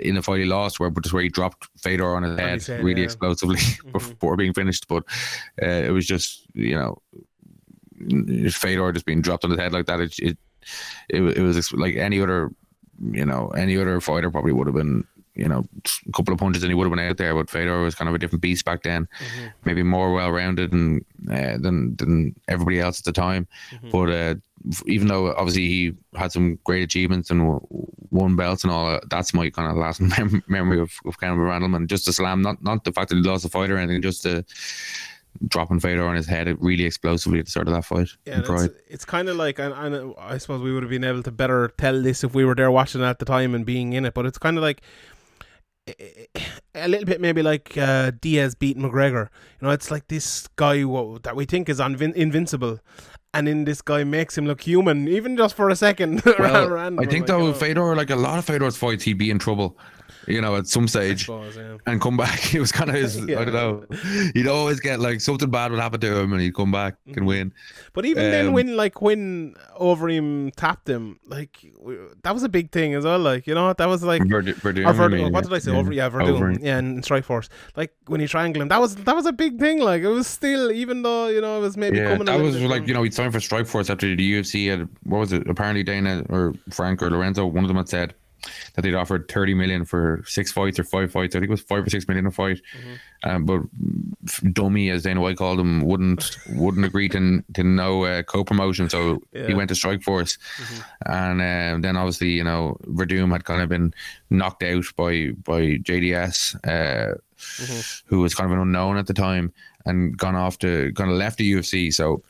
in 0.00 0.16
the 0.16 0.22
fight 0.22 0.40
he 0.40 0.44
lost, 0.44 0.80
where 0.80 0.90
just 0.90 1.12
where 1.12 1.22
he 1.22 1.28
dropped 1.28 1.68
Fedor 1.78 2.16
on 2.16 2.24
his 2.24 2.36
head 2.38 2.62
said, 2.62 2.82
really 2.82 3.02
yeah. 3.02 3.04
explosively 3.04 3.60
before 3.92 4.36
being 4.36 4.52
finished. 4.52 4.88
But 4.88 5.04
uh, 5.62 5.66
it 5.66 5.92
was 5.92 6.06
just 6.06 6.46
you 6.54 6.74
know 6.74 7.00
Fedor 8.50 8.92
just 8.92 9.06
being 9.06 9.22
dropped 9.22 9.44
on 9.44 9.50
his 9.50 9.60
head 9.60 9.72
like 9.72 9.86
that. 9.86 10.00
It 10.00 10.18
it 10.18 10.38
it, 11.08 11.22
it 11.22 11.42
was 11.42 11.72
like 11.72 11.96
any 11.96 12.20
other 12.20 12.50
you 13.10 13.24
know 13.24 13.48
any 13.48 13.76
other 13.76 14.00
fighter 14.00 14.30
probably 14.30 14.52
would 14.52 14.66
have 14.66 14.76
been. 14.76 15.04
You 15.36 15.48
know, 15.48 15.64
a 16.06 16.12
couple 16.12 16.32
of 16.32 16.38
punches 16.38 16.62
and 16.62 16.70
he 16.70 16.76
would 16.76 16.84
have 16.84 16.92
been 16.96 17.08
out 17.08 17.16
there. 17.16 17.34
But 17.34 17.50
Fedor 17.50 17.82
was 17.82 17.96
kind 17.96 18.08
of 18.08 18.14
a 18.14 18.18
different 18.18 18.40
beast 18.40 18.64
back 18.64 18.84
then, 18.84 19.08
maybe 19.64 19.82
more 19.82 20.12
well 20.12 20.30
rounded 20.30 20.72
and 20.72 21.04
uh, 21.28 21.58
than 21.58 21.96
than 21.96 22.36
everybody 22.46 22.78
else 22.78 23.00
at 23.00 23.04
the 23.04 23.10
time. 23.10 23.48
But 23.90 24.10
uh, 24.10 24.34
even 24.86 25.08
though 25.08 25.34
obviously 25.34 25.66
he 25.66 25.92
had 26.14 26.30
some 26.30 26.60
great 26.62 26.84
achievements 26.84 27.30
and 27.30 27.60
won 28.12 28.36
belts 28.36 28.62
and 28.62 28.72
all, 28.72 28.92
that, 28.92 29.10
that's 29.10 29.34
my 29.34 29.50
kind 29.50 29.68
of 29.68 29.76
last 29.76 30.00
mem- 30.18 30.44
memory 30.46 30.78
of, 30.78 30.92
of 31.04 31.16
Randleman. 31.18 31.88
Just 31.88 32.06
the 32.06 32.12
slam, 32.12 32.40
not 32.40 32.62
not 32.62 32.84
the 32.84 32.92
fact 32.92 33.08
that 33.08 33.16
he 33.16 33.22
lost 33.22 33.42
the 33.42 33.48
fight 33.48 33.70
or 33.70 33.76
anything, 33.76 34.02
just 34.02 34.22
the 34.22 34.44
dropping 35.48 35.80
Fedor 35.80 36.04
on 36.06 36.14
his 36.16 36.26
head 36.26 36.54
really 36.60 36.84
explosively 36.84 37.38
at 37.38 37.46
the 37.46 37.50
start 37.50 37.68
of 37.68 37.74
that 37.74 37.84
fight. 37.84 38.08
Yeah, 38.26 38.34
in 38.34 38.38
and 38.38 38.46
Pride. 38.46 38.64
it's, 38.66 38.74
it's 38.88 39.04
kind 39.04 39.28
of 39.28 39.36
like, 39.36 39.58
and, 39.58 39.74
and 39.74 39.94
uh, 39.94 40.14
I 40.18 40.38
suppose 40.38 40.62
we 40.62 40.72
would 40.72 40.82
have 40.82 40.90
been 40.90 41.04
able 41.04 41.22
to 41.22 41.30
better 41.30 41.72
tell 41.78 42.00
this 42.00 42.24
if 42.24 42.34
we 42.34 42.44
were 42.44 42.54
there 42.54 42.70
watching 42.70 43.00
it 43.00 43.04
at 43.04 43.18
the 43.18 43.24
time 43.24 43.54
and 43.54 43.66
being 43.66 43.92
in 43.92 44.04
it. 44.04 44.14
But 44.14 44.26
it's 44.26 44.38
kind 44.38 44.56
of 44.56 44.62
like 44.62 44.82
eh, 45.86 45.92
eh, 46.34 46.40
a 46.74 46.88
little 46.88 47.06
bit 47.06 47.20
maybe 47.20 47.42
like 47.42 47.76
uh, 47.76 48.12
Diaz 48.20 48.54
beating 48.54 48.82
McGregor. 48.82 49.28
You 49.60 49.68
know, 49.68 49.70
it's 49.70 49.90
like 49.90 50.08
this 50.08 50.48
guy 50.56 50.82
that 51.22 51.34
we 51.34 51.44
think 51.44 51.68
is 51.68 51.78
unvin- 51.80 52.14
invincible, 52.14 52.80
and 53.32 53.48
then 53.48 53.64
this 53.64 53.82
guy 53.82 54.04
makes 54.04 54.38
him 54.38 54.46
look 54.46 54.60
human, 54.60 55.08
even 55.08 55.36
just 55.36 55.54
for 55.54 55.68
a 55.68 55.76
second. 55.76 56.22
Well, 56.38 56.76
I 56.76 56.88
think 57.06 57.12
like, 57.12 57.26
though 57.26 57.46
know. 57.46 57.52
Fedor, 57.52 57.96
like 57.96 58.10
a 58.10 58.16
lot 58.16 58.38
of 58.38 58.44
Fedor's 58.44 58.76
fights, 58.76 59.04
he'd 59.04 59.18
be 59.18 59.30
in 59.30 59.38
trouble. 59.38 59.76
You 60.26 60.40
know, 60.40 60.56
at 60.56 60.66
some 60.66 60.88
stage. 60.88 61.28
yeah. 61.28 61.76
and 61.86 62.00
come 62.00 62.16
back. 62.16 62.54
It 62.54 62.60
was 62.60 62.72
kind 62.72 62.88
of 62.90 62.96
his. 62.96 63.18
Yeah. 63.24 63.40
I 63.40 63.44
don't 63.44 63.54
know. 63.54 63.84
He'd 64.34 64.46
always 64.46 64.80
get 64.80 65.00
like 65.00 65.20
something 65.20 65.50
bad 65.50 65.70
would 65.70 65.80
happen 65.80 66.00
to 66.00 66.18
him, 66.20 66.32
and 66.32 66.40
he'd 66.40 66.54
come 66.54 66.70
back 66.72 66.94
Mm-hmm. 67.08 67.18
and 67.18 67.26
win. 67.26 67.52
But 67.92 68.06
even 68.06 68.30
then, 68.30 68.46
Um, 68.48 68.52
when 68.52 68.76
like 68.76 69.00
when 69.02 69.54
Overeem 69.80 70.52
tapped 70.56 70.88
him, 70.88 71.18
like 71.26 71.58
that 72.22 72.32
was 72.34 72.42
a 72.42 72.48
big 72.48 72.70
thing 72.70 72.94
as 72.94 73.04
well. 73.04 73.18
Like 73.18 73.46
you 73.46 73.54
know, 73.54 73.72
that 73.72 73.86
was 73.88 74.02
like 74.02 74.22
Verd- 74.22 74.46
Werdum, 74.62 75.12
mean, 75.12 75.32
what 75.32 75.44
did 75.44 75.52
I 75.52 75.58
say? 75.58 75.72
yeah. 75.72 75.78
Over, 75.78 75.92
yeah, 75.92 76.10
Werdum. 76.10 76.28
Over. 76.28 76.52
Yeah, 76.52 76.78
in 76.78 77.02
Strike 77.02 77.24
Force. 77.24 77.48
Like 77.76 77.92
when 78.06 78.20
he 78.20 78.26
triangled 78.26 78.62
him, 78.62 78.68
that 78.68 78.80
was 78.80 78.96
that 78.96 79.14
was 79.14 79.26
a 79.26 79.32
big 79.32 79.58
thing. 79.58 79.80
Like 79.80 80.02
it 80.02 80.08
was 80.08 80.26
still, 80.26 80.70
even 80.72 81.02
though 81.02 81.28
you 81.28 81.40
know 81.40 81.58
it 81.58 81.60
was 81.60 81.76
maybe 81.76 81.98
Yeah, 81.98 82.10
coming. 82.12 82.26
that 82.26 82.40
was 82.40 82.60
like 82.62 82.86
you 82.86 82.94
know 82.94 83.02
he 83.02 83.10
signed 83.10 83.32
for 83.32 83.40
Strike 83.40 83.66
Force 83.66 83.90
after 83.90 84.14
the 84.14 84.32
UFC 84.32 84.70
had 84.70 84.88
what 85.04 85.18
was 85.18 85.32
it? 85.32 85.48
Apparently 85.48 85.82
Dana 85.82 86.24
or 86.30 86.54
Frank 86.70 87.02
or 87.02 87.10
Lorenzo, 87.10 87.46
one 87.46 87.64
of 87.64 87.68
them 87.68 87.76
had 87.76 87.88
said 87.88 88.14
that 88.74 88.82
they'd 88.82 88.94
offered 88.94 89.28
thirty 89.28 89.54
million 89.54 89.84
for 89.84 90.22
six 90.26 90.52
fights 90.52 90.78
or 90.78 90.84
five 90.84 91.12
fights. 91.12 91.34
I 91.34 91.38
think 91.40 91.48
it 91.48 91.52
was 91.52 91.60
five 91.62 91.86
or 91.86 91.90
six 91.90 92.06
million 92.08 92.26
a 92.26 92.30
fight. 92.30 92.60
Mm-hmm. 92.76 93.30
Um, 93.30 93.44
but 93.46 94.52
dummy, 94.52 94.90
as 94.90 95.02
Dana 95.04 95.20
White 95.20 95.36
called 95.36 95.58
him, 95.60 95.82
wouldn't 95.82 96.36
wouldn't 96.50 96.84
agree 96.84 97.08
to 97.10 97.42
to 97.54 97.64
no 97.64 98.04
uh, 98.04 98.22
co-promotion, 98.22 98.88
so 98.90 99.22
Yeah. 99.32 99.46
he 99.46 99.54
went 99.54 99.68
to 99.68 99.74
Strike 99.74 100.02
Force, 100.02 100.38
and 101.06 101.40
um, 101.40 101.80
then 101.82 101.96
obviously 101.96 102.30
you 102.30 102.44
know 102.44 102.76
Werdum 102.86 103.32
had 103.32 103.44
kind 103.44 103.62
of 103.62 103.68
been 103.68 103.94
knocked 104.30 104.62
out 104.62 104.84
by 104.96 105.30
by 105.44 105.78
JDS. 105.78 106.56
Uh, 106.66 107.14
who 108.06 108.20
was 108.20 108.34
kind 108.34 108.46
of 108.50 108.52
an 108.56 108.62
unknown 108.62 108.96
at 108.96 109.06
the 109.06 109.12
time 109.12 109.52
and 109.84 110.16
gone 110.16 110.34
off 110.36 110.58
to 110.58 110.92
kind 110.94 111.10
of 111.10 111.16
left 111.16 111.36
the 111.36 111.52
UFC. 111.52 111.92
So 111.92 112.22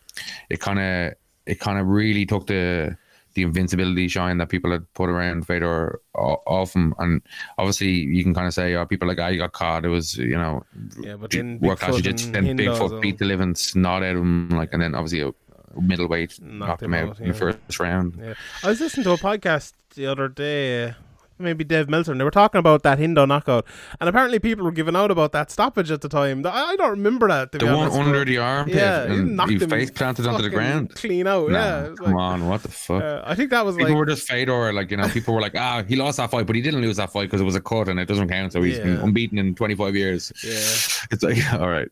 it 0.51 0.59
kind 0.61 0.79
of 0.81 1.15
it 1.47 1.61
kind 1.61 1.79
of 1.79 1.87
really 1.87 2.27
took 2.27 2.47
the 2.49 2.97
the 3.35 3.43
invincibility 3.43 4.09
shine 4.09 4.39
that 4.39 4.49
people 4.49 4.71
had 4.71 4.93
put 4.95 5.11
around 5.11 5.47
Fedor 5.47 6.01
off 6.15 6.75
him. 6.75 6.95
And 6.99 7.23
obviously 7.59 7.91
you 7.91 8.23
can 8.23 8.35
kind 8.35 8.47
of 8.47 8.55
say, 8.55 8.75
oh, 8.75 8.87
people 8.87 9.09
like 9.09 9.19
ah, 9.19 9.27
I 9.27 9.37
got 9.37 9.53
caught. 9.53 9.85
It 9.85 9.89
was 9.89 10.17
you 10.17 10.37
know 10.37 10.65
yeah, 11.01 11.17
but 11.17 11.31
then 11.31 11.59
class 11.59 11.79
Bigfoot 11.79 11.93
jiu-jitsu. 11.95 12.33
Then 12.33 12.57
Bigfoot 12.57 13.01
beat 13.01 13.19
the 13.19 13.25
living 13.25 13.55
snot 13.55 14.03
out 14.03 14.17
of 14.17 14.23
him, 14.23 14.49
like, 14.51 14.73
and 14.73 14.83
then 14.83 14.95
obviously 14.95 15.21
a 15.21 15.33
middleweight 15.81 16.41
knocked, 16.41 16.83
him 16.83 16.95
out, 16.95 17.19
in 17.21 17.29
the 17.29 17.35
first 17.35 17.81
round. 17.81 18.17
Yeah. 18.21 18.35
I 18.63 18.69
was 18.69 18.81
listening 18.81 19.05
to 19.05 19.13
a 19.13 19.17
podcast 19.17 19.73
the 19.95 20.07
other 20.07 20.29
day. 20.29 20.95
Maybe 21.39 21.65
Dave 21.65 21.89
Meltzer, 21.89 22.13
and 22.13 22.21
they 22.21 22.25
were 22.25 22.31
talking 22.31 22.59
about 22.61 22.85
that 22.85 22.99
Hendo 22.99 23.27
knockout, 23.27 23.67
and 24.01 24.09
apparently 24.09 24.39
people 24.39 24.65
were 24.65 24.71
giving 24.71 24.95
out 24.95 25.11
about 25.11 25.33
that 25.33 25.51
stoppage 25.51 25.91
at 25.91 26.01
the 26.01 26.09
time. 26.09 26.47
I, 26.47 26.51
I 26.51 26.77
don't 26.77 26.91
remember 26.91 27.27
that. 27.29 27.51
The 27.51 27.65
one 27.67 27.75
honest, 27.75 27.97
under 27.99 28.25
the 28.25 28.39
armpit, 28.39 28.75
yeah, 28.77 29.03
and 29.03 29.37
knocked 29.37 29.51
he 29.51 29.59
face 29.59 29.91
planted 29.91 30.27
onto 30.27 30.43
the 30.43 30.51
ground. 30.51 30.95
clean 30.95 31.27
out. 31.27 31.51
Nah, 31.51 31.59
yeah, 31.59 31.95
come 31.97 32.07
like, 32.07 32.15
on, 32.15 32.49
what 32.49 32.63
the 32.63 32.69
fuck? 32.69 33.03
uh, 33.03 33.23
I 33.25 33.35
think 33.35 33.51
that 33.51 33.65
was 33.65 33.77
People 33.77 33.91
like 33.93 33.99
were 33.99 34.07
just 34.07 34.29
Fedor, 34.29 34.73
like 34.73 34.91
you 34.91 34.97
know, 34.97 35.09
people 35.09 35.35
were 35.35 35.41
like, 35.41 35.57
ah, 35.57 35.83
he 35.83 35.97
lost 35.97 36.19
that 36.19 36.31
fight, 36.31 36.47
but 36.47 36.55
he 36.55 36.63
didn't 36.63 36.81
lose 36.83 36.97
that 36.99 37.11
fight 37.13 37.25
because 37.29 37.41
it 37.41 37.45
was 37.45 37.57
a 37.57 37.61
cut 37.61 37.89
and 37.89 37.99
it 37.99 38.07
doesn't 38.07 38.29
count. 38.29 38.53
So 38.53 38.63
he's 38.63 38.79
been 38.79 38.97
Yeah. 38.99 39.03
unbeaten 39.05 39.37
in 39.39 39.55
25 39.57 39.97
years. 39.97 40.33
yeah. 40.45 40.53
It's 41.11 41.23
like, 41.23 41.39
all 41.61 41.69
right, 41.69 41.89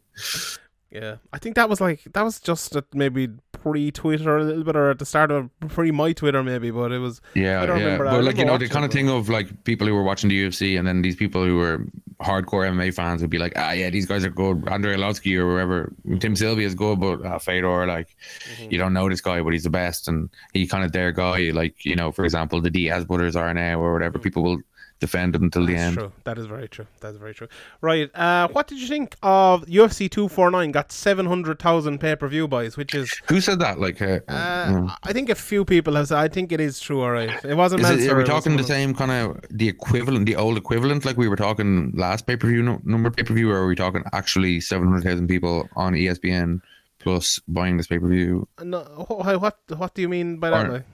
Yeah, 0.91 1.17
I 1.33 1.39
think 1.39 1.57
that 1.57 1.69
was 1.69 1.81
like 1.81 2.03
that 2.13 2.23
was 2.23 2.39
just 2.39 2.77
at 2.77 2.85
maybe 2.95 3.29
pre-Twitter 3.63 4.37
a 4.39 4.45
little 4.45 4.65
bit, 4.65 4.77
or 4.77 4.91
at 4.91 4.99
the 4.99 5.07
start 5.07 5.31
of 5.31 5.51
pre 5.69 5.91
my 5.91 6.13
Twitter 6.13 6.43
maybe, 6.43 6.71
but 6.71 6.93
it 6.93 6.99
was. 6.99 7.21
yeah, 7.35 7.63
I 7.63 7.67
don't 7.67 7.79
yeah. 7.79 7.85
remember. 7.85 8.05
But 8.07 8.25
like 8.25 8.37
you 8.39 8.45
know, 8.45 8.59
the 8.59 8.69
kind 8.69 8.85
of 8.85 8.91
watching 8.91 9.07
thing 9.07 9.09
of 9.11 9.29
like 9.29 9.65
people 9.65 9.87
who 9.87 9.95
were 9.95 10.03
watching 10.03 10.29
the 10.29 10.47
UFC, 10.47 10.79
and 10.79 10.87
then 10.87 11.03
these 11.03 11.17
people 11.17 11.45
who 11.45 11.57
were 11.57 11.85
hardcore 12.21 12.69
MMA 12.71 12.95
fans 12.95 13.21
would 13.21 13.31
be 13.31 13.39
like, 13.39 13.53
ah, 13.57 13.73
yeah, 13.73 13.91
these 13.91 14.07
guys 14.07 14.25
are 14.25 14.31
good. 14.31 14.69
Andrei 14.69 14.95
Arlovsky 14.97 15.37
or 15.37 15.47
wherever, 15.47 15.93
Tim 16.21 16.37
Sylvia 16.37 16.67
is 16.67 16.75
good, 16.75 17.01
but 17.01 17.25
uh, 17.25 17.39
Fedor, 17.39 17.87
like, 17.87 18.17
Mm-hmm. 18.53 18.73
you 18.73 18.79
don't 18.79 18.93
know 18.93 19.09
this 19.09 19.21
guy, 19.21 19.41
but 19.43 19.53
he's 19.53 19.63
the 19.65 19.71
best, 19.71 20.09
and 20.09 20.29
he 20.53 20.67
kind 20.67 20.85
of 20.85 20.93
their 20.93 21.13
guy. 21.13 21.51
Like 21.51 21.85
you 21.85 21.97
know, 21.97 22.13
for 22.13 22.25
example, 22.25 22.61
the 22.61 22.71
Diaz 22.71 23.05
brothers 23.05 23.37
are 23.37 23.53
now 23.55 23.81
or 23.81 23.93
whatever. 23.93 24.19
People 24.19 24.43
will 24.43 24.59
defend 25.07 25.35
him 25.37 25.43
until 25.49 25.67
the 25.67 25.73
That's 25.75 25.83
end. 25.89 25.97
true. 25.99 26.13
That 26.25 26.39
is 26.39 26.47
very 26.47 26.69
true. 26.75 26.87
That's 27.03 27.19
very 27.25 27.35
true. 27.35 27.49
Right. 27.81 28.09
Uh, 28.15 28.49
what 28.55 28.65
did 28.69 28.79
you 28.83 28.87
think 28.87 29.17
of 29.23 29.65
UFC 29.67 30.09
two 30.17 30.29
four 30.29 30.51
nine? 30.57 30.71
Got 30.79 30.93
seven 30.93 31.27
hundred 31.27 31.59
thousand 31.59 31.99
pay 31.99 32.15
per 32.17 32.29
view 32.29 32.47
buys, 32.49 32.77
which 32.77 32.95
is. 32.95 33.09
Who 33.29 33.41
said 33.41 33.59
that? 33.61 33.79
Like, 33.87 34.01
uh, 34.01 34.21
Uh, 34.29 34.67
mm. 34.73 34.97
I 35.03 35.13
think 35.13 35.29
a 35.29 35.35
few 35.35 35.65
people 35.65 35.95
have 35.97 36.09
said. 36.09 36.19
I 36.19 36.29
think 36.29 36.53
it 36.53 36.61
is 36.61 36.81
true. 36.81 37.01
All 37.03 37.11
right. 37.11 37.33
It 37.45 37.57
wasn't. 37.57 37.83
Is 37.83 38.07
it, 38.07 38.11
are 38.13 38.17
we 38.17 38.25
talking 38.25 38.57
the 38.57 38.65
same 38.77 38.95
kind 38.95 39.11
of 39.11 39.41
the 39.51 39.69
equivalent, 39.69 40.27
the 40.27 40.37
old 40.37 40.57
equivalent, 40.57 41.05
like 41.05 41.17
we 41.17 41.29
were 41.29 41.37
talking 41.37 41.93
last 41.95 42.27
pay 42.27 42.37
per 42.37 42.47
view 42.49 42.63
no, 42.63 42.81
number 42.85 43.11
pay 43.11 43.25
per 43.25 43.35
view, 43.35 43.51
or 43.51 43.57
are 43.63 43.67
we 43.67 43.77
talking 43.77 44.03
actually 44.13 44.61
seven 44.61 44.87
hundred 44.89 45.03
thousand 45.05 45.27
people 45.29 45.69
on 45.77 45.95
ESPN 45.95 46.61
plus 47.01 47.41
buying 47.49 47.77
this 47.77 47.89
pay 47.89 47.99
per 47.99 48.07
view? 48.09 48.47
No, 48.63 48.81
wh- 49.09 49.43
what 49.43 49.59
What 49.77 49.95
do 49.95 50.03
you 50.03 50.09
mean 50.09 50.37
by 50.39 50.51
that? 50.51 50.67
Or-? 50.71 50.85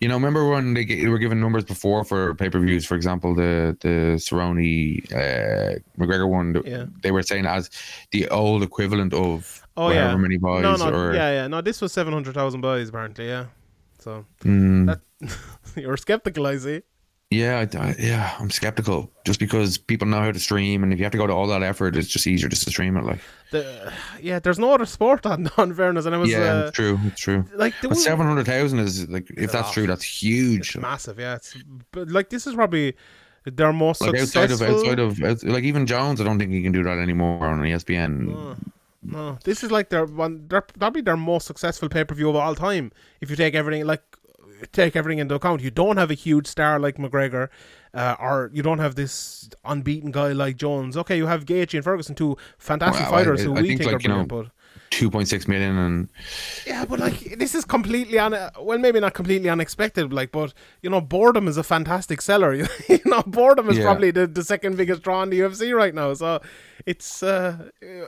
You 0.00 0.08
know, 0.08 0.14
remember 0.14 0.48
when 0.48 0.74
they, 0.74 0.84
g- 0.84 1.02
they 1.02 1.08
were 1.08 1.18
given 1.18 1.40
numbers 1.40 1.64
before 1.64 2.04
for 2.04 2.34
pay 2.34 2.50
per 2.50 2.58
views? 2.60 2.84
For 2.86 2.94
example, 2.94 3.34
the 3.34 3.76
the 3.80 4.16
Cerrone 4.18 4.60
uh, 5.12 5.78
McGregor 5.98 6.28
one, 6.28 6.60
Yeah. 6.64 6.86
they 7.02 7.10
were 7.10 7.22
saying 7.22 7.46
as 7.46 7.70
the 8.10 8.28
old 8.28 8.62
equivalent 8.62 9.12
of 9.14 9.62
Oh 9.76 9.90
yeah. 9.90 10.16
many 10.16 10.36
buys. 10.38 10.62
no, 10.62 10.76
no. 10.76 10.90
or 10.94 11.14
Yeah, 11.14 11.30
yeah. 11.32 11.46
No, 11.48 11.60
this 11.62 11.80
was 11.80 11.92
seven 11.92 12.12
hundred 12.12 12.34
thousand 12.34 12.60
buys 12.60 12.88
apparently. 12.90 13.26
Yeah. 13.28 13.46
So 13.98 14.24
Mm, 14.44 14.86
that 14.86 15.00
you're 15.76 15.96
skeptical, 15.96 16.46
I 16.46 16.56
see. 16.58 16.82
Yeah, 17.30 17.66
I, 17.74 17.78
I- 17.78 17.96
yeah, 17.98 18.36
I'm 18.38 18.50
skeptical 18.50 19.10
just 19.24 19.40
because 19.40 19.78
people 19.78 20.06
know 20.06 20.20
how 20.20 20.30
to 20.30 20.38
stream, 20.38 20.84
and 20.84 20.92
if 20.92 20.98
you 21.00 21.04
have 21.04 21.12
to 21.12 21.18
go 21.18 21.26
to 21.26 21.32
all 21.32 21.48
that 21.48 21.62
effort, 21.62 21.96
it's 21.96 22.06
just 22.08 22.26
easier 22.26 22.48
just 22.48 22.62
to 22.64 22.70
stream 22.70 22.96
it. 22.96 23.04
Like, 23.04 23.18
The, 23.50 23.92
yeah, 24.22 24.38
there's 24.38 24.60
no 24.60 24.72
other 24.72 24.86
sport 24.86 25.26
on 25.26 25.50
on 25.56 25.74
fairness, 25.74 26.06
and 26.06 26.14
it 26.14 26.18
was 26.18 26.30
yeah, 26.30 26.38
uh, 26.38 26.66
it's 26.68 26.76
true, 26.76 27.00
it's 27.04 27.20
true. 27.20 27.44
like 27.54 27.74
But 27.82 27.96
seven 27.96 28.26
hundred 28.26 28.46
thousand 28.46 28.78
is 28.78 29.08
like, 29.08 29.28
if 29.36 29.50
that's 29.50 29.72
true, 29.72 29.88
that's 29.88 30.04
huge. 30.04 30.76
It's 30.76 30.82
massive, 30.82 31.18
yeah. 31.18 31.34
It's 31.34 31.56
but 31.90 32.08
like 32.10 32.30
this 32.30 32.46
is 32.46 32.54
probably 32.54 32.94
their 33.44 33.72
most 33.72 34.02
Like 34.02 34.16
outside 34.20 34.50
of 34.52 34.62
outside 34.62 34.98
of 35.00 35.18
like 35.20 35.64
even 35.64 35.86
Jones, 35.86 36.20
I 36.20 36.24
don't 36.24 36.38
think 36.38 36.52
he 36.52 36.62
can 36.62 36.72
do 36.72 36.84
that 36.84 36.98
anymore 36.98 37.46
on 37.46 37.60
ESPN. 37.60 38.26
No, 38.28 38.56
no, 39.02 39.38
this 39.44 39.62
is 39.64 39.70
like 39.70 39.88
their 39.90 40.04
one. 40.04 40.46
Their, 40.48 40.62
probably 40.62 41.02
their 41.02 41.16
most 41.16 41.46
successful 41.46 41.88
pay 41.88 42.04
per 42.04 42.14
view 42.14 42.28
of 42.28 42.36
all 42.36 42.54
time. 42.54 42.92
If 43.20 43.30
you 43.30 43.36
take 43.36 43.54
everything 43.54 43.84
like 43.86 44.02
take 44.72 44.96
everything 44.96 45.18
into 45.18 45.34
account. 45.34 45.62
You 45.62 45.70
don't 45.70 45.96
have 45.96 46.10
a 46.10 46.14
huge 46.14 46.46
star 46.46 46.78
like 46.78 46.96
McGregor, 46.96 47.48
uh, 47.94 48.16
or 48.20 48.50
you 48.52 48.62
don't 48.62 48.78
have 48.78 48.94
this 48.94 49.48
unbeaten 49.64 50.10
guy 50.10 50.32
like 50.32 50.56
Jones. 50.56 50.96
Okay, 50.96 51.16
you 51.16 51.26
have 51.26 51.44
Gaethje 51.44 51.74
and 51.74 51.84
Ferguson, 51.84 52.14
two 52.14 52.36
fantastic 52.58 53.02
well, 53.02 53.10
fighters 53.12 53.40
I, 53.40 53.42
I, 53.42 53.46
who 53.46 53.56
I 53.56 53.60
we 53.62 53.68
think, 53.68 53.80
think 53.80 53.92
like, 53.92 53.96
are 53.96 53.98
brilliant, 53.98 54.30
know, 54.32 54.42
but 54.42 54.50
2.6 54.96 55.46
million 55.46 55.76
and 55.76 56.08
yeah 56.66 56.84
but 56.86 56.98
like 56.98 57.38
this 57.38 57.54
is 57.54 57.66
completely 57.66 58.18
un- 58.18 58.50
well 58.60 58.78
maybe 58.78 58.98
not 58.98 59.12
completely 59.12 59.50
unexpected 59.50 60.10
like 60.10 60.32
but 60.32 60.54
you 60.80 60.88
know 60.88 61.02
boredom 61.02 61.46
is 61.46 61.58
a 61.58 61.62
fantastic 61.62 62.22
seller 62.22 62.54
you 62.54 62.68
know 63.04 63.22
boredom 63.26 63.68
is 63.68 63.76
yeah. 63.76 63.84
probably 63.84 64.10
the, 64.10 64.26
the 64.26 64.42
second 64.42 64.76
biggest 64.76 65.02
draw 65.02 65.22
in 65.22 65.28
the 65.28 65.40
UFC 65.40 65.76
right 65.76 65.94
now 65.94 66.14
so 66.14 66.40
it's 66.86 67.22
uh 67.22 67.56
do 67.80 67.86
you 67.86 68.06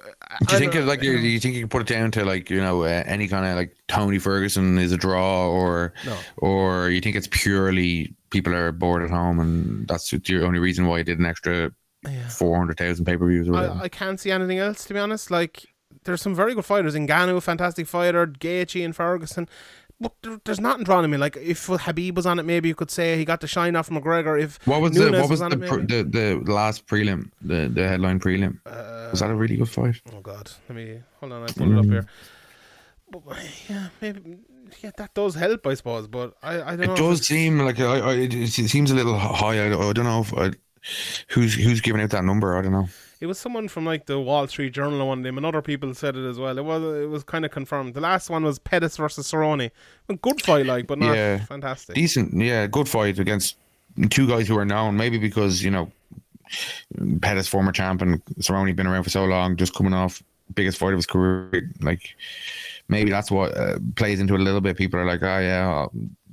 I 0.49 0.59
think 0.59 0.75
like 0.75 1.01
do 1.01 1.11
you 1.11 1.39
think 1.39 1.55
you 1.55 1.63
can 1.63 1.69
put 1.69 1.83
it 1.83 1.89
down 1.89 2.11
to 2.13 2.25
like 2.25 2.49
you 2.49 2.61
know 2.61 2.85
uh, 2.85 3.03
any 3.05 3.29
kind 3.29 3.45
of 3.45 3.57
like 3.57 3.77
Tony 3.89 4.19
Ferguson 4.19 4.79
is 4.79 4.93
a 4.93 4.97
draw 4.97 5.47
or 5.47 5.93
no. 6.07 6.17
or 6.39 6.89
you 6.89 7.01
think 7.01 7.17
it's 7.17 7.29
purely 7.31 8.15
people 8.31 8.55
are 8.55 8.73
bored 8.73 9.03
at 9.03 9.11
home 9.11 9.41
and 9.41 9.87
that's 9.89 10.11
the 10.11 10.43
only 10.43 10.59
reason 10.59 10.87
why 10.87 10.99
he 10.99 11.05
did 11.05 11.19
an 11.19 11.27
extra 11.27 11.71
yeah. 12.05 12.29
400,000 12.29 13.05
pay 13.05 13.17
per 13.17 13.27
views. 13.27 13.49
I, 13.51 13.83
I, 13.83 13.89
can't 13.89 14.21
see 14.21 14.31
anything 14.31 14.59
else 14.59 14.85
to 14.85 14.95
be 14.95 15.01
honest. 15.01 15.31
Like, 15.31 15.67
there's 16.09 16.23
some 16.23 16.35
very 16.35 16.55
good 16.55 16.65
fighters. 16.65 16.95
in 16.95 17.07
Ngannou, 17.07 17.43
fantastic 17.43 17.87
fighter. 17.87 18.27
Gaethje 18.27 18.85
and 18.85 18.97
Ferguson. 18.97 19.49
But 20.01 20.13
there, 20.23 20.41
there's 20.45 20.61
nothing 20.61 20.85
drawn 20.85 21.03
to 21.03 21.09
me. 21.09 21.17
Like 21.19 21.37
if 21.37 21.67
Khabib 21.67 22.15
was 22.15 22.25
on 22.25 22.39
it, 22.39 22.45
maybe 22.45 22.69
you 22.69 22.75
could 22.75 22.91
say 22.91 23.17
he 23.19 23.25
got 23.25 23.41
the 23.41 23.47
shine 23.47 23.75
off 23.77 23.91
McGregor. 23.91 24.41
If 24.41 24.59
What 24.67 24.81
was 24.81 24.93
Nunes 24.93 25.11
the 25.13 25.21
what 25.21 25.29
was 25.31 25.43
on 25.43 25.51
the, 25.51 25.63
it, 25.65 25.69
pr- 25.69 25.81
the 25.81 26.03
the 26.45 26.53
last 26.53 26.87
prelim 26.87 27.31
the 27.43 27.69
the 27.69 27.87
headline 27.87 28.21
prelim 28.21 28.59
was 29.11 29.21
that 29.21 29.31
a 29.31 29.35
really 29.35 29.57
good 29.57 29.69
fight? 29.69 30.01
Oh 30.15 30.21
God, 30.21 30.51
let 30.69 30.77
me 30.77 31.01
hold 31.21 31.33
on. 31.33 31.43
I 31.43 31.47
pull 31.53 31.73
it 31.73 31.79
up 31.79 31.85
Mm. 31.85 31.91
here. 31.93 32.07
But 33.11 33.23
yeah, 33.69 33.89
maybe 34.01 34.37
yeah, 34.83 34.91
that 34.99 35.15
does 35.15 35.35
help, 35.35 35.67
I 35.67 35.75
suppose. 35.75 36.07
But 36.07 36.35
I, 36.43 36.63
I 36.73 36.77
don't. 36.77 36.91
It 36.91 36.97
does 36.97 37.27
seem 37.27 37.59
like 37.59 37.81
I, 37.81 37.99
I, 37.99 38.13
it, 38.15 38.35
it 38.35 38.69
seems 38.69 38.91
a 38.91 38.95
little 38.95 39.19
high. 39.19 39.59
I, 39.59 39.67
I 39.89 39.93
don't 39.93 40.05
know 40.05 40.21
if 40.21 40.33
I, 40.35 40.51
who's 41.31 41.55
who's 41.55 41.81
giving 41.81 42.01
out 42.03 42.11
that 42.11 42.25
number. 42.25 42.57
I 42.57 42.63
don't 42.63 42.73
know. 42.73 42.89
It 43.21 43.27
was 43.27 43.39
someone 43.39 43.67
from 43.69 43.85
like 43.85 44.07
the 44.07 44.21
Wall 44.21 44.47
Street 44.47 44.73
Journal 44.73 45.07
one 45.09 45.23
day, 45.23 45.31
and 45.31 45.45
other 45.45 45.63
people 45.63 45.93
said 45.95 46.17
it 46.17 46.29
as 46.29 46.39
well. 46.39 46.57
It 46.57 46.65
was 46.65 46.83
it 47.03 47.09
was 47.09 47.25
kind 47.25 47.45
of 47.45 47.51
confirmed. 47.51 47.95
The 47.95 48.01
last 48.01 48.31
one 48.31 48.45
was 48.45 48.59
Pettis 48.59 48.97
versus 48.97 49.31
Cerrone. 49.31 49.71
Good 50.23 50.43
fight, 50.43 50.67
like, 50.67 50.87
but 50.87 50.99
not 50.99 51.17
Yeah. 51.17 51.45
fantastic. 51.45 51.95
Decent, 51.97 52.33
yeah, 52.35 52.67
good 52.67 52.89
fight 52.89 53.19
against 53.19 53.57
two 54.11 54.29
guys 54.29 54.47
who 54.47 54.57
are 54.57 54.65
known. 54.65 54.97
Maybe 54.97 55.19
because 55.19 55.65
you 55.65 55.71
know 55.71 55.91
Pettis, 57.21 57.49
former 57.49 57.73
champ, 57.73 58.03
and 58.03 58.25
Cerrone 58.37 58.75
been 58.77 58.87
around 58.87 59.03
for 59.03 59.11
so 59.11 59.25
long, 59.25 59.57
just 59.57 59.75
coming 59.75 59.93
off 59.95 60.23
biggest 60.55 60.79
fight 60.79 60.93
of 60.93 60.99
his 60.99 61.07
career. 61.07 61.71
Like 61.81 62.15
maybe 62.89 63.11
that's 63.11 63.31
what 63.31 63.57
uh, 63.57 63.79
plays 63.97 64.21
into 64.21 64.35
it 64.35 64.41
a 64.41 64.45
little 64.45 64.61
bit. 64.61 64.77
People 64.77 65.01
are 65.01 65.05
like, 65.07 65.23
oh 65.23 65.39
yeah, 65.39 65.87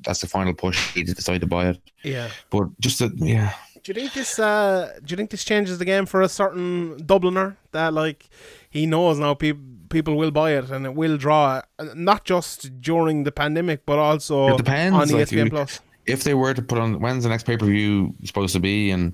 that's 0.05 0.21
the 0.21 0.27
final 0.27 0.53
push. 0.53 0.93
He 0.93 1.03
decide 1.03 1.41
to 1.41 1.47
buy 1.47 1.69
it, 1.69 1.79
yeah. 2.03 2.29
but 2.49 2.67
just 2.79 3.01
a, 3.01 3.11
yeah. 3.15 3.53
Do 3.86 3.91
you 3.91 4.01
think 4.01 4.13
this? 4.13 4.39
Uh, 4.39 4.97
do 5.03 5.11
you 5.13 5.15
think 5.15 5.29
this 5.29 5.43
changes 5.43 5.77
the 5.77 5.86
game 5.86 6.07
for 6.07 6.23
a 6.23 6.27
certain 6.27 6.97
Dubliner 6.97 7.55
that 7.71 7.93
like 7.93 8.27
he 8.67 8.88
knows 8.88 9.19
now 9.19 9.36
people 9.36 9.61
people 9.89 10.15
will 10.15 10.31
buy 10.31 10.53
it 10.53 10.71
and 10.71 10.88
it 10.88 10.95
will 10.95 11.17
draw 11.17 11.61
uh, 11.77 11.86
not 11.93 12.25
just 12.25 12.81
during 12.81 13.25
the 13.25 13.31
pandemic 13.31 13.86
but 13.86 13.99
also 13.99 14.47
It 14.47 14.57
depends, 14.57 14.95
on 14.97 15.09
like, 15.09 15.27
ESPN 15.27 15.45
you- 15.45 15.49
Plus. 15.51 15.81
if 16.07 16.23
they 16.23 16.33
were 16.33 16.55
to 16.55 16.63
put 16.63 16.79
on 16.79 16.99
when's 16.99 17.25
the 17.25 17.29
next 17.29 17.43
pay 17.45 17.57
per 17.57 17.67
view 17.67 18.15
supposed 18.23 18.53
to 18.53 18.59
be, 18.59 18.89
and 18.89 19.13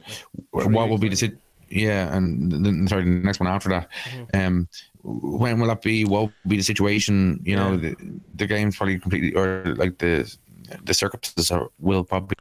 what 0.52 0.88
will 0.88 0.98
be 0.98 1.10
the 1.10 1.18
sit? 1.18 1.38
Yeah, 1.68 2.16
and 2.16 2.50
then 2.50 2.88
sorry, 2.88 3.04
the 3.04 3.10
next 3.10 3.42
one 3.42 3.50
after 3.50 3.68
that. 3.70 3.90
Mm-hmm. 4.14 4.40
Um, 4.40 4.68
when 5.04 5.60
will 5.60 5.68
that 5.68 5.82
be? 5.82 6.06
What 6.06 6.22
will 6.22 6.34
be 6.48 6.56
the 6.58 6.64
situation? 6.64 7.42
You 7.44 7.58
know, 7.58 7.76
the, 7.76 7.96
the 8.36 8.48
game's 8.48 8.78
probably 8.78 9.00
completely, 9.00 9.34
or 9.36 9.74
like 9.76 9.98
the 9.98 10.34
the 10.84 10.94
circumstances 10.94 11.52
are, 11.52 11.70
will 11.80 12.04
probably 12.04 12.36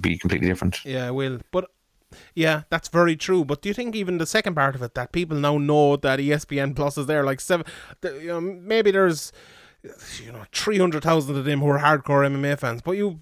be 0.00 0.18
completely 0.18 0.48
different. 0.48 0.84
Yeah, 0.84 1.08
it 1.08 1.14
will. 1.14 1.40
But 1.50 1.70
yeah, 2.34 2.62
that's 2.70 2.88
very 2.88 3.16
true. 3.16 3.44
But 3.44 3.62
do 3.62 3.68
you 3.68 3.74
think 3.74 3.94
even 3.96 4.18
the 4.18 4.26
second 4.26 4.54
part 4.54 4.74
of 4.74 4.82
it 4.82 4.94
that 4.94 5.12
people 5.12 5.36
now 5.38 5.58
know 5.58 5.96
that 5.96 6.18
ESPN 6.20 6.74
Plus 6.76 6.96
is 6.98 7.06
there, 7.06 7.24
like 7.24 7.40
seven, 7.40 7.66
you 8.02 8.26
know, 8.28 8.40
maybe 8.40 8.90
there's 8.90 9.32
you 10.24 10.32
know 10.32 10.44
three 10.52 10.78
hundred 10.78 11.02
thousand 11.02 11.36
of 11.36 11.44
them 11.44 11.60
who 11.60 11.68
are 11.68 11.78
hardcore 11.78 12.24
MMA 12.26 12.58
fans, 12.58 12.82
but 12.82 12.92
you. 12.92 13.20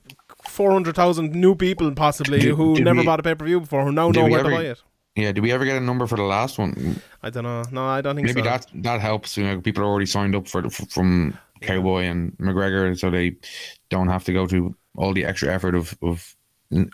400,000 0.49 1.33
new 1.37 1.55
people 1.55 1.93
possibly 1.93 2.41
Did- 2.41 2.57
who 2.57 2.75
never 2.81 2.99
we- 3.01 3.07
bought 3.07 3.21
a 3.21 3.23
pay-per-view 3.23 3.61
before 3.61 3.85
who 3.85 3.93
now 3.93 4.11
know 4.11 4.27
where 4.27 4.43
to 4.43 4.51
buy 4.51 4.63
it. 4.65 4.83
Yeah, 5.15 5.31
did 5.31 5.41
we 5.41 5.53
ever 5.53 5.65
get 5.65 5.77
a 5.77 5.81
number 5.81 6.05
for 6.07 6.17
the 6.17 6.25
last 6.25 6.59
one? 6.59 7.01
I 7.23 7.31
don't 7.31 7.45
know. 7.45 7.63
No, 7.71 7.85
I 7.87 8.01
don't 8.01 8.17
think 8.17 8.27
Maybe 8.27 8.41
so. 8.41 8.49
that 8.51 8.67
that 8.75 9.01
helps. 9.01 9.37
You 9.37 9.45
know, 9.45 9.61
people 9.61 9.85
are 9.85 9.87
already 9.87 10.07
signed 10.07 10.35
up 10.35 10.49
for 10.49 10.63
the, 10.63 10.71
from 10.71 11.39
Cowboy 11.61 12.03
and 12.05 12.37
McGregor, 12.39 12.99
so 12.99 13.09
they 13.11 13.37
don't 13.89 14.09
have 14.09 14.25
to 14.25 14.33
go 14.33 14.47
to 14.49 14.75
all 14.97 15.13
the 15.13 15.25
extra 15.25 15.53
effort 15.55 15.75
of 15.77 15.97
of 16.03 16.35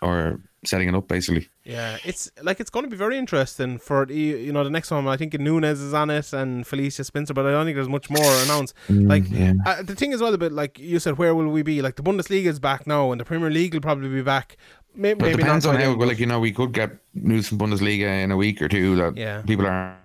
or 0.02 0.40
setting 0.64 0.88
it 0.88 0.94
up 0.94 1.06
basically. 1.08 1.48
Yeah, 1.64 1.98
it's 2.04 2.30
like 2.42 2.60
it's 2.60 2.70
going 2.70 2.84
to 2.84 2.90
be 2.90 2.96
very 2.96 3.16
interesting 3.18 3.78
for 3.78 4.06
the 4.06 4.14
you 4.14 4.52
know 4.52 4.64
the 4.64 4.70
next 4.70 4.90
one. 4.90 5.06
I 5.06 5.16
think 5.16 5.38
Nunes 5.38 5.80
is 5.80 5.94
on 5.94 6.10
it 6.10 6.32
and 6.32 6.66
Felicia 6.66 7.04
Spencer, 7.04 7.34
but 7.34 7.46
I 7.46 7.50
don't 7.52 7.64
think 7.66 7.76
there's 7.76 7.88
much 7.88 8.10
more 8.10 8.32
announced. 8.44 8.74
like 8.88 9.24
yeah. 9.30 9.54
uh, 9.66 9.82
the 9.82 9.94
thing 9.94 10.12
as 10.12 10.20
well, 10.20 10.34
about 10.34 10.52
like 10.52 10.78
you 10.78 10.98
said, 10.98 11.18
where 11.18 11.34
will 11.34 11.48
we 11.48 11.62
be? 11.62 11.80
Like 11.82 11.96
the 11.96 12.02
Bundesliga 12.02 12.46
is 12.46 12.58
back 12.58 12.86
now, 12.86 13.12
and 13.12 13.20
the 13.20 13.24
Premier 13.24 13.50
League 13.50 13.74
will 13.74 13.80
probably 13.80 14.08
be 14.08 14.22
back. 14.22 14.56
May- 14.94 15.14
But 15.14 15.28
it 15.28 15.30
maybe 15.32 15.42
depends 15.44 15.64
not 15.64 15.76
on 15.76 15.80
how, 15.80 15.94
well, 15.96 16.08
like, 16.08 16.18
you 16.18 16.26
know, 16.26 16.40
we 16.40 16.50
could 16.50 16.72
get 16.72 16.90
news 17.14 17.46
from 17.48 17.58
Bundesliga 17.58 18.24
in 18.24 18.32
a 18.32 18.36
week 18.36 18.60
or 18.60 18.68
two 18.68 18.96
that 18.96 19.16
Yeah. 19.16 19.42
people 19.42 19.66
are. 19.66 19.96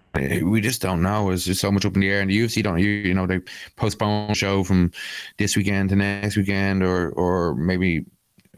We 0.43 0.61
just 0.61 0.79
don't 0.83 1.01
know. 1.01 1.31
It's 1.31 1.45
just 1.45 1.59
so 1.61 1.71
much 1.71 1.83
up 1.85 1.95
in 1.95 2.01
the 2.01 2.09
air. 2.09 2.21
And 2.21 2.29
the 2.29 2.37
UFC 2.37 2.61
don't, 2.61 2.77
you, 2.77 2.87
you 2.89 3.15
know, 3.15 3.25
they 3.25 3.39
postpone 3.77 4.27
the 4.27 4.35
show 4.35 4.63
from 4.63 4.91
this 5.39 5.55
weekend 5.57 5.89
to 5.89 5.95
next 5.95 6.37
weekend 6.37 6.83
or, 6.83 7.09
or 7.13 7.55
maybe 7.55 8.05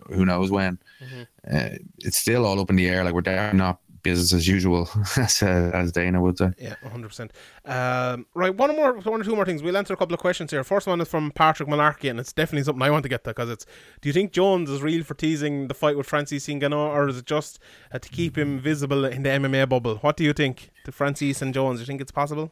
who 0.08 0.26
knows 0.26 0.52
when. 0.52 0.80
Mm-hmm. 1.02 1.56
Uh, 1.56 1.70
it's 2.00 2.18
still 2.18 2.46
all 2.46 2.60
up 2.60 2.70
in 2.70 2.76
the 2.76 2.88
air. 2.88 3.04
Like, 3.04 3.14
we're 3.14 3.22
definitely 3.22 3.58
not 3.60 3.80
business 4.04 4.34
as 4.34 4.48
usual, 4.48 4.88
as, 5.18 5.42
uh, 5.42 5.72
as 5.74 5.92
Dana 5.92 6.22
would 6.22 6.38
say. 6.38 6.52
Yeah, 6.60 6.76
one 6.82 6.92
hundred 6.92 7.08
percent. 7.08 7.32
Um, 7.66 8.28
right, 8.36 8.54
one 8.56 8.76
more, 8.76 8.94
one 9.00 9.20
or 9.20 9.24
two 9.24 9.36
more 9.36 9.46
things. 9.46 9.64
We'll 9.64 9.76
answer 9.78 9.94
a 9.94 9.98
couple 9.98 10.14
of 10.14 10.20
questions 10.20 10.52
here. 10.52 10.64
First 10.64 10.86
one 10.86 11.02
is 11.02 11.08
from 11.08 11.32
Patrick 11.32 11.68
Malarkey, 11.68 12.10
and 12.10 12.20
it's 12.20 12.32
definitely 12.32 12.64
something 12.64 12.84
I 12.84 12.92
want 12.92 13.04
to 13.04 13.10
get 13.10 13.24
to 13.24 13.32
because 13.32 13.50
it's. 13.50 13.66
Do 14.02 14.08
you 14.08 14.14
think 14.14 14.32
Jones 14.32 14.70
is 14.70 14.82
real 14.84 15.04
for 15.04 15.16
teasing 15.16 15.68
the 15.68 15.74
fight 15.74 15.98
with 15.98 16.06
Francis 16.06 16.46
Ngannou, 16.48 16.76
or 16.78 17.10
is 17.10 17.18
it 17.18 17.26
just 17.26 17.60
uh, 17.92 18.00
to 18.00 18.08
keep 18.10 18.38
him 18.38 18.60
visible 18.60 19.06
in 19.06 19.24
the 19.24 19.30
MMA 19.30 19.68
bubble? 19.68 19.96
What 19.98 20.18
do 20.18 20.24
you 20.24 20.34
think, 20.34 20.70
the 20.86 20.92
Francis 20.92 21.42
and 21.42 21.54
Jones? 21.54 21.80
Do 21.80 21.82
you 21.82 21.88
think 21.88 22.02
it's 22.02 22.12
possible? 22.12 22.52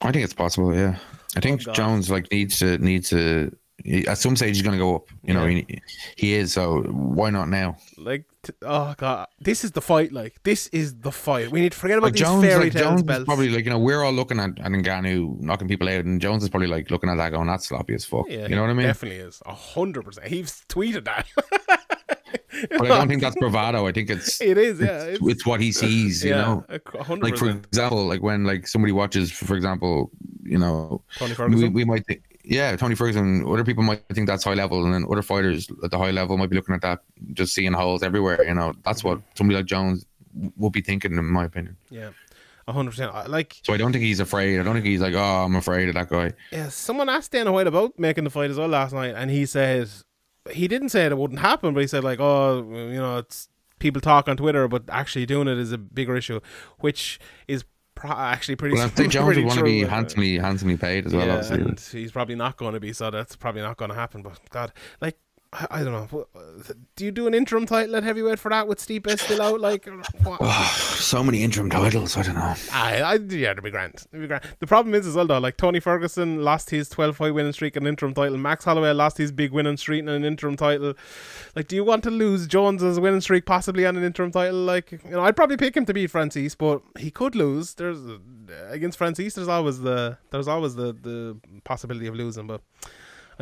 I 0.00 0.12
think 0.12 0.24
it's 0.24 0.32
possible. 0.32 0.74
Yeah, 0.74 0.96
I 1.36 1.40
think 1.40 1.60
Oh, 1.68 1.72
Jones 1.72 2.10
like 2.10 2.32
needs 2.32 2.58
to 2.60 2.78
needs 2.78 3.10
to. 3.10 3.54
At 4.06 4.18
some 4.18 4.36
stage, 4.36 4.56
he's 4.56 4.62
going 4.62 4.76
to 4.78 4.82
go 4.82 4.96
up. 4.96 5.08
You 5.22 5.34
know, 5.34 5.44
Yeah. 5.46 5.62
he, 5.68 5.82
he 6.16 6.32
is. 6.34 6.52
So 6.52 6.82
why 6.82 7.30
not 7.30 7.48
now? 7.48 7.76
Like, 7.96 8.24
t- 8.42 8.52
oh 8.62 8.94
god, 8.96 9.28
this 9.40 9.64
is 9.64 9.72
the 9.72 9.80
fight. 9.80 10.12
Like, 10.12 10.42
this 10.42 10.66
is 10.68 10.94
the 11.00 11.12
fight. 11.12 11.50
We 11.50 11.60
need 11.60 11.72
to 11.72 11.78
forget 11.78 11.98
about 11.98 12.08
Like 12.08 12.12
these 12.14 12.22
Jones, 12.22 12.44
fairy 12.44 12.64
like 12.64 12.72
tales 12.72 13.02
Jones 13.02 13.18
is 13.18 13.24
probably 13.24 13.48
like 13.50 13.64
you 13.64 13.70
know 13.70 13.78
we're 13.78 14.02
all 14.02 14.12
looking 14.12 14.38
at, 14.40 14.50
at 14.58 14.70
Ngannou 14.70 15.40
knocking 15.40 15.68
people 15.68 15.88
out, 15.88 16.04
and 16.04 16.20
Jones 16.20 16.42
is 16.42 16.48
probably 16.48 16.68
like 16.68 16.90
looking 16.90 17.10
at 17.10 17.16
that 17.16 17.30
going 17.30 17.46
that's 17.46 17.68
sloppy 17.68 17.94
as 17.94 18.04
fuck. 18.04 18.26
yeah, 18.28 18.46
you 18.46 18.54
know 18.56 18.62
what 18.62 18.70
I 18.70 18.74
mean? 18.74 18.86
Definitely 18.86 19.18
is 19.18 19.42
a 19.46 19.54
hundred 19.54 20.04
percent. 20.04 20.26
He's 20.28 20.64
tweeted 20.68 21.04
that. 21.04 21.26
But 22.68 22.90
I 22.90 22.98
don't 22.98 23.08
think 23.08 23.22
that's 23.22 23.36
bravado. 23.36 23.86
I 23.86 23.92
think 23.92 24.10
it's 24.10 24.40
it 24.42 24.58
is. 24.58 24.80
Yeah, 24.80 25.04
it's, 25.04 25.26
it's 25.26 25.46
what 25.46 25.60
he 25.60 25.72
sees. 25.72 26.22
You 26.22 26.30
yeah, 26.30 26.36
know, 26.42 26.64
a 26.68 27.02
hundred 27.02 27.24
like 27.24 27.36
for 27.38 27.48
example, 27.48 28.04
like 28.06 28.22
when 28.22 28.44
like 28.44 28.66
somebody 28.66 28.92
watches, 28.92 29.30
for 29.32 29.56
example, 29.56 30.10
you 30.42 30.58
know, 30.58 31.02
Tony 31.16 31.54
we, 31.56 31.68
we 31.68 31.84
might 31.84 32.04
think, 32.06 32.22
yeah, 32.44 32.74
Tony 32.76 32.94
Ferguson. 32.94 33.44
Other 33.46 33.64
people 33.64 33.82
might 33.82 34.02
think 34.12 34.26
that's 34.26 34.44
high 34.44 34.54
level, 34.54 34.84
and 34.84 34.94
then 34.94 35.06
other 35.10 35.22
fighters 35.22 35.68
at 35.84 35.90
the 35.90 35.98
high 35.98 36.10
level 36.10 36.36
might 36.36 36.50
be 36.50 36.56
looking 36.56 36.74
at 36.74 36.82
that, 36.82 37.00
just 37.32 37.54
seeing 37.54 37.72
holes 37.72 38.02
everywhere. 38.02 38.42
You 38.44 38.54
know, 38.54 38.72
that's 38.84 39.04
what 39.04 39.18
mm-hmm. 39.18 39.28
somebody 39.34 39.56
like 39.56 39.66
Jones 39.66 40.06
would 40.56 40.72
be 40.72 40.80
thinking, 40.80 41.12
in 41.12 41.24
my 41.24 41.44
opinion. 41.44 41.76
yeah, 41.90 42.10
a 42.68 42.72
hundred 42.72 42.90
percent. 42.90 43.12
I- 43.14 43.26
Like, 43.26 43.56
So 43.62 43.72
I 43.72 43.76
don't 43.76 43.92
think 43.92 44.04
he's 44.04 44.20
afraid. 44.20 44.60
I 44.60 44.62
don't 44.62 44.74
think 44.74 44.86
he's 44.86 45.00
like, 45.00 45.14
oh, 45.14 45.44
I'm 45.44 45.56
afraid 45.56 45.88
of 45.88 45.94
that 45.94 46.08
guy. 46.08 46.32
yeah, 46.52 46.68
someone 46.68 47.08
asked 47.08 47.32
Dana 47.32 47.52
White 47.52 47.66
about 47.66 47.98
making 47.98 48.24
the 48.24 48.30
fight 48.30 48.50
as 48.50 48.56
well 48.56 48.68
last 48.68 48.92
night, 48.92 49.14
and 49.16 49.30
he 49.30 49.46
said 49.46 49.88
he 50.50 50.68
didn't 50.68 50.90
say 50.90 51.04
it 51.04 51.16
wouldn't 51.16 51.40
happen, 51.40 51.74
but 51.74 51.80
he 51.80 51.86
said 51.86 52.04
like, 52.04 52.20
oh, 52.20 52.64
you 52.70 52.98
know, 52.98 53.18
it's 53.18 53.48
people 53.78 54.00
talk 54.00 54.28
on 54.28 54.36
Twitter, 54.36 54.68
but 54.68 54.84
actually 54.88 55.26
doing 55.26 55.48
it 55.48 55.58
is 55.58 55.72
a 55.72 55.78
bigger 55.78 56.16
issue, 56.16 56.40
which 56.78 57.18
is 57.48 57.64
pro- 58.00 58.10
actually 58.10 58.56
pretty. 58.56 58.74
Well, 58.74 58.86
I 58.86 58.88
think 58.90 59.12
Jones 59.12 59.36
would 59.36 59.44
want 59.44 59.58
to 59.58 59.64
be 59.64 59.82
handsomely, 59.84 60.38
handsomely 60.38 60.76
paid 60.76 61.06
as 61.06 61.14
well. 61.14 61.26
yeah, 61.26 61.34
obviously. 61.34 61.60
and 61.60 61.80
he's 61.80 62.10
probably 62.10 62.34
not 62.34 62.56
going 62.56 62.74
to 62.74 62.80
be, 62.80 62.92
so 62.92 63.10
that's 63.10 63.36
probably 63.36 63.62
not 63.62 63.76
going 63.76 63.90
to 63.90 63.94
happen. 63.94 64.22
But 64.22 64.40
God, 64.50 64.72
like 65.00 65.18
I, 65.52 65.66
I 65.70 65.84
don't 65.84 65.92
know. 66.12 66.26
Uh, 66.34 66.72
do 66.94 67.04
you 67.04 67.10
do 67.10 67.26
an 67.26 67.34
interim 67.34 67.66
title 67.66 67.96
at 67.96 68.04
heavyweight 68.04 68.38
for 68.38 68.50
that 68.50 68.68
with 68.68 68.78
Stipe 68.78 69.18
still 69.18 69.42
out? 69.42 69.60
Like, 69.60 69.88
uh, 69.88 69.96
what? 70.22 70.40
so 70.76 71.24
many 71.24 71.42
interim 71.42 71.70
titles. 71.70 72.16
I 72.16 72.22
don't 72.22 72.36
know. 72.36 72.54
I, 72.72 73.00
I, 73.00 73.14
yeah, 73.14 73.50
it'd 73.50 73.64
be 73.64 73.70
grand. 73.70 73.94
It'd 74.12 74.20
be 74.20 74.28
grand. 74.28 74.44
The 74.60 74.66
problem 74.68 74.94
is 74.94 75.06
as 75.06 75.16
well 75.16 75.26
though, 75.26 75.38
like 75.38 75.56
Tony 75.56 75.80
Ferguson 75.80 76.44
lost 76.44 76.70
his 76.70 76.88
12 76.88 77.16
fight 77.16 77.34
winning 77.34 77.52
streak 77.52 77.74
and 77.74 77.86
interim 77.86 78.14
title. 78.14 78.38
Max 78.38 78.64
Holloway 78.64 78.92
lost 78.92 79.18
his 79.18 79.32
big 79.32 79.50
winning 79.50 79.76
streak 79.76 80.00
and 80.00 80.10
an 80.10 80.24
interim 80.24 80.56
title. 80.56 80.94
Like, 81.56 81.66
do 81.66 81.74
you 81.74 81.82
want 81.82 82.04
to 82.04 82.10
lose 82.10 82.46
Jones's 82.46 83.00
winning 83.00 83.20
streak 83.20 83.44
possibly 83.44 83.84
on 83.86 83.96
an 83.96 84.04
interim 84.04 84.30
title? 84.30 84.60
Like, 84.60 84.92
you 84.92 85.10
know, 85.10 85.24
I'd 85.24 85.34
probably 85.36 85.56
pick 85.56 85.76
him 85.76 85.84
to 85.86 85.94
beat 85.94 86.12
Francis, 86.12 86.54
but 86.54 86.80
he 86.96 87.10
could 87.10 87.34
lose. 87.34 87.74
There's 87.74 87.98
uh, 87.98 88.18
against 88.68 88.98
Francis. 88.98 89.34
There's 89.34 89.48
always 89.48 89.80
the 89.80 90.18
there's 90.30 90.48
always 90.48 90.76
the 90.76 90.92
the 90.92 91.36
possibility 91.64 92.06
of 92.06 92.14
losing, 92.14 92.46
but. 92.46 92.60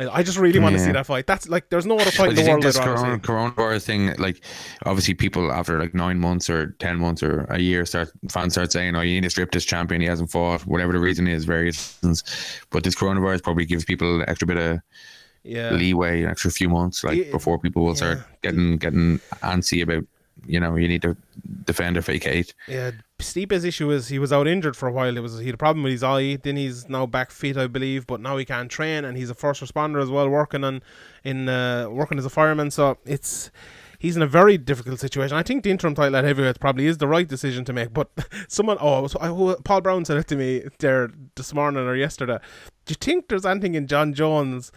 I 0.07 0.23
just 0.23 0.37
really 0.37 0.59
want 0.59 0.75
to 0.75 0.79
see 0.79 0.91
that 0.91 1.05
fight. 1.05 1.27
That's 1.27 1.49
like, 1.49 1.69
there's 1.69 1.85
no 1.85 1.95
other 1.97 2.11
fight 2.11 2.29
But 2.29 2.37
in 2.39 2.45
the 2.45 2.51
world 2.51 2.63
this 2.63 2.79
corona, 2.79 3.19
coronavirus 3.19 3.83
thing, 3.85 4.15
like, 4.17 4.41
obviously 4.85 5.13
people 5.13 5.51
after 5.51 5.77
like 5.79 5.93
nine 5.93 6.19
months 6.19 6.49
or 6.49 6.75
ten 6.79 6.97
months 6.97 7.21
or 7.21 7.41
a 7.49 7.59
year 7.59 7.85
start 7.85 8.09
fans 8.29 8.53
start 8.53 8.71
saying, 8.71 8.95
"Oh, 8.95 9.01
you 9.01 9.15
need 9.15 9.23
to 9.23 9.29
strip 9.29 9.51
this 9.51 9.65
champion. 9.65 9.99
He 10.01 10.07
hasn't 10.07 10.31
fought. 10.31 10.61
Whatever 10.61 10.93
the 10.93 10.99
reason 10.99 11.27
is, 11.27 11.43
various 11.43 11.97
reasons." 12.01 12.23
But 12.69 12.83
this 12.83 12.95
coronavirus 12.95 13.43
probably 13.43 13.65
gives 13.65 13.83
people 13.83 14.21
an 14.21 14.29
extra 14.29 14.47
bit 14.47 14.57
of 14.57 14.79
Yeah. 15.43 15.71
leeway, 15.71 16.23
an 16.23 16.29
extra 16.29 16.51
few 16.51 16.69
months, 16.69 17.03
like 17.03 17.17
Yeah. 17.17 17.31
before 17.31 17.59
people 17.59 17.83
will 17.83 17.95
start 17.95 18.19
getting 18.41 18.77
getting 18.77 19.19
antsy 19.43 19.81
about, 19.81 20.03
you 20.45 20.59
know, 20.59 20.75
you 20.75 20.87
need 20.87 21.01
to 21.01 21.15
defend 21.65 21.97
or 21.97 22.01
vacate. 22.01 22.53
Yeah, 22.67 22.91
Stipe's 23.19 23.63
issue 23.63 23.91
is 23.91 24.07
he 24.07 24.19
was 24.19 24.31
out 24.31 24.47
injured 24.47 24.75
for 24.75 24.87
a 24.87 24.91
while. 24.91 25.15
It 25.15 25.21
was 25.21 25.39
he 25.39 25.47
had 25.47 25.55
a 25.55 25.57
problem 25.57 25.83
with 25.83 25.91
his 25.91 26.03
eye. 26.03 26.37
Then 26.37 26.55
he's 26.55 26.89
now 26.89 27.05
back 27.05 27.31
fit, 27.31 27.57
I 27.57 27.67
believe, 27.67 28.07
but 28.07 28.21
now 28.21 28.37
he 28.37 28.45
can't 28.45 28.69
train, 28.69 29.05
and 29.05 29.17
he's 29.17 29.29
a 29.29 29.35
first 29.35 29.61
responder 29.61 30.01
as 30.01 30.09
well, 30.09 30.29
working 30.29 30.63
on 30.63 30.81
in 31.23 31.49
uh, 31.49 31.89
working 31.89 32.17
as 32.17 32.25
a 32.25 32.29
fireman. 32.29 32.71
So 32.71 32.97
it's 33.05 33.51
he's 33.99 34.15
in 34.15 34.23
a 34.23 34.27
very 34.27 34.57
difficult 34.57 34.99
situation. 34.99 35.37
I 35.37 35.43
think 35.43 35.63
the 35.63 35.71
interim 35.71 35.93
title 35.93 36.15
at 36.15 36.23
heavyweight 36.23 36.59
probably 36.59 36.87
is 36.87 36.97
the 36.97 37.07
right 37.07 37.27
decision 37.27 37.65
to 37.65 37.73
make. 37.73 37.93
But 37.93 38.09
someone, 38.47 38.77
oh, 38.79 39.05
so 39.07 39.59
Paul 39.63 39.81
Brown 39.81 40.05
said 40.05 40.17
it 40.17 40.27
to 40.29 40.35
me 40.35 40.63
there 40.79 41.11
this 41.35 41.53
morning 41.53 41.85
or 41.85 41.95
yesterday. 41.95 42.39
Do 42.85 42.93
you 42.93 42.95
think 42.99 43.27
there's 43.27 43.45
anything 43.45 43.75
in 43.75 43.85
Jon 43.85 44.13
Jones? 44.13 44.71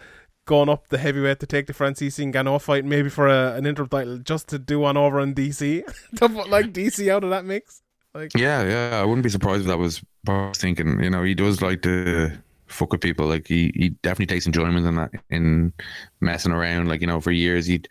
Going 0.45 0.69
up 0.69 0.89
the 0.89 0.97
heavyweight 0.97 1.39
to 1.39 1.47
take 1.47 1.67
the 1.67 1.73
Francis 1.73 2.17
Ngannou 2.17 2.61
fight, 2.61 2.83
maybe 2.83 3.09
for 3.09 3.27
a, 3.27 3.53
an 3.53 3.65
interim 3.65 3.87
title, 3.87 4.17
just 4.17 4.49
to 4.49 4.59
do 4.59 4.79
one 4.79 4.97
over 4.97 5.21
in 5.21 5.33
DC, 5.33 5.83
to 6.17 6.29
put 6.29 6.49
like 6.49 6.73
DC 6.73 7.09
out 7.09 7.23
of 7.23 7.29
that 7.29 7.45
mix. 7.45 7.81
Like, 8.13 8.31
Yeah, 8.35 8.63
yeah, 8.63 9.01
I 9.01 9.05
wouldn't 9.05 9.23
be 9.23 9.29
surprised 9.29 9.61
if 9.61 9.67
that 9.67 9.79
was 9.79 10.03
I 10.27 10.51
thinking. 10.55 11.01
You 11.01 11.09
know, 11.09 11.23
he 11.23 11.33
does 11.33 11.61
like 11.61 11.81
to 11.83 12.31
fuck 12.73 12.91
with 12.91 13.01
people. 13.01 13.27
Like 13.27 13.47
he, 13.47 13.71
he 13.75 13.89
definitely 13.89 14.27
takes 14.27 14.45
enjoyment 14.45 14.85
in 14.85 14.95
that 14.95 15.11
in 15.29 15.73
messing 16.19 16.51
around. 16.51 16.87
Like 16.87 17.01
you 17.01 17.07
know, 17.07 17.21
for 17.21 17.31
years 17.31 17.65
he'd 17.65 17.87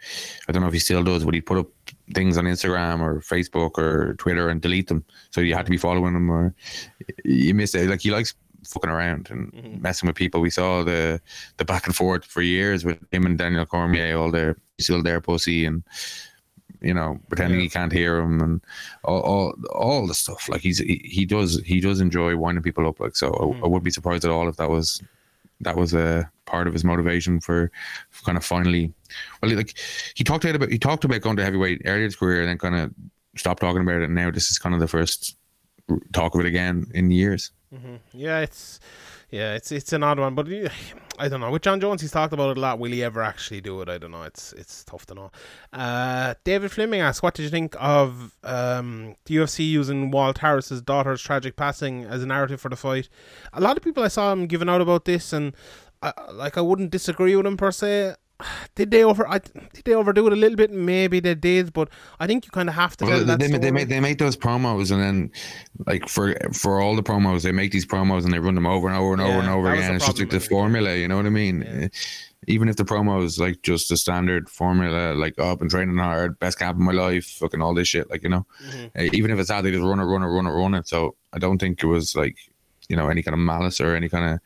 I 0.48 0.53
don't 0.53 0.62
know 0.62 0.68
if 0.68 0.74
he 0.74 0.78
still 0.78 1.03
does, 1.03 1.24
but 1.24 1.34
he'd 1.34 1.46
put 1.46 1.59
up 1.59 1.68
things 2.14 2.36
on 2.36 2.44
Instagram 2.44 3.00
or 3.00 3.20
Facebook 3.20 3.78
or 3.78 4.14
Twitter 4.14 4.48
and 4.48 4.61
delete 4.61 4.88
them. 4.88 5.05
So 5.30 5.40
you 5.40 5.55
had 5.55 5.66
to 5.66 5.70
be 5.70 5.78
following 5.78 6.14
him 6.14 6.30
or 6.30 6.55
you 7.24 7.55
miss 7.55 7.74
it. 7.74 7.88
Like 7.88 8.03
he 8.03 8.11
likes 8.11 8.34
fucking 8.64 8.90
around 8.90 9.28
and 9.30 9.52
mm-hmm. 9.52 9.82
messing 9.82 10.06
with 10.06 10.16
people. 10.16 10.40
We 10.40 10.50
saw 10.50 10.82
the 10.82 11.20
the 11.56 11.64
back 11.64 11.86
and 11.86 11.96
forth 11.96 12.24
for 12.24 12.42
years 12.42 12.84
with 12.84 12.98
him 13.10 13.26
and 13.26 13.38
Daniel 13.38 13.66
Cormier, 13.66 14.16
all 14.16 14.30
their 14.30 14.56
still 14.78 15.02
their 15.02 15.20
pussy 15.20 15.64
and 15.64 15.82
you 16.80 16.92
know, 16.92 17.20
pretending 17.28 17.60
he 17.60 17.68
can't 17.68 17.92
hear 17.92 18.18
him 18.18 18.40
and 18.40 18.60
all, 19.04 19.20
all 19.20 19.54
all 19.72 20.06
the 20.06 20.14
stuff. 20.14 20.48
Like 20.48 20.62
he's 20.62 20.78
he, 20.78 21.00
he 21.04 21.24
does 21.24 21.60
he 21.64 21.80
does 21.80 22.00
enjoy 22.00 22.36
winding 22.36 22.62
people 22.62 22.88
up. 22.88 22.98
Like 22.98 23.16
so, 23.16 23.28
I, 23.28 23.30
mm-hmm. 23.30 23.64
I 23.64 23.68
would 23.68 23.84
be 23.84 23.90
surprised 23.90 24.24
at 24.24 24.30
all 24.30 24.48
if 24.48 24.56
that 24.56 24.70
was 24.70 25.00
that 25.62 25.76
was 25.76 25.94
a 25.94 26.30
part 26.44 26.66
of 26.66 26.72
his 26.72 26.84
motivation 26.84 27.40
for, 27.40 27.70
for 28.10 28.24
kind 28.24 28.36
of 28.36 28.44
finally. 28.44 28.92
Well, 29.40 29.54
like 29.54 29.78
he 30.14 30.24
talked 30.24 30.44
about 30.44 30.70
he 30.70 30.78
talked 30.78 31.04
about 31.04 31.20
going 31.20 31.36
to 31.36 31.44
heavyweight 31.44 31.82
earlier 31.84 31.98
in 31.98 32.04
his 32.04 32.16
career 32.16 32.40
and 32.40 32.48
then 32.48 32.58
kind 32.58 32.74
of 32.74 32.92
stopped 33.36 33.60
talking 33.60 33.82
about 33.82 34.02
it. 34.02 34.04
And 34.04 34.14
now 34.14 34.30
this 34.30 34.50
is 34.50 34.58
kind 34.58 34.74
of 34.74 34.80
the 34.80 34.88
first 34.88 35.36
talk 36.12 36.35
of 36.35 36.41
it 36.41 36.47
again 36.47 36.87
in 36.95 37.11
years. 37.11 37.53
Yeah, 38.12 38.41
it's 38.41 38.80
yeah, 39.30 39.55
it's 39.55 39.72
it's 39.72 39.93
an 39.95 40.03
odd 40.03 40.18
one, 40.18 40.35
but 40.35 40.47
I 41.18 41.28
don't 41.28 41.41
know. 41.41 41.51
With 41.51 41.62
Jon 41.62 41.80
Jones, 41.80 42.03
he's 42.03 42.11
talked 42.11 42.35
about 42.35 42.51
it 42.51 42.59
a 42.59 42.61
lot. 42.61 42.78
Will 42.78 42.93
he 42.93 43.03
ever 43.03 43.22
actually 43.22 43.62
do 43.62 43.80
it? 43.80 43.89
I 43.89 43.97
don't 43.97 44.11
know. 44.11 44.24
It's 44.24 44.53
it's 44.53 44.85
tough 44.85 45.07
to 45.07 45.14
know. 45.14 45.30
Uh, 45.72 46.35
David 46.45 46.70
Fleming 46.70 47.01
asks, 47.01 47.22
"What 47.22 47.33
did 47.33 47.45
you 47.45 47.49
think 47.49 47.74
of 47.78 48.37
um, 48.45 49.16
the 49.24 49.37
UFC 49.37 49.70
using 49.70 50.11
Walt 50.11 50.39
Harris's 50.39 50.83
daughter's 50.83 51.22
tragic 51.22 51.57
passing 51.57 52.05
as 52.05 52.22
a 52.22 52.26
narrative 52.26 52.61
for 52.61 52.68
the 52.68 52.76
fight?" 52.76 53.09
A 53.55 53.61
lot 53.61 53.78
of 53.78 53.83
people 53.83 54.03
I 54.03 54.09
saw 54.09 54.33
him 54.33 54.47
giving 54.47 54.68
out 54.68 54.83
about 54.83 55.07
this, 55.07 55.33
and 55.33 55.55
I, 56.03 56.12
like 56.30 56.59
I 56.59 56.61
wouldn't 56.61 56.91
disagree 56.91 57.35
with 57.35 57.47
him 57.47 57.57
per 57.57 57.70
se. 57.70 58.16
Did 58.74 58.90
they 58.90 59.05
over? 59.05 59.26
I, 59.28 59.38
did 59.38 59.84
they 59.84 59.95
overdo 59.95 60.26
it 60.26 60.32
a 60.32 60.36
little 60.36 60.57
bit? 60.57 60.70
Maybe 60.70 61.20
they 61.20 61.34
did, 61.34 61.72
but 61.72 61.88
I 62.20 62.26
think 62.26 62.45
you 62.45 62.51
kind 62.51 62.68
of 62.68 62.74
have 62.74 62.97
to 62.99 63.05
Well, 63.05 63.18
they, 63.20 63.24
that 63.24 63.38
they, 63.38 63.47
story. 63.47 63.61
they 63.61 63.70
make 63.70 63.88
they 63.88 64.01
make 64.01 64.18
those 64.18 64.36
promos 64.36 64.90
and 64.90 65.01
then 65.01 65.30
like 65.86 66.09
for 66.09 66.34
for 66.53 66.80
all 66.80 66.97
the 66.97 67.03
promos 67.03 67.43
they 67.43 67.53
make 67.53 67.72
these 67.72 67.86
promos 67.86 68.24
and 68.24 68.32
they 68.32 68.38
run 68.38 68.55
them 68.55 68.66
over 68.66 68.88
and 68.88 68.97
over 68.97 69.12
and 69.12 69.22
over 69.22 69.38
and 69.40 69.49
over 69.49 69.72
again. 69.72 69.95
It's 69.95 70.07
just 70.07 70.18
like 70.18 70.30
the 70.30 70.40
formula, 70.40 70.95
you 70.95 71.09
know 71.09 71.16
what 71.16 71.26
I 71.26 71.30
mean? 71.30 71.62
Yeah. 71.62 71.84
Uh, 71.86 71.88
Even 72.49 72.68
if 72.68 72.74
the 72.74 72.84
promo 72.84 73.22
is 73.22 73.38
like 73.38 73.62
just 73.62 73.90
a 73.93 73.97
standard 73.97 74.51
formula, 74.51 75.14
like 75.14 75.34
oh, 75.38 75.53
I've 75.53 75.61
been 75.61 75.68
training 75.68 75.97
hard, 75.99 76.40
best 76.40 76.59
camp 76.59 76.76
of 76.76 76.80
my 76.80 76.90
life, 76.90 77.24
fucking 77.24 77.62
all 77.62 77.72
this 77.72 77.86
shit, 77.86 78.11
like 78.11 78.24
you 78.24 78.28
know. 78.30 78.45
Mm-hmm. 78.66 78.99
Uh, 78.99 79.11
even 79.12 79.30
if 79.30 79.38
it's 79.38 79.49
that, 79.49 79.62
they 79.62 79.70
just 79.70 79.84
run 79.84 80.01
it, 80.01 80.05
run 80.05 80.24
it, 80.24 80.26
run 80.26 80.47
it, 80.47 80.51
run 80.51 80.74
it. 80.74 80.88
So 80.88 81.14
I 81.32 81.38
don't 81.38 81.59
think 81.59 81.80
it 81.82 81.86
was 81.86 82.16
like 82.16 82.36
you 82.88 82.97
know 82.97 83.09
any 83.09 83.22
kind 83.22 83.34
of 83.34 83.38
malice 83.38 83.80
or 83.80 83.95
any 83.95 84.09
kind 84.09 84.34
of 84.34 84.40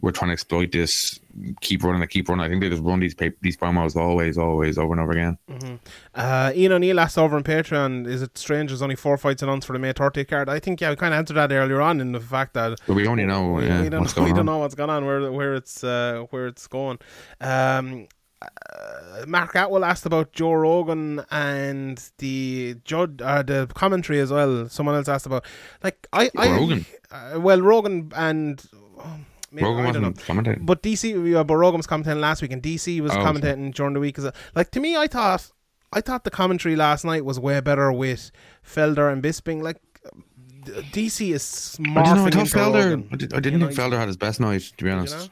we're 0.00 0.12
trying 0.12 0.28
to 0.28 0.32
exploit 0.32 0.70
this. 0.72 1.18
Keep 1.60 1.82
running 1.84 2.06
keep 2.08 2.28
running. 2.28 2.44
I 2.44 2.48
think 2.48 2.60
they 2.62 2.68
just 2.68 2.82
run 2.82 3.00
these 3.00 3.14
pa- 3.14 3.30
these 3.40 3.56
promos 3.56 3.96
always, 3.96 4.38
always, 4.38 4.78
over 4.78 4.92
and 4.92 5.00
over 5.00 5.12
again. 5.12 5.38
Uh, 6.14 6.52
Ian 6.54 6.72
O'Neill 6.72 7.00
asked 7.00 7.18
over 7.18 7.36
on 7.36 7.42
Patreon, 7.44 8.06
is 8.06 8.22
it 8.22 8.36
strange 8.38 8.70
there's 8.70 8.82
only 8.82 8.96
four 8.96 9.16
fights 9.18 9.42
announced 9.42 9.66
for 9.66 9.72
the 9.72 9.78
May 9.78 9.92
30th 9.92 10.28
card? 10.28 10.48
I 10.48 10.58
think, 10.60 10.80
yeah, 10.80 10.90
we 10.90 10.96
kind 10.96 11.14
of 11.14 11.18
answered 11.18 11.34
that 11.34 11.52
earlier 11.52 11.80
on 11.80 12.00
in 12.00 12.12
the 12.12 12.20
fact 12.20 12.54
that 12.54 12.78
But 12.86 12.94
we 12.94 13.06
only 13.06 13.24
know 13.26 13.52
we, 13.54 13.66
yeah, 13.66 13.82
we 13.82 13.88
don't, 13.88 14.16
know, 14.16 14.22
we 14.24 14.30
don't 14.30 14.40
on. 14.40 14.46
know 14.46 14.58
what's 14.58 14.74
going 14.74 14.90
on, 14.90 15.04
where 15.04 15.30
where 15.32 15.54
it's 15.54 15.82
uh, 15.84 16.26
where 16.30 16.46
it's 16.46 16.66
going. 16.66 16.98
Um, 17.40 18.08
uh, 18.40 19.24
Mark 19.26 19.54
Atwell 19.56 19.84
asked 19.84 20.06
about 20.06 20.32
Joe 20.32 20.52
Rogan 20.52 21.24
and 21.30 22.00
the 22.18 22.76
judge, 22.84 23.20
uh, 23.20 23.42
the 23.42 23.66
commentary 23.74 24.20
as 24.20 24.30
well. 24.30 24.68
Someone 24.68 24.94
else 24.94 25.08
asked 25.08 25.26
about, 25.26 25.44
like 25.82 26.06
I, 26.12 26.30
I 26.36 26.50
Rogan? 26.52 26.86
Uh, 27.10 27.40
well, 27.40 27.60
Rogan 27.60 28.12
and. 28.14 28.62
oh, 28.98 29.18
maybe- 29.50 29.64
Rogan 29.66 29.84
I 29.84 29.86
wasn't 29.88 30.16
commentating. 30.18 30.66
But 30.66 30.82
DC, 30.82 31.32
yeah, 31.32 31.42
but 31.42 31.56
Rogan 31.56 31.78
was 31.78 31.86
commentating 31.86 32.20
last 32.20 32.42
week, 32.42 32.52
and 32.52 32.62
DC 32.62 33.00
was 33.00 33.12
Oh, 33.12 33.20
okay. 33.20 33.24
commentating 33.40 33.74
during 33.74 33.94
the 33.94 34.00
week. 34.00 34.18
As 34.18 34.24
a, 34.24 34.32
like 34.54 34.70
to 34.72 34.80
me, 34.80 34.96
I 34.96 35.06
thought, 35.06 35.50
I 35.92 36.00
thought 36.00 36.24
the 36.24 36.30
commentary 36.30 36.76
last 36.76 37.04
night 37.04 37.24
was 37.24 37.38
way 37.40 37.60
better 37.60 37.92
with 37.92 38.30
Felder 38.66 39.12
and 39.12 39.22
Bisping. 39.22 39.62
Like 39.62 39.78
DC 40.92 41.32
is 41.32 41.78
I 41.80 41.82
don't 41.84 41.94
know. 41.94 42.00
I 42.00 42.04
morphing 42.04 42.32
thought 42.32 42.40
into 42.40 42.56
Felder. 42.58 43.12
I, 43.12 43.16
did, 43.16 43.32
I 43.32 43.40
didn't 43.40 43.52
You 43.60 43.66
know, 43.66 43.72
think 43.72 43.78
Felder 43.92 43.98
had 43.98 44.08
his 44.08 44.16
best 44.18 44.38
night, 44.40 44.70
to 44.76 44.84
be 44.84 44.90
honest. 44.90 45.16
know? 45.16 45.26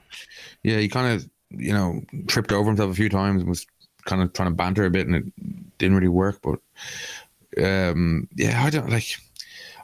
Yeah, 0.63 0.79
he 0.79 0.89
kind 0.89 1.15
of, 1.15 1.29
you 1.51 1.73
know, 1.73 2.01
tripped 2.27 2.53
over 2.53 2.69
himself 2.71 2.91
a 2.91 2.95
few 2.95 3.09
times 3.09 3.41
and 3.43 3.49
was 3.49 3.67
kind 4.07 4.23
of 4.23 4.33
trying 4.33 4.49
to 4.49 4.55
banter 4.55 4.85
a 4.87 4.91
bit, 4.91 5.07
and 5.07 5.17
it 5.17 5.79
didn't 5.79 5.97
really 5.97 6.09
work. 6.09 6.41
But 6.43 6.59
um, 7.63 8.29
yeah, 8.35 8.63
I 8.65 8.71
don't 8.71 8.89
like. 8.91 9.17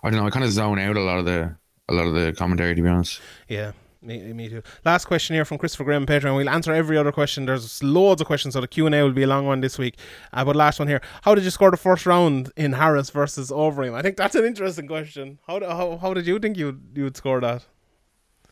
I 0.02 0.10
don't 0.10 0.18
know. 0.20 0.26
I 0.26 0.30
kind 0.30 0.44
of 0.44 0.50
zone 0.52 0.78
out 0.78 0.96
a 0.96 1.00
lot 1.00 1.18
of 1.18 1.26
the 1.26 1.54
a 1.88 1.92
lot 1.94 2.06
of 2.06 2.14
the 2.14 2.32
commentary, 2.32 2.74
to 2.74 2.82
be 2.82 2.88
honest. 2.88 3.20
Yeah. 3.48 3.72
Me, 4.02 4.32
me 4.32 4.48
too. 4.48 4.62
Last 4.84 5.04
question 5.04 5.34
here 5.34 5.44
from 5.44 5.58
Christopher 5.58 5.84
Graham 5.84 6.06
Patreon. 6.06 6.36
We'll 6.36 6.48
answer 6.48 6.72
every 6.72 6.98
other 6.98 7.12
question. 7.12 7.46
There's 7.46 7.82
loads 7.84 8.20
of 8.20 8.26
questions, 8.26 8.54
so 8.54 8.60
the 8.60 8.66
Q 8.66 8.86
and 8.86 8.94
A 8.94 9.02
will 9.04 9.12
be 9.12 9.22
a 9.22 9.28
long 9.28 9.46
one 9.46 9.60
this 9.60 9.78
week. 9.78 9.96
Uh, 10.32 10.44
but 10.44 10.56
last 10.56 10.80
one 10.80 10.88
here: 10.88 11.00
How 11.22 11.36
did 11.36 11.44
you 11.44 11.50
score 11.50 11.70
the 11.70 11.76
first 11.76 12.04
round 12.04 12.50
in 12.56 12.72
Harris 12.72 13.10
versus 13.10 13.52
Overeem? 13.52 13.94
I 13.94 14.02
think 14.02 14.16
that's 14.16 14.34
an 14.34 14.44
interesting 14.44 14.88
question. 14.88 15.38
How 15.46 15.60
how, 15.60 15.98
how 15.98 16.14
did 16.14 16.26
you 16.26 16.40
think 16.40 16.56
you 16.56 16.80
you 16.94 17.04
would 17.04 17.16
score 17.16 17.40
that? 17.40 17.64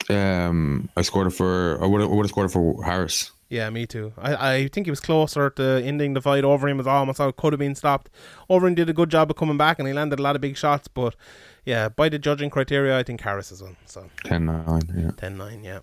Um, 0.09 0.89
I 0.97 1.03
scored 1.03 1.27
it 1.27 1.31
for. 1.31 1.83
I 1.83 1.87
would 1.87 2.01
have, 2.01 2.11
would 2.11 2.25
have 2.25 2.31
scored 2.31 2.51
it 2.51 2.53
for 2.53 2.85
Harris. 2.85 3.33
Yeah, 3.51 3.69
me 3.71 3.85
too. 3.85 4.13
I, 4.17 4.55
I 4.55 4.69
think 4.69 4.87
he 4.87 4.91
was 4.93 5.01
closer 5.01 5.51
to 5.51 5.83
ending 5.85 6.15
the 6.15 6.23
fight. 6.23 6.45
Overeem 6.45 6.77
was 6.79 6.87
almost 6.87 7.21
out, 7.21 7.37
could 7.37 7.53
have 7.53 7.59
been 7.59 7.75
stopped. 7.75 8.09
Overeem 8.49 8.77
did 8.77 8.89
a 8.89 8.93
good 8.93 9.11
job 9.11 9.29
of 9.31 9.37
coming 9.37 9.57
back 9.57 9.79
and 9.81 9.89
he 9.89 9.93
landed 9.93 10.21
a 10.21 10.23
lot 10.23 10.37
of 10.37 10.41
big 10.41 10.57
shots. 10.57 10.87
But 10.87 11.17
yeah, 11.65 11.89
by 11.89 12.09
the 12.09 12.19
judging 12.19 12.49
criteria, 12.49 12.97
I 12.97 13.03
think 13.03 13.21
Harris 13.21 13.51
is 13.51 13.61
one. 13.61 13.77
So 13.87 14.09
10-9, 14.25 15.05
Yeah. 15.05 15.11
10 15.17 15.37
9, 15.37 15.65
yeah. 15.65 15.81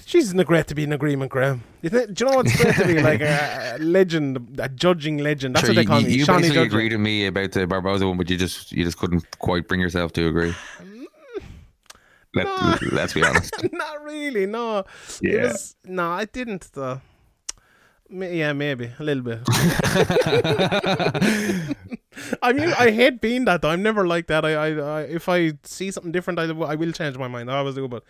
Jeez, 0.00 0.22
isn't 0.22 0.40
it 0.40 0.46
great 0.48 0.66
to 0.66 0.74
be 0.74 0.82
in 0.82 0.92
agreement, 0.92 1.30
Graham? 1.30 1.62
Isn't 1.82 1.96
it, 2.10 2.14
do 2.14 2.24
you 2.24 2.30
know 2.32 2.36
what's 2.38 2.56
great 2.60 2.74
to 2.74 2.86
be 2.86 3.00
like 3.10 3.20
a, 3.20 3.76
a 3.76 3.78
legend, 3.78 4.58
a 4.58 4.68
judging 4.68 5.18
legend? 5.18 5.54
That's 5.54 5.66
Sure, 5.66 5.70
what 5.70 5.76
they 5.76 5.84
call 5.84 6.00
you, 6.00 6.06
me. 6.08 6.14
you 6.14 6.24
Shawnee 6.24 6.40
basically 6.42 6.54
judging. 6.64 6.72
agreed 6.72 6.92
with 6.92 7.00
me 7.00 7.26
about 7.26 7.52
the 7.52 7.66
Barboza 7.68 8.08
one, 8.08 8.16
but 8.16 8.28
you 8.28 8.36
just 8.36 8.72
you 8.72 8.82
just 8.84 8.98
couldn't 8.98 9.24
quite 9.38 9.68
bring 9.68 9.80
yourself 9.80 10.12
to 10.14 10.26
agree. 10.26 10.52
Let, 12.34 12.46
No. 12.46 12.78
Let's 12.92 13.12
be 13.14 13.24
honest. 13.24 13.52
Not 13.72 14.04
really, 14.04 14.46
no. 14.46 14.78
It 14.78 14.86
Yeah. 15.22 15.42
was, 15.48 15.76
no, 15.84 16.10
I 16.10 16.24
didn't, 16.24 16.70
though. 16.72 17.00
Yeah, 18.10 18.52
maybe 18.52 18.90
a 18.98 19.02
little 19.02 19.22
bit. 19.22 19.40
I 22.42 22.52
mean, 22.52 22.70
I 22.78 22.90
hate 22.90 23.22
being 23.22 23.46
that 23.46 23.62
though. 23.62 23.70
I'm 23.70 23.82
never 23.82 24.06
like 24.06 24.26
that. 24.26 24.44
I, 24.44 24.52
I, 24.54 24.68
I 24.74 25.00
if 25.02 25.28
I 25.30 25.52
see 25.62 25.90
something 25.90 26.12
different, 26.12 26.38
I, 26.38 26.42
I 26.44 26.74
will 26.74 26.92
change 26.92 27.16
my 27.16 27.28
mind. 27.28 27.50
I 27.50 27.56
always 27.56 27.74
do, 27.74 27.88
but 27.88 28.04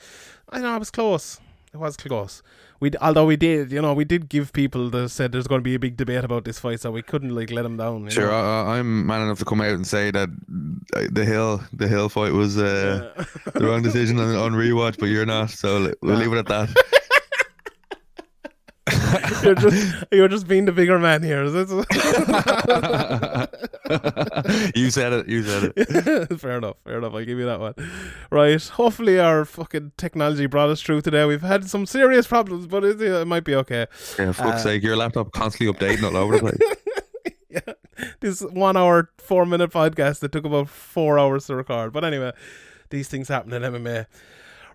I 0.48 0.58
know 0.60 0.70
I 0.70 0.78
was 0.78 0.90
close. 0.90 1.38
It 1.74 1.78
was 1.78 1.96
close. 1.96 2.42
We 2.80 2.90
although 3.00 3.24
we 3.24 3.36
did, 3.36 3.72
you 3.72 3.80
know, 3.80 3.94
we 3.94 4.04
did 4.04 4.28
give 4.28 4.52
people 4.52 4.90
that 4.90 5.08
said 5.08 5.32
there's 5.32 5.46
going 5.46 5.60
to 5.60 5.64
be 5.64 5.74
a 5.74 5.78
big 5.78 5.96
debate 5.96 6.22
about 6.22 6.44
this 6.44 6.58
fight, 6.58 6.80
so 6.80 6.90
we 6.90 7.00
couldn't 7.00 7.34
like 7.34 7.50
let 7.50 7.62
them 7.62 7.78
down. 7.78 8.04
you 8.04 8.10
Sure, 8.10 8.26
know. 8.30 8.64
I, 8.66 8.78
I'm 8.78 9.06
man 9.06 9.22
enough 9.22 9.38
to 9.38 9.46
come 9.46 9.62
out 9.62 9.70
and 9.70 9.86
say 9.86 10.10
that 10.10 10.28
uh, 10.94 11.02
the 11.10 11.24
hill, 11.24 11.62
the 11.72 11.88
hill 11.88 12.10
fight 12.10 12.32
was 12.32 12.58
uh, 12.58 13.24
the 13.54 13.64
wrong 13.66 13.82
decision 13.82 14.18
on, 14.18 14.34
on 14.34 14.52
rewatch, 14.52 14.98
but 14.98 15.06
you're 15.06 15.24
not. 15.24 15.48
So 15.50 15.92
we'll 16.02 16.16
leave 16.16 16.32
it 16.32 16.38
at 16.38 16.46
that. 16.48 16.68
you're 19.44 19.54
just 19.54 20.04
you're 20.10 20.28
just 20.28 20.48
being 20.48 20.64
the 20.64 20.72
bigger 20.72 20.98
man 20.98 21.22
here. 21.22 21.44
You 24.74 24.90
said 24.90 25.12
it. 25.12 25.28
You 25.28 25.42
said 25.42 25.72
it. 25.76 26.38
fair 26.40 26.58
enough. 26.58 26.76
Fair 26.84 26.98
enough. 26.98 27.14
I'll 27.14 27.24
give 27.24 27.38
you 27.38 27.46
that 27.46 27.60
one. 27.60 27.74
Right. 28.30 28.62
Hopefully, 28.68 29.18
our 29.20 29.44
fucking 29.44 29.92
technology 29.96 30.46
brought 30.46 30.70
us 30.70 30.80
through 30.82 31.02
today. 31.02 31.24
We've 31.26 31.42
had 31.42 31.68
some 31.68 31.86
serious 31.86 32.26
problems, 32.26 32.66
but 32.66 32.84
it, 32.84 33.00
it 33.00 33.26
might 33.26 33.44
be 33.44 33.54
okay. 33.56 33.86
Yeah, 34.18 34.32
fuck's 34.32 34.60
Uh, 34.60 34.64
sake, 34.64 34.82
your 34.82 34.96
laptop 34.96 35.32
constantly 35.32 35.72
updating 35.74 36.02
all 36.04 36.16
over 36.16 36.38
the 36.38 36.40
place. 36.40 37.34
yeah, 37.50 37.74
this 38.20 38.40
one 38.42 38.76
hour, 38.76 39.10
four 39.18 39.46
minute 39.46 39.70
podcast 39.70 40.20
that 40.20 40.32
took 40.32 40.44
about 40.44 40.68
four 40.68 41.18
hours 41.18 41.46
to 41.46 41.54
record. 41.54 41.92
But 41.92 42.04
anyway, 42.04 42.32
these 42.90 43.08
things 43.08 43.28
happen 43.28 43.52
in 43.52 43.62
MMA. 43.62 44.06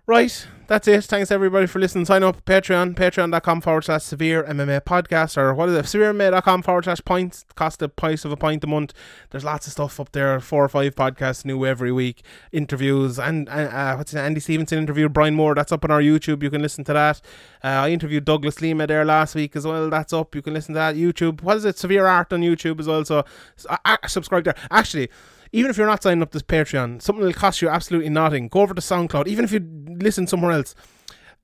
Right, 0.08 0.46
that's 0.68 0.88
it. 0.88 1.04
Thanks 1.04 1.30
everybody 1.30 1.66
for 1.66 1.80
listening. 1.80 2.06
Sign 2.06 2.22
up 2.22 2.42
Patreon, 2.46 2.94
patreon.com 2.94 3.60
forward 3.60 3.84
slash 3.84 4.04
severe 4.04 4.42
MMA 4.42 4.80
podcast, 4.80 5.36
or 5.36 5.52
what 5.52 5.68
is 5.68 5.74
it? 5.74 5.84
SevereMMA.com 5.84 6.62
forward 6.62 6.84
slash 6.84 7.02
points. 7.04 7.44
Cost 7.56 7.80
the 7.80 7.90
price 7.90 8.24
of 8.24 8.32
a 8.32 8.36
pint 8.38 8.64
a 8.64 8.66
month. 8.66 8.94
There's 9.28 9.44
lots 9.44 9.66
of 9.66 9.74
stuff 9.74 10.00
up 10.00 10.12
there. 10.12 10.40
Four 10.40 10.64
or 10.64 10.68
five 10.70 10.94
podcasts 10.94 11.44
new 11.44 11.66
every 11.66 11.92
week. 11.92 12.22
Interviews 12.52 13.18
and 13.18 13.50
uh, 13.50 13.52
uh, 13.52 13.96
what's 13.96 14.14
it? 14.14 14.20
Andy 14.20 14.40
Stevenson 14.40 14.78
interviewed 14.78 15.12
Brian 15.12 15.34
Moore. 15.34 15.54
That's 15.54 15.72
up 15.72 15.84
on 15.84 15.90
our 15.90 16.00
YouTube. 16.00 16.42
You 16.42 16.48
can 16.48 16.62
listen 16.62 16.84
to 16.84 16.94
that. 16.94 17.20
Uh, 17.62 17.66
I 17.66 17.90
interviewed 17.90 18.24
Douglas 18.24 18.62
Lima 18.62 18.86
there 18.86 19.04
last 19.04 19.34
week 19.34 19.56
as 19.56 19.66
well. 19.66 19.90
That's 19.90 20.14
up. 20.14 20.34
You 20.34 20.40
can 20.40 20.54
listen 20.54 20.72
to 20.72 20.78
that. 20.78 20.96
YouTube. 20.96 21.42
What 21.42 21.58
is 21.58 21.66
it? 21.66 21.76
Severe 21.76 22.06
Art 22.06 22.32
on 22.32 22.40
YouTube 22.40 22.80
as 22.80 22.86
well. 22.86 23.04
So 23.04 23.26
uh, 23.68 23.76
uh, 23.84 23.98
subscribe 24.06 24.44
there. 24.44 24.56
Actually, 24.70 25.10
even 25.52 25.70
if 25.70 25.76
you're 25.76 25.86
not 25.86 26.02
signing 26.02 26.22
up 26.22 26.30
this 26.32 26.42
Patreon, 26.42 27.00
something 27.02 27.24
will 27.24 27.32
cost 27.32 27.62
you 27.62 27.68
absolutely 27.68 28.10
nothing. 28.10 28.48
Go 28.48 28.60
over 28.60 28.74
to 28.74 28.80
SoundCloud. 28.80 29.26
Even 29.26 29.44
if 29.44 29.52
you 29.52 29.60
listen 30.00 30.26
somewhere 30.26 30.52
else, 30.52 30.74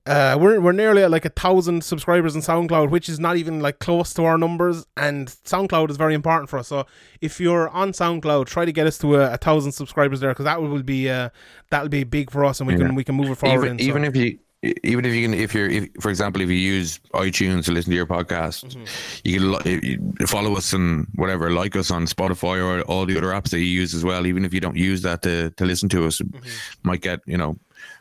uh, 0.05 0.37
we're 0.39 0.61
we're 0.61 0.71
nearly 0.71 1.01
at 1.01 1.09
like 1.09 1.25
a 1.25 1.29
thousand 1.29 1.83
subscribers 1.83 2.35
on 2.35 2.41
SoundCloud, 2.43 2.91
which 2.91 3.09
is 3.09 3.19
not 3.19 3.37
even 3.37 3.59
like 3.59 3.79
close 3.79 4.13
to 4.13 4.23
our 4.25 4.37
numbers. 4.37 4.85
And 4.95 5.27
SoundCloud 5.27 5.89
is 5.89 5.97
very 5.97 6.13
important 6.13 6.47
for 6.49 6.59
us. 6.59 6.67
So 6.67 6.85
if 7.21 7.39
you're 7.39 7.69
on 7.69 7.91
SoundCloud, 7.91 8.45
try 8.45 8.65
to 8.65 8.71
get 8.71 8.85
us 8.85 8.99
to 8.99 9.15
a, 9.15 9.33
a 9.33 9.37
thousand 9.37 9.71
subscribers 9.71 10.19
there, 10.19 10.29
because 10.29 10.45
that 10.45 10.61
will 10.61 10.83
be 10.83 11.09
uh, 11.09 11.29
that'll 11.71 11.89
be 11.89 12.03
big 12.03 12.29
for 12.29 12.45
us, 12.45 12.59
and 12.59 12.67
we 12.67 12.73
Yeah. 12.73 12.85
can 12.85 12.95
we 12.95 13.03
can 13.03 13.15
move 13.15 13.29
it 13.31 13.35
forward. 13.35 13.65
even 13.65 13.71
in, 13.71 13.79
so- 13.79 13.85
even 13.85 14.03
if 14.03 14.15
you 14.15 14.37
even 14.83 15.05
if 15.05 15.13
you 15.13 15.21
can 15.23 15.33
if 15.33 15.53
you're 15.53 15.69
if, 15.69 15.89
for 15.99 16.09
example 16.09 16.41
if 16.41 16.49
you 16.49 16.55
use 16.55 16.99
iTunes 17.13 17.65
to 17.65 17.71
listen 17.71 17.91
to 17.91 17.95
your 17.95 18.05
podcast 18.05 18.65
Mm-hmm. 18.65 18.85
you 19.23 19.57
can 19.59 19.79
you 20.19 20.27
follow 20.27 20.55
us 20.55 20.73
and 20.73 21.07
whatever 21.15 21.49
like 21.51 21.75
us 21.75 21.91
on 21.91 22.05
Spotify 22.05 22.63
or 22.63 22.81
all 22.83 23.05
the 23.05 23.17
other 23.17 23.27
apps 23.27 23.49
that 23.49 23.59
you 23.59 23.65
use 23.81 23.93
as 23.93 24.03
well 24.03 24.25
even 24.25 24.45
if 24.45 24.53
you 24.53 24.59
don't 24.59 24.77
use 24.77 25.01
that 25.03 25.21
to, 25.23 25.51
to 25.51 25.65
listen 25.65 25.89
to 25.89 26.05
us 26.07 26.19
Mm-hmm. 26.19 26.49
might 26.89 27.01
get 27.01 27.19
you 27.25 27.37
know 27.37 27.57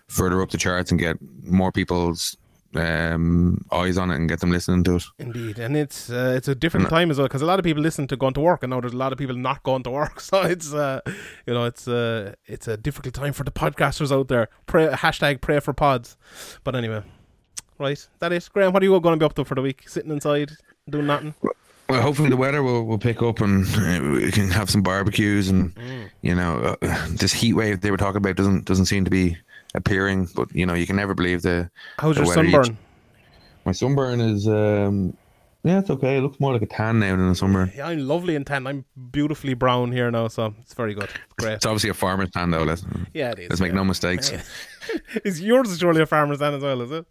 further 0.08 0.42
up 0.42 0.50
the 0.50 0.58
charts 0.58 0.90
and 0.90 1.00
get 1.00 1.16
more 1.44 1.72
people's 1.72 2.36
um 2.76 3.64
eyes 3.72 3.96
on 3.98 4.10
it 4.10 4.16
and 4.16 4.28
get 4.28 4.40
them 4.40 4.50
listening 4.50 4.82
to 4.84 4.96
it 4.96 5.04
Indeed, 5.18 5.58
and 5.58 5.76
it's 5.76 6.10
uh, 6.10 6.34
it's 6.36 6.48
a 6.48 6.54
different 6.54 6.88
time 6.88 7.10
as 7.10 7.18
well 7.18 7.26
because 7.28 7.42
a 7.42 7.46
lot 7.46 7.58
of 7.58 7.64
people 7.64 7.82
listen 7.82 8.06
to 8.08 8.16
going 8.16 8.34
to 8.34 8.40
work, 8.40 8.62
and 8.62 8.70
now 8.70 8.80
there's 8.80 8.92
a 8.94 8.96
lot 8.96 9.12
of 9.12 9.18
people 9.18 9.36
not 9.36 9.62
going 9.62 9.82
to 9.84 9.90
work. 9.90 10.20
So 10.30 10.42
it's 10.42 10.72
uh, 10.74 11.00
you 11.46 11.54
know 11.54 11.64
it's 11.64 11.86
uh, 11.86 12.34
it's 12.46 12.66
a 12.68 12.76
difficult 12.76 13.14
time 13.14 13.32
for 13.32 13.44
the 13.44 13.52
podcasters 13.52 14.10
out 14.12 14.28
there. 14.28 14.48
Pray 14.66 14.88
hashtag 14.88 15.40
pray 15.40 15.60
for 15.60 15.72
pods. 15.72 16.16
But 16.64 16.74
anyway, 16.74 17.02
right, 17.78 18.08
that 18.18 18.32
is 18.32 18.48
Graham. 18.48 18.72
What 18.72 18.82
are 18.82 18.86
you 18.86 19.00
going 19.00 19.18
to 19.18 19.22
be 19.22 19.26
up 19.26 19.34
to 19.34 19.44
for 19.44 19.54
the 19.54 19.62
week? 19.62 19.88
Sitting 19.88 20.10
inside 20.10 20.50
doing 20.88 21.06
nothing. 21.06 21.34
well 21.88 22.02
hopefully 22.02 22.30
the 22.30 22.36
weather 22.36 22.62
will, 22.62 22.84
will 22.86 22.98
pick 22.98 23.22
up 23.22 23.40
and 23.40 23.66
uh, 23.76 24.00
we 24.20 24.30
can 24.32 24.50
have 24.50 24.68
some 24.70 24.82
barbecues 24.82 25.48
and 25.48 25.74
Mm. 25.74 26.10
you 26.22 26.34
know 26.34 26.76
uh, 26.82 27.06
this 27.10 27.32
heat 27.32 27.52
wave 27.54 27.80
they 27.80 27.90
were 27.90 27.96
talking 27.98 28.16
about 28.18 28.36
doesn't 28.36 28.64
doesn't 28.64 28.86
seem 28.86 29.04
to 29.04 29.10
be 29.10 29.36
appearing 29.74 30.28
but 30.34 30.54
you 30.54 30.64
know 30.64 30.74
you 30.74 30.86
can 30.86 30.96
never 30.96 31.14
believe 31.14 31.42
the 31.42 31.70
How's 31.98 32.16
the 32.16 32.22
your. 32.22 32.44
You 32.44 32.50
sunburn? 32.52 32.78
My 33.64 33.72
sunburn 33.72 34.20
is 34.20 34.46
um 34.48 35.16
yeah, 35.64 35.78
it's 35.78 35.88
okay. 35.88 36.18
It 36.18 36.20
looks 36.20 36.38
more 36.38 36.52
like 36.52 36.60
a 36.60 36.66
tan 36.66 36.98
now 36.98 37.16
than 37.16 37.30
a 37.30 37.34
sunburn. 37.34 37.72
Yeah, 37.74 37.86
I'm 37.86 38.06
lovely 38.06 38.36
and 38.36 38.46
tan. 38.46 38.66
I'm 38.66 38.84
beautifully 39.10 39.54
brown 39.54 39.92
here 39.92 40.10
now, 40.10 40.28
so 40.28 40.54
it's 40.60 40.74
very 40.74 40.92
good. 40.92 41.08
Great. 41.38 41.54
It's 41.54 41.64
obviously 41.64 41.88
a 41.88 41.94
farmer's 41.94 42.30
tan 42.30 42.50
though. 42.50 42.64
Let's 42.64 42.84
Yeah, 43.14 43.30
it 43.30 43.38
is. 43.38 43.48
let's 43.48 43.60
make 43.62 43.70
yeah. 43.70 43.76
no 43.76 43.84
mistakes. 43.84 44.30
is 45.24 45.40
yours 45.40 45.70
is 45.70 45.78
surely 45.78 46.02
a 46.02 46.06
farmer's 46.06 46.40
tan 46.40 46.52
as 46.52 46.62
well, 46.62 46.82
is 46.82 46.90
it? 46.90 47.06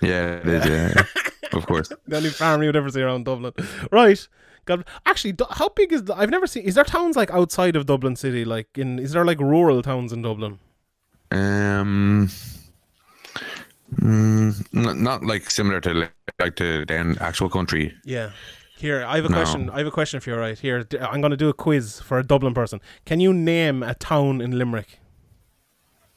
Yeah, 0.00 0.36
it 0.36 0.46
is. 0.48 0.66
Yeah, 0.66 1.02
of 1.52 1.66
course. 1.66 1.92
The 2.06 2.16
only 2.16 2.30
farm 2.30 2.62
you 2.62 2.68
would 2.68 2.76
ever 2.76 2.88
see 2.88 3.02
around 3.02 3.26
Dublin. 3.26 3.52
Right. 3.92 4.26
God, 4.64 4.86
actually, 5.04 5.34
how 5.50 5.68
big 5.68 5.92
is? 5.92 6.08
I've 6.10 6.30
never 6.30 6.46
seen. 6.46 6.62
Is 6.62 6.76
there 6.76 6.84
towns 6.84 7.14
like 7.14 7.30
outside 7.30 7.76
of 7.76 7.84
Dublin 7.84 8.16
city? 8.16 8.44
Like 8.46 8.68
in? 8.78 8.98
Is 8.98 9.12
there 9.12 9.24
like 9.24 9.38
rural 9.38 9.82
towns 9.82 10.14
in 10.14 10.22
Dublin? 10.22 10.60
Um, 11.30 12.28
mm, 13.94 14.66
n- 14.74 15.02
not 15.02 15.24
like 15.24 15.50
similar 15.50 15.80
to 15.82 15.94
like, 15.94 16.12
like 16.38 16.56
to 16.56 16.84
the 16.86 17.16
actual 17.20 17.48
country. 17.50 17.94
Yeah. 18.04 18.30
Here, 18.76 19.04
I 19.04 19.16
have 19.16 19.24
a 19.24 19.28
No. 19.28 19.34
question. 19.36 19.70
I 19.70 19.78
have 19.78 19.86
a 19.88 19.90
question 19.90 20.20
for 20.20 20.30
you. 20.30 20.36
Right 20.36 20.58
here, 20.58 20.86
I'm 21.00 21.20
going 21.20 21.32
to 21.32 21.36
do 21.36 21.48
a 21.48 21.52
quiz 21.52 22.00
for 22.00 22.18
a 22.18 22.22
Dublin 22.22 22.54
person. 22.54 22.80
Can 23.04 23.18
you 23.20 23.32
name 23.34 23.82
a 23.82 23.94
town 23.94 24.40
in 24.40 24.56
Limerick? 24.56 25.00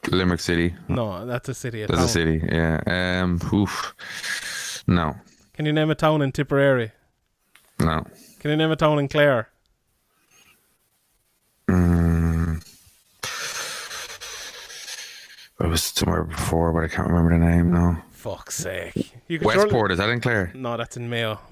Limerick 0.10 0.40
City. 0.40 0.76
No, 0.88 1.26
that's 1.26 1.50
a 1.50 1.54
city. 1.54 1.82
A 1.84 1.88
That's 1.88 2.00
town. 2.00 2.06
a 2.06 2.10
city. 2.10 2.42
Yeah. 2.52 3.22
Um. 3.24 3.40
Oof. 3.54 3.94
No. 4.88 5.16
Can 5.54 5.66
you 5.66 5.74
name 5.74 5.90
a 5.92 5.96
town 5.96 6.22
in 6.22 6.32
Tipperary? 6.32 6.92
No. 7.80 8.06
Can 8.40 8.52
you 8.52 8.58
name 8.58 8.72
a 8.72 8.76
town 8.76 8.98
in 9.00 9.08
Clare? 9.08 9.50
Mm. 11.68 12.01
I 15.62 15.68
was 15.68 15.84
somewhere 15.84 16.24
before, 16.24 16.72
but 16.74 16.84
I 16.84 16.88
can't 16.88 17.08
remember 17.08 17.32
the 17.38 17.46
name 17.46 17.72
now. 17.72 18.04
Fuck's 18.12 18.56
sake! 18.56 18.94
You 19.28 19.40
could 19.40 19.48
surely- 19.52 19.66
Westport 19.66 19.92
is 19.92 19.98
that 20.00 20.10
in 20.10 20.20
Clare? 20.22 20.52
No, 20.56 20.78
that's 20.78 20.98
in 20.98 21.10
Mayo. 21.10 21.40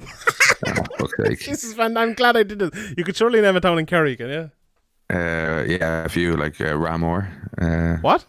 Oh, 0.68 0.74
fuck's 1.00 1.14
sake. 1.24 1.46
this 1.46 1.64
is 1.64 1.74
fun. 1.74 1.96
I'm 1.96 2.14
glad 2.14 2.36
I 2.36 2.44
did 2.44 2.62
it. 2.62 2.74
You 2.98 3.06
could 3.06 3.16
surely 3.16 3.40
name 3.40 3.56
a 3.56 3.62
town 3.62 3.80
in 3.80 3.86
Kerry, 3.86 4.18
can 4.18 4.28
you? 4.30 4.52
Uh, 5.10 5.64
yeah, 5.66 6.04
a 6.04 6.10
few 6.10 6.36
like 6.36 6.60
uh, 6.60 6.74
Ramor. 6.74 7.30
Uh, 7.62 8.02
What? 8.02 8.26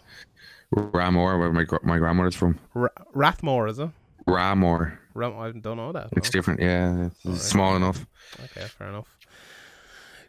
Ramor, 0.72 1.40
where 1.40 1.52
my 1.52 1.64
my 1.82 1.98
grandmother's 1.98 2.36
from. 2.36 2.60
R- 2.76 2.92
Rathmore, 3.16 3.68
is 3.68 3.80
it? 3.80 3.90
Ramor. 4.28 4.96
Ram- 5.14 5.38
I 5.40 5.50
don't 5.50 5.76
know 5.76 5.90
that. 5.90 6.10
It's 6.12 6.28
no. 6.32 6.38
different. 6.38 6.60
Yeah, 6.60 7.06
it's 7.06 7.26
Alright. 7.26 7.40
small 7.40 7.74
enough. 7.74 8.06
Okay, 8.44 8.66
fair 8.78 8.88
enough. 8.88 9.08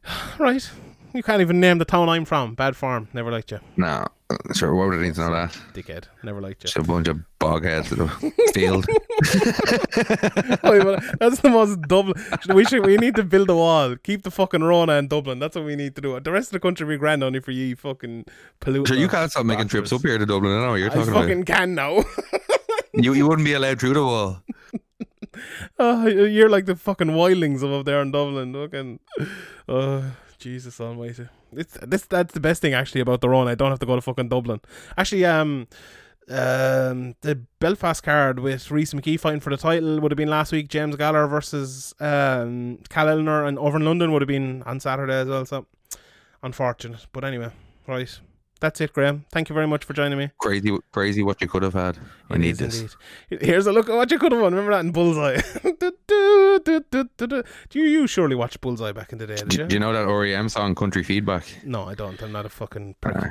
Right. 0.39 0.67
You 1.13 1.23
can't 1.23 1.41
even 1.41 1.59
name 1.59 1.77
the 1.77 1.85
town 1.85 2.09
I'm 2.09 2.25
from. 2.25 2.55
Bad 2.55 2.75
farm. 2.75 3.07
Never 3.13 3.31
liked 3.31 3.51
you. 3.51 3.59
No, 3.77 4.07
uh, 4.29 4.37
sure. 4.53 4.73
Why 4.73 4.85
would 4.85 4.99
I 4.99 5.01
need 5.01 5.15
to 5.15 5.21
know 5.21 5.31
that? 5.31 5.51
Dickhead. 5.73 6.05
Never 6.23 6.41
liked 6.41 6.63
you. 6.63 6.67
Just 6.67 6.77
a 6.77 6.83
bunch 6.83 7.07
of 7.07 7.19
bogheads 7.39 7.91
in 7.91 7.99
the 7.99 8.07
field. 8.53 8.85
That's 11.19 11.41
the 11.41 11.49
most 11.49 11.81
Dublin. 11.81 12.15
We 12.53 12.65
should. 12.65 12.85
We 12.85 12.97
need 12.97 13.15
to 13.15 13.23
build 13.23 13.49
a 13.49 13.55
wall. 13.55 13.95
Keep 13.97 14.23
the 14.23 14.31
fucking 14.31 14.63
Rona 14.63 14.93
in 14.93 15.07
Dublin. 15.07 15.39
That's 15.39 15.55
what 15.55 15.65
we 15.65 15.75
need 15.75 15.95
to 15.95 16.01
do. 16.01 16.19
The 16.19 16.31
rest 16.31 16.47
of 16.49 16.53
the 16.53 16.59
country 16.59 16.85
be 16.87 16.97
grand 16.97 17.23
only 17.23 17.39
for 17.39 17.51
you 17.51 17.75
fucking 17.75 18.25
pollute. 18.59 18.87
Sure, 18.87 18.97
you 18.97 19.07
can't 19.07 19.29
stop 19.31 19.45
making 19.45 19.67
trips 19.67 19.91
up 19.91 20.01
here 20.01 20.17
to 20.17 20.25
Dublin. 20.25 20.53
I 20.53 20.61
know 20.61 20.69
what 20.71 20.75
you're 20.75 20.91
I 20.91 20.95
talking 20.95 21.13
fucking 21.13 21.43
can 21.45 21.75
now. 21.75 22.03
You 22.93 23.13
you 23.13 23.27
wouldn't 23.27 23.45
be 23.45 23.53
allowed 23.53 23.79
through 23.79 23.93
the 23.93 24.03
wall. 24.03 24.43
oh, 25.79 26.07
you're 26.07 26.49
like 26.49 26.65
the 26.65 26.75
fucking 26.75 27.07
wildlings 27.07 27.63
up 27.63 27.85
there 27.85 28.01
in 28.01 28.11
Dublin. 28.11 28.53
Fucking. 28.53 28.99
Oh, 29.69 30.11
Jesus 30.41 30.81
Almighty. 30.81 31.27
It's 31.53 31.77
this. 31.81 32.05
That's 32.07 32.33
the 32.33 32.39
best 32.39 32.61
thing 32.61 32.73
actually 32.73 33.01
about 33.01 33.21
the 33.21 33.29
Rona. 33.29 33.51
I 33.51 33.55
don't 33.55 33.69
have 33.69 33.79
to 33.79 33.85
go 33.85 33.95
to 33.95 34.01
fucking 34.01 34.29
Dublin. 34.29 34.59
Actually, 34.97 35.25
um. 35.25 35.67
Um, 36.29 37.15
the 37.21 37.35
Belfast 37.59 38.03
card 38.03 38.39
with 38.39 38.71
Rhys 38.71 38.93
McKee 38.93 39.19
fighting 39.19 39.41
for 39.41 39.49
the 39.49 39.57
title 39.57 39.99
would 39.99 40.11
have 40.11 40.17
been 40.17 40.29
last 40.29 40.53
week. 40.53 40.69
James 40.69 40.95
Gallagher 40.95 41.27
versus 41.27 41.93
um, 41.99 42.77
Cal 42.89 43.07
Ellenor, 43.07 43.45
and 43.47 43.59
over 43.59 43.77
in 43.77 43.83
London 43.83 44.13
would 44.13 44.21
have 44.21 44.29
been 44.29 44.63
on 44.63 44.79
Saturday 44.79 45.13
as 45.13 45.27
well. 45.27 45.45
So 45.45 45.65
unfortunate, 46.41 47.05
but 47.11 47.25
anyway, 47.25 47.49
right. 47.87 48.19
That's 48.61 48.79
it, 48.79 48.93
Graham. 48.93 49.25
Thank 49.31 49.49
you 49.49 49.55
very 49.55 49.67
much 49.67 49.83
for 49.83 49.93
joining 49.93 50.17
me. 50.19 50.29
Crazy, 50.37 50.77
crazy. 50.93 51.23
What 51.23 51.41
you 51.41 51.47
could 51.49 51.63
have 51.63 51.73
had. 51.73 51.97
I 52.29 52.35
It 52.35 52.39
need 52.39 52.55
this. 52.57 52.79
indeed. 53.29 53.41
Here's 53.45 53.65
a 53.67 53.73
look 53.73 53.89
at 53.89 53.95
what 53.95 54.09
you 54.11 54.19
could 54.19 54.31
have 54.31 54.39
won. 54.41 54.53
Remember 54.53 54.71
that 54.73 54.85
in 54.85 54.91
Bullseye? 54.91 55.41
do, 56.07 57.43
you, 57.73 57.83
you 57.83 58.07
surely 58.07 58.35
watch 58.35 58.59
Bullseye 58.61 58.91
back 58.91 59.11
in 59.11 59.17
the 59.17 59.27
day, 59.27 59.35
did 59.35 59.49
Do, 59.49 59.57
you? 59.61 59.67
do 59.67 59.73
you 59.75 59.79
know 59.79 59.93
that 59.93 60.05
REM 60.11 60.47
song 60.49 60.75
"Country 60.75 61.03
Feedback"? 61.03 61.43
No, 61.65 61.83
I 61.87 61.95
don't. 61.95 62.21
I'm 62.21 62.31
not 62.31 62.45
a 62.45 62.49
fucking 62.49 62.95
prick. 63.01 63.15
Uh, 63.17 63.23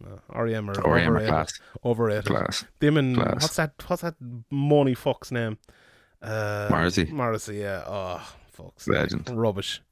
No, 0.00 0.20
REM 0.42 0.70
are 0.70 0.74
REM 0.74 1.08
overrated. 1.08 1.28
class, 1.28 1.60
Overrated. 1.84 2.24
class. 2.26 2.64
Them 2.80 2.96
and 2.96 3.16
Class. 3.16 3.42
what's 3.42 3.56
that? 3.56 3.72
What's 3.88 4.02
that? 4.02 4.14
Money 4.50 4.94
fuck's 4.94 5.30
name? 5.30 5.58
Uh, 6.22 6.68
Morrissey. 6.70 7.06
Morrissey. 7.06 7.56
Yeah. 7.56 7.82
Oh, 7.86 8.22
fuck's 8.52 8.88
Legend. 8.88 9.28
Rubbish. 9.30 9.82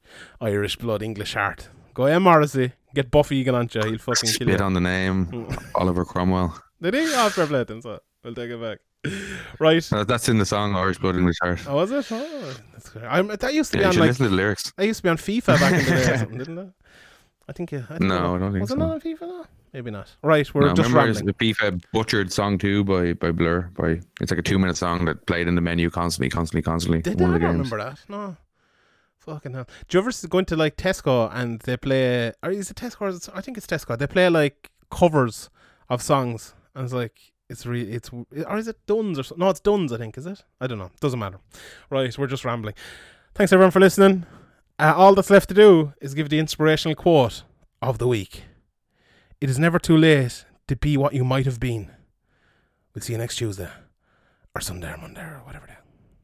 Irish 0.41 0.77
blood, 0.77 1.01
English 1.03 1.33
heart. 1.35 1.69
Go 1.93 2.07
ahead, 2.07 2.21
Morrissey. 2.21 2.71
Get 2.97 3.11
Buffy 3.11 3.37
Egan 3.37 3.53
on 3.53 3.69
you. 3.71 3.81
He'll 3.83 3.97
fucking 3.99 4.27
kill 4.27 4.47
Spit 4.47 4.59
you. 4.59 4.65
on 4.65 4.73
the 4.73 4.81
name 4.81 5.47
Oliver 5.75 6.03
Cromwell. 6.03 6.59
Did 6.81 6.95
he? 6.95 7.01
Oh, 7.13 7.29
fair 7.29 7.45
play 7.45 7.63
then, 7.63 7.79
so 7.79 7.99
we'll 8.23 8.33
take 8.33 8.49
it 8.49 8.59
back. 8.59 8.79
right. 9.59 9.93
Uh, 9.93 10.03
that's 10.03 10.27
in 10.29 10.39
the 10.39 10.45
song 10.47 10.75
Irish 10.75 10.97
Blood 10.97 11.15
English 11.15 11.37
Heart. 11.43 11.59
Oh, 11.67 11.75
was 11.75 11.91
it? 11.91 12.07
Oh, 12.11 12.55
that's 12.73 12.89
good. 12.89 13.03
I'm, 13.03 13.27
that 13.27 13.53
used 13.53 13.71
to 13.73 13.77
be 13.77 13.83
on 13.83 13.95
like 13.97 14.07
listen 14.07 14.23
to 14.25 14.29
the 14.31 14.35
lyrics. 14.35 14.73
I 14.79 14.81
used 14.83 14.97
to 14.97 15.03
be 15.03 15.09
on 15.09 15.17
FIFA 15.17 15.59
back 15.59 15.73
in 15.73 15.85
the 15.85 15.91
day 15.91 16.11
or 16.13 16.17
something, 16.17 16.37
didn't 16.39 16.59
I? 16.59 16.67
I 17.47 17.53
think 17.53 17.71
yeah. 17.71 17.83
I 17.91 17.99
No, 17.99 18.35
I 18.35 18.39
don't 18.39 18.51
think 18.51 18.61
was 18.61 18.69
so. 18.69 18.75
it 18.75 18.79
not 18.79 18.91
on 18.93 18.99
FIFA? 19.01 19.21
No, 19.21 19.45
maybe 19.73 19.91
not. 19.91 20.11
Right, 20.23 20.51
we're 20.55 20.61
No, 20.67 20.73
just 20.73 20.89
remember 20.89 21.13
the 21.21 21.33
PFAB 21.33 21.83
Butchered 21.93 22.33
song 22.33 22.57
too 22.57 22.83
by 22.83 23.13
by 23.13 23.29
Blur. 23.31 23.69
By 23.75 24.01
it's 24.19 24.31
like 24.31 24.39
a 24.39 24.41
two 24.41 24.57
minute 24.57 24.75
song 24.75 25.05
that 25.05 25.27
played 25.27 25.47
in 25.47 25.53
the 25.53 25.61
menu 25.61 25.91
constantly, 25.91 26.29
constantly, 26.29 26.63
constantly. 26.63 27.01
Did 27.03 27.19
one 27.21 27.29
I 27.31 27.35
of 27.35 27.41
the 27.41 27.47
games. 27.47 27.71
remember 27.71 27.77
that? 27.91 27.99
No. 28.09 28.35
Fucking 29.27 29.53
hell. 29.53 29.67
Do 29.89 29.97
you 29.97 30.01
ever 30.01 30.11
go 30.29 30.37
into 30.37 30.55
like 30.55 30.77
Tesco 30.77 31.29
and 31.33 31.59
they 31.59 31.75
play? 31.75 32.31
Or 32.41 32.49
is 32.49 32.71
it 32.71 32.77
Tesco? 32.77 33.01
Or 33.01 33.09
it, 33.09 33.27
I 33.35 33.41
think 33.41 33.57
it's 33.57 33.67
Tesco. 33.67 33.97
They 33.97 34.07
play 34.07 34.29
like 34.29 34.71
covers 34.89 35.49
of 35.89 36.01
songs, 36.01 36.53
and 36.73 36.85
it's 36.85 36.93
like 36.93 37.33
it's 37.49 37.65
really 37.65 37.91
it's 37.91 38.09
or 38.09 38.57
is 38.57 38.69
it 38.69 38.77
Dunnes 38.87 39.19
or 39.19 39.23
so? 39.23 39.35
no? 39.37 39.49
It's 39.49 39.59
Dunnes. 39.59 39.91
I 39.91 39.97
think 39.97 40.17
is 40.17 40.25
it? 40.25 40.45
I 40.61 40.67
don't 40.67 40.77
know. 40.77 40.91
Doesn't 41.01 41.19
matter. 41.19 41.39
Right, 41.89 42.17
we're 42.17 42.27
just 42.27 42.45
rambling. 42.45 42.75
Thanks 43.35 43.51
everyone 43.51 43.71
for 43.71 43.81
listening. 43.81 44.25
Uh, 44.79 44.93
all 44.95 45.13
that's 45.13 45.29
left 45.29 45.49
to 45.49 45.55
do 45.55 45.93
is 45.99 46.13
give 46.13 46.29
the 46.29 46.39
inspirational 46.39 46.95
quote 46.95 47.43
of 47.81 47.97
the 47.97 48.07
week. 48.07 48.43
It 49.41 49.49
is 49.49 49.59
never 49.59 49.77
too 49.77 49.97
late 49.97 50.45
to 50.69 50.77
be 50.77 50.95
what 50.95 51.13
you 51.13 51.25
might 51.25 51.45
have 51.45 51.59
been. 51.59 51.91
We'll 52.95 53.01
see 53.01 53.11
you 53.11 53.19
next 53.19 53.35
Tuesday 53.35 53.69
or 54.55 54.61
Sunday 54.61 54.93
or 54.93 54.97
Monday 54.97 55.21
or 55.21 55.41
whatever 55.43 55.65
it 55.65 55.71
is. 55.71 55.76